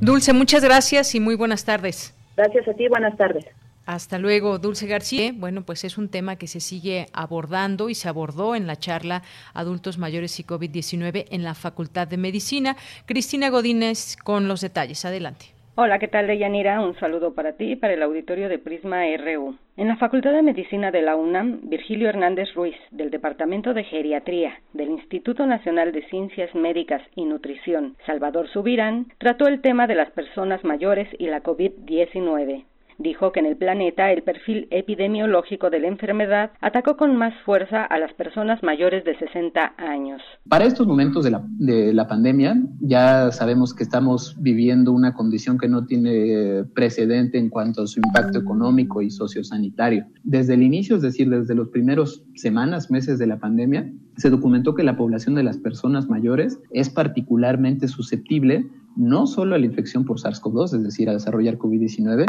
Dulce, 0.00 0.32
muchas 0.32 0.62
gracias 0.62 1.14
y 1.16 1.20
muy 1.20 1.34
buenas 1.34 1.64
tardes. 1.64 2.14
Gracias 2.36 2.68
a 2.68 2.74
ti, 2.74 2.86
buenas 2.86 3.16
tardes. 3.16 3.44
Hasta 3.88 4.18
luego, 4.18 4.58
Dulce 4.58 4.86
García. 4.86 5.32
Bueno, 5.34 5.62
pues 5.62 5.82
es 5.82 5.96
un 5.96 6.10
tema 6.10 6.36
que 6.36 6.46
se 6.46 6.60
sigue 6.60 7.06
abordando 7.14 7.88
y 7.88 7.94
se 7.94 8.10
abordó 8.10 8.54
en 8.54 8.66
la 8.66 8.76
charla 8.76 9.22
Adultos 9.54 9.96
Mayores 9.96 10.38
y 10.38 10.44
COVID-19 10.44 11.24
en 11.30 11.42
la 11.42 11.54
Facultad 11.54 12.06
de 12.06 12.18
Medicina. 12.18 12.76
Cristina 13.06 13.48
Godínez 13.48 14.18
con 14.22 14.46
los 14.46 14.60
detalles. 14.60 15.06
Adelante. 15.06 15.46
Hola, 15.74 15.98
¿qué 15.98 16.06
tal, 16.06 16.26
Deyanira? 16.26 16.82
Un 16.82 17.00
saludo 17.00 17.32
para 17.32 17.54
ti 17.54 17.72
y 17.72 17.76
para 17.76 17.94
el 17.94 18.02
auditorio 18.02 18.50
de 18.50 18.58
Prisma 18.58 19.04
RU. 19.16 19.56
En 19.78 19.88
la 19.88 19.96
Facultad 19.96 20.32
de 20.32 20.42
Medicina 20.42 20.90
de 20.90 21.00
la 21.00 21.16
UNAM, 21.16 21.60
Virgilio 21.70 22.10
Hernández 22.10 22.52
Ruiz, 22.54 22.76
del 22.90 23.10
Departamento 23.10 23.72
de 23.72 23.84
Geriatría 23.84 24.60
del 24.74 24.90
Instituto 24.90 25.46
Nacional 25.46 25.92
de 25.92 26.06
Ciencias 26.10 26.54
Médicas 26.54 27.00
y 27.16 27.24
Nutrición, 27.24 27.96
Salvador 28.04 28.50
Subirán, 28.50 29.06
trató 29.16 29.46
el 29.46 29.62
tema 29.62 29.86
de 29.86 29.94
las 29.94 30.10
personas 30.10 30.62
mayores 30.62 31.08
y 31.18 31.28
la 31.28 31.42
COVID-19 31.42 32.64
dijo 32.98 33.32
que 33.32 33.40
en 33.40 33.46
el 33.46 33.56
planeta 33.56 34.12
el 34.12 34.22
perfil 34.22 34.66
epidemiológico 34.70 35.70
de 35.70 35.80
la 35.80 35.88
enfermedad 35.88 36.50
atacó 36.60 36.96
con 36.96 37.16
más 37.16 37.32
fuerza 37.44 37.84
a 37.84 37.98
las 37.98 38.12
personas 38.14 38.62
mayores 38.62 39.04
de 39.04 39.16
60 39.16 39.74
años. 39.78 40.20
Para 40.48 40.64
estos 40.64 40.86
momentos 40.86 41.24
de 41.24 41.30
la, 41.30 41.42
de 41.58 41.94
la 41.94 42.08
pandemia, 42.08 42.56
ya 42.80 43.30
sabemos 43.30 43.74
que 43.74 43.84
estamos 43.84 44.36
viviendo 44.40 44.92
una 44.92 45.14
condición 45.14 45.58
que 45.58 45.68
no 45.68 45.86
tiene 45.86 46.64
precedente 46.74 47.38
en 47.38 47.50
cuanto 47.50 47.82
a 47.82 47.86
su 47.86 48.00
impacto 48.00 48.38
económico 48.38 49.00
y 49.00 49.10
sociosanitario. 49.10 50.06
Desde 50.24 50.54
el 50.54 50.62
inicio, 50.62 50.96
es 50.96 51.02
decir, 51.02 51.30
desde 51.30 51.54
los 51.54 51.68
primeros 51.68 52.24
semanas, 52.34 52.90
meses 52.90 53.18
de 53.18 53.26
la 53.26 53.38
pandemia, 53.38 53.90
se 54.16 54.30
documentó 54.30 54.74
que 54.74 54.82
la 54.82 54.96
población 54.96 55.36
de 55.36 55.44
las 55.44 55.58
personas 55.58 56.08
mayores 56.08 56.60
es 56.72 56.90
particularmente 56.90 57.86
susceptible 57.86 58.66
no 58.96 59.26
solo 59.26 59.54
a 59.54 59.58
la 59.58 59.66
infección 59.66 60.04
por 60.04 60.18
SARS-CoV-2, 60.18 60.74
es 60.76 60.82
decir, 60.82 61.08
a 61.08 61.12
desarrollar 61.12 61.58
COVID-19, 61.58 62.26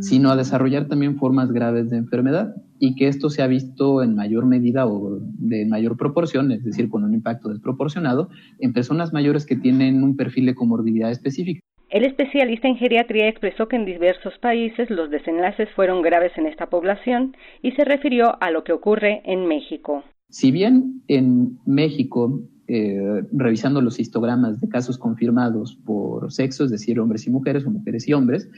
sino 0.00 0.30
a 0.30 0.36
desarrollar 0.36 0.88
también 0.88 1.16
formas 1.16 1.52
graves 1.52 1.90
de 1.90 1.96
enfermedad 1.96 2.54
y 2.78 2.94
que 2.94 3.08
esto 3.08 3.30
se 3.30 3.42
ha 3.42 3.46
visto 3.46 4.02
en 4.02 4.14
mayor 4.14 4.46
medida 4.46 4.86
o 4.86 5.18
de 5.20 5.66
mayor 5.66 5.96
proporción, 5.96 6.50
es 6.52 6.64
decir, 6.64 6.88
con 6.88 7.04
un 7.04 7.14
impacto 7.14 7.48
desproporcionado, 7.48 8.30
en 8.58 8.72
personas 8.72 9.12
mayores 9.12 9.46
que 9.46 9.56
tienen 9.56 10.02
un 10.02 10.16
perfil 10.16 10.46
de 10.46 10.54
comorbilidad 10.54 11.10
específico. 11.10 11.60
El 11.90 12.04
especialista 12.04 12.68
en 12.68 12.76
geriatría 12.76 13.28
expresó 13.28 13.66
que 13.66 13.76
en 13.76 13.86
diversos 13.86 14.36
países 14.38 14.90
los 14.90 15.10
desenlaces 15.10 15.70
fueron 15.74 16.02
graves 16.02 16.32
en 16.36 16.46
esta 16.46 16.66
población 16.66 17.34
y 17.62 17.72
se 17.72 17.84
refirió 17.84 18.40
a 18.42 18.50
lo 18.50 18.62
que 18.62 18.72
ocurre 18.72 19.22
en 19.24 19.46
México. 19.46 20.04
Si 20.28 20.50
bien 20.50 21.02
en 21.08 21.58
México 21.64 22.42
eh, 22.70 23.24
revisando 23.32 23.80
los 23.80 23.98
histogramas 23.98 24.60
de 24.60 24.68
casos 24.68 24.98
confirmados 24.98 25.74
por 25.86 26.30
sexo, 26.30 26.64
es 26.64 26.70
decir, 26.70 27.00
hombres 27.00 27.26
y 27.26 27.30
mujeres 27.30 27.64
o 27.64 27.70
mujeres 27.70 28.06
y 28.06 28.12
hombres, 28.12 28.50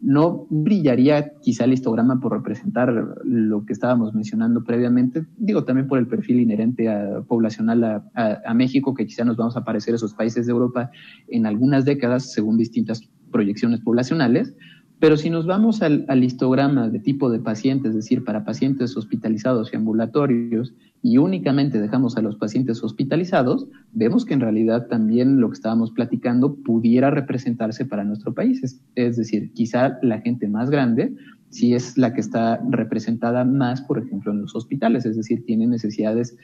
no 0.00 0.46
brillaría 0.48 1.34
quizá 1.42 1.64
el 1.64 1.74
histograma 1.74 2.18
por 2.18 2.32
representar 2.32 2.90
lo 3.24 3.66
que 3.66 3.74
estábamos 3.74 4.14
mencionando 4.14 4.64
previamente, 4.64 5.26
digo 5.36 5.64
también 5.64 5.86
por 5.86 5.98
el 5.98 6.06
perfil 6.06 6.40
inherente 6.40 6.88
a, 6.88 7.20
poblacional 7.28 8.02
a, 8.14 8.54
México, 8.54 8.94
que 8.94 9.06
quizá 9.06 9.24
nos 9.24 9.36
vamos 9.36 9.56
a 9.56 9.64
parecer 9.64 9.92
a 9.92 9.96
esos 9.96 10.14
países 10.14 10.46
de 10.46 10.52
Europa 10.52 10.90
en 11.28 11.44
algunas 11.44 11.84
décadas 11.84 12.32
según 12.32 12.56
distintas 12.56 13.02
proyecciones 13.30 13.80
poblacionales, 13.80 14.54
pero 15.00 15.16
si 15.16 15.30
nos 15.30 15.46
vamos 15.46 15.82
al, 15.82 16.04
al, 16.08 16.24
histograma 16.24 16.88
de 16.88 16.98
tipo 16.98 17.30
de 17.30 17.38
pacientes, 17.38 17.90
es 17.90 17.96
decir, 17.96 18.24
para 18.24 18.44
pacientes 18.44 18.96
hospitalizados 18.96 19.72
y 19.72 19.76
ambulatorios, 19.76 20.74
y 21.02 21.18
únicamente 21.18 21.80
dejamos 21.80 22.16
a 22.16 22.22
los 22.22 22.36
pacientes 22.36 22.82
hospitalizados, 22.82 23.68
vemos 23.92 24.24
que 24.24 24.34
en 24.34 24.40
realidad 24.40 24.88
también 24.88 25.40
lo 25.40 25.48
que 25.48 25.54
estábamos 25.54 25.92
platicando 25.92 26.56
pudiera 26.56 27.10
representarse 27.10 27.84
para 27.84 28.04
nuestro 28.04 28.34
país. 28.34 28.62
Es, 28.64 28.80
es 28.96 29.16
decir, 29.16 29.52
quizá 29.52 29.98
la 30.02 30.20
gente 30.20 30.48
más 30.48 30.70
grande 30.70 31.14
sí 31.50 31.74
es 31.74 31.96
la 31.96 32.12
que 32.12 32.20
está 32.20 32.60
representada 32.68 33.44
más, 33.44 33.82
por 33.82 33.98
ejemplo, 33.98 34.32
en 34.32 34.42
los 34.42 34.54
hospitales, 34.54 35.06
es 35.06 35.16
decir, 35.16 35.44
tiene 35.44 35.66
necesidades 35.66 36.36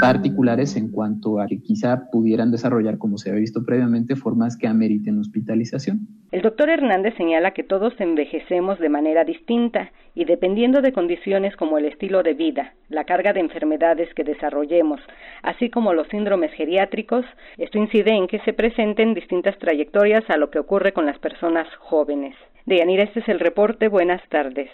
particulares 0.00 0.76
en 0.76 0.90
cuanto 0.90 1.40
a 1.40 1.46
que 1.46 1.60
quizá 1.60 2.10
pudieran 2.10 2.50
desarrollar, 2.50 2.98
como 2.98 3.18
se 3.18 3.30
había 3.30 3.40
visto 3.40 3.64
previamente, 3.64 4.16
formas 4.16 4.56
que 4.56 4.66
ameriten 4.66 5.18
hospitalización. 5.18 6.06
El 6.32 6.42
doctor 6.42 6.68
Hernández 6.68 7.14
señala 7.16 7.52
que 7.52 7.62
todos 7.62 7.94
envejecemos 7.98 8.78
de 8.78 8.88
manera 8.88 9.24
distinta 9.24 9.90
y 10.14 10.24
dependiendo 10.24 10.80
de 10.80 10.92
condiciones 10.92 11.56
como 11.56 11.78
el 11.78 11.84
estilo 11.84 12.22
de 12.22 12.34
vida, 12.34 12.74
la 12.88 13.04
carga 13.04 13.32
de 13.32 13.40
enfermedades 13.40 14.12
que 14.14 14.24
desarrollemos, 14.24 15.00
así 15.42 15.70
como 15.70 15.92
los 15.92 16.08
síndromes 16.08 16.52
geriátricos, 16.52 17.24
esto 17.58 17.78
incide 17.78 18.12
en 18.12 18.26
que 18.26 18.40
se 18.40 18.52
presenten 18.52 19.14
distintas 19.14 19.58
trayectorias 19.58 20.28
a 20.28 20.36
lo 20.36 20.50
que 20.50 20.58
ocurre 20.58 20.92
con 20.92 21.06
las 21.06 21.18
personas 21.18 21.68
jóvenes. 21.78 22.34
Deyanira, 22.66 23.04
este 23.04 23.20
es 23.20 23.28
el 23.28 23.40
reporte. 23.40 23.88
Buenas 23.88 24.20
tardes. 24.28 24.68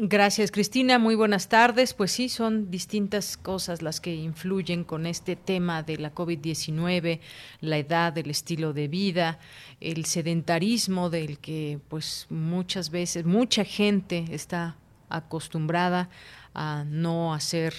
Gracias, 0.00 0.50
Cristina. 0.50 0.98
Muy 0.98 1.14
buenas 1.14 1.48
tardes. 1.48 1.92
Pues 1.92 2.12
sí, 2.12 2.28
son 2.28 2.70
distintas 2.70 3.36
cosas 3.36 3.82
las 3.82 4.00
que 4.00 4.14
influyen 4.14 4.84
con 4.84 5.06
este 5.06 5.36
tema 5.36 5.82
de 5.82 5.98
la 5.98 6.14
COVID-19, 6.14 7.20
la 7.60 7.78
edad, 7.78 8.16
el 8.16 8.30
estilo 8.30 8.72
de 8.72 8.88
vida, 8.88 9.40
el 9.80 10.04
sedentarismo 10.04 11.10
del 11.10 11.38
que 11.38 11.80
pues 11.88 12.26
muchas 12.30 12.90
veces 12.90 13.26
mucha 13.26 13.64
gente 13.64 14.24
está 14.30 14.76
acostumbrada 15.08 16.08
a 16.54 16.84
no 16.86 17.34
hacer 17.34 17.74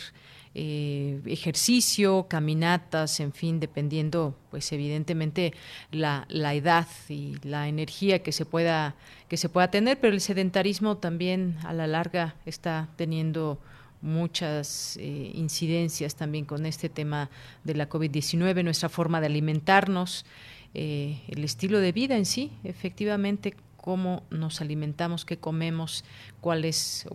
eh, 0.56 1.22
ejercicio, 1.26 2.26
caminatas, 2.28 3.20
en 3.20 3.34
fin, 3.34 3.60
dependiendo, 3.60 4.36
pues 4.50 4.72
evidentemente 4.72 5.54
la, 5.92 6.26
la, 6.28 6.56
edad 6.56 6.88
y 7.08 7.36
la 7.44 7.68
energía 7.68 8.24
que 8.24 8.32
se 8.32 8.46
pueda 8.46 8.96
que 9.28 9.38
se 9.38 9.48
pueda 9.48 9.70
tener, 9.70 10.00
pero 10.00 10.14
el 10.14 10.22
sedentarismo 10.22 10.98
también 10.98 11.58
a 11.64 11.72
la 11.72 11.86
larga 11.86 12.36
está 12.46 12.90
teniendo 12.96 13.60
muchas 14.02 14.98
eh, 14.98 15.32
incidencias 15.34 16.16
también 16.16 16.46
con 16.46 16.66
este 16.66 16.90
tema 16.90 17.30
de 17.64 17.76
la 17.76 17.90
COVID-19, 17.90 18.64
nuestra 18.64 18.90
forma 18.90 19.20
de 19.20 19.28
alimentarnos, 19.28 20.26
eh, 20.74 21.22
el 21.28 21.44
estilo 21.44 21.80
de 21.80 21.92
vida 21.92 22.16
en 22.16 22.26
sí, 22.26 22.52
efectivamente 22.64 23.56
cómo 23.78 24.24
nos 24.30 24.62
alimentamos, 24.62 25.26
qué 25.26 25.38
comemos, 25.38 26.04
cuál 26.42 26.66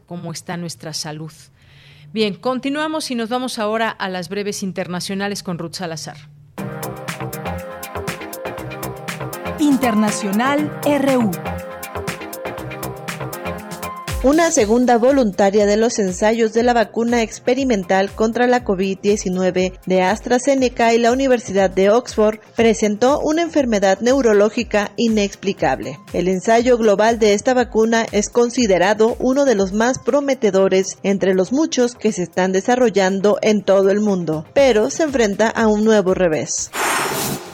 cómo 0.07 0.33
está 0.33 0.57
nuestra 0.57 0.93
salud. 0.93 1.33
Bien, 2.15 2.35
continuamos 2.35 3.11
y 3.11 3.17
nos 3.17 3.29
vamos 3.29 3.59
ahora 3.59 3.91
a 3.91 4.09
las 4.09 4.29
breves 4.29 4.63
internacionales 4.63 5.43
con 5.43 5.59
Ruth 5.59 5.73
Salazar. 5.75 6.17
Internacional 9.59 10.71
RU. 10.85 11.33
Una 14.25 14.51
segunda 14.51 14.97
voluntaria 14.97 15.67
de 15.67 15.77
los 15.77 15.99
ensayos 15.99 16.55
de 16.55 16.63
la 16.63 16.73
vacuna 16.73 17.21
experimental 17.21 18.11
contra 18.11 18.47
la 18.47 18.65
COVID-19 18.65 19.75
de 19.85 20.03
AstraZeneca 20.03 20.95
y 20.95 20.99
la 20.99 21.13
Universidad 21.13 21.69
de 21.69 21.91
Oxford 21.91 22.39
presentó 22.57 23.21
una 23.21 23.43
enfermedad 23.43 24.01
neurológica 24.01 24.93
inexplicable. 24.97 25.99
El 26.15 26.29
ensayo 26.29 26.79
global 26.79 27.19
de 27.19 27.35
esta 27.35 27.53
vacuna 27.53 28.07
es 28.13 28.31
considerado 28.31 29.15
uno 29.19 29.45
de 29.45 29.57
los 29.57 29.75
más 29.75 29.99
prometedores 29.99 30.97
entre 31.03 31.35
los 31.35 31.53
muchos 31.53 31.95
que 31.95 32.11
se 32.11 32.23
están 32.23 32.53
desarrollando 32.53 33.37
en 33.43 33.63
todo 33.63 33.91
el 33.91 34.01
mundo, 34.01 34.47
pero 34.55 34.89
se 34.89 35.03
enfrenta 35.03 35.51
a 35.51 35.67
un 35.67 35.85
nuevo 35.85 36.15
revés. 36.15 36.71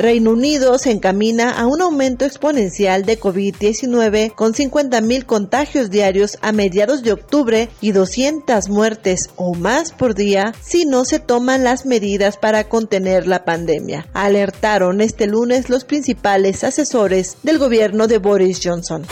Reino 0.01 0.31
Unido 0.31 0.79
se 0.79 0.93
encamina 0.93 1.51
a 1.51 1.67
un 1.67 1.83
aumento 1.83 2.25
exponencial 2.25 3.05
de 3.05 3.21
COVID-19 3.21 4.35
con 4.35 4.55
50.000 4.55 5.27
contagios 5.27 5.91
diarios 5.91 6.39
a 6.41 6.53
mediados 6.53 7.03
de 7.03 7.13
octubre 7.13 7.69
y 7.83 7.93
200 7.93 8.71
muertes 8.71 9.29
o 9.37 9.55
más 9.55 9.93
por 9.93 10.15
día 10.15 10.55
si 10.63 10.87
no 10.87 11.05
se 11.05 11.19
toman 11.19 11.65
las 11.65 11.85
medidas 11.85 12.39
para 12.39 12.65
contener 12.65 13.27
la 13.27 13.45
pandemia, 13.45 14.07
alertaron 14.15 15.03
este 15.03 15.27
lunes 15.27 15.69
los 15.69 15.85
principales 15.85 16.65
asesores 16.65 17.37
del 17.43 17.59
gobierno 17.59 18.07
de 18.07 18.17
Boris 18.17 18.59
Johnson. 18.65 19.05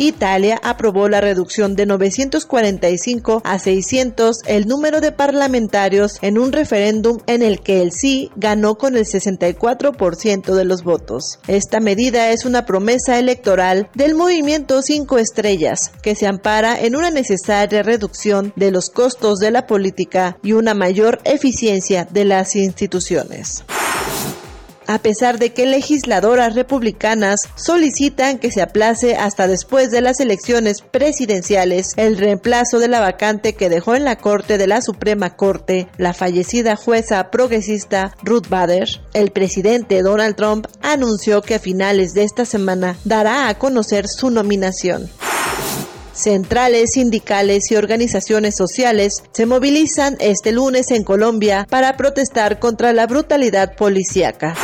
Italia 0.00 0.58
aprobó 0.62 1.10
la 1.10 1.20
reducción 1.20 1.76
de 1.76 1.84
945 1.84 3.42
a 3.44 3.58
600 3.58 4.38
el 4.46 4.66
número 4.66 5.02
de 5.02 5.12
parlamentarios 5.12 6.18
en 6.22 6.38
un 6.38 6.52
referéndum 6.52 7.18
en 7.26 7.42
el 7.42 7.60
que 7.60 7.82
el 7.82 7.92
sí 7.92 8.30
ganó 8.34 8.76
con 8.76 8.96
el 8.96 9.04
64% 9.04 10.54
de 10.54 10.64
los 10.64 10.84
votos. 10.84 11.38
Esta 11.48 11.80
medida 11.80 12.30
es 12.30 12.46
una 12.46 12.64
promesa 12.64 13.18
electoral 13.18 13.90
del 13.94 14.14
movimiento 14.14 14.80
5 14.80 15.18
estrellas 15.18 15.92
que 16.02 16.14
se 16.14 16.26
ampara 16.26 16.80
en 16.80 16.96
una 16.96 17.10
necesaria 17.10 17.82
reducción 17.82 18.54
de 18.56 18.70
los 18.70 18.88
costos 18.88 19.38
de 19.38 19.50
la 19.50 19.66
política 19.66 20.38
y 20.42 20.52
una 20.52 20.72
mayor 20.72 21.20
eficiencia 21.24 22.08
de 22.10 22.24
las 22.24 22.56
instituciones 22.56 23.64
a 24.90 24.98
pesar 24.98 25.38
de 25.38 25.52
que 25.52 25.66
legisladoras 25.66 26.56
republicanas 26.56 27.42
solicitan 27.54 28.38
que 28.38 28.50
se 28.50 28.60
aplace 28.60 29.14
hasta 29.14 29.46
después 29.46 29.92
de 29.92 30.00
las 30.00 30.18
elecciones 30.18 30.80
presidenciales 30.80 31.92
el 31.96 32.18
reemplazo 32.18 32.80
de 32.80 32.88
la 32.88 32.98
vacante 32.98 33.52
que 33.52 33.68
dejó 33.68 33.94
en 33.94 34.04
la 34.04 34.16
Corte 34.16 34.58
de 34.58 34.66
la 34.66 34.82
Suprema 34.82 35.36
Corte 35.36 35.86
la 35.96 36.12
fallecida 36.12 36.74
jueza 36.74 37.30
progresista 37.30 38.16
Ruth 38.24 38.48
Bader, 38.48 38.88
el 39.14 39.30
presidente 39.30 40.02
Donald 40.02 40.34
Trump 40.34 40.66
anunció 40.82 41.40
que 41.40 41.54
a 41.54 41.60
finales 41.60 42.12
de 42.12 42.24
esta 42.24 42.44
semana 42.44 42.96
dará 43.04 43.48
a 43.48 43.58
conocer 43.58 44.08
su 44.08 44.30
nominación. 44.30 45.08
Centrales 46.20 46.90
sindicales 46.92 47.70
y 47.70 47.76
organizaciones 47.76 48.54
sociales 48.54 49.22
se 49.32 49.46
movilizan 49.46 50.18
este 50.20 50.52
lunes 50.52 50.90
en 50.90 51.02
Colombia 51.02 51.66
para 51.70 51.96
protestar 51.96 52.58
contra 52.58 52.92
la 52.92 53.06
brutalidad 53.06 53.74
policíaca. 53.74 54.54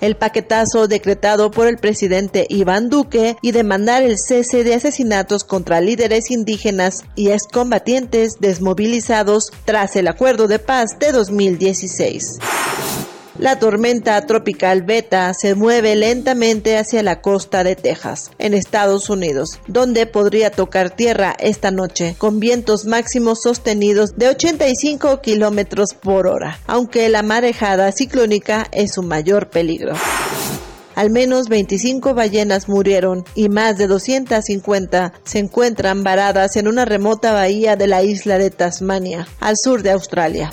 el 0.00 0.16
paquetazo 0.16 0.86
decretado 0.86 1.50
por 1.50 1.66
el 1.66 1.78
presidente 1.78 2.46
Iván 2.50 2.90
Duque 2.90 3.36
y 3.40 3.52
demandar 3.52 4.02
el 4.02 4.18
cese 4.18 4.62
de 4.62 4.74
asesinatos 4.74 5.44
contra 5.44 5.80
líderes 5.80 6.30
indígenas 6.30 7.04
y 7.14 7.30
excombatientes 7.30 8.34
desmovilizados 8.38 9.50
tras 9.64 9.96
el 9.96 10.08
acuerdo 10.08 10.46
de 10.46 10.58
paz 10.58 10.98
de 10.98 11.12
2016. 11.12 12.38
La 13.38 13.58
tormenta 13.58 14.24
tropical 14.26 14.82
Beta 14.82 15.34
se 15.34 15.56
mueve 15.56 15.96
lentamente 15.96 16.78
hacia 16.78 17.02
la 17.02 17.20
costa 17.20 17.64
de 17.64 17.74
Texas, 17.74 18.30
en 18.38 18.54
Estados 18.54 19.10
Unidos, 19.10 19.58
donde 19.66 20.06
podría 20.06 20.52
tocar 20.52 20.90
tierra 20.90 21.34
esta 21.40 21.72
noche, 21.72 22.14
con 22.16 22.38
vientos 22.38 22.84
máximos 22.84 23.42
sostenidos 23.42 24.16
de 24.16 24.28
85 24.28 25.20
kilómetros 25.20 25.94
por 25.94 26.28
hora, 26.28 26.60
aunque 26.68 27.08
la 27.08 27.24
marejada 27.24 27.90
ciclónica 27.90 28.68
es 28.70 28.92
su 28.92 29.02
mayor 29.02 29.50
peligro. 29.50 29.94
Al 30.94 31.10
menos 31.10 31.48
25 31.48 32.14
ballenas 32.14 32.68
murieron 32.68 33.24
y 33.34 33.48
más 33.48 33.78
de 33.78 33.88
250 33.88 35.12
se 35.24 35.40
encuentran 35.40 36.04
varadas 36.04 36.54
en 36.54 36.68
una 36.68 36.84
remota 36.84 37.32
bahía 37.32 37.74
de 37.74 37.88
la 37.88 38.04
isla 38.04 38.38
de 38.38 38.50
Tasmania, 38.50 39.26
al 39.40 39.56
sur 39.56 39.82
de 39.82 39.90
Australia. 39.90 40.52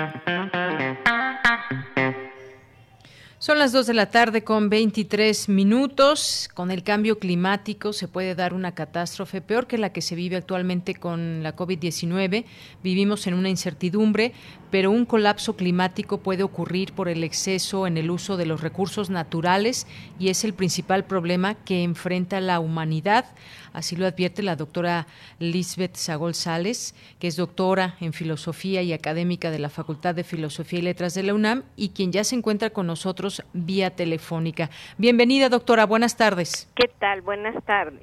Son 3.41 3.57
las 3.57 3.71
2 3.71 3.87
de 3.87 3.95
la 3.95 4.05
tarde 4.05 4.43
con 4.43 4.69
23 4.69 5.49
minutos. 5.49 6.47
Con 6.53 6.69
el 6.69 6.83
cambio 6.83 7.17
climático 7.17 7.91
se 7.91 8.07
puede 8.07 8.35
dar 8.35 8.53
una 8.53 8.75
catástrofe 8.75 9.41
peor 9.41 9.65
que 9.65 9.79
la 9.79 9.91
que 9.91 10.03
se 10.03 10.13
vive 10.13 10.35
actualmente 10.35 10.93
con 10.93 11.41
la 11.41 11.55
COVID-19. 11.55 12.45
Vivimos 12.83 13.25
en 13.25 13.33
una 13.33 13.49
incertidumbre, 13.49 14.33
pero 14.69 14.91
un 14.91 15.05
colapso 15.07 15.55
climático 15.55 16.19
puede 16.19 16.43
ocurrir 16.43 16.93
por 16.93 17.09
el 17.09 17.23
exceso 17.23 17.87
en 17.87 17.97
el 17.97 18.11
uso 18.11 18.37
de 18.37 18.45
los 18.45 18.61
recursos 18.61 19.09
naturales 19.09 19.87
y 20.19 20.29
es 20.29 20.43
el 20.43 20.53
principal 20.53 21.05
problema 21.05 21.55
que 21.55 21.81
enfrenta 21.81 22.41
la 22.41 22.59
humanidad. 22.59 23.25
Así 23.73 23.95
lo 23.95 24.05
advierte 24.05 24.43
la 24.43 24.55
doctora 24.55 25.07
Lisbeth 25.39 25.95
Sagol 25.95 26.35
Sales, 26.35 26.95
que 27.19 27.27
es 27.27 27.35
doctora 27.35 27.95
en 27.99 28.13
filosofía 28.13 28.81
y 28.81 28.93
académica 28.93 29.51
de 29.51 29.59
la 29.59 29.69
Facultad 29.69 30.15
de 30.15 30.23
Filosofía 30.23 30.79
y 30.79 30.83
Letras 30.83 31.13
de 31.13 31.23
la 31.23 31.33
UNAM 31.33 31.63
y 31.75 31.89
quien 31.89 32.11
ya 32.11 32.23
se 32.23 32.35
encuentra 32.35 32.71
con 32.71 32.87
nosotros 32.87 33.43
vía 33.53 33.91
telefónica. 33.91 34.69
Bienvenida, 34.97 35.49
doctora. 35.49 35.85
Buenas 35.85 36.17
tardes. 36.17 36.69
¿Qué 36.75 36.89
tal? 36.99 37.21
Buenas 37.21 37.63
tardes. 37.65 38.01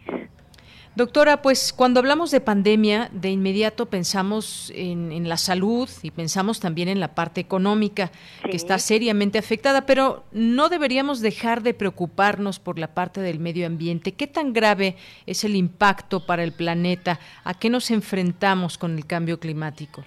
Doctora, 0.98 1.42
pues 1.42 1.72
cuando 1.72 2.00
hablamos 2.00 2.32
de 2.32 2.40
pandemia, 2.40 3.08
de 3.12 3.30
inmediato 3.30 3.86
pensamos 3.86 4.72
en, 4.74 5.28
la 5.28 5.36
salud 5.36 5.88
y 6.02 6.10
pensamos 6.10 6.58
también 6.58 6.88
en 6.88 6.98
la 6.98 7.14
parte 7.14 7.40
económica, 7.40 8.10
que 8.42 8.56
está 8.56 8.80
seriamente 8.80 9.38
afectada, 9.38 9.86
pero 9.86 10.24
no 10.32 10.68
deberíamos 10.68 11.20
dejar 11.20 11.62
de 11.62 11.72
preocuparnos 11.72 12.58
por 12.58 12.80
la 12.80 12.94
parte 12.94 13.20
del 13.20 13.38
medio 13.38 13.68
ambiente. 13.68 14.16
¿Qué 14.16 14.26
tan 14.26 14.52
grave 14.52 14.96
es 15.24 15.44
el 15.44 15.54
impacto 15.54 16.26
para 16.26 16.42
el 16.42 16.50
planeta? 16.50 17.20
¿A 17.44 17.54
qué 17.54 17.70
nos 17.70 17.92
enfrentamos 17.92 18.76
con 18.76 18.98
el 18.98 19.06
cambio 19.06 19.38
climático? 19.38 20.02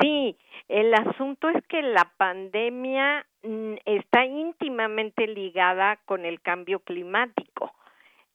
Sí, 0.00 0.38
el 0.70 0.94
asunto 0.94 1.50
es 1.50 1.62
que 1.66 1.82
la 1.82 2.10
pandemia 2.16 3.26
mm, 3.42 3.74
está 3.84 4.24
íntimamente 4.24 5.26
ligada 5.26 5.98
con 6.06 6.24
el 6.24 6.40
cambio 6.40 6.78
climático 6.78 7.74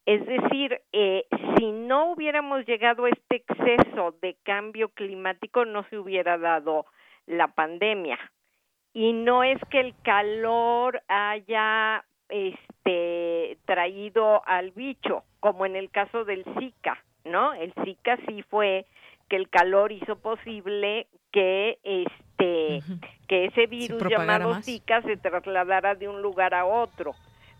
es 0.05 0.25
decir, 0.25 0.81
eh, 0.91 1.25
si 1.57 1.71
no 1.71 2.11
hubiéramos 2.11 2.65
llegado 2.65 3.05
a 3.05 3.09
este 3.09 3.37
exceso 3.37 4.15
de 4.21 4.37
cambio 4.43 4.89
climático, 4.89 5.65
no 5.65 5.83
se 5.89 5.97
hubiera 5.97 6.37
dado 6.37 6.85
la 7.25 7.47
pandemia. 7.47 8.19
Y 8.93 9.13
no 9.13 9.43
es 9.43 9.59
que 9.71 9.79
el 9.79 9.95
calor 10.03 11.01
haya 11.07 12.05
este 12.29 13.57
traído 13.65 14.47
al 14.47 14.71
bicho, 14.71 15.23
como 15.39 15.65
en 15.65 15.75
el 15.75 15.89
caso 15.89 16.23
del 16.23 16.45
Zika, 16.59 17.03
¿no? 17.23 17.53
El 17.53 17.73
Zika 17.83 18.17
sí 18.27 18.43
fue 18.43 18.85
que 19.27 19.35
el 19.35 19.49
calor 19.49 19.91
hizo 19.91 20.19
posible 20.19 21.07
que 21.31 21.79
este 21.83 22.81
que 23.27 23.45
ese 23.45 23.65
virus 23.65 24.03
llamado 24.07 24.61
Zika 24.61 25.01
se 25.01 25.17
trasladara 25.17 25.95
de 25.95 26.07
un 26.07 26.21
lugar 26.21 26.53
a 26.53 26.65
otro 26.65 27.15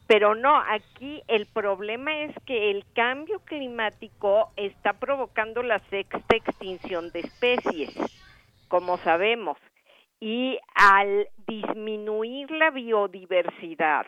pero 0.08 0.36
no, 0.36 0.56
aquí 0.58 1.24
el 1.28 1.48
problema 1.48 2.24
es 2.24 2.36
que 2.46 2.70
el 2.70 2.86
cambio 2.94 3.40
climático 3.40 4.52
está 4.56 4.94
provocando 4.94 5.64
la 5.64 5.80
sexta 5.90 6.36
extinción 6.36 7.12
de 7.12 7.22
especies, 7.22 7.96
como 8.68 8.98
sabemos, 8.98 9.58
y 10.20 10.60
al 10.76 11.28
disminuir 11.48 12.52
la 12.52 12.70
biodiversidad, 12.70 14.06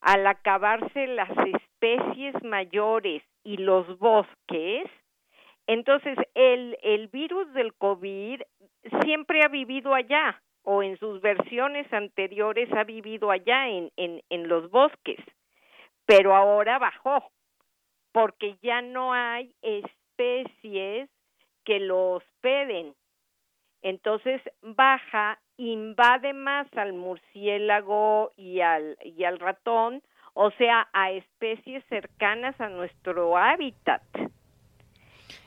al 0.00 0.26
acabarse 0.26 1.06
las 1.06 1.30
especies 1.30 2.34
mayores 2.42 3.22
y 3.42 3.56
los 3.56 3.98
bosques, 3.98 4.84
entonces 5.66 6.18
el, 6.34 6.76
el 6.82 7.08
virus 7.08 7.52
del 7.54 7.72
COVID 7.74 8.42
siempre 9.02 9.42
ha 9.42 9.48
vivido 9.48 9.94
allá, 9.94 10.42
o 10.64 10.82
en 10.82 10.98
sus 10.98 11.20
versiones 11.20 11.92
anteriores 11.92 12.72
ha 12.72 12.84
vivido 12.84 13.30
allá 13.30 13.68
en, 13.68 13.90
en, 13.96 14.48
los 14.48 14.70
bosques, 14.70 15.18
pero 16.06 16.34
ahora 16.34 16.78
bajó, 16.78 17.30
porque 18.12 18.56
ya 18.62 18.80
no 18.82 19.12
hay 19.12 19.54
especies 19.62 21.08
que 21.64 21.80
lo 21.80 22.12
hospeden. 22.12 22.94
Entonces 23.82 24.40
baja, 24.62 25.40
invade 25.56 26.32
más 26.32 26.68
al 26.76 26.92
murciélago 26.92 28.32
y 28.36 28.60
al, 28.60 28.96
y 29.04 29.24
al 29.24 29.40
ratón, 29.40 30.02
o 30.34 30.50
sea, 30.52 30.88
a 30.92 31.10
especies 31.10 31.84
cercanas 31.88 32.58
a 32.60 32.68
nuestro 32.68 33.36
hábitat. 33.36 34.02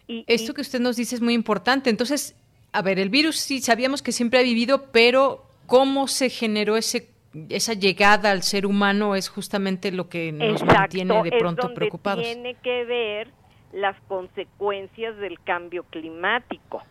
Y, 0.08 0.24
Esto 0.28 0.54
que 0.54 0.62
usted 0.62 0.80
nos 0.80 0.98
dice 0.98 1.16
es 1.16 1.22
muy 1.22 1.34
importante. 1.34 1.90
Entonces, 1.90 2.36
a 2.76 2.82
ver, 2.82 3.00
el 3.00 3.10
virus 3.10 3.38
sí 3.38 3.62
sabíamos 3.62 4.02
que 4.02 4.12
siempre 4.12 4.40
ha 4.40 4.44
vivido, 4.44 4.92
pero 4.92 5.46
cómo 5.66 6.08
se 6.08 6.30
generó 6.30 6.76
ese 6.76 7.10
esa 7.50 7.74
llegada 7.74 8.32
al 8.32 8.44
ser 8.44 8.66
humano 8.66 9.16
es 9.16 9.30
justamente 9.30 9.92
lo 9.92 10.08
que 10.08 10.32
nos 10.32 10.64
mantiene 10.64 11.22
de 11.24 11.32
pronto 11.32 11.68
es 11.68 11.74
preocupados. 11.74 12.24
Tiene 12.24 12.56
que 12.56 12.86
ver 12.86 13.30
las 13.74 14.00
consecuencias 14.08 15.18
del 15.18 15.40
cambio 15.42 15.84
climático. 15.84 16.82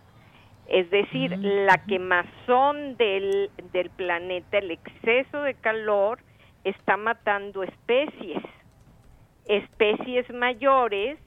Es 0.67 0.91
decir, 0.91 1.37
mm. 1.37 1.67
la 1.67 1.79
quemazón 1.87 2.97
del, 2.97 3.51
del 3.73 3.91
planeta, 3.91 4.59
el 4.59 4.71
exceso 4.71 5.41
de 5.41 5.55
calor, 5.55 6.19
está 6.65 6.97
matando 6.97 7.63
especies. 7.63 8.43
Especies 9.47 10.29
mayores 10.33 11.19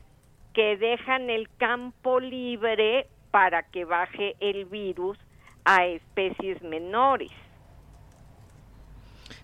que 0.54 0.78
dejan 0.78 1.30
el 1.30 1.50
campo 1.58 2.20
libre 2.20 3.08
para 3.32 3.64
que 3.64 3.86
baje 3.86 4.36
el 4.40 4.66
virus 4.66 5.18
a 5.66 5.86
especies 5.86 6.62
menores. 6.62 7.32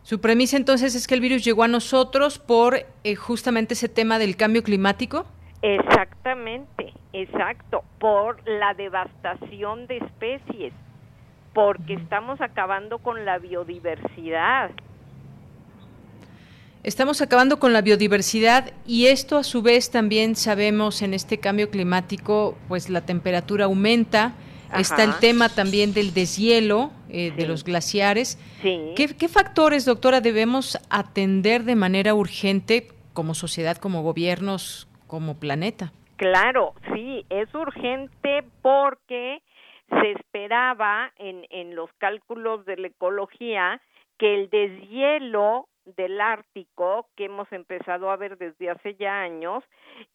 Su 0.03 0.19
premisa 0.19 0.57
entonces 0.57 0.95
es 0.95 1.07
que 1.07 1.15
el 1.15 1.21
virus 1.21 1.43
llegó 1.45 1.63
a 1.63 1.67
nosotros 1.67 2.37
por 2.37 2.85
eh, 3.03 3.15
justamente 3.15 3.73
ese 3.73 3.87
tema 3.87 4.19
del 4.19 4.35
cambio 4.35 4.63
climático. 4.63 5.25
Exactamente, 5.61 6.93
exacto, 7.13 7.85
por 7.99 8.45
la 8.45 8.73
devastación 8.73 9.87
de 9.87 9.97
especies, 9.97 10.73
porque 11.53 11.93
estamos 11.93 12.41
acabando 12.41 12.99
con 12.99 13.23
la 13.23 13.37
biodiversidad. 13.37 14.71
Estamos 16.83 17.21
acabando 17.21 17.59
con 17.59 17.71
la 17.71 17.81
biodiversidad 17.81 18.73
y 18.85 19.05
esto 19.05 19.37
a 19.37 19.43
su 19.43 19.61
vez 19.61 19.89
también 19.89 20.35
sabemos 20.35 21.01
en 21.01 21.13
este 21.13 21.39
cambio 21.39 21.69
climático, 21.69 22.57
pues 22.67 22.89
la 22.89 23.05
temperatura 23.05 23.65
aumenta, 23.65 24.33
está 24.77 25.05
el 25.05 25.17
tema 25.19 25.47
también 25.47 25.93
del 25.93 26.13
deshielo 26.13 26.91
eh, 27.07 27.31
de 27.31 27.47
los 27.47 27.63
glaciares. 27.63 28.37
¿Qué, 28.61 29.15
¿Qué 29.17 29.29
factores, 29.29 29.85
doctora, 29.85 30.19
debemos 30.19 30.77
atender 30.89 31.63
de 31.63 31.75
manera 31.75 32.15
urgente 32.15 32.89
como 33.13 33.33
sociedad, 33.33 33.77
como 33.77 34.03
gobiernos, 34.03 34.89
como 35.07 35.39
planeta? 35.39 35.93
Claro, 36.17 36.73
sí, 36.93 37.25
es 37.29 37.47
urgente 37.55 38.43
porque 38.61 39.41
se 39.89 40.11
esperaba 40.19 41.13
en, 41.17 41.45
en 41.49 41.75
los 41.75 41.89
cálculos 41.97 42.65
de 42.65 42.75
la 42.75 42.87
ecología 42.87 43.79
que 44.17 44.33
el 44.33 44.49
deshielo 44.49 45.69
del 45.85 46.19
Ártico 46.21 47.09
que 47.15 47.25
hemos 47.25 47.51
empezado 47.51 48.09
a 48.09 48.17
ver 48.17 48.37
desde 48.37 48.69
hace 48.69 48.95
ya 48.95 49.21
años 49.21 49.63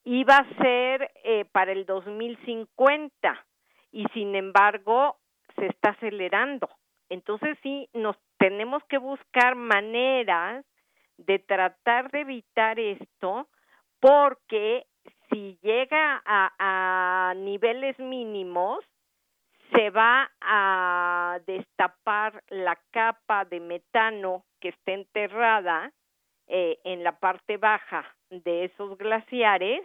iba 0.04 0.36
a 0.36 0.62
ser 0.62 1.10
eh, 1.24 1.44
para 1.46 1.72
el 1.72 1.86
2050 1.86 3.46
y 3.92 4.04
sin 4.14 4.34
embargo 4.34 5.16
se 5.56 5.66
está 5.66 5.90
acelerando. 5.90 6.68
Entonces 7.08 7.58
sí, 7.62 7.88
nos 7.94 8.16
tenemos 8.38 8.82
que 8.84 8.98
buscar 8.98 9.54
maneras 9.56 10.64
de 11.16 11.38
tratar 11.38 12.10
de 12.10 12.20
evitar 12.20 12.78
esto 12.78 13.48
porque 14.00 14.86
si 15.30 15.58
llega 15.62 16.22
a, 16.24 16.52
a 16.58 17.34
niveles 17.34 17.98
mínimos, 17.98 18.84
se 19.74 19.90
va 19.90 20.30
a 20.40 21.40
destapar 21.46 22.42
la 22.48 22.78
capa 22.90 23.44
de 23.44 23.60
metano 23.60 24.44
que 24.60 24.70
está 24.70 24.92
enterrada 24.92 25.92
eh, 26.46 26.78
en 26.84 27.04
la 27.04 27.18
parte 27.18 27.56
baja 27.56 28.04
de 28.30 28.64
esos 28.64 28.96
glaciares 28.98 29.82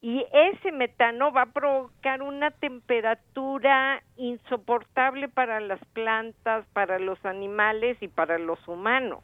y 0.00 0.24
ese 0.32 0.72
metano 0.72 1.32
va 1.32 1.42
a 1.42 1.52
provocar 1.52 2.22
una 2.22 2.50
temperatura 2.50 4.02
insoportable 4.16 5.28
para 5.28 5.60
las 5.60 5.82
plantas, 5.94 6.66
para 6.72 6.98
los 6.98 7.24
animales 7.24 7.96
y 8.00 8.08
para 8.08 8.38
los 8.38 8.66
humanos. 8.68 9.22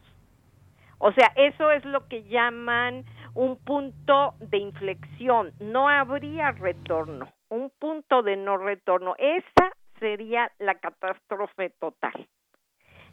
O 0.99 1.13
sea, 1.13 1.33
eso 1.37 1.71
es 1.71 1.85
lo 1.85 2.07
que 2.09 2.23
llaman 2.25 3.05
un 3.35 3.57
punto 3.57 4.35
de 4.39 4.59
inflexión. 4.59 5.53
No 5.61 5.89
habría 5.89 6.53
retorno, 6.53 7.33
un 7.49 7.71
punto 7.79 8.23
de 8.23 8.37
no 8.37 8.57
retorno. 8.57 9.15
Esa 9.19 9.73
sería 9.99 10.51
la 10.59 10.77
catástrofe 10.77 11.71
total. 11.71 12.29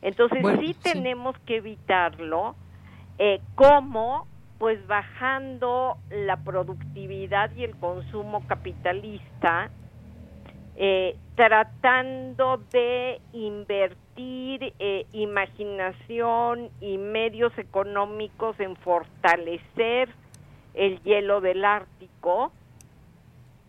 Entonces 0.02 0.44
sí 0.60 0.76
tenemos 0.82 1.38
que 1.46 1.58
evitarlo. 1.58 2.56
Eh, 3.18 3.42
¿Cómo? 3.56 4.28
pues 4.60 4.86
bajando 4.88 5.98
la 6.12 6.36
productividad 6.44 7.50
y 7.56 7.64
el 7.64 7.76
consumo 7.78 8.46
capitalista, 8.46 9.72
eh, 10.76 11.16
tratando 11.36 12.58
de 12.72 13.22
invertir 13.32 14.74
eh, 14.80 15.06
imaginación 15.14 16.70
y 16.82 16.98
medios 16.98 17.58
económicos 17.58 18.60
en 18.60 18.76
fortalecer 18.76 20.10
el 20.74 21.02
hielo 21.04 21.40
del 21.40 21.64
Ártico, 21.64 22.52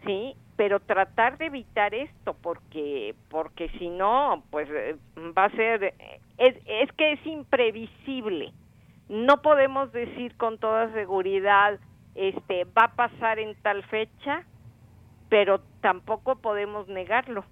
sí, 0.05 0.35
pero 0.61 0.79
tratar 0.79 1.39
de 1.39 1.47
evitar 1.47 1.95
esto 1.95 2.37
porque 2.43 3.15
porque 3.31 3.71
si 3.79 3.89
no, 3.89 4.45
pues 4.51 4.69
eh, 4.71 4.95
va 5.35 5.47
a 5.47 5.51
ser 5.53 5.95
es, 6.37 6.55
es 6.67 6.93
que 6.99 7.13
es 7.13 7.27
imprevisible 7.27 8.53
no 9.09 9.41
podemos 9.41 9.91
decir 9.91 10.37
con 10.37 10.59
toda 10.59 10.93
seguridad, 10.93 11.81
este, 12.15 12.65
va 12.65 12.85
a 12.85 12.95
pasar 12.95 13.39
en 13.39 13.57
tal 13.63 13.83
fecha, 13.85 14.45
pero 15.31 15.63
tampoco 15.81 16.37
podemos 16.37 16.87
negarlo. 16.89 17.45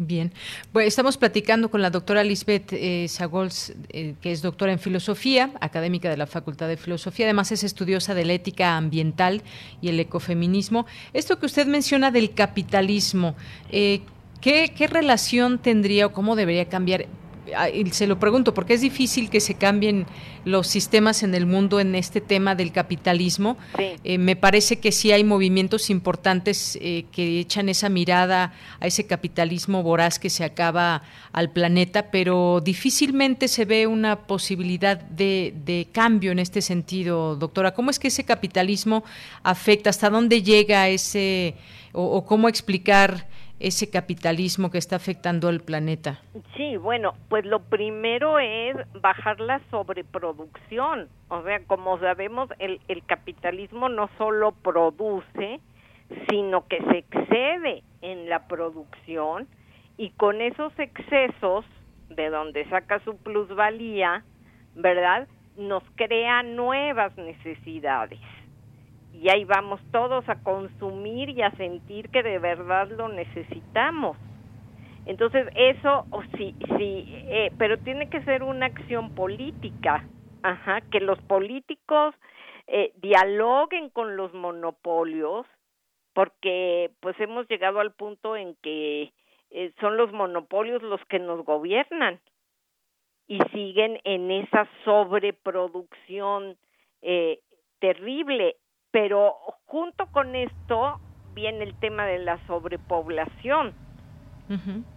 Bien, 0.00 0.32
pues 0.72 0.86
estamos 0.86 1.16
platicando 1.16 1.72
con 1.72 1.82
la 1.82 1.90
doctora 1.90 2.22
Lisbeth 2.22 2.72
eh, 2.72 3.06
Sagols, 3.08 3.74
eh, 3.88 4.14
que 4.20 4.30
es 4.30 4.42
doctora 4.42 4.70
en 4.70 4.78
filosofía, 4.78 5.50
académica 5.60 6.08
de 6.08 6.16
la 6.16 6.28
Facultad 6.28 6.68
de 6.68 6.76
Filosofía, 6.76 7.26
además 7.26 7.50
es 7.50 7.64
estudiosa 7.64 8.14
de 8.14 8.24
la 8.24 8.34
ética 8.34 8.76
ambiental 8.76 9.42
y 9.80 9.88
el 9.88 9.98
ecofeminismo. 9.98 10.86
Esto 11.12 11.40
que 11.40 11.46
usted 11.46 11.66
menciona 11.66 12.12
del 12.12 12.32
capitalismo, 12.32 13.34
eh, 13.72 14.02
¿qué, 14.40 14.72
¿qué 14.72 14.86
relación 14.86 15.58
tendría 15.58 16.06
o 16.06 16.12
cómo 16.12 16.36
debería 16.36 16.68
cambiar? 16.68 17.06
Se 17.92 18.06
lo 18.06 18.18
pregunto 18.18 18.54
porque 18.54 18.74
es 18.74 18.80
difícil 18.80 19.30
que 19.30 19.40
se 19.40 19.54
cambien 19.54 20.06
los 20.44 20.66
sistemas 20.66 21.22
en 21.22 21.34
el 21.34 21.46
mundo 21.46 21.80
en 21.80 21.94
este 21.94 22.20
tema 22.20 22.54
del 22.54 22.72
capitalismo. 22.72 23.56
Eh, 24.04 24.18
me 24.18 24.36
parece 24.36 24.78
que 24.78 24.92
sí 24.92 25.12
hay 25.12 25.24
movimientos 25.24 25.90
importantes 25.90 26.78
eh, 26.80 27.04
que 27.12 27.40
echan 27.40 27.68
esa 27.68 27.88
mirada 27.88 28.52
a 28.80 28.86
ese 28.86 29.06
capitalismo 29.06 29.82
voraz 29.82 30.18
que 30.18 30.30
se 30.30 30.44
acaba 30.44 31.02
al 31.32 31.50
planeta, 31.50 32.10
pero 32.10 32.60
difícilmente 32.64 33.48
se 33.48 33.64
ve 33.64 33.86
una 33.86 34.26
posibilidad 34.26 34.98
de, 34.98 35.88
cambio 35.92 36.32
en 36.32 36.38
este 36.38 36.62
sentido, 36.62 37.36
doctora. 37.36 37.74
¿Cómo 37.74 37.90
es 37.90 37.98
que 37.98 38.08
ese 38.08 38.24
capitalismo 38.24 39.04
afecta? 39.42 39.90
¿Hasta 39.90 40.10
dónde 40.10 40.42
llega 40.42 40.88
ese 40.88 41.54
o 41.92 42.24
cómo 42.24 42.48
explicar? 42.48 43.26
Ese 43.60 43.90
capitalismo 43.90 44.70
que 44.70 44.78
está 44.78 44.96
afectando 44.96 45.48
al 45.48 45.60
planeta? 45.60 46.20
Sí, 46.56 46.76
bueno, 46.76 47.14
pues 47.28 47.44
lo 47.44 47.60
primero 47.60 48.38
es 48.38 48.76
bajar 49.00 49.40
la 49.40 49.60
sobreproducción. 49.70 51.08
O 51.28 51.42
sea, 51.42 51.60
como 51.66 51.98
sabemos, 51.98 52.48
el, 52.58 52.80
el 52.88 53.04
capitalismo 53.04 53.88
no 53.88 54.08
solo 54.18 54.52
produce, 54.52 55.60
sino 56.28 56.66
que 56.66 56.78
se 56.84 56.98
excede 56.98 57.82
en 58.02 58.28
la 58.28 58.46
producción 58.46 59.48
y 59.96 60.10
con 60.10 60.40
esos 60.40 60.72
excesos 60.78 61.64
de 62.10 62.30
donde 62.30 62.68
saca 62.68 63.00
su 63.00 63.16
plusvalía, 63.16 64.24
¿verdad? 64.74 65.26
Nos 65.56 65.82
crea 65.96 66.42
nuevas 66.44 67.16
necesidades 67.16 68.20
y 69.20 69.28
ahí 69.30 69.44
vamos 69.44 69.80
todos 69.90 70.28
a 70.28 70.42
consumir 70.42 71.30
y 71.30 71.42
a 71.42 71.50
sentir 71.52 72.08
que 72.10 72.22
de 72.22 72.38
verdad 72.38 72.88
lo 72.90 73.08
necesitamos. 73.08 74.16
Entonces 75.06 75.48
eso, 75.56 76.06
sí, 76.36 76.54
sí, 76.76 77.04
eh, 77.28 77.50
pero 77.58 77.78
tiene 77.78 78.08
que 78.10 78.22
ser 78.22 78.42
una 78.42 78.66
acción 78.66 79.14
política, 79.14 80.04
ajá, 80.42 80.82
que 80.82 81.00
los 81.00 81.18
políticos 81.22 82.14
eh, 82.68 82.92
dialoguen 82.96 83.88
con 83.90 84.16
los 84.16 84.32
monopolios, 84.34 85.46
porque 86.12 86.90
pues 87.00 87.18
hemos 87.18 87.48
llegado 87.48 87.80
al 87.80 87.92
punto 87.92 88.36
en 88.36 88.54
que 88.62 89.12
eh, 89.50 89.72
son 89.80 89.96
los 89.96 90.12
monopolios 90.12 90.82
los 90.82 91.04
que 91.06 91.18
nos 91.18 91.44
gobiernan 91.44 92.20
y 93.26 93.40
siguen 93.52 93.98
en 94.04 94.30
esa 94.30 94.68
sobreproducción 94.84 96.56
eh, 97.02 97.40
terrible 97.78 98.56
pero 98.90 99.34
junto 99.66 100.06
con 100.06 100.34
esto 100.34 101.00
viene 101.34 101.64
el 101.64 101.74
tema 101.74 102.06
de 102.06 102.18
la 102.18 102.38
sobrepoblación, 102.46 103.74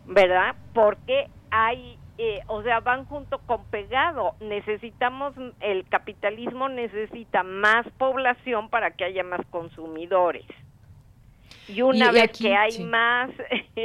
¿verdad? 0.05 0.55
Porque 0.73 1.27
hay, 1.51 1.97
eh, 2.18 2.39
o 2.47 2.63
sea, 2.63 2.80
van 2.80 3.05
junto 3.05 3.39
con 3.39 3.65
pegado. 3.65 4.35
Necesitamos, 4.39 5.34
el 5.59 5.88
capitalismo 5.89 6.69
necesita 6.69 7.43
más 7.43 7.85
población 7.97 8.69
para 8.69 8.91
que 8.91 9.03
haya 9.03 9.23
más 9.23 9.45
consumidores. 9.47 10.45
Y 11.68 11.81
una 11.81 12.11
vez 12.11 12.31
que 12.38 12.55
hay 12.55 12.84
más 12.84 13.30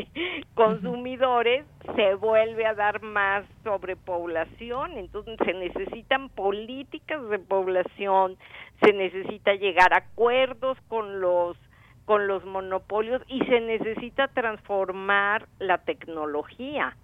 consumidores, 0.54 1.64
se 1.94 2.14
vuelve 2.14 2.66
a 2.66 2.74
dar 2.74 3.02
más 3.02 3.44
sobrepoblación. 3.62 4.98
Entonces 4.98 5.36
se 5.44 5.52
necesitan 5.52 6.28
políticas 6.30 7.28
de 7.28 7.38
población, 7.38 8.36
se 8.80 8.92
necesita 8.92 9.54
llegar 9.54 9.92
a 9.94 9.98
acuerdos 9.98 10.78
con 10.88 11.20
los 11.20 11.56
con 12.04 12.28
los 12.28 12.44
monopolios 12.44 13.20
y 13.26 13.40
se 13.46 13.60
necesita 13.60 14.28
transformar 14.28 15.48
la 15.58 15.78
tecnología, 15.78 16.96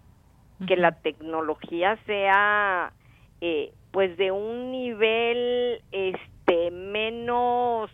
que 0.69 0.77
la 0.77 0.93
tecnología 0.93 1.99
sea 2.07 2.93
eh, 3.41 3.73
pues 3.91 4.17
de 4.17 4.31
un 4.31 4.71
nivel 4.71 5.83
este 5.91 6.71
menos 6.71 7.91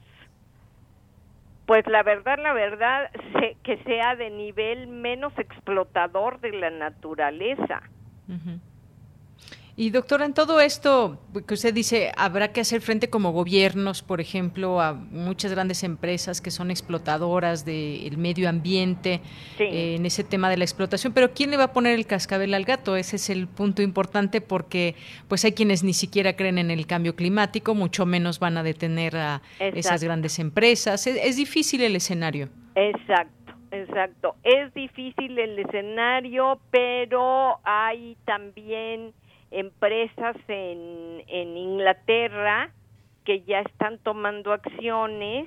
pues 1.68 1.86
la 1.86 2.02
verdad, 2.02 2.38
la 2.42 2.55
verdad, 2.55 3.10
que 3.62 3.76
sea 3.84 4.16
de 4.16 4.30
nivel 4.30 4.86
menos 4.86 5.38
explotador 5.38 6.40
de 6.40 6.52
la 6.52 6.70
naturaleza. 6.70 7.82
Y 9.80 9.90
doctora, 9.90 10.24
en 10.24 10.34
todo 10.34 10.60
esto 10.60 11.20
que 11.46 11.55
usted 11.55 11.72
dice, 11.72 12.10
habrá 12.16 12.48
que 12.48 12.62
hacer 12.62 12.80
frente 12.80 13.10
como 13.10 13.30
gobiernos, 13.30 14.02
por 14.02 14.20
ejemplo, 14.20 14.80
a 14.80 14.92
muchas 14.92 15.52
grandes 15.52 15.84
empresas 15.84 16.40
que 16.40 16.50
son 16.50 16.72
explotadoras 16.72 17.64
del 17.64 18.18
medio 18.18 18.48
ambiente, 18.48 19.20
eh, 19.60 19.94
en 19.94 20.05
ese 20.05 20.24
tema 20.24 20.50
de 20.50 20.56
la 20.56 20.64
explotación, 20.64 21.12
pero 21.12 21.32
¿quién 21.32 21.52
le 21.52 21.56
va 21.56 21.64
a 21.64 21.72
poner 21.72 21.94
el 21.94 22.09
cascabel 22.09 22.55
al 22.55 22.64
gato? 22.64 22.96
Ese 22.96 23.14
es 23.14 23.30
el 23.30 23.46
punto 23.46 23.80
importante 23.80 24.40
porque 24.40 24.96
pues 25.28 25.44
hay 25.44 25.52
quienes 25.52 25.84
ni 25.84 25.92
siquiera 25.92 26.34
creen 26.34 26.59
en 26.59 26.72
el 26.72 26.88
cambio 26.88 27.14
climático, 27.14 27.76
mucho 27.76 28.05
menos 28.05 28.40
van 28.40 28.59
a 28.59 28.64
detener 28.64 29.16
a 29.16 29.42
esas 29.60 30.02
grandes 30.02 30.40
empresas. 30.40 31.06
es 31.06 31.36
difícil 31.36 31.82
el 31.82 31.94
escenario. 31.94 32.48
Exacto. 32.74 33.38
Exacto, 33.70 34.34
es 34.44 34.72
difícil 34.72 35.38
el 35.38 35.59
escenario, 35.59 36.59
pero 36.70 37.60
hay 37.64 38.16
también 38.24 39.12
empresas 39.50 40.36
en, 40.48 41.24
en 41.26 41.56
Inglaterra 41.56 42.70
que 43.24 43.42
ya 43.42 43.60
están 43.60 43.98
tomando 43.98 44.52
acciones 44.52 45.46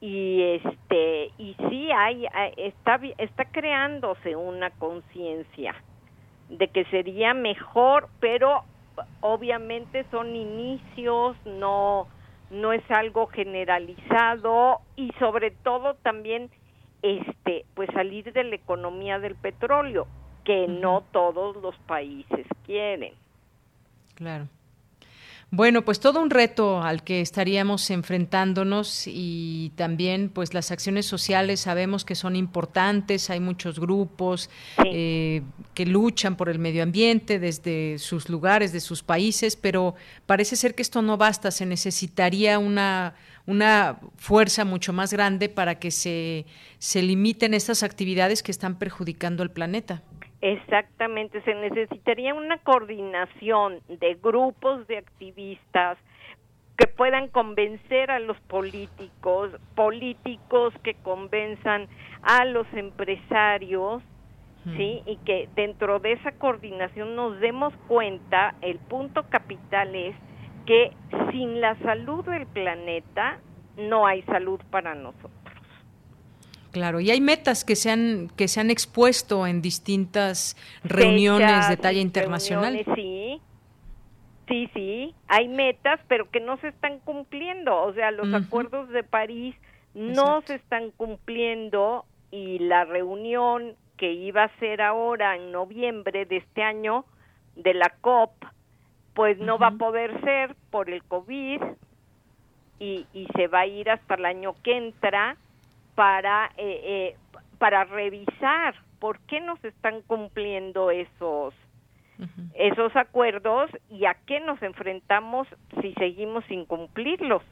y 0.00 0.42
este 0.64 1.30
y 1.36 1.54
sí 1.68 1.90
hay 1.92 2.26
está 2.56 2.98
está 3.18 3.44
creándose 3.44 4.34
una 4.34 4.70
conciencia 4.70 5.74
de 6.48 6.68
que 6.68 6.84
sería 6.86 7.34
mejor 7.34 8.08
pero 8.18 8.64
obviamente 9.20 10.06
son 10.10 10.34
inicios 10.34 11.36
no 11.44 12.08
no 12.50 12.72
es 12.72 12.82
algo 12.90 13.26
generalizado 13.26 14.80
y 14.96 15.12
sobre 15.18 15.50
todo 15.50 15.94
también 15.96 16.50
este 17.02 17.66
pues 17.74 17.90
salir 17.92 18.32
de 18.32 18.44
la 18.44 18.54
economía 18.54 19.18
del 19.18 19.36
petróleo 19.36 20.06
que 20.44 20.66
no 20.68 21.04
todos 21.12 21.56
los 21.56 21.76
países 21.86 22.46
quieren. 22.66 23.14
Claro. 24.14 24.48
Bueno, 25.52 25.84
pues 25.84 25.98
todo 25.98 26.22
un 26.22 26.30
reto 26.30 26.80
al 26.80 27.02
que 27.02 27.20
estaríamos 27.20 27.90
enfrentándonos 27.90 29.08
y 29.08 29.72
también 29.74 30.28
pues 30.28 30.54
las 30.54 30.70
acciones 30.70 31.06
sociales 31.06 31.58
sabemos 31.58 32.04
que 32.04 32.14
son 32.14 32.36
importantes, 32.36 33.30
hay 33.30 33.40
muchos 33.40 33.80
grupos 33.80 34.48
eh, 34.84 35.42
que 35.74 35.86
luchan 35.86 36.36
por 36.36 36.50
el 36.50 36.60
medio 36.60 36.84
ambiente 36.84 37.40
desde 37.40 37.98
sus 37.98 38.28
lugares, 38.28 38.72
de 38.72 38.78
sus 38.78 39.02
países, 39.02 39.56
pero 39.56 39.96
parece 40.24 40.54
ser 40.54 40.76
que 40.76 40.82
esto 40.82 41.02
no 41.02 41.16
basta, 41.16 41.50
se 41.50 41.66
necesitaría 41.66 42.60
una, 42.60 43.16
una 43.44 43.98
fuerza 44.18 44.64
mucho 44.64 44.92
más 44.92 45.12
grande 45.12 45.48
para 45.48 45.80
que 45.80 45.90
se, 45.90 46.46
se 46.78 47.02
limiten 47.02 47.54
estas 47.54 47.82
actividades 47.82 48.44
que 48.44 48.52
están 48.52 48.78
perjudicando 48.78 49.42
al 49.42 49.50
planeta. 49.50 50.00
Exactamente, 50.42 51.42
se 51.42 51.54
necesitaría 51.54 52.32
una 52.32 52.58
coordinación 52.58 53.80
de 53.88 54.14
grupos 54.14 54.86
de 54.86 54.96
activistas 54.98 55.98
que 56.78 56.86
puedan 56.86 57.28
convencer 57.28 58.10
a 58.10 58.18
los 58.18 58.40
políticos, 58.42 59.50
políticos 59.74 60.72
que 60.82 60.94
convenzan 60.94 61.88
a 62.22 62.46
los 62.46 62.66
empresarios, 62.72 64.02
¿sí? 64.64 65.02
Y 65.04 65.16
que 65.26 65.48
dentro 65.54 65.98
de 65.98 66.12
esa 66.12 66.32
coordinación 66.32 67.16
nos 67.16 67.38
demos 67.40 67.74
cuenta, 67.86 68.54
el 68.62 68.78
punto 68.78 69.24
capital 69.28 69.94
es 69.94 70.16
que 70.64 70.92
sin 71.30 71.60
la 71.60 71.76
salud 71.80 72.24
del 72.24 72.46
planeta 72.46 73.40
no 73.76 74.06
hay 74.06 74.22
salud 74.22 74.60
para 74.70 74.94
nosotros. 74.94 75.39
Claro, 76.72 77.00
y 77.00 77.10
hay 77.10 77.20
metas 77.20 77.64
que 77.64 77.74
se 77.74 77.90
han 77.90 78.28
que 78.36 78.46
se 78.46 78.60
han 78.60 78.70
expuesto 78.70 79.46
en 79.46 79.60
distintas 79.60 80.56
reuniones 80.84 81.68
de 81.68 81.76
talla 81.76 82.00
internacional. 82.00 82.80
sí, 82.94 83.40
sí, 84.46 84.70
sí, 84.72 85.14
hay 85.26 85.48
metas, 85.48 86.00
pero 86.06 86.30
que 86.30 86.40
no 86.40 86.58
se 86.58 86.68
están 86.68 87.00
cumpliendo. 87.00 87.76
O 87.82 87.92
sea, 87.92 88.12
los 88.12 88.32
acuerdos 88.32 88.88
de 88.90 89.02
París 89.02 89.56
no 89.94 90.42
se 90.42 90.56
están 90.56 90.90
cumpliendo 90.92 92.04
y 92.30 92.60
la 92.60 92.84
reunión 92.84 93.74
que 93.96 94.12
iba 94.12 94.44
a 94.44 94.58
ser 94.58 94.80
ahora 94.80 95.36
en 95.36 95.50
noviembre 95.50 96.24
de 96.24 96.38
este 96.38 96.62
año 96.62 97.04
de 97.56 97.74
la 97.74 97.90
COP, 98.00 98.30
pues 99.14 99.38
no 99.38 99.58
va 99.58 99.68
a 99.68 99.72
poder 99.72 100.20
ser 100.22 100.54
por 100.70 100.88
el 100.88 101.02
COVID 101.02 101.60
y, 102.78 103.06
y 103.12 103.26
se 103.34 103.48
va 103.48 103.60
a 103.60 103.66
ir 103.66 103.90
hasta 103.90 104.14
el 104.14 104.24
año 104.24 104.54
que 104.62 104.76
entra 104.76 105.36
para, 105.94 106.52
eh, 106.56 106.80
eh, 106.84 107.16
para 107.58 107.84
revisar 107.84 108.74
por 108.98 109.18
qué 109.20 109.40
nos 109.40 109.62
están 109.64 110.02
cumpliendo 110.02 110.90
esos, 110.90 111.54
esos 112.54 112.94
acuerdos 112.96 113.70
y 113.88 114.04
a 114.04 114.14
qué 114.26 114.40
nos 114.40 114.62
enfrentamos 114.62 115.48
si 115.80 115.94
seguimos 115.94 116.44
sin 116.46 116.66
cumplirlos. 116.66 117.42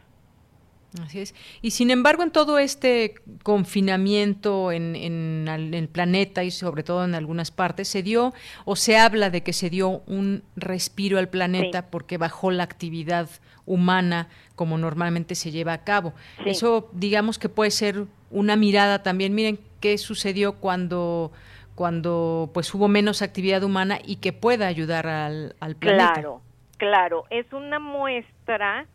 Así 1.03 1.21
es. 1.21 1.35
Y 1.61 1.73
sin 1.73 1.91
embargo, 1.91 2.23
en 2.23 2.31
todo 2.31 2.59
este 2.59 3.15
confinamiento 3.43 4.73
en, 4.73 4.97
en, 4.97 5.75
el 5.75 5.89
planeta 5.89 6.45
y 6.45 6.51
sobre 6.51 6.83
todo 6.83 7.05
en 7.05 7.15
algunas 7.15 7.51
partes, 7.51 7.89
se 7.89 8.03
dio 8.03 8.33
o 8.65 8.75
se 8.75 8.97
habla 8.97 9.29
de 9.29 9.43
que 9.43 9.53
se 9.53 9.69
dio 9.69 10.03
un 10.07 10.45
respiro 10.57 11.19
al 11.19 11.29
planeta 11.29 11.91
porque 11.91 12.17
bajó 12.17 12.51
la 12.51 12.63
actividad 12.63 13.29
humana 13.67 14.29
como 14.57 14.79
normalmente 14.79 15.35
se 15.35 15.51
lleva 15.51 15.75
a 15.75 15.85
cabo. 15.85 16.15
Eso, 16.45 16.89
digamos 16.93 17.39
que 17.39 17.51
puede 17.51 17.71
ser 17.71 18.07
una 18.31 18.57
mirada 18.57 19.03
también. 19.03 19.35
Miren 19.35 19.59
qué 19.81 19.99
sucedió 19.99 20.55
cuando 20.55 21.33
cuando 21.75 22.51
pues 22.53 22.75
hubo 22.75 22.89
menos 22.89 23.23
actividad 23.23 23.63
humana 23.63 23.99
y 24.05 24.17
que 24.17 24.33
pueda 24.33 24.67
ayudar 24.67 25.07
al, 25.07 25.55
al 25.61 25.77
planeta. 25.77 26.15
Claro, 26.15 26.41
claro. 26.77 27.25
Es 27.31 27.53
una 27.53 27.79
muestra 27.79 28.87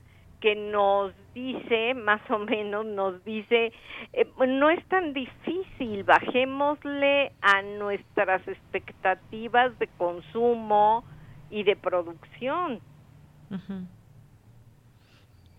que 0.41 0.55
nos 0.55 1.13
dice, 1.33 1.93
más 1.93 2.19
o 2.29 2.39
menos 2.39 2.85
nos 2.85 3.23
dice, 3.23 3.71
eh, 4.11 4.27
no 4.45 4.69
es 4.69 4.85
tan 4.89 5.13
difícil, 5.13 6.03
bajémosle 6.03 7.31
a 7.41 7.61
nuestras 7.61 8.45
expectativas 8.45 9.79
de 9.79 9.87
consumo 9.97 11.05
y 11.49 11.63
de 11.63 11.77
producción. 11.77 12.81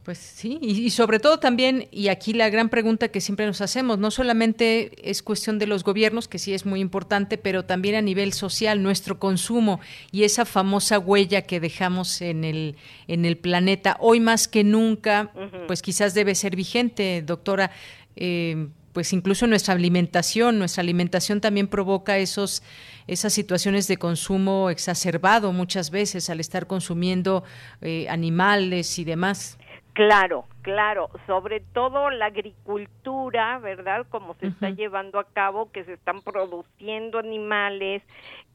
Pues 0.05 0.19
sí, 0.19 0.59
y, 0.61 0.91
sobre 0.91 1.19
todo 1.19 1.39
también, 1.39 1.89
y 1.91 2.09
aquí 2.09 2.35
la 2.35 2.51
gran 2.51 2.69
pregunta 2.69 3.09
que 3.09 3.23
siempre 3.23 3.47
nos 3.47 3.63
hacemos, 3.63 3.99
no 3.99 4.11
solamente 4.11 4.93
es 5.11 5.23
cuestión 5.23 5.59
de 5.59 5.67
los 5.67 5.83
gobiernos, 5.83 6.29
que 6.29 6.39
sí 6.39 6.53
es 6.53 6.67
muy 6.67 6.81
importante, 6.81 7.39
pero 7.39 7.65
también 7.65 7.95
a 7.95 8.03
nivel 8.03 8.35
social, 8.35 8.83
nuestro 8.83 9.19
consumo 9.19 9.81
y 10.13 10.25
esa 10.25 10.45
famosa 10.45 10.99
huella 10.99 11.43
que 11.43 11.59
dejamos 11.59 12.21
en 12.21 12.45
el, 12.45 12.77
en 13.09 13.25
el 13.25 13.39
planeta, 13.39 13.97
hoy 13.99 14.21
más 14.21 14.47
que 14.47 14.63
nunca, 14.63 15.33
pues 15.67 15.81
quizás 15.81 16.13
debe 16.13 16.35
ser 16.35 16.55
vigente, 16.55 17.23
doctora. 17.23 17.71
Eh, 18.15 18.69
pues 18.93 19.13
incluso 19.13 19.49
nuestra 19.49 19.75
alimentación, 19.75 20.57
nuestra 20.57 20.83
alimentación 20.83 21.41
también 21.41 21.67
provoca 21.67 22.17
esos 22.19 22.63
esas 23.07 23.33
situaciones 23.33 23.87
de 23.87 23.99
consumo 23.99 24.71
exacerbado 24.71 25.53
muchas 25.53 25.91
veces 25.91 26.31
al 26.31 26.41
estar 26.41 26.67
consumiendo 26.67 27.45
eh, 27.83 28.07
animales 28.09 28.99
y 28.99 29.05
demás. 29.05 29.59
Claro, 29.95 30.47
claro, 30.63 31.09
sobre 31.25 31.61
todo 31.61 32.11
la 32.11 32.27
agricultura, 32.27 33.61
¿verdad? 33.61 34.05
Como 34.09 34.35
se 34.35 34.49
está 34.49 34.71
llevando 34.71 35.21
a 35.21 35.25
cabo, 35.25 35.71
que 35.71 35.85
se 35.85 35.93
están 35.93 36.21
produciendo 36.23 37.21
animales, 37.21 38.03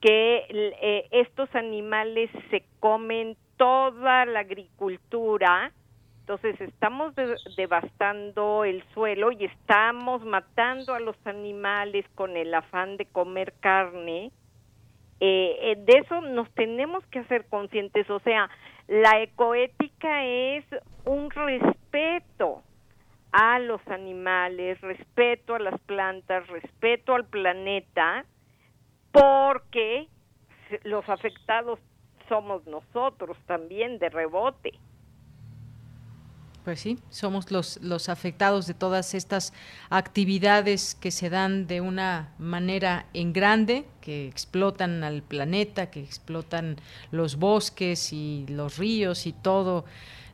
que 0.02 0.46
eh, 0.50 1.08
estos 1.12 1.54
animales 1.56 2.30
se 2.50 2.66
comen 2.82 3.38
toda 3.56 4.26
la 4.26 4.42
agricultura, 4.42 5.72
entonces 6.20 6.60
estamos 6.60 7.14
devastando 7.56 8.66
el 8.66 8.84
suelo 8.94 9.32
y 9.32 9.46
estamos 9.46 10.24
matando 10.26 10.94
a 10.94 11.00
los 11.00 11.16
animales 11.26 12.06
con 12.16 12.36
el 12.36 12.54
afán 12.54 12.98
de 12.98 13.06
comer 13.06 13.54
carne. 13.62 14.32
Eh, 15.22 15.58
eh, 15.62 15.76
de 15.78 16.00
eso 16.00 16.22
nos 16.22 16.50
tenemos 16.52 17.06
que 17.08 17.20
hacer 17.20 17.46
conscientes, 17.50 18.10
o 18.10 18.20
sea, 18.20 18.50
la 18.90 19.22
ecoética 19.22 20.26
es 20.26 20.66
un 21.06 21.30
respeto 21.30 22.64
a 23.32 23.60
los 23.60 23.88
animales, 23.88 24.82
respeto 24.82 25.54
a 25.54 25.60
las 25.60 25.80
plantas, 25.82 26.48
respeto 26.48 27.14
al 27.14 27.26
planeta, 27.26 28.26
porque 29.12 30.08
los 30.86 31.08
afectados 31.08 31.80
somos 32.28 32.66
nosotros 32.66 33.38
también 33.46 34.00
de 34.00 34.10
rebote. 34.10 34.72
Pues 36.64 36.82
sí, 36.82 37.00
somos 37.10 37.52
los, 37.52 37.80
los 37.82 38.10
afectados 38.10 38.68
de 38.68 38.74
todas 38.74 39.14
estas 39.14 39.54
actividades 39.90 40.96
que 40.96 41.10
se 41.10 41.30
dan 41.30 41.68
de 41.68 41.82
una 41.82 42.34
manera 42.38 43.06
en 43.14 43.34
grande, 43.34 43.86
que 44.02 44.28
explotan 44.28 45.04
al 45.04 45.24
planeta, 45.24 45.90
que 45.90 46.02
explotan 46.02 46.78
los 47.12 47.38
bosques 47.38 48.12
y 48.12 48.46
los 48.50 48.78
ríos 48.78 49.26
y 49.26 49.34
todo 49.34 49.86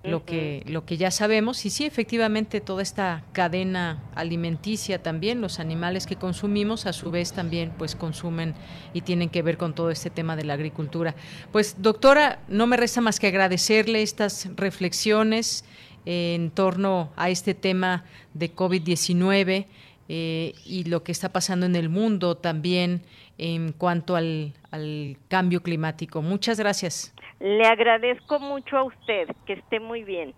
lo 0.10 0.26
que 0.26 0.64
lo 0.68 0.86
que 0.86 0.98
ya 0.98 1.12
sabemos. 1.12 1.66
Y 1.66 1.70
sí 1.70 1.86
efectivamente 1.86 2.62
toda 2.62 2.82
esta 2.82 3.24
cadena 3.34 4.04
alimenticia 4.16 5.02
también 5.02 5.42
los 5.42 5.60
animales 5.60 6.06
que 6.06 6.16
consumimos 6.16 6.86
a 6.86 6.94
su 6.94 7.12
vez 7.12 7.34
también 7.34 7.72
pues 7.78 7.96
consumen 7.96 8.54
y 8.94 9.02
tienen 9.02 9.30
que 9.30 9.42
ver 9.42 9.58
con 9.58 9.74
todo 9.74 9.90
este 9.92 10.10
tema 10.10 10.36
de 10.36 10.46
la 10.46 10.54
agricultura. 10.54 11.16
Pues 11.52 11.82
doctora 11.82 12.40
no 12.48 12.68
me 12.68 12.78
resta 12.78 13.02
más 13.02 13.20
que 13.20 13.28
agradecerle 13.28 14.02
estas 14.02 14.48
reflexiones 14.56 15.66
en 16.06 16.52
torno 16.52 17.11
a 17.15 17.30
este 17.30 17.53
tema 17.53 18.06
de 18.34 18.53
COVID-19 18.53 19.65
eh, 20.07 20.53
y 20.65 20.84
lo 20.86 21.03
que 21.03 21.11
está 21.11 21.30
pasando 21.30 21.65
en 21.65 21.76
el 21.76 21.90
mundo 21.90 22.36
también 22.36 23.02
en 23.38 23.72
cuanto 23.72 24.15
al, 24.15 24.53
al 24.72 25.18
cambio 25.27 25.61
climático. 25.61 26.22
Muchas 26.22 26.60
gracias. 26.60 27.14
Le 27.40 27.65
agradezco 27.65 28.40
mucho 28.40 28.77
a 28.77 28.84
usted, 28.84 29.27
que 29.45 29.53
esté 29.53 29.80
muy 29.80 30.03
bien. 30.03 30.34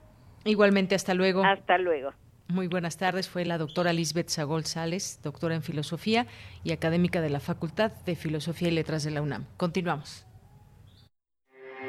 Igualmente, 0.45 0.95
hasta 0.95 1.13
luego. 1.13 1.43
Hasta 1.43 1.77
luego. 1.77 2.11
Muy 2.47 2.67
buenas 2.67 2.97
tardes. 2.97 3.27
Fue 3.27 3.43
la 3.43 3.57
doctora 3.57 3.91
Lisbeth 3.91 4.29
Sagol 4.29 4.65
Sales, 4.65 5.19
doctora 5.21 5.55
en 5.55 5.61
filosofía 5.61 6.27
y 6.63 6.71
académica 6.71 7.19
de 7.21 7.29
la 7.29 7.41
Facultad 7.41 7.91
de 8.05 8.15
Filosofía 8.15 8.69
y 8.69 8.71
Letras 8.71 9.03
de 9.03 9.11
la 9.11 9.21
UNAM. 9.21 9.45
Continuamos. 9.57 10.26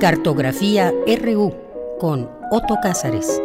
Cartografía 0.00 0.92
RU 1.20 1.52
con 1.98 2.30
Otto 2.52 2.76
Cázares. 2.80 3.42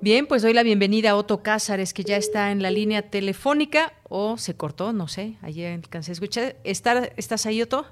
Bien, 0.00 0.26
pues 0.26 0.42
doy 0.42 0.52
la 0.52 0.64
bienvenida 0.64 1.10
a 1.10 1.16
Otto 1.16 1.40
Cázares, 1.40 1.94
que 1.94 2.02
ya 2.02 2.16
está 2.16 2.50
en 2.50 2.60
la 2.60 2.72
línea 2.72 3.02
telefónica, 3.02 3.92
o 4.02 4.36
se 4.36 4.56
cortó, 4.56 4.92
no 4.92 5.06
sé, 5.06 5.36
ayer 5.42 5.74
alcancé 5.74 6.10
a 6.10 6.14
escuchar. 6.14 6.56
¿Estás 6.64 7.46
ahí, 7.46 7.62
Otto? 7.62 7.86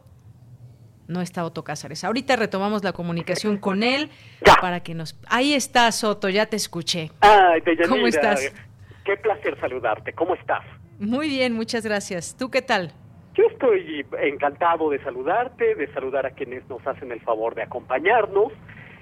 No 1.06 1.20
está 1.20 1.44
Otto 1.44 1.62
Cázares. 1.62 2.02
Ahorita 2.02 2.34
retomamos 2.34 2.82
la 2.82 2.92
comunicación 2.92 3.58
con 3.58 3.84
él 3.84 4.10
para 4.60 4.80
que 4.80 4.94
nos... 4.94 5.16
Ahí 5.28 5.54
estás, 5.54 6.02
Otto, 6.02 6.30
ya 6.30 6.46
te 6.46 6.56
escuché. 6.56 7.12
Ay, 7.20 7.62
¿Cómo 7.88 8.08
estás? 8.08 8.52
Qué 9.04 9.16
placer 9.18 9.56
saludarte. 9.60 10.14
¿Cómo 10.14 10.34
estás? 10.34 10.64
Muy 10.98 11.28
bien, 11.28 11.52
muchas 11.52 11.84
gracias. 11.84 12.36
¿Tú 12.36 12.50
qué 12.50 12.60
tal? 12.60 12.92
Yo 13.34 13.46
estoy 13.46 14.04
encantado 14.20 14.90
de 14.90 15.02
saludarte, 15.02 15.74
de 15.74 15.86
saludar 15.94 16.26
a 16.26 16.32
quienes 16.32 16.68
nos 16.68 16.86
hacen 16.86 17.12
el 17.12 17.20
favor 17.20 17.54
de 17.54 17.62
acompañarnos 17.62 18.52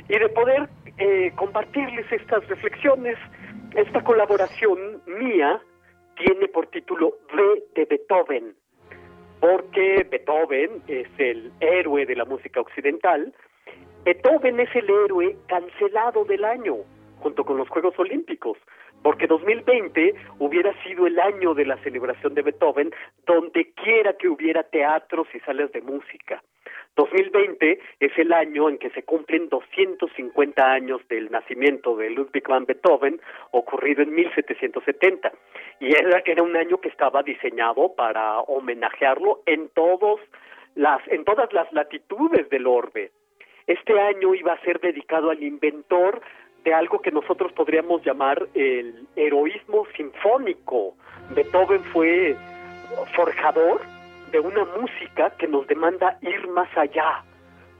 y 0.08 0.18
de 0.18 0.28
poder 0.28 0.68
eh, 0.98 1.32
compartirles 1.34 2.10
estas 2.12 2.46
reflexiones. 2.46 3.18
Esta 3.74 4.04
colaboración 4.04 5.02
mía 5.06 5.60
tiene 6.16 6.46
por 6.46 6.68
título 6.68 7.14
V 7.32 7.64
de 7.74 7.84
Beethoven, 7.86 8.54
porque 9.40 10.06
Beethoven 10.08 10.82
es 10.86 11.08
el 11.18 11.50
héroe 11.58 12.06
de 12.06 12.14
la 12.14 12.24
música 12.24 12.60
occidental. 12.60 13.34
Beethoven 14.04 14.60
es 14.60 14.74
el 14.76 14.88
héroe 14.88 15.36
cancelado 15.48 16.24
del 16.24 16.44
año, 16.44 16.76
junto 17.18 17.44
con 17.44 17.56
los 17.56 17.68
Juegos 17.68 17.98
Olímpicos, 17.98 18.58
porque 19.02 19.26
2020 19.26 20.14
hubiera 20.38 20.72
sido 20.82 21.06
el 21.06 21.18
año 21.18 21.54
de 21.54 21.66
la 21.66 21.76
celebración 21.78 22.34
de 22.34 22.42
Beethoven, 22.42 22.92
donde 23.26 23.72
quiera 23.72 24.14
que 24.14 24.28
hubiera 24.28 24.62
teatros 24.62 25.28
y 25.34 25.40
salas 25.40 25.72
de 25.72 25.80
música. 25.80 26.42
2020 26.96 27.80
es 28.00 28.18
el 28.18 28.32
año 28.32 28.68
en 28.68 28.78
que 28.78 28.90
se 28.90 29.04
cumplen 29.04 29.48
250 29.48 30.72
años 30.72 31.00
del 31.08 31.30
nacimiento 31.30 31.96
de 31.96 32.10
Ludwig 32.10 32.46
van 32.46 32.66
Beethoven, 32.66 33.20
ocurrido 33.52 34.02
en 34.02 34.14
1770. 34.14 35.32
Y 35.78 35.94
era, 35.94 36.22
era 36.24 36.42
un 36.42 36.56
año 36.56 36.78
que 36.78 36.88
estaba 36.88 37.22
diseñado 37.22 37.94
para 37.94 38.40
homenajearlo 38.40 39.42
en, 39.46 39.68
todos 39.70 40.20
las, 40.74 41.00
en 41.08 41.24
todas 41.24 41.52
las 41.52 41.72
latitudes 41.72 42.48
del 42.50 42.66
orbe. 42.66 43.12
Este 43.66 43.98
año 44.00 44.34
iba 44.34 44.52
a 44.52 44.60
ser 44.62 44.80
dedicado 44.80 45.30
al 45.30 45.42
inventor 45.42 46.20
de 46.64 46.74
algo 46.74 47.00
que 47.00 47.10
nosotros 47.10 47.52
podríamos 47.52 48.04
llamar 48.04 48.48
el 48.54 49.06
heroísmo 49.16 49.86
sinfónico. 49.96 50.94
Beethoven 51.34 51.82
fue 51.84 52.36
forjador 53.14 53.80
de 54.30 54.40
una 54.40 54.64
música 54.64 55.30
que 55.38 55.48
nos 55.48 55.66
demanda 55.66 56.18
ir 56.22 56.48
más 56.48 56.68
allá, 56.76 57.24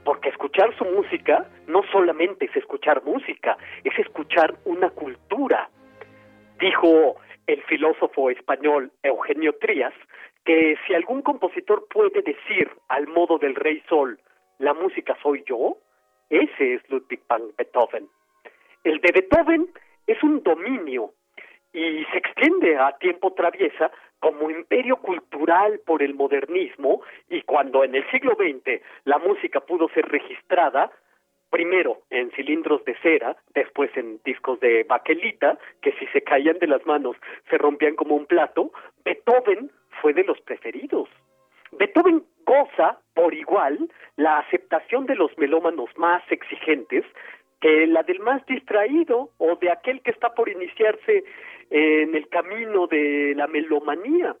porque 0.03 0.29
escuchar 0.29 0.75
su 0.77 0.85
música 0.85 1.47
no 1.67 1.81
solamente 1.91 2.45
es 2.45 2.55
escuchar 2.55 3.03
música, 3.03 3.57
es 3.83 3.97
escuchar 3.99 4.55
una 4.65 4.89
cultura. 4.89 5.69
Dijo 6.59 7.17
el 7.47 7.61
filósofo 7.63 8.29
español 8.29 8.91
Eugenio 9.03 9.53
Trías 9.59 9.93
que 10.45 10.75
si 10.85 10.93
algún 10.93 11.21
compositor 11.21 11.87
puede 11.87 12.21
decir 12.21 12.69
al 12.87 13.07
modo 13.07 13.37
del 13.37 13.55
rey 13.55 13.81
sol, 13.87 14.19
la 14.57 14.73
música 14.73 15.17
soy 15.21 15.43
yo, 15.47 15.77
ese 16.29 16.75
es 16.75 16.89
Ludwig 16.89 17.21
van 17.27 17.43
Beethoven. 17.57 18.07
El 18.83 18.99
de 18.99 19.11
Beethoven 19.11 19.69
es 20.07 20.21
un 20.23 20.41
dominio 20.41 21.13
y 21.73 22.03
se 22.11 22.17
extiende 22.17 22.77
a 22.77 22.97
tiempo 22.97 23.33
traviesa 23.33 23.91
como 24.19 24.49
imperio 24.49 24.97
cultural 24.97 25.79
por 25.85 26.01
el 26.01 26.13
modernismo 26.13 27.01
y 27.29 27.41
cuando 27.43 27.83
en 27.83 27.95
el 27.95 28.09
siglo 28.11 28.35
XX 28.35 28.81
la 29.05 29.19
música 29.19 29.61
pudo 29.61 29.87
ser 29.89 30.05
registrada, 30.07 30.91
primero 31.49 31.99
en 32.09 32.31
cilindros 32.31 32.83
de 32.85 32.95
cera, 33.01 33.35
después 33.53 33.95
en 33.95 34.19
discos 34.25 34.59
de 34.59 34.83
baquelita, 34.83 35.57
que 35.81 35.91
si 35.93 36.07
se 36.07 36.21
caían 36.21 36.59
de 36.59 36.67
las 36.67 36.85
manos 36.85 37.15
se 37.49 37.57
rompían 37.57 37.95
como 37.95 38.15
un 38.15 38.25
plato, 38.25 38.71
Beethoven 39.05 39.71
fue 40.01 40.13
de 40.13 40.23
los 40.23 40.39
preferidos. 40.41 41.07
Beethoven 41.73 42.23
goza 42.45 42.99
por 43.13 43.33
igual 43.33 43.89
la 44.17 44.39
aceptación 44.39 45.05
de 45.05 45.15
los 45.15 45.37
melómanos 45.37 45.89
más 45.97 46.23
exigentes 46.31 47.05
que 47.61 47.87
la 47.87 48.03
del 48.03 48.19
más 48.19 48.45
distraído 48.47 49.29
o 49.37 49.55
de 49.55 49.71
aquel 49.71 50.01
que 50.01 50.11
está 50.11 50.33
por 50.33 50.49
iniciarse 50.49 51.23
en 51.69 52.15
el 52.15 52.27
camino 52.27 52.87
de 52.87 53.33
la 53.35 53.47
melomanía. 53.47 54.35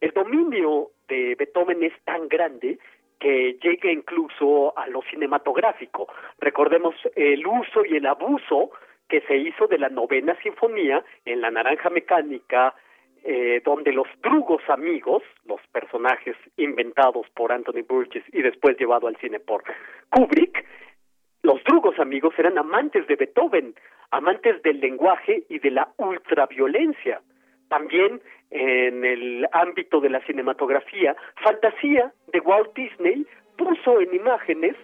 El 0.00 0.10
dominio 0.10 0.90
de 1.08 1.34
Beethoven 1.36 1.82
es 1.82 1.94
tan 2.04 2.28
grande 2.28 2.78
que 3.18 3.58
llega 3.62 3.90
incluso 3.90 4.78
a 4.78 4.86
lo 4.88 5.00
cinematográfico. 5.10 6.06
Recordemos 6.38 6.94
el 7.14 7.46
uso 7.46 7.84
y 7.84 7.96
el 7.96 8.06
abuso 8.06 8.70
que 9.08 9.22
se 9.22 9.36
hizo 9.36 9.66
de 9.66 9.78
la 9.78 9.88
novena 9.88 10.36
sinfonía 10.42 11.02
en 11.24 11.40
La 11.40 11.50
Naranja 11.50 11.88
Mecánica, 11.88 12.74
eh, 13.24 13.62
donde 13.64 13.92
los 13.92 14.06
drugos 14.22 14.62
amigos, 14.68 15.22
los 15.46 15.60
personajes 15.72 16.36
inventados 16.56 17.26
por 17.34 17.52
Anthony 17.52 17.82
Burgess 17.88 18.24
y 18.32 18.42
después 18.42 18.76
llevado 18.78 19.08
al 19.08 19.16
cine 19.16 19.40
por 19.40 19.64
Kubrick, 20.10 20.64
los 21.46 21.62
drugos 21.62 21.96
amigos 22.00 22.34
eran 22.38 22.58
amantes 22.58 23.06
de 23.06 23.14
Beethoven, 23.14 23.72
amantes 24.10 24.60
del 24.62 24.80
lenguaje 24.80 25.44
y 25.48 25.60
de 25.60 25.70
la 25.70 25.88
ultraviolencia. 25.96 27.20
También 27.68 28.20
en 28.50 29.04
el 29.04 29.46
ámbito 29.52 30.00
de 30.00 30.10
la 30.10 30.20
cinematografía, 30.26 31.14
Fantasía 31.44 32.12
de 32.32 32.40
Walt 32.40 32.74
Disney 32.74 33.24
puso 33.56 34.00
en 34.00 34.12
imágenes 34.12 34.74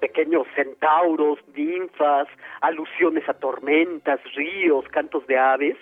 pequeños 0.00 0.48
centauros, 0.56 1.38
ninfas, 1.54 2.26
alusiones 2.60 3.28
a 3.28 3.34
tormentas, 3.34 4.18
ríos, 4.34 4.84
cantos 4.88 5.24
de 5.28 5.38
aves, 5.38 5.76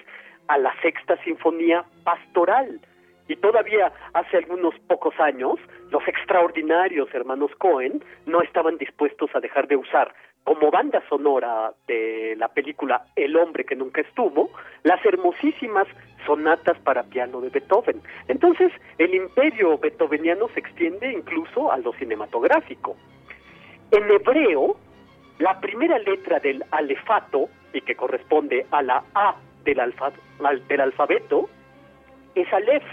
a 0.48 0.59
la 0.59 0.78
sexta 0.82 1.16
sinfonía 1.24 1.86
pastoral. 2.05 2.80
Y 3.28 3.36
todavía 3.36 3.92
hace 4.14 4.38
algunos 4.38 4.74
pocos 4.86 5.14
años, 5.20 5.60
los 5.90 6.06
extraordinarios 6.09 7.09
hermanos 7.14 7.50
Cohen 7.59 8.02
no 8.26 8.40
estaban 8.40 8.78
dispuestos 8.78 9.30
a 9.34 9.40
dejar 9.40 9.68
de 9.68 9.76
usar 9.76 10.14
como 10.44 10.70
banda 10.70 11.02
sonora 11.10 11.74
de 11.86 12.34
la 12.38 12.48
película 12.48 13.05
El 13.16 13.36
hombre 13.36 13.66
que 13.66 13.76
nunca 13.76 14.00
estuvo, 14.00 14.48
las 14.82 15.05
hermosísimas 15.05 15.86
sonatas 16.24 16.78
para 16.78 17.02
piano 17.02 17.42
de 17.42 17.50
Beethoven. 17.50 18.00
Entonces, 18.28 18.72
el 18.96 19.14
imperio 19.14 19.76
beethoveniano 19.76 20.48
se 20.55 20.60
extiende 20.60 21.12
incluso 21.12 21.70
a 21.70 21.76
lo 21.76 21.92
cinematográfico. 21.92 22.96
En 23.90 24.10
hebreo, 24.10 24.78
la 25.38 25.60
primera 25.60 25.98
letra 25.98 26.40
del 26.40 26.64
alefato, 26.70 27.50
y 27.74 27.82
que 27.82 27.94
corresponde 27.94 28.64
a 28.70 28.82
la 28.82 29.05
A 29.14 29.36
del, 29.64 29.82
del 30.66 30.80
alfabeto, 30.80 31.50
es 32.34 32.50
Aleph. 32.55 32.84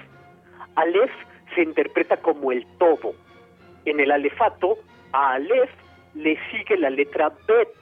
Aleph 0.75 1.11
se 1.53 1.61
interpreta 1.61 2.17
como 2.17 2.51
el 2.51 2.65
todo. 2.77 3.13
En 3.85 3.99
el 3.99 4.11
alefato, 4.11 4.77
a 5.11 5.33
Aleph 5.33 5.71
le 6.15 6.37
sigue 6.49 6.77
la 6.77 6.89
letra 6.89 7.31
Bet, 7.47 7.75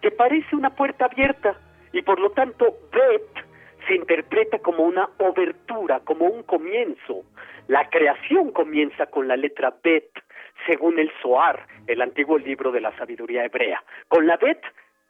que 0.00 0.10
parece 0.10 0.56
una 0.56 0.70
puerta 0.70 1.06
abierta, 1.06 1.58
y 1.92 2.02
por 2.02 2.18
lo 2.20 2.30
tanto 2.30 2.76
Bet 2.92 3.46
se 3.86 3.94
interpreta 3.94 4.58
como 4.58 4.84
una 4.84 5.08
obertura, 5.18 6.00
como 6.00 6.26
un 6.26 6.42
comienzo. 6.42 7.22
La 7.68 7.88
creación 7.88 8.52
comienza 8.52 9.06
con 9.06 9.28
la 9.28 9.36
letra 9.36 9.74
Bet, 9.82 10.10
según 10.66 10.98
el 10.98 11.10
Zohar, 11.22 11.66
el 11.86 12.02
antiguo 12.02 12.38
libro 12.38 12.72
de 12.72 12.80
la 12.80 12.96
sabiduría 12.96 13.44
hebrea. 13.44 13.82
Con 14.08 14.26
la 14.26 14.36
Bet 14.36 14.60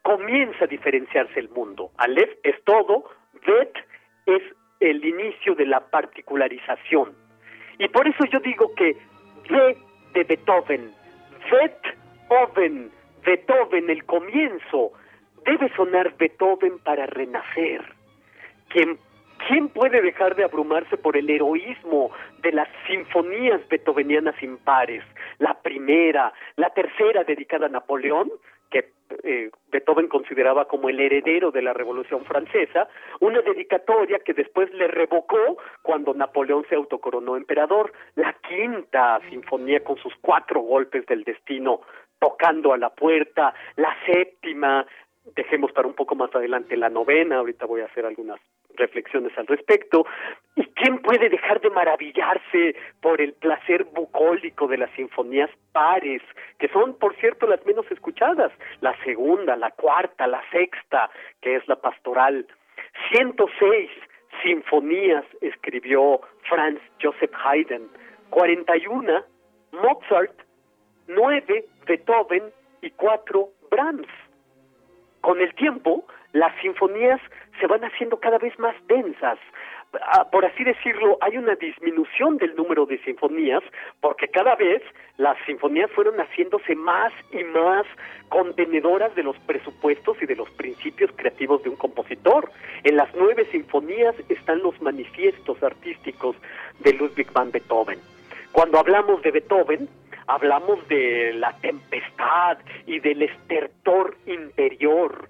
comienza 0.02 0.64
a 0.64 0.68
diferenciarse 0.68 1.40
el 1.40 1.48
mundo. 1.48 1.90
Aleph 1.96 2.38
es 2.42 2.62
todo, 2.64 3.04
Bet 3.46 3.72
es 4.26 4.42
el 4.80 5.04
inicio 5.04 5.54
de 5.54 5.66
la 5.66 5.80
particularización. 5.80 7.14
Y 7.78 7.88
por 7.88 8.06
eso 8.06 8.24
yo 8.32 8.40
digo 8.40 8.74
que 8.74 8.96
B 9.48 9.76
de 10.14 10.24
Beethoven, 10.24 10.92
Beethoven, 11.50 12.90
Beethoven, 13.24 13.90
el 13.90 14.04
comienzo. 14.04 14.92
Debe 15.44 15.68
sonar 15.76 16.16
Beethoven 16.16 16.78
para 16.80 17.06
renacer. 17.06 17.84
¿Quién, 18.68 18.98
¿Quién 19.46 19.68
puede 19.68 20.02
dejar 20.02 20.34
de 20.34 20.44
abrumarse 20.44 20.96
por 20.96 21.16
el 21.16 21.30
heroísmo 21.30 22.10
de 22.42 22.52
las 22.52 22.68
sinfonías 22.88 23.60
beethovenianas 23.68 24.42
impares? 24.42 25.04
La 25.38 25.54
primera, 25.62 26.32
la 26.56 26.70
tercera 26.70 27.22
dedicada 27.22 27.66
a 27.66 27.70
Napoleón, 27.70 28.30
eh, 29.22 29.50
Beethoven 29.68 30.08
consideraba 30.08 30.66
como 30.66 30.88
el 30.88 31.00
heredero 31.00 31.50
de 31.50 31.62
la 31.62 31.72
Revolución 31.72 32.24
Francesa, 32.24 32.88
una 33.20 33.40
dedicatoria 33.40 34.18
que 34.20 34.34
después 34.34 34.72
le 34.72 34.88
revocó 34.88 35.58
cuando 35.82 36.14
Napoleón 36.14 36.64
se 36.68 36.74
autocoronó 36.74 37.36
emperador, 37.36 37.92
la 38.14 38.34
quinta 38.48 39.20
sinfonía 39.30 39.82
con 39.82 39.96
sus 39.98 40.14
cuatro 40.20 40.60
golpes 40.60 41.06
del 41.06 41.24
destino 41.24 41.80
tocando 42.18 42.72
a 42.72 42.78
la 42.78 42.90
puerta, 42.90 43.54
la 43.76 43.94
séptima, 44.06 44.86
dejemos 45.34 45.72
para 45.72 45.88
un 45.88 45.94
poco 45.94 46.14
más 46.14 46.34
adelante 46.34 46.76
la 46.76 46.88
novena, 46.88 47.36
ahorita 47.36 47.66
voy 47.66 47.80
a 47.80 47.86
hacer 47.86 48.06
algunas 48.06 48.40
reflexiones 48.76 49.36
al 49.36 49.46
respecto. 49.46 50.06
¿Y 50.54 50.64
quién 50.74 50.98
puede 50.98 51.28
dejar 51.28 51.60
de 51.60 51.70
maravillarse 51.70 52.76
por 53.00 53.20
el 53.20 53.32
placer 53.34 53.84
bucólico 53.84 54.66
de 54.66 54.78
las 54.78 54.90
sinfonías 54.92 55.50
pares, 55.72 56.22
que 56.58 56.68
son, 56.68 56.94
por 56.98 57.14
cierto, 57.16 57.46
las 57.46 57.64
menos 57.66 57.90
escuchadas? 57.90 58.52
La 58.80 58.96
segunda, 59.04 59.56
la 59.56 59.70
cuarta, 59.70 60.26
la 60.26 60.42
sexta, 60.50 61.10
que 61.40 61.56
es 61.56 61.66
la 61.68 61.76
pastoral. 61.76 62.46
106 63.12 63.90
sinfonías 64.42 65.24
escribió 65.40 66.20
Franz 66.48 66.80
Joseph 67.02 67.32
Haydn, 67.44 67.88
41 68.30 69.24
Mozart, 69.72 70.32
9 71.08 71.64
Beethoven 71.86 72.44
y 72.82 72.90
4 72.90 73.48
Brahms. 73.70 74.08
Con 75.20 75.40
el 75.40 75.54
tiempo, 75.54 76.04
las 76.32 76.52
sinfonías 76.60 77.20
se 77.60 77.66
van 77.66 77.84
haciendo 77.84 78.18
cada 78.18 78.38
vez 78.38 78.58
más 78.58 78.74
densas. 78.86 79.38
Ah, 80.02 80.28
por 80.30 80.44
así 80.44 80.64
decirlo, 80.64 81.16
hay 81.20 81.38
una 81.38 81.54
disminución 81.54 82.36
del 82.38 82.54
número 82.54 82.86
de 82.86 82.98
sinfonías 83.04 83.62
porque 84.00 84.28
cada 84.28 84.54
vez 84.56 84.82
las 85.16 85.36
sinfonías 85.46 85.90
fueron 85.92 86.16
haciéndose 86.16 86.74
más 86.74 87.12
y 87.32 87.42
más 87.44 87.86
contenedoras 88.28 89.14
de 89.14 89.22
los 89.22 89.38
presupuestos 89.40 90.20
y 90.20 90.26
de 90.26 90.36
los 90.36 90.50
principios 90.50 91.10
creativos 91.16 91.62
de 91.62 91.70
un 91.70 91.76
compositor. 91.76 92.50
En 92.82 92.96
las 92.96 93.08
nueve 93.14 93.46
sinfonías 93.50 94.14
están 94.28 94.58
los 94.58 94.80
manifiestos 94.82 95.62
artísticos 95.62 96.36
de 96.80 96.92
Ludwig 96.92 97.32
van 97.32 97.50
Beethoven. 97.50 97.98
Cuando 98.52 98.78
hablamos 98.78 99.22
de 99.22 99.30
Beethoven, 99.30 99.88
hablamos 100.26 100.86
de 100.88 101.32
la 101.34 101.52
tempestad 101.60 102.58
y 102.86 103.00
del 103.00 103.22
estertor 103.22 104.16
interior. 104.26 105.28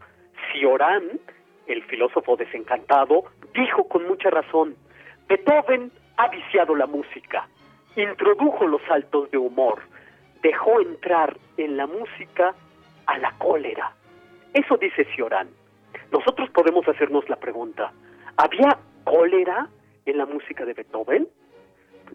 Cioran, 0.53 1.21
el 1.67 1.83
filósofo 1.85 2.37
desencantado, 2.37 3.25
dijo 3.55 3.89
con 3.89 4.07
mucha 4.07 4.31
razón, 4.31 4.77
Beethoven 5.29 5.91
ha 6.17 6.29
viciado 6.29 6.75
la 6.75 6.87
música, 6.87 7.49
introdujo 7.97 8.67
los 8.67 8.83
saltos 8.83 9.31
de 9.31 9.39
humor, 9.39 9.81
dejó 10.43 10.81
entrar 10.81 11.37
en 11.57 11.77
la 11.77 11.87
música 11.87 12.55
a 13.07 13.19
la 13.19 13.33
cólera. 13.39 13.93
Eso 14.53 14.77
dice 14.77 15.05
Cioran. 15.15 15.49
Nosotros 16.13 16.51
podemos 16.51 16.87
hacernos 16.89 17.29
la 17.29 17.37
pregunta, 17.37 17.93
¿había 18.37 18.79
cólera 19.05 19.69
en 20.05 20.19
la 20.19 20.27
música 20.27 20.65
de 20.65 20.75
Beethoven? 20.75 21.29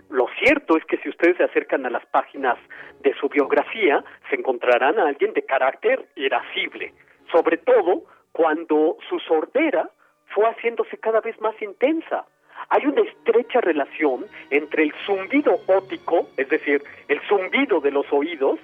Lo 0.09 0.27
cierto 0.39 0.77
es 0.77 0.85
que 0.85 0.97
si 0.97 1.09
ustedes 1.09 1.37
se 1.37 1.43
acercan 1.43 1.85
a 1.85 1.89
las 1.89 2.05
páginas 2.05 2.57
de 3.01 3.13
su 3.15 3.27
biografía, 3.27 4.03
se 4.29 4.35
encontrarán 4.35 4.99
a 4.99 5.07
alguien 5.07 5.33
de 5.33 5.43
carácter 5.43 6.07
irascible, 6.15 6.93
sobre 7.31 7.57
todo 7.57 8.03
cuando 8.31 8.97
su 9.09 9.19
sordera 9.19 9.89
fue 10.27 10.45
haciéndose 10.45 10.97
cada 10.97 11.21
vez 11.21 11.39
más 11.41 11.59
intensa. 11.61 12.25
Hay 12.69 12.85
una 12.85 13.01
estrecha 13.01 13.59
relación 13.61 14.25
entre 14.49 14.83
el 14.83 14.93
zumbido 15.05 15.59
ótico, 15.67 16.27
es 16.37 16.47
decir, 16.49 16.81
el 17.07 17.19
zumbido 17.27 17.81
de 17.81 17.91
los 17.91 18.05
oídos, 18.11 18.59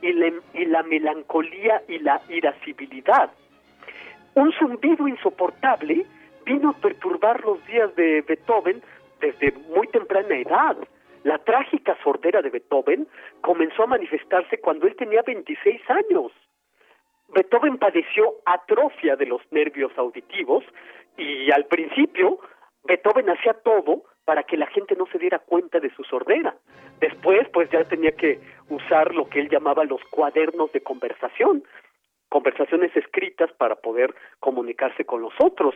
y 0.00 0.12
la, 0.12 0.32
y 0.52 0.64
la 0.66 0.82
melancolía 0.82 1.82
y 1.88 1.98
la 2.00 2.20
irascibilidad. 2.28 3.30
Un 4.34 4.52
zumbido 4.52 5.06
insoportable 5.06 6.04
vino 6.44 6.70
a 6.70 6.80
perturbar 6.80 7.44
los 7.44 7.64
días 7.66 7.94
de 7.94 8.22
Beethoven 8.22 8.82
desde 9.20 9.52
muy 9.68 9.86
temprana 9.88 10.36
edad. 10.36 10.76
La 11.22 11.38
trágica 11.38 11.96
sordera 12.02 12.42
de 12.42 12.50
Beethoven 12.50 13.06
comenzó 13.40 13.84
a 13.84 13.86
manifestarse 13.86 14.58
cuando 14.58 14.88
él 14.88 14.96
tenía 14.96 15.22
26 15.24 15.80
años. 15.88 16.32
Beethoven 17.34 17.78
padeció 17.78 18.34
atrofia 18.44 19.16
de 19.16 19.26
los 19.26 19.40
nervios 19.50 19.92
auditivos 19.96 20.64
y 21.16 21.50
al 21.50 21.66
principio 21.66 22.38
Beethoven 22.84 23.30
hacía 23.30 23.54
todo 23.54 24.04
para 24.24 24.42
que 24.44 24.56
la 24.56 24.66
gente 24.66 24.94
no 24.96 25.06
se 25.06 25.18
diera 25.18 25.38
cuenta 25.38 25.80
de 25.80 25.90
su 25.94 26.04
sordera. 26.04 26.54
Después, 27.00 27.48
pues 27.52 27.70
ya 27.70 27.84
tenía 27.84 28.12
que 28.12 28.40
usar 28.68 29.14
lo 29.14 29.28
que 29.28 29.40
él 29.40 29.48
llamaba 29.48 29.84
los 29.84 30.02
cuadernos 30.10 30.70
de 30.72 30.82
conversación, 30.82 31.64
conversaciones 32.28 32.94
escritas 32.96 33.50
para 33.52 33.76
poder 33.76 34.14
comunicarse 34.38 35.04
con 35.04 35.22
los 35.22 35.32
otros. 35.40 35.74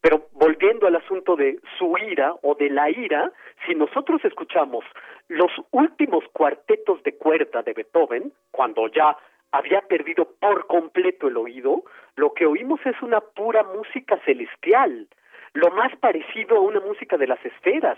Pero 0.00 0.26
volviendo 0.32 0.86
al 0.86 0.96
asunto 0.96 1.36
de 1.36 1.58
su 1.78 1.96
ira 1.96 2.34
o 2.42 2.54
de 2.54 2.68
la 2.70 2.90
ira, 2.90 3.32
si 3.66 3.74
nosotros 3.74 4.22
escuchamos 4.24 4.84
los 5.28 5.50
últimos 5.70 6.24
cuartetos 6.32 7.02
de 7.04 7.16
cuerda 7.16 7.62
de 7.62 7.72
Beethoven, 7.72 8.32
cuando 8.50 8.88
ya 8.88 9.16
había 9.54 9.82
perdido 9.82 10.28
por 10.40 10.66
completo 10.66 11.28
el 11.28 11.36
oído, 11.36 11.84
lo 12.16 12.34
que 12.34 12.44
oímos 12.44 12.80
es 12.84 13.00
una 13.02 13.20
pura 13.20 13.62
música 13.62 14.18
celestial, 14.24 15.06
lo 15.52 15.70
más 15.70 15.94
parecido 15.96 16.56
a 16.56 16.60
una 16.60 16.80
música 16.80 17.16
de 17.16 17.28
las 17.28 17.38
esferas. 17.44 17.96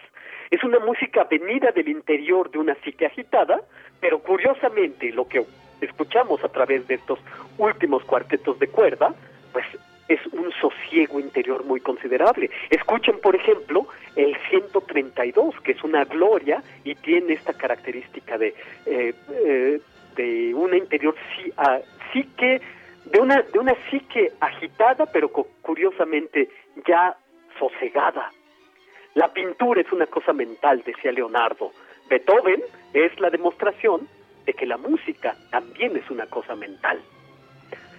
Es 0.50 0.62
una 0.62 0.78
música 0.80 1.24
venida 1.24 1.70
del 1.70 1.88
interior 1.88 2.50
de 2.50 2.58
una 2.58 2.74
psique 2.84 3.06
agitada, 3.06 3.62
pero 4.00 4.18
curiosamente 4.18 5.10
lo 5.12 5.26
que 5.26 5.46
escuchamos 5.80 6.44
a 6.44 6.48
través 6.48 6.86
de 6.88 6.96
estos 6.96 7.18
últimos 7.56 8.04
cuartetos 8.04 8.58
de 8.58 8.68
cuerda, 8.68 9.14
pues 9.54 9.64
es 10.08 10.20
un 10.32 10.52
sosiego 10.60 11.18
interior 11.18 11.64
muy 11.64 11.80
considerable. 11.80 12.50
Escuchen, 12.68 13.18
por 13.18 13.34
ejemplo, 13.34 13.86
el 14.14 14.36
132, 14.50 15.58
que 15.62 15.72
es 15.72 15.82
una 15.82 16.04
gloria 16.04 16.62
y 16.84 16.94
tiene 16.96 17.32
esta 17.32 17.54
característica 17.54 18.36
de, 18.36 18.54
eh, 18.84 19.14
eh, 19.30 19.80
de 20.16 20.54
una 20.54 20.76
interior 20.76 21.14
psique, 22.12 22.60
de 23.04 23.20
una, 23.20 23.42
de 23.42 23.58
una 23.58 23.74
psique 23.88 24.32
agitada, 24.40 25.06
pero 25.06 25.28
curiosamente 25.28 26.48
ya 26.86 27.16
sosegada. 27.58 28.30
La 29.14 29.32
pintura 29.32 29.80
es 29.80 29.90
una 29.92 30.06
cosa 30.06 30.32
mental, 30.32 30.82
decía 30.84 31.12
Leonardo. 31.12 31.72
Beethoven 32.08 32.62
es 32.92 33.18
la 33.20 33.30
demostración 33.30 34.08
de 34.44 34.52
que 34.52 34.66
la 34.66 34.76
música 34.76 35.36
también 35.50 35.96
es 35.96 36.08
una 36.10 36.26
cosa 36.26 36.54
mental. 36.54 37.00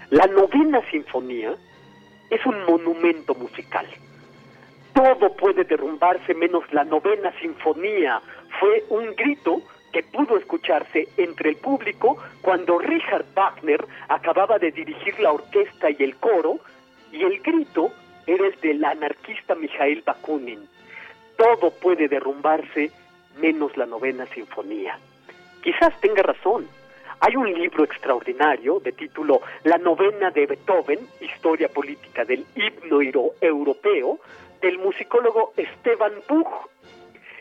La 0.09 0.27
novena 0.27 0.81
sinfonía 0.89 1.55
es 2.29 2.45
un 2.45 2.63
monumento 2.65 3.35
musical. 3.35 3.85
Todo 4.93 5.35
puede 5.35 5.63
derrumbarse 5.63 6.33
menos 6.33 6.63
la 6.71 6.83
novena 6.83 7.31
sinfonía. 7.39 8.21
Fue 8.59 8.83
un 8.89 9.13
grito 9.15 9.61
pudo 10.03 10.37
escucharse 10.37 11.07
entre 11.17 11.49
el 11.49 11.55
público 11.57 12.17
cuando 12.41 12.79
Richard 12.79 13.25
Wagner 13.35 13.85
acababa 14.07 14.59
de 14.59 14.71
dirigir 14.71 15.19
la 15.19 15.31
orquesta 15.31 15.89
y 15.89 15.97
el 15.99 16.15
coro, 16.17 16.59
y 17.11 17.23
el 17.23 17.39
grito 17.39 17.91
era 18.25 18.47
el 18.47 18.59
del 18.59 18.83
anarquista 18.83 19.55
Mikhail 19.55 20.03
Bakunin. 20.05 20.67
Todo 21.37 21.71
puede 21.71 22.07
derrumbarse 22.07 22.91
menos 23.37 23.75
la 23.77 23.85
novena 23.85 24.25
sinfonía. 24.27 24.99
Quizás 25.61 25.99
tenga 26.01 26.23
razón. 26.23 26.67
Hay 27.19 27.35
un 27.35 27.51
libro 27.51 27.83
extraordinario 27.83 28.79
de 28.79 28.91
título 28.91 29.41
La 29.63 29.77
novena 29.77 30.29
de 30.29 30.45
Beethoven, 30.45 30.99
Historia 31.19 31.67
política 31.67 32.25
del 32.25 32.45
himno 32.55 33.01
europeo, 33.41 34.19
del 34.61 34.77
musicólogo 34.77 35.53
Esteban 35.57 36.13
Buch, 36.27 36.47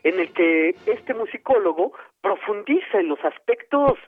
en 0.02 0.20
el 0.20 0.32
que 0.32 0.76
este 0.86 1.14
musicólogo 1.14 1.92
profundiza 2.20 3.00
en 3.00 3.08
los 3.08 3.24
aspectos 3.24 3.98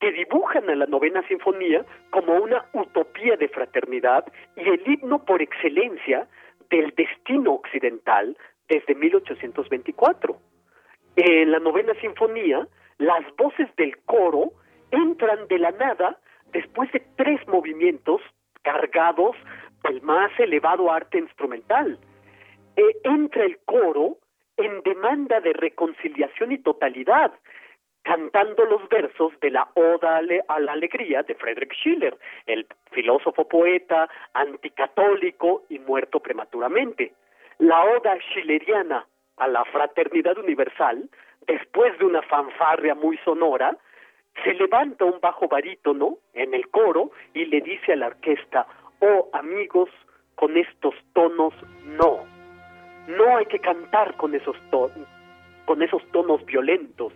que 0.00 0.12
dibujan 0.12 0.68
a 0.68 0.74
la 0.74 0.86
novena 0.86 1.26
sinfonía 1.26 1.84
como 2.10 2.34
una 2.34 2.66
utopía 2.72 3.36
de 3.36 3.48
fraternidad 3.48 4.24
y 4.56 4.68
el 4.68 4.82
himno 4.86 5.24
por 5.24 5.40
excelencia 5.40 6.28
del 6.70 6.92
destino 6.96 7.54
occidental 7.54 8.36
desde 8.68 8.94
1824. 8.94 10.36
En 11.16 11.50
la 11.50 11.58
novena 11.58 11.94
sinfonía, 12.00 12.66
las 12.98 13.24
voces 13.36 13.74
del 13.76 13.96
coro 14.04 14.52
entran 14.90 15.48
de 15.48 15.58
la 15.58 15.70
nada 15.72 16.18
después 16.52 16.90
de 16.92 17.02
tres 17.16 17.46
movimientos 17.48 18.20
cargados 18.62 19.36
del 19.84 20.02
más 20.02 20.30
elevado 20.38 20.90
arte 20.90 21.18
instrumental. 21.18 21.98
E 22.76 22.82
entra 23.04 23.44
el 23.44 23.58
coro 23.64 24.18
en 24.56 24.82
demanda 24.82 25.40
de 25.40 25.52
reconciliación 25.52 26.52
y 26.52 26.58
totalidad, 26.58 27.32
cantando 28.06 28.64
los 28.66 28.88
versos 28.88 29.32
de 29.40 29.50
la 29.50 29.68
Oda 29.74 30.18
a 30.46 30.60
la 30.60 30.72
Alegría 30.72 31.24
de 31.24 31.34
Friedrich 31.34 31.72
Schiller, 31.72 32.16
el 32.46 32.64
filósofo 32.92 33.48
poeta 33.48 34.08
anticatólico 34.32 35.64
y 35.68 35.80
muerto 35.80 36.20
prematuramente. 36.20 37.12
La 37.58 37.82
Oda 37.84 38.16
schilleriana 38.30 39.04
a 39.38 39.48
la 39.48 39.64
fraternidad 39.64 40.38
universal, 40.38 41.10
después 41.48 41.98
de 41.98 42.04
una 42.04 42.22
fanfarria 42.22 42.94
muy 42.94 43.18
sonora, 43.24 43.76
se 44.44 44.54
levanta 44.54 45.04
un 45.04 45.18
bajo 45.20 45.48
barítono 45.48 46.18
en 46.32 46.54
el 46.54 46.68
coro 46.68 47.10
y 47.34 47.46
le 47.46 47.60
dice 47.60 47.94
a 47.94 47.96
la 47.96 48.06
orquesta, 48.06 48.68
oh 49.00 49.28
amigos, 49.32 49.90
con 50.36 50.56
estos 50.56 50.94
tonos 51.12 51.54
no. 51.84 52.24
No 53.08 53.36
hay 53.36 53.46
que 53.46 53.58
cantar 53.58 54.16
con 54.16 54.32
esos 54.36 54.56
con 55.64 55.82
esos 55.82 56.02
tonos 56.12 56.44
violentos. 56.46 57.12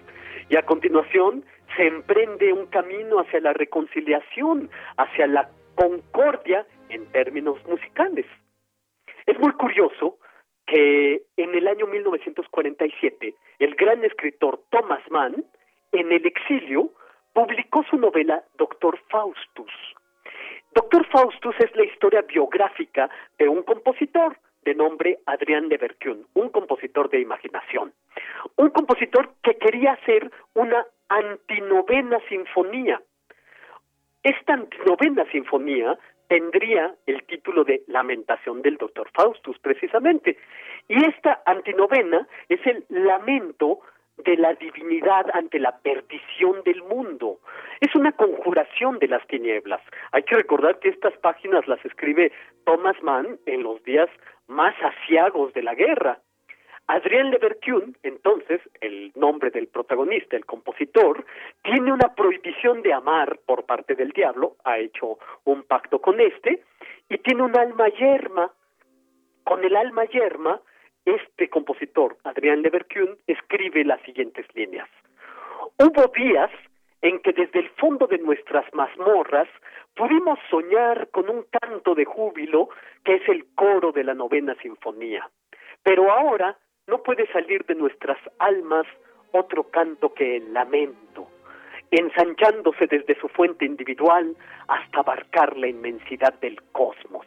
Y 0.48 0.56
a 0.56 0.62
continuación 0.62 1.44
se 1.76 1.86
emprende 1.86 2.52
un 2.52 2.66
camino 2.66 3.20
hacia 3.20 3.40
la 3.40 3.52
reconciliación, 3.52 4.70
hacia 4.96 5.26
la 5.26 5.50
concordia 5.74 6.66
en 6.88 7.06
términos 7.12 7.58
musicales. 7.66 8.26
Es 9.26 9.38
muy 9.38 9.52
curioso 9.52 10.18
que 10.66 11.22
en 11.36 11.54
el 11.54 11.66
año 11.68 11.86
1947 11.86 13.34
el 13.58 13.74
gran 13.74 14.04
escritor 14.04 14.62
Thomas 14.70 15.02
Mann, 15.10 15.44
en 15.92 16.12
el 16.12 16.26
exilio, 16.26 16.90
publicó 17.32 17.84
su 17.84 17.96
novela 17.96 18.44
Doctor 18.56 18.98
Faustus. 19.08 19.72
Doctor 20.74 21.06
Faustus 21.08 21.54
es 21.58 21.74
la 21.74 21.84
historia 21.84 22.22
biográfica 22.22 23.10
de 23.38 23.48
un 23.48 23.62
compositor 23.62 24.36
de 24.64 24.74
nombre 24.74 25.18
Adrián 25.26 25.68
de 25.68 25.76
Berkun, 25.76 26.26
un 26.34 26.48
compositor 26.50 27.08
de 27.10 27.20
imaginación. 27.20 27.92
Un 28.56 28.70
compositor 28.70 29.34
que 29.42 29.56
quería 29.56 29.92
hacer 29.92 30.30
una 30.54 30.86
antinovena 31.08 32.18
sinfonía. 32.28 33.00
Esta 34.22 34.54
antinovena 34.54 35.24
sinfonía 35.30 35.98
tendría 36.28 36.94
el 37.06 37.24
título 37.24 37.64
de 37.64 37.82
Lamentación 37.88 38.62
del 38.62 38.76
Doctor 38.76 39.10
Faustus, 39.14 39.58
precisamente. 39.58 40.38
Y 40.88 41.04
esta 41.04 41.42
antinovena 41.44 42.28
es 42.48 42.64
el 42.66 42.84
lamento 42.88 43.80
de 44.24 44.36
la 44.36 44.54
divinidad 44.54 45.26
ante 45.32 45.58
la 45.58 45.78
perdición 45.78 46.62
del 46.64 46.82
mundo. 46.84 47.40
Es 47.80 47.94
una 47.94 48.12
conjuración 48.12 48.98
de 48.98 49.08
las 49.08 49.26
tinieblas. 49.26 49.80
Hay 50.12 50.22
que 50.22 50.36
recordar 50.36 50.78
que 50.78 50.90
estas 50.90 51.16
páginas 51.18 51.66
las 51.66 51.84
escribe 51.84 52.30
Thomas 52.64 52.96
Mann 53.02 53.38
en 53.46 53.62
los 53.62 53.82
días 53.84 54.08
más 54.50 54.74
asiagos 54.82 55.54
de 55.54 55.62
la 55.62 55.74
guerra. 55.74 56.18
Adrien 56.86 57.30
Leverkun, 57.30 57.96
entonces, 58.02 58.60
el 58.80 59.12
nombre 59.14 59.50
del 59.50 59.68
protagonista, 59.68 60.36
el 60.36 60.44
compositor, 60.44 61.24
tiene 61.62 61.92
una 61.92 62.14
prohibición 62.14 62.82
de 62.82 62.92
amar 62.92 63.38
por 63.46 63.64
parte 63.64 63.94
del 63.94 64.10
diablo, 64.10 64.56
ha 64.64 64.78
hecho 64.78 65.18
un 65.44 65.62
pacto 65.62 66.00
con 66.00 66.20
este, 66.20 66.64
y 67.08 67.18
tiene 67.18 67.42
un 67.42 67.56
alma 67.56 67.88
yerma. 67.88 68.50
Con 69.44 69.64
el 69.64 69.76
alma 69.76 70.04
yerma, 70.06 70.60
este 71.04 71.48
compositor, 71.48 72.16
Adrián 72.24 72.62
Leverkun, 72.62 73.18
escribe 73.26 73.84
las 73.84 74.00
siguientes 74.02 74.46
líneas. 74.54 74.88
Hubo 75.78 76.08
días 76.08 76.50
en 77.02 77.20
que 77.20 77.32
desde 77.32 77.60
el 77.60 77.70
fondo 77.70 78.06
de 78.06 78.18
nuestras 78.18 78.64
mazmorras 78.74 79.48
pudimos 79.94 80.38
soñar 80.50 81.08
con 81.10 81.28
un 81.28 81.44
canto 81.50 81.94
de 81.94 82.04
júbilo 82.04 82.68
que 83.04 83.16
es 83.16 83.28
el 83.28 83.46
coro 83.54 83.92
de 83.92 84.04
la 84.04 84.14
novena 84.14 84.54
sinfonía. 84.62 85.28
Pero 85.82 86.10
ahora 86.12 86.56
no 86.86 87.02
puede 87.02 87.26
salir 87.32 87.64
de 87.66 87.74
nuestras 87.74 88.18
almas 88.38 88.86
otro 89.32 89.64
canto 89.64 90.12
que 90.12 90.36
el 90.36 90.52
lamento, 90.52 91.28
ensanchándose 91.90 92.86
desde 92.86 93.18
su 93.20 93.28
fuente 93.28 93.64
individual 93.64 94.36
hasta 94.68 95.00
abarcar 95.00 95.56
la 95.56 95.68
inmensidad 95.68 96.34
del 96.40 96.60
cosmos. 96.72 97.26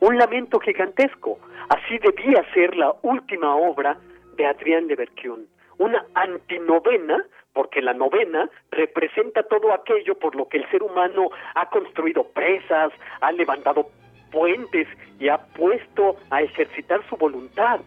Un 0.00 0.16
lamento 0.16 0.60
gigantesco, 0.60 1.40
así 1.68 1.98
debía 1.98 2.44
ser 2.54 2.76
la 2.76 2.94
última 3.02 3.56
obra 3.56 3.98
de 4.36 4.46
Adrián 4.46 4.86
Berkion, 4.86 5.46
una 5.78 6.06
antinovena, 6.14 7.24
porque 7.58 7.82
la 7.82 7.92
novena 7.92 8.48
representa 8.70 9.42
todo 9.42 9.72
aquello 9.72 10.16
por 10.16 10.36
lo 10.36 10.48
que 10.48 10.58
el 10.58 10.70
ser 10.70 10.80
humano 10.80 11.28
ha 11.56 11.68
construido 11.68 12.22
presas, 12.22 12.92
ha 13.20 13.32
levantado 13.32 13.88
puentes 14.30 14.86
y 15.18 15.28
ha 15.28 15.38
puesto 15.38 16.14
a 16.30 16.40
ejercitar 16.40 17.00
su 17.08 17.16
voluntad. 17.16 17.80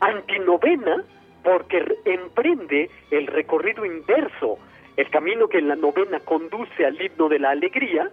Antinovena 0.00 1.04
porque 1.44 1.84
emprende 2.06 2.88
el 3.10 3.26
recorrido 3.26 3.84
inverso, 3.84 4.56
el 4.96 5.10
camino 5.10 5.46
que 5.46 5.58
en 5.58 5.68
la 5.68 5.76
novena 5.76 6.18
conduce 6.20 6.86
al 6.86 6.98
himno 6.98 7.28
de 7.28 7.38
la 7.38 7.50
alegría, 7.50 8.10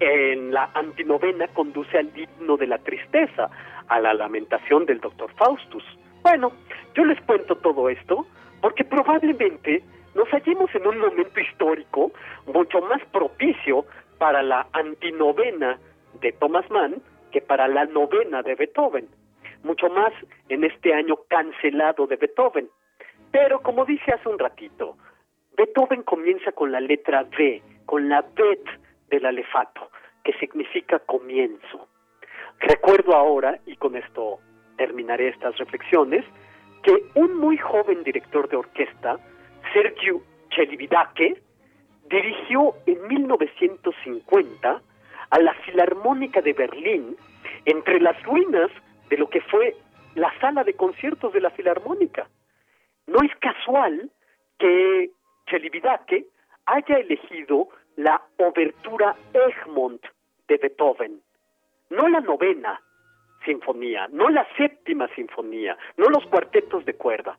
en 0.00 0.52
la 0.52 0.68
antinovena 0.74 1.48
conduce 1.48 1.96
al 1.96 2.10
himno 2.14 2.58
de 2.58 2.66
la 2.66 2.76
tristeza, 2.76 3.48
a 3.88 4.00
la 4.00 4.12
lamentación 4.12 4.84
del 4.84 5.00
doctor 5.00 5.32
Faustus. 5.36 5.84
Bueno, 6.20 6.52
yo 6.94 7.06
les 7.06 7.18
cuento 7.22 7.56
todo 7.56 7.88
esto 7.88 8.26
porque 8.64 8.82
probablemente 8.82 9.82
nos 10.14 10.26
hallemos 10.30 10.74
en 10.74 10.86
un 10.86 10.98
momento 10.98 11.38
histórico 11.38 12.12
mucho 12.46 12.80
más 12.80 13.04
propicio 13.12 13.84
para 14.16 14.42
la 14.42 14.66
antinovena 14.72 15.78
de 16.22 16.32
Thomas 16.32 16.64
Mann 16.70 17.02
que 17.30 17.42
para 17.42 17.68
la 17.68 17.84
novena 17.84 18.40
de 18.40 18.54
Beethoven, 18.54 19.06
mucho 19.64 19.90
más 19.90 20.14
en 20.48 20.64
este 20.64 20.94
año 20.94 21.16
cancelado 21.28 22.06
de 22.06 22.16
Beethoven. 22.16 22.70
Pero 23.30 23.60
como 23.60 23.84
dije 23.84 24.12
hace 24.12 24.30
un 24.30 24.38
ratito, 24.38 24.96
Beethoven 25.58 26.02
comienza 26.02 26.50
con 26.52 26.72
la 26.72 26.80
letra 26.80 27.26
B, 27.36 27.62
con 27.84 28.08
la 28.08 28.22
bet 28.22 28.64
del 29.10 29.26
alefato, 29.26 29.90
que 30.22 30.32
significa 30.38 31.00
comienzo. 31.00 31.86
Recuerdo 32.60 33.14
ahora, 33.14 33.58
y 33.66 33.76
con 33.76 33.94
esto 33.94 34.38
terminaré 34.78 35.28
estas 35.28 35.54
reflexiones, 35.58 36.24
que 36.84 37.02
un 37.14 37.38
muy 37.38 37.56
joven 37.56 38.04
director 38.04 38.48
de 38.48 38.56
orquesta, 38.56 39.18
Sergio 39.72 40.22
Celibidache, 40.54 41.42
dirigió 42.08 42.74
en 42.86 43.08
1950 43.08 44.82
a 45.30 45.38
la 45.38 45.54
Filarmónica 45.54 46.42
de 46.42 46.52
Berlín 46.52 47.16
entre 47.64 47.98
las 48.00 48.22
ruinas 48.22 48.70
de 49.08 49.16
lo 49.16 49.28
que 49.28 49.40
fue 49.40 49.74
la 50.14 50.32
sala 50.40 50.62
de 50.62 50.74
conciertos 50.74 51.32
de 51.32 51.40
la 51.40 51.50
Filarmónica. 51.50 52.28
No 53.06 53.18
es 53.22 53.34
casual 53.40 54.10
que 54.58 55.10
Celibidache 55.48 56.26
haya 56.66 56.98
elegido 56.98 57.68
la 57.96 58.20
obertura 58.38 59.16
Egmont 59.32 60.04
de 60.48 60.56
Beethoven, 60.58 61.20
no 61.90 62.08
la 62.08 62.20
novena 62.20 62.80
sinfonía, 63.44 64.08
no 64.10 64.28
la 64.28 64.46
séptima 64.56 65.08
sinfonía, 65.14 65.76
no 65.96 66.06
los 66.06 66.26
cuartetos 66.26 66.84
de 66.84 66.94
cuerda. 66.94 67.38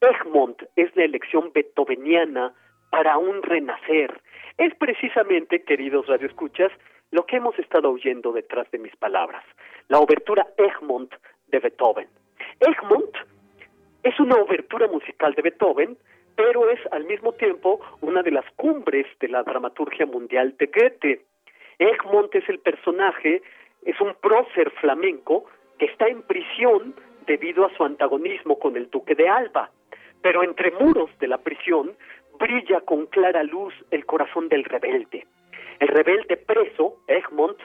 Egmont 0.00 0.62
es 0.76 0.94
la 0.96 1.04
elección 1.04 1.50
beethoveniana 1.52 2.54
para 2.90 3.18
un 3.18 3.42
renacer. 3.42 4.20
Es 4.58 4.74
precisamente, 4.74 5.64
queridos 5.64 6.06
radioescuchas, 6.06 6.70
lo 7.10 7.24
que 7.26 7.36
hemos 7.36 7.58
estado 7.58 7.90
oyendo 7.90 8.32
detrás 8.32 8.70
de 8.70 8.78
mis 8.78 8.94
palabras, 8.96 9.44
la 9.88 9.98
obertura 9.98 10.46
Egmont 10.56 11.14
de 11.48 11.58
Beethoven. 11.60 12.08
Egmont 12.60 13.16
es 14.02 14.18
una 14.20 14.36
obertura 14.36 14.88
musical 14.88 15.34
de 15.34 15.42
Beethoven, 15.42 15.96
pero 16.36 16.68
es 16.70 16.80
al 16.92 17.04
mismo 17.04 17.32
tiempo 17.32 17.80
una 18.00 18.22
de 18.22 18.30
las 18.30 18.44
cumbres 18.56 19.06
de 19.20 19.28
la 19.28 19.42
dramaturgia 19.42 20.06
mundial 20.06 20.54
de 20.58 20.66
Goethe. 20.66 21.24
Egmont 21.78 22.34
es 22.34 22.48
el 22.48 22.58
personaje, 22.58 23.42
es 23.86 23.98
un 24.00 24.14
prócer 24.20 24.70
flamenco 24.72 25.46
que 25.78 25.86
está 25.86 26.08
en 26.08 26.22
prisión 26.22 26.94
debido 27.26 27.64
a 27.64 27.74
su 27.76 27.84
antagonismo 27.84 28.58
con 28.58 28.76
el 28.76 28.90
duque 28.90 29.14
de 29.14 29.28
Alba. 29.28 29.70
Pero 30.22 30.42
entre 30.42 30.72
muros 30.72 31.08
de 31.20 31.28
la 31.28 31.38
prisión 31.38 31.96
brilla 32.38 32.80
con 32.80 33.06
clara 33.06 33.44
luz 33.44 33.72
el 33.90 34.04
corazón 34.04 34.48
del 34.48 34.64
rebelde. 34.64 35.26
El 35.78 35.88
rebelde 35.88 36.36
preso, 36.36 36.96
Egmont, 37.06 37.58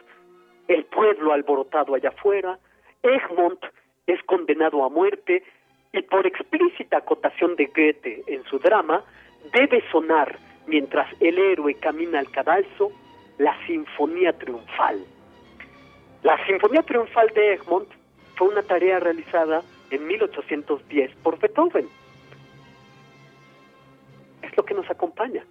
el 0.67 0.85
pueblo 0.85 1.33
alborotado 1.33 1.95
allá 1.95 2.09
afuera, 2.09 2.59
Egmont 3.01 3.59
es 4.05 4.21
condenado 4.23 4.83
a 4.85 4.89
muerte 4.89 5.43
y 5.91 6.01
por 6.03 6.27
explícita 6.27 6.97
acotación 6.97 7.55
de 7.55 7.65
Goethe 7.65 8.23
en 8.27 8.43
su 8.43 8.59
drama, 8.59 9.03
debe 9.53 9.83
sonar, 9.91 10.37
mientras 10.67 11.07
el 11.19 11.37
héroe 11.39 11.73
camina 11.75 12.19
al 12.19 12.29
cadalso, 12.29 12.91
la 13.39 13.55
Sinfonía 13.65 14.33
Triunfal. 14.37 15.03
La 16.23 16.37
Sinfonía 16.45 16.83
Triunfal 16.83 17.29
de 17.33 17.53
Egmont 17.53 17.89
fue 18.35 18.49
una 18.49 18.61
tarea 18.61 18.99
realizada 18.99 19.63
en 19.89 20.05
1810 20.05 21.15
por 21.23 21.39
Beethoven. 21.39 21.89
Es 24.43 24.55
lo 24.55 24.63
que 24.63 24.75
nos 24.75 24.87
acompaña. 24.89 25.43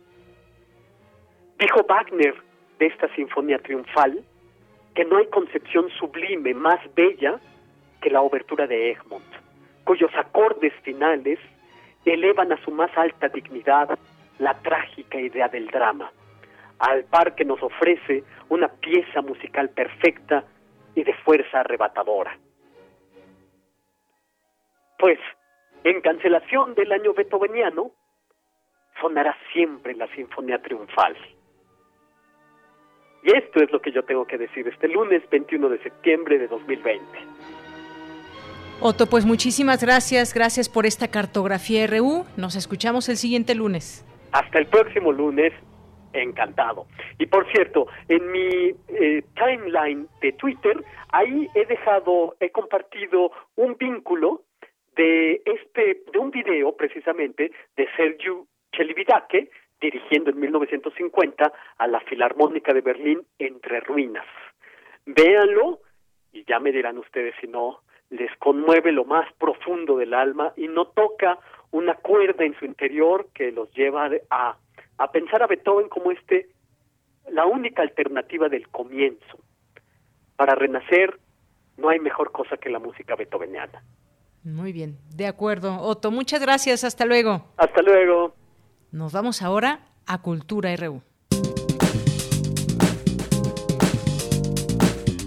Dijo 1.58 1.84
Wagner 1.88 2.34
de 2.78 2.86
esta 2.86 3.12
Sinfonía 3.16 3.58
Triunfal 3.58 4.22
que 4.94 5.04
no 5.04 5.16
hay 5.16 5.26
concepción 5.26 5.90
sublime 5.98 6.54
más 6.54 6.78
bella 6.94 7.40
que 8.00 8.10
la 8.10 8.22
obertura 8.22 8.68
de 8.68 8.92
Egmont, 8.92 9.24
cuyos 9.84 10.10
acordes 10.14 10.72
finales 10.82 11.40
elevan 12.04 12.52
a 12.52 12.64
su 12.64 12.70
más 12.70 12.96
alta 12.96 13.28
dignidad 13.28 13.98
la 14.38 14.54
trágica 14.62 15.20
idea 15.20 15.48
del 15.48 15.66
drama, 15.66 16.12
al 16.78 17.04
par 17.04 17.34
que 17.34 17.44
nos 17.44 17.60
ofrece 17.60 18.22
una 18.48 18.68
pieza 18.68 19.20
musical 19.20 19.68
perfecta 19.70 20.44
y 20.94 21.04
de 21.04 21.14
fuerza 21.24 21.60
arrebatadora. 21.60 22.38
Pues, 24.98 25.18
en 25.84 26.00
cancelación 26.00 26.74
del 26.74 26.92
año 26.92 27.14
beethoveniano, 27.14 27.92
sonará 29.00 29.36
siempre 29.52 29.94
la 29.94 30.06
Sinfonía 30.14 30.60
Triunfal. 30.60 31.16
Y 33.22 33.36
esto 33.36 33.62
es 33.62 33.70
lo 33.70 33.80
que 33.80 33.92
yo 33.92 34.02
tengo 34.04 34.26
que 34.26 34.38
decir 34.38 34.66
este 34.68 34.88
lunes 34.88 35.22
21 35.30 35.68
de 35.68 35.82
septiembre 35.82 36.38
de 36.38 36.48
2020. 36.48 37.04
Otto, 38.82 39.06
pues 39.06 39.26
muchísimas 39.26 39.82
gracias, 39.82 40.32
gracias 40.32 40.70
por 40.70 40.86
esta 40.86 41.08
cartografía 41.08 41.86
RU. 41.86 42.24
Nos 42.38 42.56
escuchamos 42.56 43.10
el 43.10 43.16
siguiente 43.16 43.54
lunes. 43.54 44.06
Hasta 44.32 44.58
el 44.58 44.66
próximo 44.66 45.12
lunes 45.12 45.52
Encantado. 46.12 46.86
Y 47.18 47.26
por 47.26 47.50
cierto, 47.52 47.86
en 48.08 48.30
mi 48.32 48.74
eh, 48.88 49.22
timeline 49.34 50.08
de 50.20 50.32
Twitter, 50.32 50.82
ahí 51.10 51.48
he 51.54 51.66
dejado, 51.66 52.36
he 52.40 52.50
compartido 52.50 53.30
un 53.56 53.76
vínculo 53.76 54.42
de 54.96 55.42
este, 55.44 56.02
de 56.12 56.18
un 56.18 56.30
video 56.30 56.76
precisamente 56.76 57.52
de 57.76 57.88
Sergio 57.96 58.46
Chelividake, 58.72 59.50
dirigiendo 59.80 60.30
en 60.30 60.40
1950 60.40 61.52
a 61.78 61.86
la 61.86 62.00
Filarmónica 62.00 62.72
de 62.72 62.80
Berlín 62.80 63.22
entre 63.38 63.80
ruinas. 63.80 64.26
Véanlo 65.06 65.80
y 66.32 66.44
ya 66.44 66.60
me 66.60 66.72
dirán 66.72 66.98
ustedes 66.98 67.34
si 67.40 67.46
no 67.46 67.80
les 68.10 68.34
conmueve 68.38 68.92
lo 68.92 69.04
más 69.04 69.32
profundo 69.34 69.96
del 69.96 70.14
alma 70.14 70.52
y 70.56 70.68
no 70.68 70.86
toca 70.86 71.38
una 71.70 71.94
cuerda 71.94 72.44
en 72.44 72.58
su 72.58 72.64
interior 72.64 73.28
que 73.32 73.52
los 73.52 73.70
lleva 73.72 74.10
a, 74.30 74.56
a 75.00 75.10
pensar 75.10 75.42
a 75.42 75.46
Beethoven 75.46 75.88
como 75.88 76.12
este 76.12 76.50
la 77.32 77.46
única 77.46 77.82
alternativa 77.82 78.48
del 78.48 78.68
comienzo. 78.68 79.38
Para 80.36 80.54
renacer 80.54 81.18
no 81.78 81.88
hay 81.88 81.98
mejor 81.98 82.32
cosa 82.32 82.58
que 82.58 82.68
la 82.68 82.78
música 82.78 83.16
beethoveniana. 83.16 83.82
Muy 84.44 84.72
bien, 84.72 84.98
de 85.14 85.26
acuerdo. 85.26 85.80
Otto, 85.80 86.10
muchas 86.10 86.40
gracias. 86.40 86.84
Hasta 86.84 87.06
luego. 87.06 87.46
Hasta 87.56 87.80
luego. 87.82 88.34
Nos 88.92 89.12
vamos 89.12 89.40
ahora 89.40 89.80
a 90.06 90.20
Cultura 90.20 90.74
RU. 90.76 91.02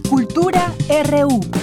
Cultura 0.07 0.71
RU. 1.09 1.62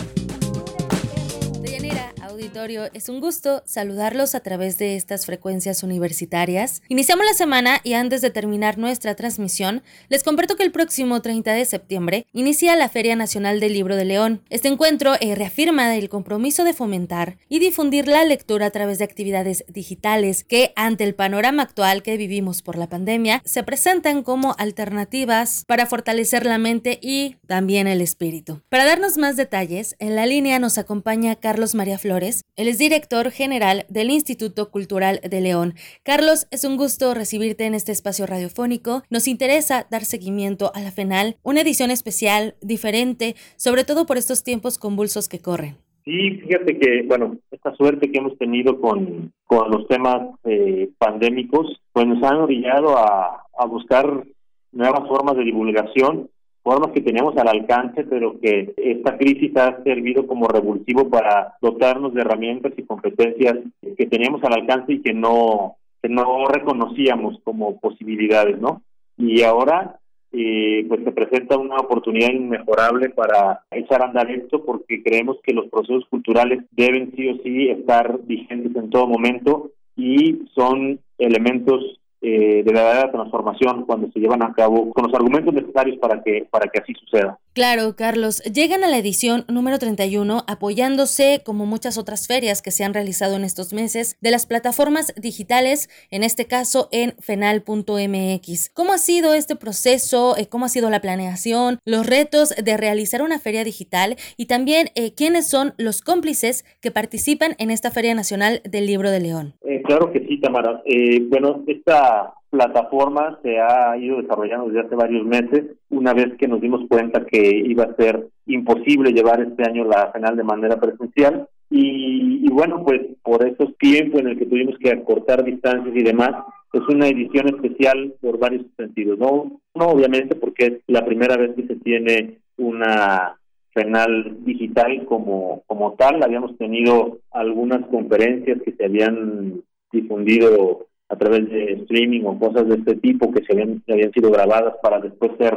Es 2.95 3.09
un 3.11 3.21
gusto 3.21 3.63
saludarlos 3.67 4.35
a 4.35 4.41
través 4.41 4.79
de 4.79 4.97
estas 4.97 5.27
frecuencias 5.27 5.83
universitarias. 5.83 6.81
Iniciamos 6.89 7.27
la 7.27 7.35
semana 7.35 7.81
y 7.85 7.93
antes 7.93 8.23
de 8.23 8.31
terminar 8.31 8.79
nuestra 8.79 9.15
transmisión, 9.15 9.83
les 10.09 10.23
comparto 10.23 10.57
que 10.57 10.63
el 10.63 10.73
próximo 10.73 11.21
30 11.21 11.53
de 11.53 11.65
septiembre 11.67 12.27
inicia 12.33 12.77
la 12.77 12.89
Feria 12.89 13.15
Nacional 13.15 13.61
del 13.61 13.75
Libro 13.75 13.95
de 13.95 14.07
León. 14.07 14.43
Este 14.49 14.69
encuentro 14.69 15.15
eh, 15.21 15.35
reafirma 15.35 15.95
el 15.95 16.09
compromiso 16.09 16.65
de 16.65 16.73
fomentar 16.73 17.37
y 17.51 17.59
difundir 17.59 18.09
la 18.09 18.25
lectura 18.25 18.67
a 18.67 18.71
través 18.71 18.99
de 18.99 19.05
actividades 19.05 19.65
digitales 19.69 20.43
que, 20.43 20.73
ante 20.77 21.05
el 21.05 21.15
panorama 21.15 21.65
actual 21.65 22.03
que 22.03 22.17
vivimos 22.17 22.63
por 22.63 22.79
la 22.79 22.89
pandemia, 22.89 23.43
se 23.45 23.65
presentan 23.65 24.23
como 24.23 24.55
alternativas 24.59 25.65
para 25.67 25.85
fortalecer 25.85 26.47
la 26.47 26.57
mente 26.57 26.99
y 27.03 27.37
también 27.47 27.87
el 27.87 28.01
espíritu. 28.01 28.63
Para 28.71 28.87
darnos 28.87 29.19
más 29.19 29.37
detalles, 29.37 29.95
en 29.99 30.17
la 30.17 30.25
línea 30.25 30.59
nos 30.59 30.79
acompaña 30.79 31.37
Carlos 31.37 31.75
María 31.75 31.99
Flores, 31.99 32.30
él 32.57 32.69
es 32.69 32.79
director 32.79 33.31
general 33.31 33.85
del 33.89 34.11
Instituto 34.11 34.71
Cultural 34.71 35.21
de 35.29 35.41
León. 35.41 35.75
Carlos, 36.03 36.47
es 36.51 36.65
un 36.65 36.77
gusto 36.77 37.15
recibirte 37.15 37.67
en 37.67 37.75
este 37.75 37.93
espacio 37.93 38.27
radiofónico. 38.27 39.03
Nos 39.11 39.29
interesa 39.29 39.87
dar 39.91 40.05
seguimiento 40.05 40.71
a 40.75 40.81
la 40.81 40.91
FENAL, 40.91 41.37
una 41.43 41.61
edición 41.61 41.91
especial, 41.91 42.55
diferente, 42.61 43.35
sobre 43.57 43.85
todo 43.85 44.07
por 44.07 44.17
estos 44.17 44.45
tiempos 44.45 44.79
convulsos 44.79 45.29
que 45.29 45.41
corren. 45.41 45.77
Sí, 46.05 46.31
fíjate 46.43 46.79
que, 46.79 47.03
bueno, 47.07 47.37
esta 47.51 47.75
suerte 47.77 48.11
que 48.11 48.19
hemos 48.19 48.37
tenido 48.39 48.81
con, 48.81 49.33
con 49.47 49.71
los 49.71 49.87
temas 49.87 50.29
eh, 50.45 50.89
pandémicos, 50.99 51.81
pues 51.93 52.07
nos 52.07 52.23
han 52.23 52.39
orillado 52.39 52.97
a, 52.97 53.45
a 53.57 53.67
buscar 53.67 54.25
nuevas 54.73 55.07
formas 55.09 55.37
de 55.37 55.45
divulgación 55.45 56.31
formas 56.63 56.93
que 56.93 57.01
teníamos 57.01 57.37
al 57.37 57.49
alcance, 57.49 58.05
pero 58.05 58.39
que 58.41 58.75
esta 58.77 59.17
crisis 59.17 59.57
ha 59.57 59.83
servido 59.83 60.27
como 60.27 60.47
revulsivo 60.47 61.09
para 61.09 61.55
dotarnos 61.61 62.15
de 62.15 62.21
herramientas 62.21 62.73
y 62.77 62.83
competencias 62.83 63.57
que 63.97 64.07
teníamos 64.07 64.43
al 64.45 64.55
alcance 64.55 64.93
y 64.95 65.03
que 65.03 65.13
no 65.13 65.77
que 66.03 66.09
no 66.09 66.47
reconocíamos 66.47 67.41
como 67.45 67.79
posibilidades, 67.79 68.59
¿no? 68.59 68.83
Y 69.19 69.43
ahora 69.43 70.01
eh, 70.33 70.85
pues 70.89 71.03
se 71.05 71.13
presenta 71.13 71.59
una 71.59 71.77
oportunidad 71.77 72.31
inmejorable 72.31 73.11
para 73.11 73.65
echar 73.71 74.03
a 74.03 74.07
andar 74.07 74.31
esto 74.31 74.65
porque 74.65 75.03
creemos 75.03 75.39
que 75.43 75.53
los 75.53 75.69
procesos 75.69 76.07
culturales 76.09 76.65
deben 76.71 77.13
sí 77.17 77.29
o 77.29 77.37
sí 77.43 77.69
estar 77.69 78.19
vigentes 78.23 78.75
en 78.77 78.91
todo 78.91 79.09
momento 79.09 79.73
y 79.97 80.47
son 80.55 81.01
elementos 81.19 82.01
eh, 82.23 82.63
de 82.65 82.73
verdadera 82.73 83.11
transformación 83.11 83.87
cuando 83.87 84.11
se 84.13 84.21
llevan 84.21 84.43
a 84.43 84.53
cabo 84.53 84.91
con 84.91 85.05
los 85.05 85.15
argumentos 85.15 85.55
necesarios 85.55 85.99
para 85.99 86.23
que 86.23 86.47
para 86.51 86.69
que 86.69 86.81
así 86.81 86.93
suceda. 86.95 87.39
Claro, 87.53 87.97
Carlos, 87.97 88.43
llegan 88.45 88.85
a 88.85 88.89
la 88.89 88.99
edición 88.99 89.45
número 89.49 89.79
31 89.79 90.45
apoyándose, 90.47 91.43
como 91.45 91.67
muchas 91.67 91.99
otras 91.99 92.29
ferias 92.29 92.63
que 92.63 92.71
se 92.71 92.85
han 92.85 92.95
realizado 92.95 93.37
en 93.37 93.45
estos 93.45 93.73
meses, 93.73 94.17
de 94.21 94.31
las 94.31 94.47
plataformas 94.47 95.15
digitales, 95.17 95.89
en 96.11 96.23
este 96.23 96.47
caso 96.47 96.89
en 96.93 97.15
fenal.mx. 97.19 98.71
¿Cómo 98.75 98.93
ha 98.93 98.99
sido 98.99 99.35
este 99.35 99.57
proceso? 99.57 100.37
Eh, 100.37 100.47
¿Cómo 100.49 100.67
ha 100.67 100.69
sido 100.69 100.91
la 100.91 101.01
planeación? 101.01 101.79
Los 101.85 102.07
retos 102.07 102.51
de 102.51 102.77
realizar 102.77 103.23
una 103.23 103.39
feria 103.39 103.65
digital 103.65 104.17
y 104.37 104.47
también 104.47 104.89
eh, 104.95 105.15
quiénes 105.15 105.49
son 105.49 105.73
los 105.77 106.03
cómplices 106.03 106.65
que 106.81 106.91
participan 106.91 107.57
en 107.59 107.71
esta 107.71 107.91
Feria 107.91 108.15
Nacional 108.15 108.61
del 108.65 108.87
Libro 108.87 109.11
de 109.11 109.21
León. 109.21 109.55
Eh, 109.63 109.83
claro 109.85 110.13
que 110.13 110.21
sí, 110.21 110.41
Tamara. 110.41 110.83
bueno, 111.29 111.65
esta 111.67 112.10
plataforma 112.51 113.39
se 113.43 113.59
ha 113.61 113.97
ido 113.97 114.21
desarrollando 114.21 114.67
desde 114.67 114.81
hace 114.81 114.97
varios 114.97 115.25
meses, 115.25 115.77
una 115.89 116.13
vez 116.13 116.37
que 116.37 116.49
nos 116.49 116.61
dimos 116.61 116.83
cuenta 116.89 117.25
que 117.25 117.41
iba 117.41 117.85
a 117.85 117.95
ser 117.95 118.29
imposible 118.47 119.13
llevar 119.13 119.41
este 119.41 119.63
año 119.63 119.85
la 119.85 120.11
final 120.13 120.37
de 120.37 120.43
manera 120.43 120.77
presencial. 120.79 121.49
Y, 121.73 122.49
bueno, 122.51 122.83
pues 122.85 123.01
por 123.23 123.47
esos 123.47 123.77
tiempos 123.79 124.21
en 124.21 124.29
el 124.29 124.39
que 124.39 124.47
tuvimos 124.47 124.77
que 124.79 124.91
acortar 124.91 125.45
distancias 125.45 125.95
y 125.95 126.03
demás, 126.03 126.33
es 126.73 126.83
una 126.89 127.07
edición 127.07 127.49
especial 127.49 128.15
por 128.21 128.39
varios 128.39 128.67
sentidos. 128.77 129.19
No, 129.19 129.61
no 129.75 129.87
obviamente 129.87 130.35
porque 130.35 130.67
es 130.67 130.73
la 130.89 131.05
primera 131.05 131.37
vez 131.37 131.55
que 131.55 131.67
se 131.67 131.77
tiene 131.77 132.39
una 132.57 133.37
final 133.73 134.45
digital 134.45 135.05
como, 135.07 135.63
como 135.67 135.93
tal. 135.93 136.23
Habíamos 136.23 136.57
tenido 136.59 137.19
algunas 137.31 137.87
conferencias 137.87 138.61
que 138.63 138.73
se 138.73 138.85
habían 138.85 139.63
difundido 139.93 140.87
a 141.11 141.17
través 141.17 141.51
de 141.51 141.73
streaming 141.83 142.23
o 142.25 142.39
cosas 142.39 142.69
de 142.69 142.77
este 142.77 142.95
tipo 142.97 143.33
que 143.33 143.45
se 143.45 143.53
habían, 143.53 144.13
sido 144.13 144.31
grabadas 144.31 144.75
para 144.81 145.01
después 145.01 145.33
ser 145.39 145.55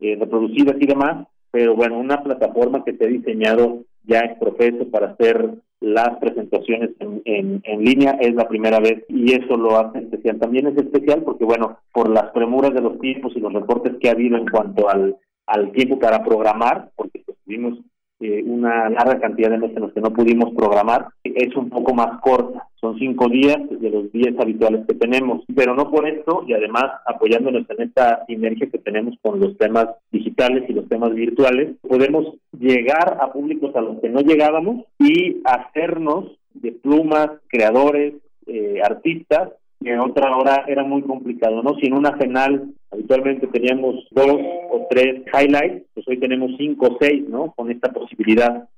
eh, 0.00 0.16
reproducidas 0.20 0.76
y 0.78 0.86
demás, 0.86 1.26
pero 1.50 1.74
bueno, 1.74 1.98
una 1.98 2.22
plataforma 2.22 2.84
que 2.84 2.96
se 2.96 3.04
ha 3.04 3.08
diseñado 3.08 3.80
ya 4.04 4.20
es 4.20 4.38
profeso 4.38 4.88
para 4.90 5.12
hacer 5.12 5.54
las 5.80 6.18
presentaciones 6.18 6.90
en, 7.00 7.62
línea 7.82 8.12
es 8.20 8.34
la 8.34 8.46
primera 8.46 8.78
vez 8.78 9.04
y 9.08 9.32
eso 9.32 9.56
lo 9.56 9.78
hace 9.78 10.00
especial. 10.00 10.38
También 10.38 10.66
es 10.66 10.76
especial 10.76 11.22
porque, 11.22 11.44
bueno, 11.44 11.78
por 11.92 12.10
las 12.10 12.30
premuras 12.32 12.74
de 12.74 12.82
los 12.82 12.98
tiempos 13.00 13.32
y 13.34 13.40
los 13.40 13.52
reportes 13.52 13.94
que 13.98 14.08
ha 14.08 14.12
habido 14.12 14.36
en 14.36 14.46
cuanto 14.46 14.90
al, 14.90 15.16
al 15.46 15.72
tiempo 15.72 15.98
para 15.98 16.22
programar, 16.22 16.90
porque 16.96 17.22
pues, 17.24 17.38
tuvimos 17.44 17.78
eh, 18.20 18.42
una 18.44 18.90
larga 18.90 19.18
cantidad 19.18 19.50
de 19.50 19.58
meses 19.58 19.76
en 19.76 19.82
los 19.82 19.92
que 19.92 20.00
no 20.00 20.12
pudimos 20.12 20.54
programar, 20.54 21.08
es 21.24 21.56
un 21.56 21.70
poco 21.70 21.94
más 21.94 22.20
corta. 22.20 22.68
Son 22.80 22.98
cinco 22.98 23.28
días 23.28 23.58
de 23.70 23.90
los 23.90 24.12
días 24.12 24.34
habituales 24.38 24.86
que 24.86 24.94
tenemos, 24.94 25.42
pero 25.54 25.74
no 25.74 25.90
por 25.90 26.06
esto 26.06 26.44
y 26.46 26.52
además 26.52 26.84
apoyándonos 27.06 27.68
en 27.70 27.82
esta 27.82 28.24
sinergia 28.26 28.68
que 28.70 28.78
tenemos 28.78 29.14
con 29.22 29.40
los 29.40 29.56
temas 29.56 29.86
digitales 30.12 30.64
y 30.68 30.74
los 30.74 30.88
temas 30.88 31.14
virtuales, 31.14 31.76
podemos 31.80 32.34
llegar 32.58 33.18
a 33.20 33.32
públicos 33.32 33.74
a 33.74 33.80
los 33.80 34.00
que 34.00 34.08
no 34.08 34.20
llegábamos 34.20 34.84
y 34.98 35.40
hacernos 35.44 36.26
de 36.54 36.72
plumas, 36.72 37.30
creadores, 37.48 38.14
eh, 38.46 38.80
artistas 38.82 39.50
en 39.82 39.98
otra 39.98 40.36
hora 40.36 40.64
era 40.66 40.84
muy 40.84 41.02
complicado, 41.02 41.62
¿no? 41.62 41.74
Si 41.76 41.86
en 41.86 41.94
una 41.94 42.16
final 42.16 42.74
habitualmente 42.90 43.46
teníamos 43.46 44.06
dos 44.10 44.36
o 44.70 44.86
tres 44.90 45.22
highlights, 45.32 45.86
pues 45.94 46.06
hoy 46.08 46.18
tenemos 46.18 46.52
cinco 46.58 46.86
o 46.86 46.98
seis, 47.00 47.26
¿no? 47.28 47.52
Con 47.52 47.70
esta 47.70 47.90
posibilidad. 47.92 48.68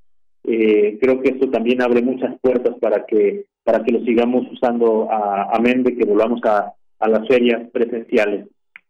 Eh, 0.45 0.99
creo 1.01 1.21
que 1.21 1.31
esto 1.31 1.51
también 1.51 1.83
abre 1.83 2.03
muchas 2.03 2.39
puertas 2.41 2.75
para 2.81 3.07
que 3.07 3.45
para 3.65 3.85
que 3.85 3.93
lo 3.93 4.05
sigamos 4.05 4.45
usando 4.51 5.09
a, 5.11 5.57
a 5.57 5.61
de 5.61 5.97
que 5.97 6.05
volvamos 6.05 6.41
a, 6.45 6.73
a 6.99 7.09
las 7.09 7.27
ferias 7.29 7.69
presenciales. 7.71 8.49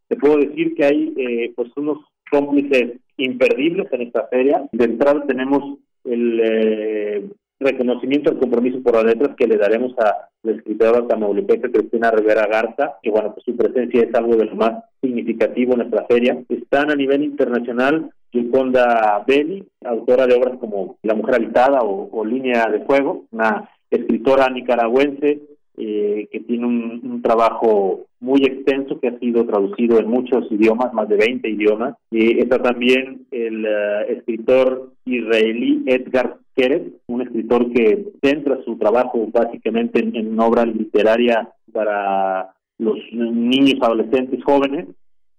Te 0.09 0.17
puedo 0.17 0.39
decir 0.39 0.75
que 0.75 0.85
hay 0.85 1.15
eh, 1.17 1.53
pues 1.55 1.71
unos 1.77 1.99
cómplices 2.31 2.99
imperdibles 3.19 3.93
en 3.93 4.03
esta 4.03 4.27
feria. 4.29 4.67
De 4.73 4.85
entrada 4.85 5.25
tenemos 5.27 5.79
el 6.05 6.41
eh, 6.41 7.29
reconocimiento 7.65 8.31
al 8.31 8.39
compromiso 8.39 8.83
por 8.83 8.95
las 8.95 9.05
letras 9.05 9.37
que 9.37 9.47
le 9.47 9.57
daremos 9.57 9.93
a 9.99 10.29
la 10.43 10.53
escritora 10.53 11.07
tamaulipeca 11.07 11.71
Cristina 11.71 12.11
Rivera 12.11 12.47
Garza, 12.47 12.97
que 13.03 13.11
bueno, 13.11 13.33
pues 13.33 13.45
su 13.45 13.57
presencia 13.57 14.03
es 14.03 14.15
algo 14.15 14.37
de 14.37 14.47
lo 14.47 14.55
más 14.55 14.85
significativo 15.01 15.73
en 15.73 15.79
nuestra 15.79 16.05
feria. 16.07 16.43
Están 16.49 16.91
a 16.91 16.95
nivel 16.95 17.23
internacional 17.23 18.11
Yuconda 18.33 19.25
Belli, 19.27 19.65
autora 19.85 20.27
de 20.27 20.35
obras 20.35 20.59
como 20.59 20.97
La 21.03 21.15
Mujer 21.15 21.37
Habitada 21.37 21.81
o, 21.83 22.25
Línea 22.25 22.67
de 22.67 22.81
Fuego, 22.81 23.27
una 23.31 23.69
escritora 23.91 24.49
nicaragüense 24.49 25.41
eh, 25.77 26.29
que 26.31 26.41
tiene 26.41 26.67
un, 26.67 27.23
trabajo 27.23 28.07
muy 28.21 28.43
extenso 28.45 29.01
que 29.01 29.09
ha 29.09 29.19
sido 29.19 29.47
traducido 29.47 29.99
en 29.99 30.09
muchos 30.09 30.51
idiomas, 30.51 30.93
más 30.93 31.09
de 31.09 31.17
20 31.17 31.49
idiomas. 31.49 31.97
Y 32.11 32.41
está 32.41 32.61
también 32.61 33.27
el 33.31 33.65
eh, 33.65 34.13
escritor 34.17 34.93
israelí 35.05 35.83
Edgar 35.87 36.37
Keret, 36.55 36.93
un 37.07 37.23
escritor 37.23 37.73
que 37.73 38.13
centra 38.23 38.63
su 38.65 38.77
trabajo 38.77 39.29
básicamente 39.33 40.01
en, 40.01 40.15
en 40.15 40.39
obra 40.39 40.67
literaria 40.67 41.49
para 41.73 42.53
los 42.79 42.99
niños, 43.13 43.77
adolescentes, 43.81 44.43
jóvenes. 44.45 44.89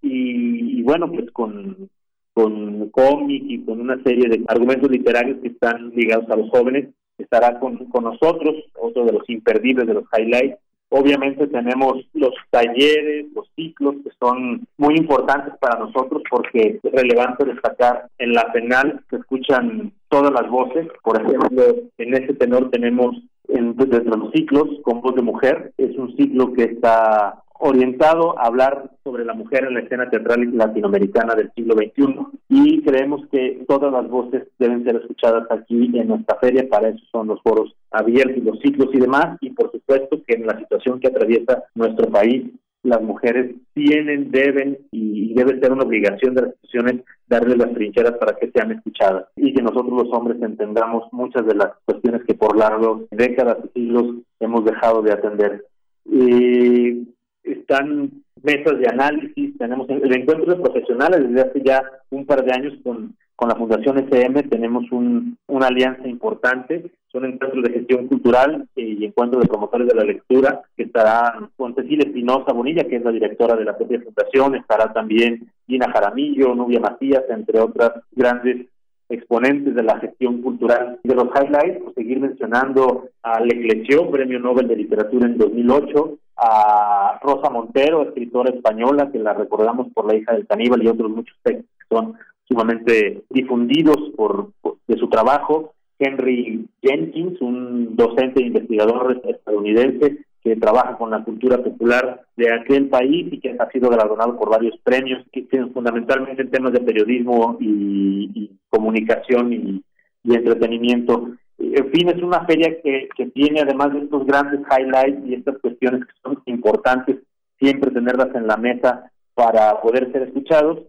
y, 0.02 0.82
bueno, 0.84 1.10
pues 1.12 1.32
con, 1.32 1.90
con 2.34 2.90
cómic 2.90 3.44
y 3.48 3.64
con 3.64 3.80
una 3.80 4.02
serie 4.04 4.28
de 4.28 4.44
argumentos 4.48 4.90
literarios 4.90 5.40
que 5.42 5.50
están 5.50 5.92
ligados 5.96 6.30
a 6.30 6.36
los 6.36 6.50
jóvenes, 6.50 6.90
estará 7.24 7.60
con, 7.60 7.86
con 7.86 8.04
nosotros, 8.04 8.56
otro 8.80 9.06
de 9.06 9.14
los 9.14 9.30
imperdibles 9.30 9.88
de 9.88 9.94
los 9.96 10.06
highlights. 10.18 10.58
Obviamente 10.96 11.48
tenemos 11.48 12.06
los 12.14 12.36
talleres, 12.52 13.26
los 13.34 13.48
ciclos 13.56 13.96
que 14.04 14.12
son 14.20 14.68
muy 14.78 14.96
importantes 14.96 15.56
para 15.60 15.80
nosotros 15.80 16.22
porque 16.30 16.80
es 16.84 16.92
relevante 16.92 17.46
destacar 17.46 18.10
en 18.20 18.34
la 18.34 18.52
penal 18.54 19.04
se 19.10 19.16
escuchan 19.16 19.92
todas 20.10 20.32
las 20.32 20.48
voces. 20.52 20.88
Por 21.04 21.20
ejemplo, 21.20 21.64
en 21.98 22.14
ese 22.14 22.36
tenor 22.36 22.70
tenemos 22.70 23.16
en, 23.48 23.76
desde 23.76 24.04
los 24.04 24.32
ciclos 24.34 24.68
con 24.84 25.02
voz 25.02 25.16
de 25.16 25.24
mujer. 25.24 25.74
Es 25.80 25.98
un 25.98 26.16
ciclo 26.16 26.54
que 26.54 26.66
está 26.66 27.43
orientado 27.60 28.38
a 28.40 28.48
hablar 28.48 28.92
sobre 29.04 29.26
la 29.26 29.34
mujer 29.34 29.66
en 29.66 29.76
la 29.76 29.82
escena 29.82 30.10
teatral 30.10 30.56
latinoamericana 30.56 31.36
del 31.36 31.52
siglo 31.54 31.76
XXI 31.76 32.18
y 32.50 32.82
creemos 32.82 33.28
que 33.32 33.64
todas 33.68 33.92
las 33.92 34.10
voces 34.10 34.48
deben 34.60 34.84
ser 34.84 34.98
escuchadas 34.98 35.46
aquí 35.50 35.92
en 35.94 36.08
nuestra 36.08 36.38
feria, 36.40 36.68
para 36.70 36.90
eso 36.90 37.04
son 37.12 37.28
los 37.28 37.42
foros 37.42 37.76
abiertos, 37.92 38.44
los 38.44 38.60
ciclos 38.60 38.90
y 38.94 39.00
demás, 39.00 39.38
y 39.42 39.52
por 39.52 39.72
supuesto 39.72 40.22
que 40.26 40.36
en 40.36 40.48
la 40.48 40.58
situación 40.58 41.00
que 41.00 41.08
atraviesa 41.08 41.64
nuestro 41.76 42.10
país, 42.10 42.52
las 42.84 43.02
mujeres 43.02 43.56
tienen, 43.74 44.30
deben 44.30 44.78
y 44.92 45.34
debe 45.34 45.60
ser 45.60 45.72
una 45.72 45.84
obligación 45.84 46.36
de 46.36 46.42
las 46.42 46.52
instituciones 46.52 47.06
darles 47.28 47.58
las 47.58 47.74
trincheras 47.74 48.18
para 48.18 48.36
que 48.36 48.52
sean 48.52 48.72
escuchadas 48.72 49.28
y 49.38 49.54
que 49.54 49.62
nosotros 49.62 50.04
los 50.04 50.14
hombres 50.14 50.42
entendamos 50.42 51.06
muchas 51.14 51.46
de 51.46 51.56
las 51.56 51.70
cuestiones 51.86 52.24
que 52.26 52.36
por 52.36 52.58
largos 52.58 53.04
décadas 53.12 53.58
y 53.74 53.80
siglos 53.80 54.18
hemos 54.40 54.66
dejado 54.66 55.02
de 55.02 55.14
atender. 55.14 55.66
Y 56.06 57.08
están 57.44 58.12
mesas 58.42 58.78
de 58.80 58.88
análisis, 58.90 59.58
tenemos 59.58 59.90
el 59.90 60.16
encuentro 60.16 60.54
de 60.54 60.62
profesionales 60.62 61.28
desde 61.28 61.50
hace 61.50 61.62
ya 61.64 61.84
un 62.10 62.26
par 62.26 62.44
de 62.44 62.52
años 62.52 62.74
con, 62.84 63.16
con 63.36 63.50
la 63.50 63.56
Fundación 63.56 63.98
SM, 63.98 64.44
tenemos 64.44 64.92
un, 64.92 65.38
una 65.48 65.68
alianza 65.68 66.08
importante, 66.08 66.92
son 67.12 67.26
encuentros 67.26 67.64
de 67.64 67.74
gestión 67.74 68.08
cultural 68.08 68.68
y 68.76 69.06
encuentros 69.06 69.44
de 69.44 69.48
promotores 69.48 69.88
de 69.88 69.96
la 69.96 70.04
lectura, 70.04 70.62
que 70.76 70.84
estará 70.84 71.50
con 71.56 71.76
Cecilia 71.76 72.06
Espinosa 72.06 72.54
Bonilla, 72.54 72.84
que 72.84 72.98
es 72.98 73.04
la 73.04 73.12
directora 73.12 73.56
de 73.56 73.66
la 73.66 73.78
propia 73.78 74.02
fundación, 74.02 74.56
estará 74.56 74.92
también 74.92 75.48
Gina 75.68 75.92
Jaramillo, 75.92 76.56
Nubia 76.56 76.80
Macías, 76.80 77.24
entre 77.30 77.60
otras 77.60 77.92
grandes 78.12 78.68
exponentes 79.10 79.76
de 79.76 79.84
la 79.84 80.00
gestión 80.00 80.42
cultural. 80.42 81.00
De 81.04 81.16
los 81.16 81.28
highlights, 81.28 81.84
pues 81.84 81.96
seguir 81.96 82.20
mencionando 82.20 83.10
a 83.22 83.40
Lecleció, 83.40 84.10
Premio 84.10 84.40
Nobel 84.40 84.68
de 84.68 84.78
Literatura 84.78 85.28
en 85.28 85.38
2008, 85.38 86.18
a 86.38 87.20
Rosa 87.22 87.50
Montero, 87.50 88.04
escritora 88.04 88.50
española, 88.50 89.12
que 89.12 89.20
la 89.20 89.34
recordamos 89.34 89.88
por 89.94 90.06
La 90.06 90.16
hija 90.16 90.34
del 90.34 90.48
caníbal 90.48 90.84
y 90.84 90.88
otros 90.88 91.12
muchos 91.12 91.38
textos 91.44 91.66
que 91.80 91.96
son 91.96 92.16
sumamente 92.48 93.24
difundidos 93.30 93.98
por, 94.16 94.52
de 94.88 94.98
su 94.98 95.10
trabajo. 95.10 95.74
Henry 96.00 96.68
Jenkins, 96.82 97.40
un 97.42 97.96
docente 97.96 98.42
e 98.42 98.48
investigador 98.48 99.22
estadounidense 99.26 100.26
que 100.44 100.56
trabaja 100.58 100.98
con 100.98 101.12
la 101.12 101.24
cultura 101.24 101.64
popular 101.64 102.22
de 102.36 102.52
aquel 102.52 102.90
país 102.90 103.32
y 103.32 103.40
que 103.40 103.56
ha 103.58 103.72
sido 103.72 103.90
galardonado 103.90 104.38
por 104.38 104.50
varios 104.50 104.78
premios, 104.84 105.26
que 105.32 105.44
tienen 105.44 105.72
fundamentalmente 105.72 106.42
en 106.42 106.52
temas 106.52 106.74
de 106.74 106.82
periodismo 106.82 107.58
y, 107.62 108.52
comunicación 108.70 109.54
y 109.54 110.36
entretenimiento. 110.36 111.30
En 111.58 111.92
fin, 111.92 112.10
es 112.10 112.22
una 112.22 112.46
feria 112.46 112.82
que, 112.82 113.10
que 113.16 113.28
tiene 113.28 113.62
además 113.62 113.94
de 113.94 114.00
estos 114.00 114.26
grandes 114.26 114.62
highlights 114.70 115.26
y 115.26 115.36
estas 115.36 115.58
cuestiones 115.60 116.06
que 116.06 116.14
son 116.22 116.42
importantes, 116.46 117.18
siempre 117.60 117.92
tenerlas 117.92 118.34
en 118.36 118.48
la 118.48 118.58
mesa 118.58 119.12
para 119.34 119.82
poder 119.82 120.12
ser 120.12 120.24
escuchados, 120.24 120.80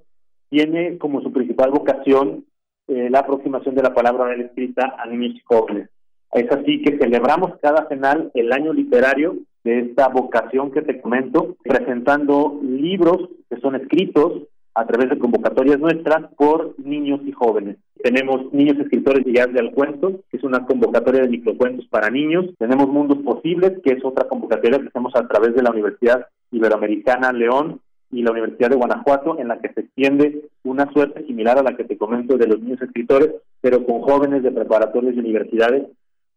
tiene 0.51 0.99
como 0.99 1.21
su 1.21 1.33
principal 1.33 1.71
vocación 1.71 2.45
eh, 2.87 3.09
la 3.11 3.21
aproximación 3.21 3.75
de 3.75 3.83
la 3.83 3.95
palabra 3.95 4.25
oral 4.25 4.41
escrita 4.43 4.95
a 4.99 5.07
niños 5.07 5.37
y 5.37 5.41
jóvenes. 5.45 5.89
Es 6.33 6.51
así 6.51 6.83
que 6.83 6.99
celebramos 6.99 7.53
cada 7.63 7.87
final 7.87 8.31
el 8.35 8.53
año 8.53 8.73
literario 8.73 9.37
de 9.63 9.81
esta 9.81 10.09
vocación 10.09 10.71
que 10.71 10.83
te 10.83 11.01
comento, 11.01 11.57
presentando 11.63 12.61
libros 12.63 13.31
que 13.49 13.59
son 13.61 13.77
escritos 13.77 14.43
a 14.75 14.87
través 14.87 15.11
de 15.11 15.19
convocatorias 15.19 15.79
nuestras 15.79 16.33
por 16.35 16.75
niños 16.79 17.21
y 17.25 17.33
jóvenes. 17.33 17.77
Tenemos 18.03 18.53
Niños 18.53 18.79
Escritores 18.79 19.25
de 19.25 19.61
al 19.61 19.73
Cuento, 19.73 20.21
que 20.31 20.37
es 20.37 20.45
una 20.45 20.67
convocatoria 20.67 21.23
de 21.23 21.29
microcuentos 21.29 21.87
para 21.87 22.11
niños. 22.11 22.47
Tenemos 22.59 22.89
Mundos 22.89 23.19
Posibles, 23.19 23.81
que 23.83 23.95
es 23.95 24.05
otra 24.05 24.29
convocatoria 24.29 24.81
que 24.81 24.89
hacemos 24.89 25.15
a 25.17 25.27
través 25.27 25.55
de 25.55 25.63
la 25.63 25.71
Universidad 25.71 26.27
Iberoamericana 26.51 27.33
León 27.33 27.81
y 28.11 28.23
la 28.23 28.33
Universidad 28.33 28.71
de 28.71 28.77
Guanajuato, 28.77 29.39
en 29.39 29.49
la 29.49 29.59
que 29.59 29.73
se 29.73 29.81
extiende 29.81 30.43
una 30.65 30.93
suerte 30.93 31.25
similar 31.27 31.59
a 31.59 31.63
la 31.63 31.77
que 31.77 31.85
te 31.85 31.97
comento 31.97 32.37
de 32.37 32.47
los 32.47 32.61
niños 32.61 32.83
escritores, 32.83 33.31
pero 33.61 33.85
con 33.87 34.03
jóvenes 34.03 34.43
de 34.43 34.53
preparatorios 34.53 35.15
y 35.15 35.21
universidades 35.21 35.85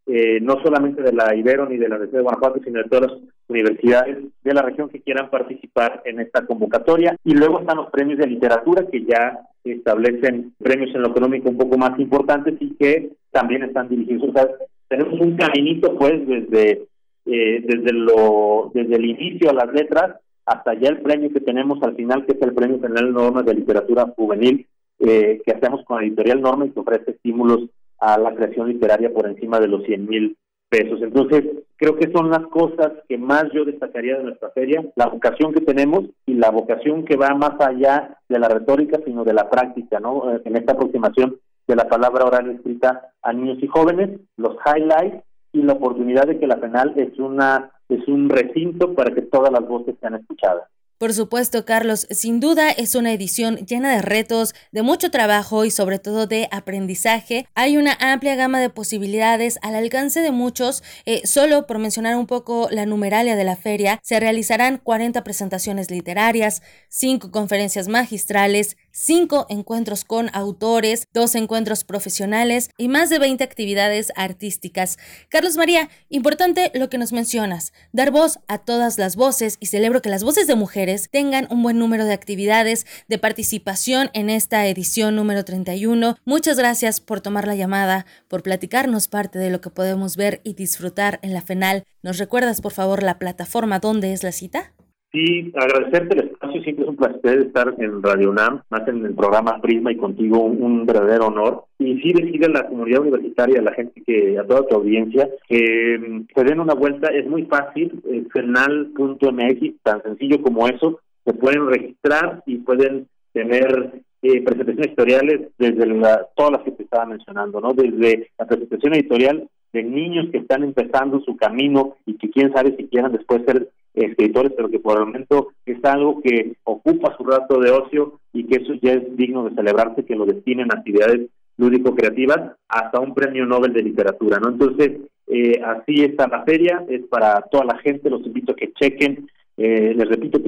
eh, 0.08 0.40
no 0.42 0.62
solamente 0.64 1.02
de 1.02 1.12
la 1.12 1.36
Ibero 1.36 1.68
ni 1.68 1.78
de 1.78 1.90
la 1.90 1.96
Universidad 1.96 2.20
de 2.20 2.24
Guanajuato, 2.24 2.62
sino 2.64 2.82
de 2.82 2.90
todas 2.90 3.12
las 3.12 3.22
universidades 3.50 4.18
de 4.42 4.54
la 4.54 4.62
región 4.62 4.88
que 4.88 5.02
quieran 5.02 5.30
participar 5.30 6.02
en 6.06 6.22
esta 6.22 6.46
convocatoria. 6.46 7.18
Y 7.26 7.34
luego 7.34 7.60
están 7.60 7.78
los 7.78 7.92
premios 7.92 8.18
de 8.18 8.28
literatura 8.28 8.86
que 8.90 9.04
ya 9.04 9.40
establecen 9.66 10.54
premios 10.58 10.96
en 10.96 11.02
lo 11.02 11.10
económico 11.10 11.50
un 11.50 11.58
poco 11.58 11.78
más 11.78 12.00
importantes 12.00 12.56
y 12.62 12.76
que 12.76 13.12
también 13.32 13.64
están 13.64 13.90
dirigidos. 13.90 14.30
O 14.30 14.32
sea, 14.32 14.48
tenemos 14.88 15.20
un 15.20 15.36
caminito 15.36 15.98
pues 15.98 16.26
desde 16.26 16.88
eh, 17.26 17.62
desde 17.66 17.92
lo 17.92 18.72
desde 18.74 18.96
el 18.96 19.06
inicio 19.06 19.50
a 19.50 19.54
las 19.54 19.74
letras 19.74 20.16
hasta 20.46 20.74
ya 20.76 20.88
el 20.88 21.02
premio 21.02 21.30
que 21.34 21.42
tenemos 21.42 21.84
al 21.84 21.96
final 21.96 22.26
que 22.26 22.32
es 22.32 22.42
el 22.42 22.54
premio 22.54 22.80
general 22.80 23.12
Normas 23.12 23.46
de 23.46 23.56
literatura 23.56 24.06
juvenil 24.16 24.66
eh, 25.00 25.42
que 25.46 25.52
hacemos 25.52 25.84
con 25.84 25.98
la 25.98 26.08
editorial 26.08 26.40
Norma 26.40 26.66
y 26.66 26.70
que 26.70 26.80
ofrece 26.80 27.12
estímulos 27.12 27.70
a 28.00 28.18
la 28.18 28.34
creación 28.36 28.70
literaria 28.70 29.14
por 29.14 29.28
encima 29.28 29.60
de 29.60 29.68
los 29.68 29.84
100 29.84 30.08
mil 30.08 30.38
pesos. 30.70 31.02
Entonces, 31.02 31.44
creo 31.78 31.96
que 31.96 32.12
son 32.12 32.30
las 32.30 32.46
cosas 32.48 32.92
que 33.08 33.18
más 33.18 33.46
yo 33.54 33.66
destacaría 33.66 34.18
de 34.18 34.24
nuestra 34.24 34.50
feria, 34.52 34.84
la 34.96 35.08
vocación 35.08 35.54
que 35.54 35.62
tenemos 35.62 36.06
y 36.26 36.34
la 36.34 36.52
vocación 36.52 37.06
que 37.06 37.16
va 37.16 37.34
más 37.36 37.60
allá 37.60 38.18
de 38.28 38.40
la 38.40 38.50
retórica, 38.50 39.00
sino 39.06 39.24
de 39.24 39.34
la 39.34 39.50
práctica, 39.50 40.00
¿no? 40.00 40.34
Eh, 40.36 40.42
en 40.46 40.58
esta 40.58 40.74
aproximación 40.74 41.38
de 41.68 41.76
la 41.76 41.88
palabra 41.88 42.26
oral 42.26 42.50
escrita 42.50 43.10
a 43.22 43.34
niños 43.34 43.58
y 43.62 43.68
jóvenes, 43.68 44.20
los 44.38 44.56
highlights 44.66 45.24
y 45.54 45.62
la 45.62 45.74
oportunidad 45.74 46.28
de 46.28 46.40
que 46.40 46.48
la 46.48 46.60
penal 46.60 46.94
es 46.98 47.18
una 47.20 47.72
es 47.90 48.06
un 48.08 48.30
recinto 48.30 48.94
para 48.94 49.14
que 49.14 49.22
todas 49.22 49.52
las 49.52 49.66
voces 49.66 49.96
sean 50.02 50.16
escuchadas. 50.16 50.64
Por 50.98 51.14
supuesto, 51.14 51.64
Carlos, 51.64 52.08
sin 52.10 52.40
duda 52.40 52.72
es 52.72 52.96
una 52.96 53.14
edición 53.14 53.58
llena 53.68 53.94
de 53.94 54.02
retos, 54.02 54.56
de 54.72 54.82
mucho 54.82 55.12
trabajo 55.12 55.64
y 55.64 55.70
sobre 55.70 56.00
todo 56.00 56.26
de 56.26 56.48
aprendizaje. 56.50 57.46
Hay 57.54 57.78
una 57.78 57.96
amplia 58.00 58.36
gama 58.36 58.60
de 58.60 58.72
posibilidades 58.72 59.60
al 59.62 59.76
alcance 59.76 60.22
de 60.22 60.32
muchos. 60.32 60.82
Eh, 61.06 61.22
solo 61.28 61.68
por 61.68 61.78
mencionar 61.78 62.16
un 62.16 62.26
poco 62.26 62.68
la 62.72 62.88
numeralia 62.88 63.36
de 63.36 63.44
la 63.44 63.56
feria, 63.56 64.00
se 64.02 64.20
realizarán 64.20 64.80
40 64.80 65.24
presentaciones 65.24 65.92
literarias, 65.92 66.64
5 66.90 67.30
conferencias 67.30 67.88
magistrales, 67.88 68.76
cinco 68.98 69.46
encuentros 69.50 70.04
con 70.04 70.30
autores, 70.34 71.08
dos 71.14 71.36
encuentros 71.36 71.84
profesionales 71.84 72.72
y 72.78 72.88
más 72.88 73.12
de 73.12 73.20
20 73.20 73.44
actividades 73.44 74.12
artísticas. 74.16 74.98
Carlos 75.30 75.56
María, 75.56 75.90
importante 76.10 76.72
lo 76.74 76.90
que 76.90 76.98
nos 76.98 77.14
mencionas, 77.14 77.74
dar 77.92 78.10
voz 78.10 78.40
a 78.48 78.58
todas 78.58 78.98
las 78.98 79.16
voces 79.16 79.58
y 79.60 79.68
celebro 79.68 80.02
que 80.02 80.10
las 80.10 80.24
voces 80.24 80.48
de 80.48 80.56
mujeres 80.56 81.10
tengan 81.12 81.48
un 81.52 81.62
buen 81.62 81.78
número 81.78 82.06
de 82.06 82.14
actividades 82.14 82.88
de 83.08 83.20
participación 83.20 84.10
en 84.14 84.32
esta 84.32 84.66
edición 84.66 85.16
número 85.16 85.46
31. 85.46 86.18
Muchas 86.26 86.58
gracias 86.58 87.00
por 87.00 87.22
tomar 87.22 87.46
la 87.46 87.56
llamada, 87.56 88.08
por 88.28 88.42
platicarnos 88.42 89.08
parte 89.08 89.38
de 89.38 89.52
lo 89.52 89.62
que 89.62 89.70
podemos 89.70 90.16
ver 90.16 90.42
y 90.44 90.56
disfrutar 90.56 91.20
en 91.22 91.34
la 91.34 91.44
FENAL. 91.44 91.84
¿Nos 92.02 92.18
recuerdas 92.18 92.62
por 92.62 92.72
favor 92.72 93.04
la 93.04 93.20
plataforma 93.20 93.78
donde 93.78 94.14
es 94.14 94.24
la 94.24 94.32
cita? 94.32 94.74
Sí, 95.12 95.54
agradecerte 95.56 96.16
el 96.16 96.28
espacio, 96.28 96.62
siempre 96.64 96.84
es 96.84 96.90
un 96.90 96.98
placer 96.98 97.40
estar 97.40 97.74
en 97.78 98.04
Radio 98.04 98.30
UNAM, 98.30 98.62
más 98.70 98.86
en 98.90 99.06
el 99.06 99.16
programa 99.16 99.62
Prisma 99.62 99.94
y 99.94 99.98
contigo 99.98 100.42
un, 100.44 100.86
verdadero 100.86 101.28
honor. 101.28 101.64
Y 101.80 102.00
sí 102.02 102.12
decir 102.12 102.44
a 102.46 102.50
la 102.50 102.68
comunidad 102.68 103.02
universitaria, 103.02 103.60
a 103.60 103.64
la 103.64 103.74
gente 103.74 104.04
que, 104.06 104.38
a 104.38 104.44
toda 104.44 104.68
tu 104.68 104.76
audiencia, 104.76 105.30
que 105.48 105.98
mm, 105.98 106.28
se 106.36 106.44
den 106.44 106.60
una 106.60 106.74
vuelta, 106.74 107.08
es 107.08 107.26
muy 107.26 107.44
fácil, 107.44 108.02
fernal.mx, 108.34 109.82
tan 109.82 110.04
sencillo 110.04 110.42
como 110.42 110.68
eso, 110.68 111.00
se 111.24 111.34
pueden 111.34 111.68
registrar 111.68 112.44
y 112.46 112.58
pueden 112.58 113.08
tener 113.32 114.02
eh, 114.22 114.42
presentaciones 114.42 114.88
editoriales 114.88 115.52
desde 115.58 115.86
la, 115.86 116.28
todas 116.36 116.52
las 116.52 116.62
que 116.64 116.72
te 116.72 116.84
estaba 116.84 117.06
mencionando, 117.06 117.62
¿no? 117.62 117.74
Desde 117.74 118.30
la 118.38 118.46
presentación 118.46 118.96
editorial 118.96 119.48
de 119.74 119.84
niños 119.84 120.28
que 120.32 120.40
están 120.40 120.64
empezando 120.64 121.22
su 121.22 121.38
camino 121.38 121.96
y 122.06 122.18
que 122.18 122.30
quién 122.30 122.52
sabe 122.52 122.76
si 122.76 122.88
quieran 122.88 123.12
después 123.12 123.44
ser 123.46 123.70
escritores, 124.06 124.54
pero 124.56 124.70
que 124.70 124.80
por 124.80 124.98
el 124.98 125.06
momento 125.06 125.50
es 125.66 125.84
algo 125.84 126.22
que 126.22 126.54
ocupa 126.64 127.16
su 127.18 127.24
rato 127.24 127.60
de 127.60 127.72
ocio 127.72 128.20
y 128.34 128.46
que 128.46 128.64
eso 128.64 128.74
ya 128.82 128.94
es 128.94 129.18
digno 129.18 129.44
de 129.50 129.56
celebrarse, 129.56 130.06
que 130.06 130.16
lo 130.16 130.26
destinen 130.26 130.72
a 130.72 130.78
actividades 130.78 131.30
lúdico-creativas 131.58 132.54
hasta 132.70 133.00
un 133.00 133.14
premio 133.14 133.46
Nobel 133.46 133.74
de 133.74 133.82
literatura, 133.82 134.40
¿no? 134.40 134.50
Entonces, 134.50 135.02
eh, 135.28 135.60
así 135.66 136.04
está 136.04 136.28
la 136.28 136.44
feria, 136.44 136.86
es 136.88 137.06
para 137.08 137.42
toda 137.52 137.66
la 137.66 137.78
gente, 137.80 138.10
los 138.10 138.26
invito 138.26 138.52
a 138.52 138.56
que 138.56 138.72
chequen, 138.74 139.28
eh, 139.58 139.94
les 139.96 140.08
repito, 140.08 140.40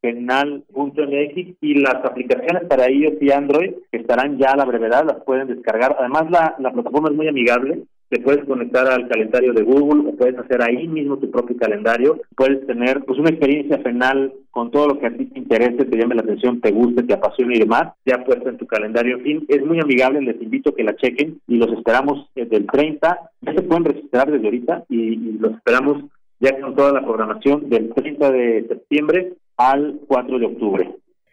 penal.mx 0.00 1.56
y 1.60 1.74
las 1.74 1.96
aplicaciones 2.04 2.64
para 2.68 2.90
iOS 2.90 3.20
y 3.20 3.30
Android 3.32 3.72
estarán 3.92 4.38
ya 4.38 4.52
a 4.52 4.56
la 4.56 4.64
brevedad 4.64 5.04
las 5.04 5.22
pueden 5.24 5.48
descargar. 5.48 5.96
Además 5.98 6.30
la, 6.30 6.54
la 6.58 6.72
plataforma 6.72 7.10
es 7.10 7.16
muy 7.16 7.28
amigable, 7.28 7.82
te 8.10 8.18
puedes 8.18 8.44
conectar 8.44 8.88
al 8.88 9.08
calendario 9.08 9.52
de 9.52 9.62
Google 9.62 10.08
o 10.08 10.16
puedes 10.16 10.36
hacer 10.36 10.60
ahí 10.62 10.88
mismo 10.88 11.18
tu 11.18 11.30
propio 11.30 11.56
calendario, 11.56 12.20
puedes 12.36 12.66
tener 12.66 13.04
pues 13.04 13.18
una 13.20 13.30
experiencia 13.30 13.80
penal 13.82 14.32
con 14.50 14.72
todo 14.72 14.88
lo 14.88 14.98
que 14.98 15.06
a 15.06 15.16
ti 15.16 15.26
te 15.26 15.38
interese, 15.38 15.84
te 15.84 15.96
llame 15.96 16.16
la 16.16 16.22
atención, 16.22 16.60
te 16.60 16.72
guste, 16.72 17.04
te 17.04 17.14
apasione 17.14 17.54
y 17.54 17.60
demás, 17.60 17.92
ya 18.04 18.24
puesto 18.24 18.48
en 18.48 18.58
tu 18.58 18.66
calendario. 18.66 19.18
En 19.18 19.22
fin, 19.22 19.44
es 19.46 19.64
muy 19.64 19.78
amigable, 19.78 20.20
les 20.22 20.42
invito 20.42 20.70
a 20.70 20.74
que 20.74 20.82
la 20.82 20.96
chequen 20.96 21.40
y 21.46 21.56
los 21.56 21.72
esperamos 21.72 22.28
desde 22.34 22.56
el 22.56 22.66
30, 22.66 23.18
ya 23.42 23.52
se 23.54 23.62
pueden 23.62 23.84
registrar 23.84 24.28
desde 24.28 24.44
ahorita 24.44 24.84
y, 24.88 25.12
y 25.12 25.38
los 25.38 25.52
esperamos 25.52 26.04
ya 26.40 26.60
con 26.60 26.74
toda 26.74 26.92
la 26.92 27.02
programación 27.02 27.68
del 27.68 27.94
30 27.94 28.32
de 28.32 28.66
septiembre 28.66 29.34
al 29.56 30.00
4 30.08 30.38
de 30.40 30.46
octubre. 30.46 30.90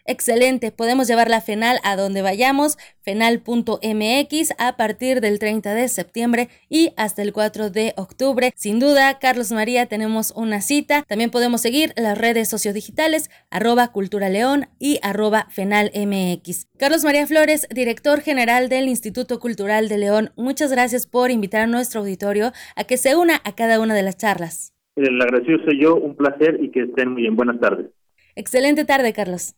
Excelente, 0.09 0.71
podemos 0.71 1.09
llevar 1.09 1.29
la 1.29 1.41
FENAL 1.41 1.79
a 1.83 1.97
donde 1.97 2.21
vayamos, 2.21 2.77
fenal.mx 3.01 4.53
a 4.57 4.77
partir 4.77 5.19
del 5.19 5.37
30 5.37 5.73
de 5.73 5.89
septiembre 5.89 6.47
y 6.69 6.93
hasta 6.95 7.21
el 7.21 7.33
4 7.33 7.69
de 7.71 7.93
octubre. 7.97 8.53
Sin 8.55 8.79
duda, 8.79 9.19
Carlos 9.19 9.51
María, 9.51 9.85
tenemos 9.87 10.31
una 10.33 10.61
cita. 10.61 11.03
También 11.09 11.29
podemos 11.29 11.59
seguir 11.59 11.91
las 11.97 12.17
redes 12.17 12.47
sociodigitales, 12.47 13.29
arroba 13.51 13.91
Cultura 13.91 14.29
León 14.29 14.67
y 14.79 14.99
arroba 15.03 15.47
FenalMX. 15.49 16.69
Carlos 16.77 17.03
María 17.03 17.27
Flores, 17.27 17.67
director 17.69 18.21
general 18.21 18.69
del 18.69 18.87
Instituto 18.87 19.41
Cultural 19.41 19.89
de 19.89 19.97
León, 19.97 20.29
muchas 20.37 20.71
gracias 20.71 21.05
por 21.05 21.31
invitar 21.31 21.63
a 21.63 21.67
nuestro 21.67 21.99
auditorio 21.99 22.53
a 22.77 22.85
que 22.85 22.95
se 22.95 23.17
una 23.17 23.41
a 23.43 23.55
cada 23.55 23.81
una 23.81 23.93
de 23.93 24.03
las 24.03 24.15
charlas. 24.15 24.73
El 24.95 25.21
agradecido 25.21 25.59
soy 25.65 25.81
yo, 25.81 25.97
un 25.97 26.15
placer 26.15 26.59
y 26.63 26.71
que 26.71 26.83
estén 26.83 27.11
muy 27.11 27.23
bien. 27.23 27.35
Buenas 27.35 27.59
tardes. 27.59 27.87
Excelente 28.35 28.85
tarde, 28.85 29.11
Carlos. 29.11 29.53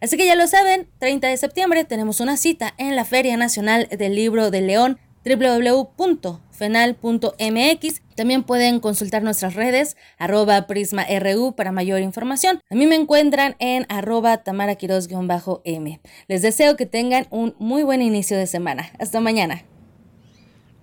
Así 0.00 0.16
que 0.16 0.26
ya 0.26 0.34
lo 0.34 0.46
saben, 0.46 0.88
30 0.98 1.28
de 1.28 1.36
septiembre 1.36 1.84
tenemos 1.84 2.20
una 2.20 2.36
cita 2.36 2.74
en 2.78 2.96
la 2.96 3.04
Feria 3.04 3.36
Nacional 3.36 3.88
del 3.90 4.14
Libro 4.14 4.50
de 4.50 4.62
León 4.62 4.98
www.fenal.mx. 5.24 8.02
También 8.16 8.42
pueden 8.42 8.80
consultar 8.80 9.22
nuestras 9.22 9.54
redes, 9.54 9.96
arroba 10.18 10.66
prisma.ru 10.66 11.54
para 11.54 11.72
mayor 11.72 12.00
información. 12.00 12.60
A 12.70 12.74
mí 12.74 12.86
me 12.86 12.96
encuentran 12.96 13.56
en 13.58 13.86
arroba 13.88 14.38
tamaraquiros-m. 14.38 16.00
Les 16.28 16.42
deseo 16.42 16.76
que 16.76 16.86
tengan 16.86 17.26
un 17.30 17.54
muy 17.58 17.82
buen 17.82 18.02
inicio 18.02 18.38
de 18.38 18.46
semana. 18.46 18.90
Hasta 18.98 19.20
mañana. 19.20 19.64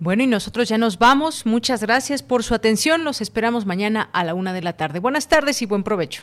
Bueno, 0.00 0.22
y 0.22 0.28
nosotros 0.28 0.68
ya 0.68 0.78
nos 0.78 0.98
vamos. 0.98 1.44
Muchas 1.44 1.82
gracias 1.82 2.22
por 2.22 2.44
su 2.44 2.54
atención. 2.54 3.02
Los 3.02 3.20
esperamos 3.20 3.66
mañana 3.66 4.08
a 4.12 4.22
la 4.22 4.34
una 4.34 4.52
de 4.52 4.62
la 4.62 4.76
tarde. 4.76 5.00
Buenas 5.00 5.26
tardes 5.26 5.60
y 5.62 5.66
buen 5.66 5.82
provecho. 5.82 6.22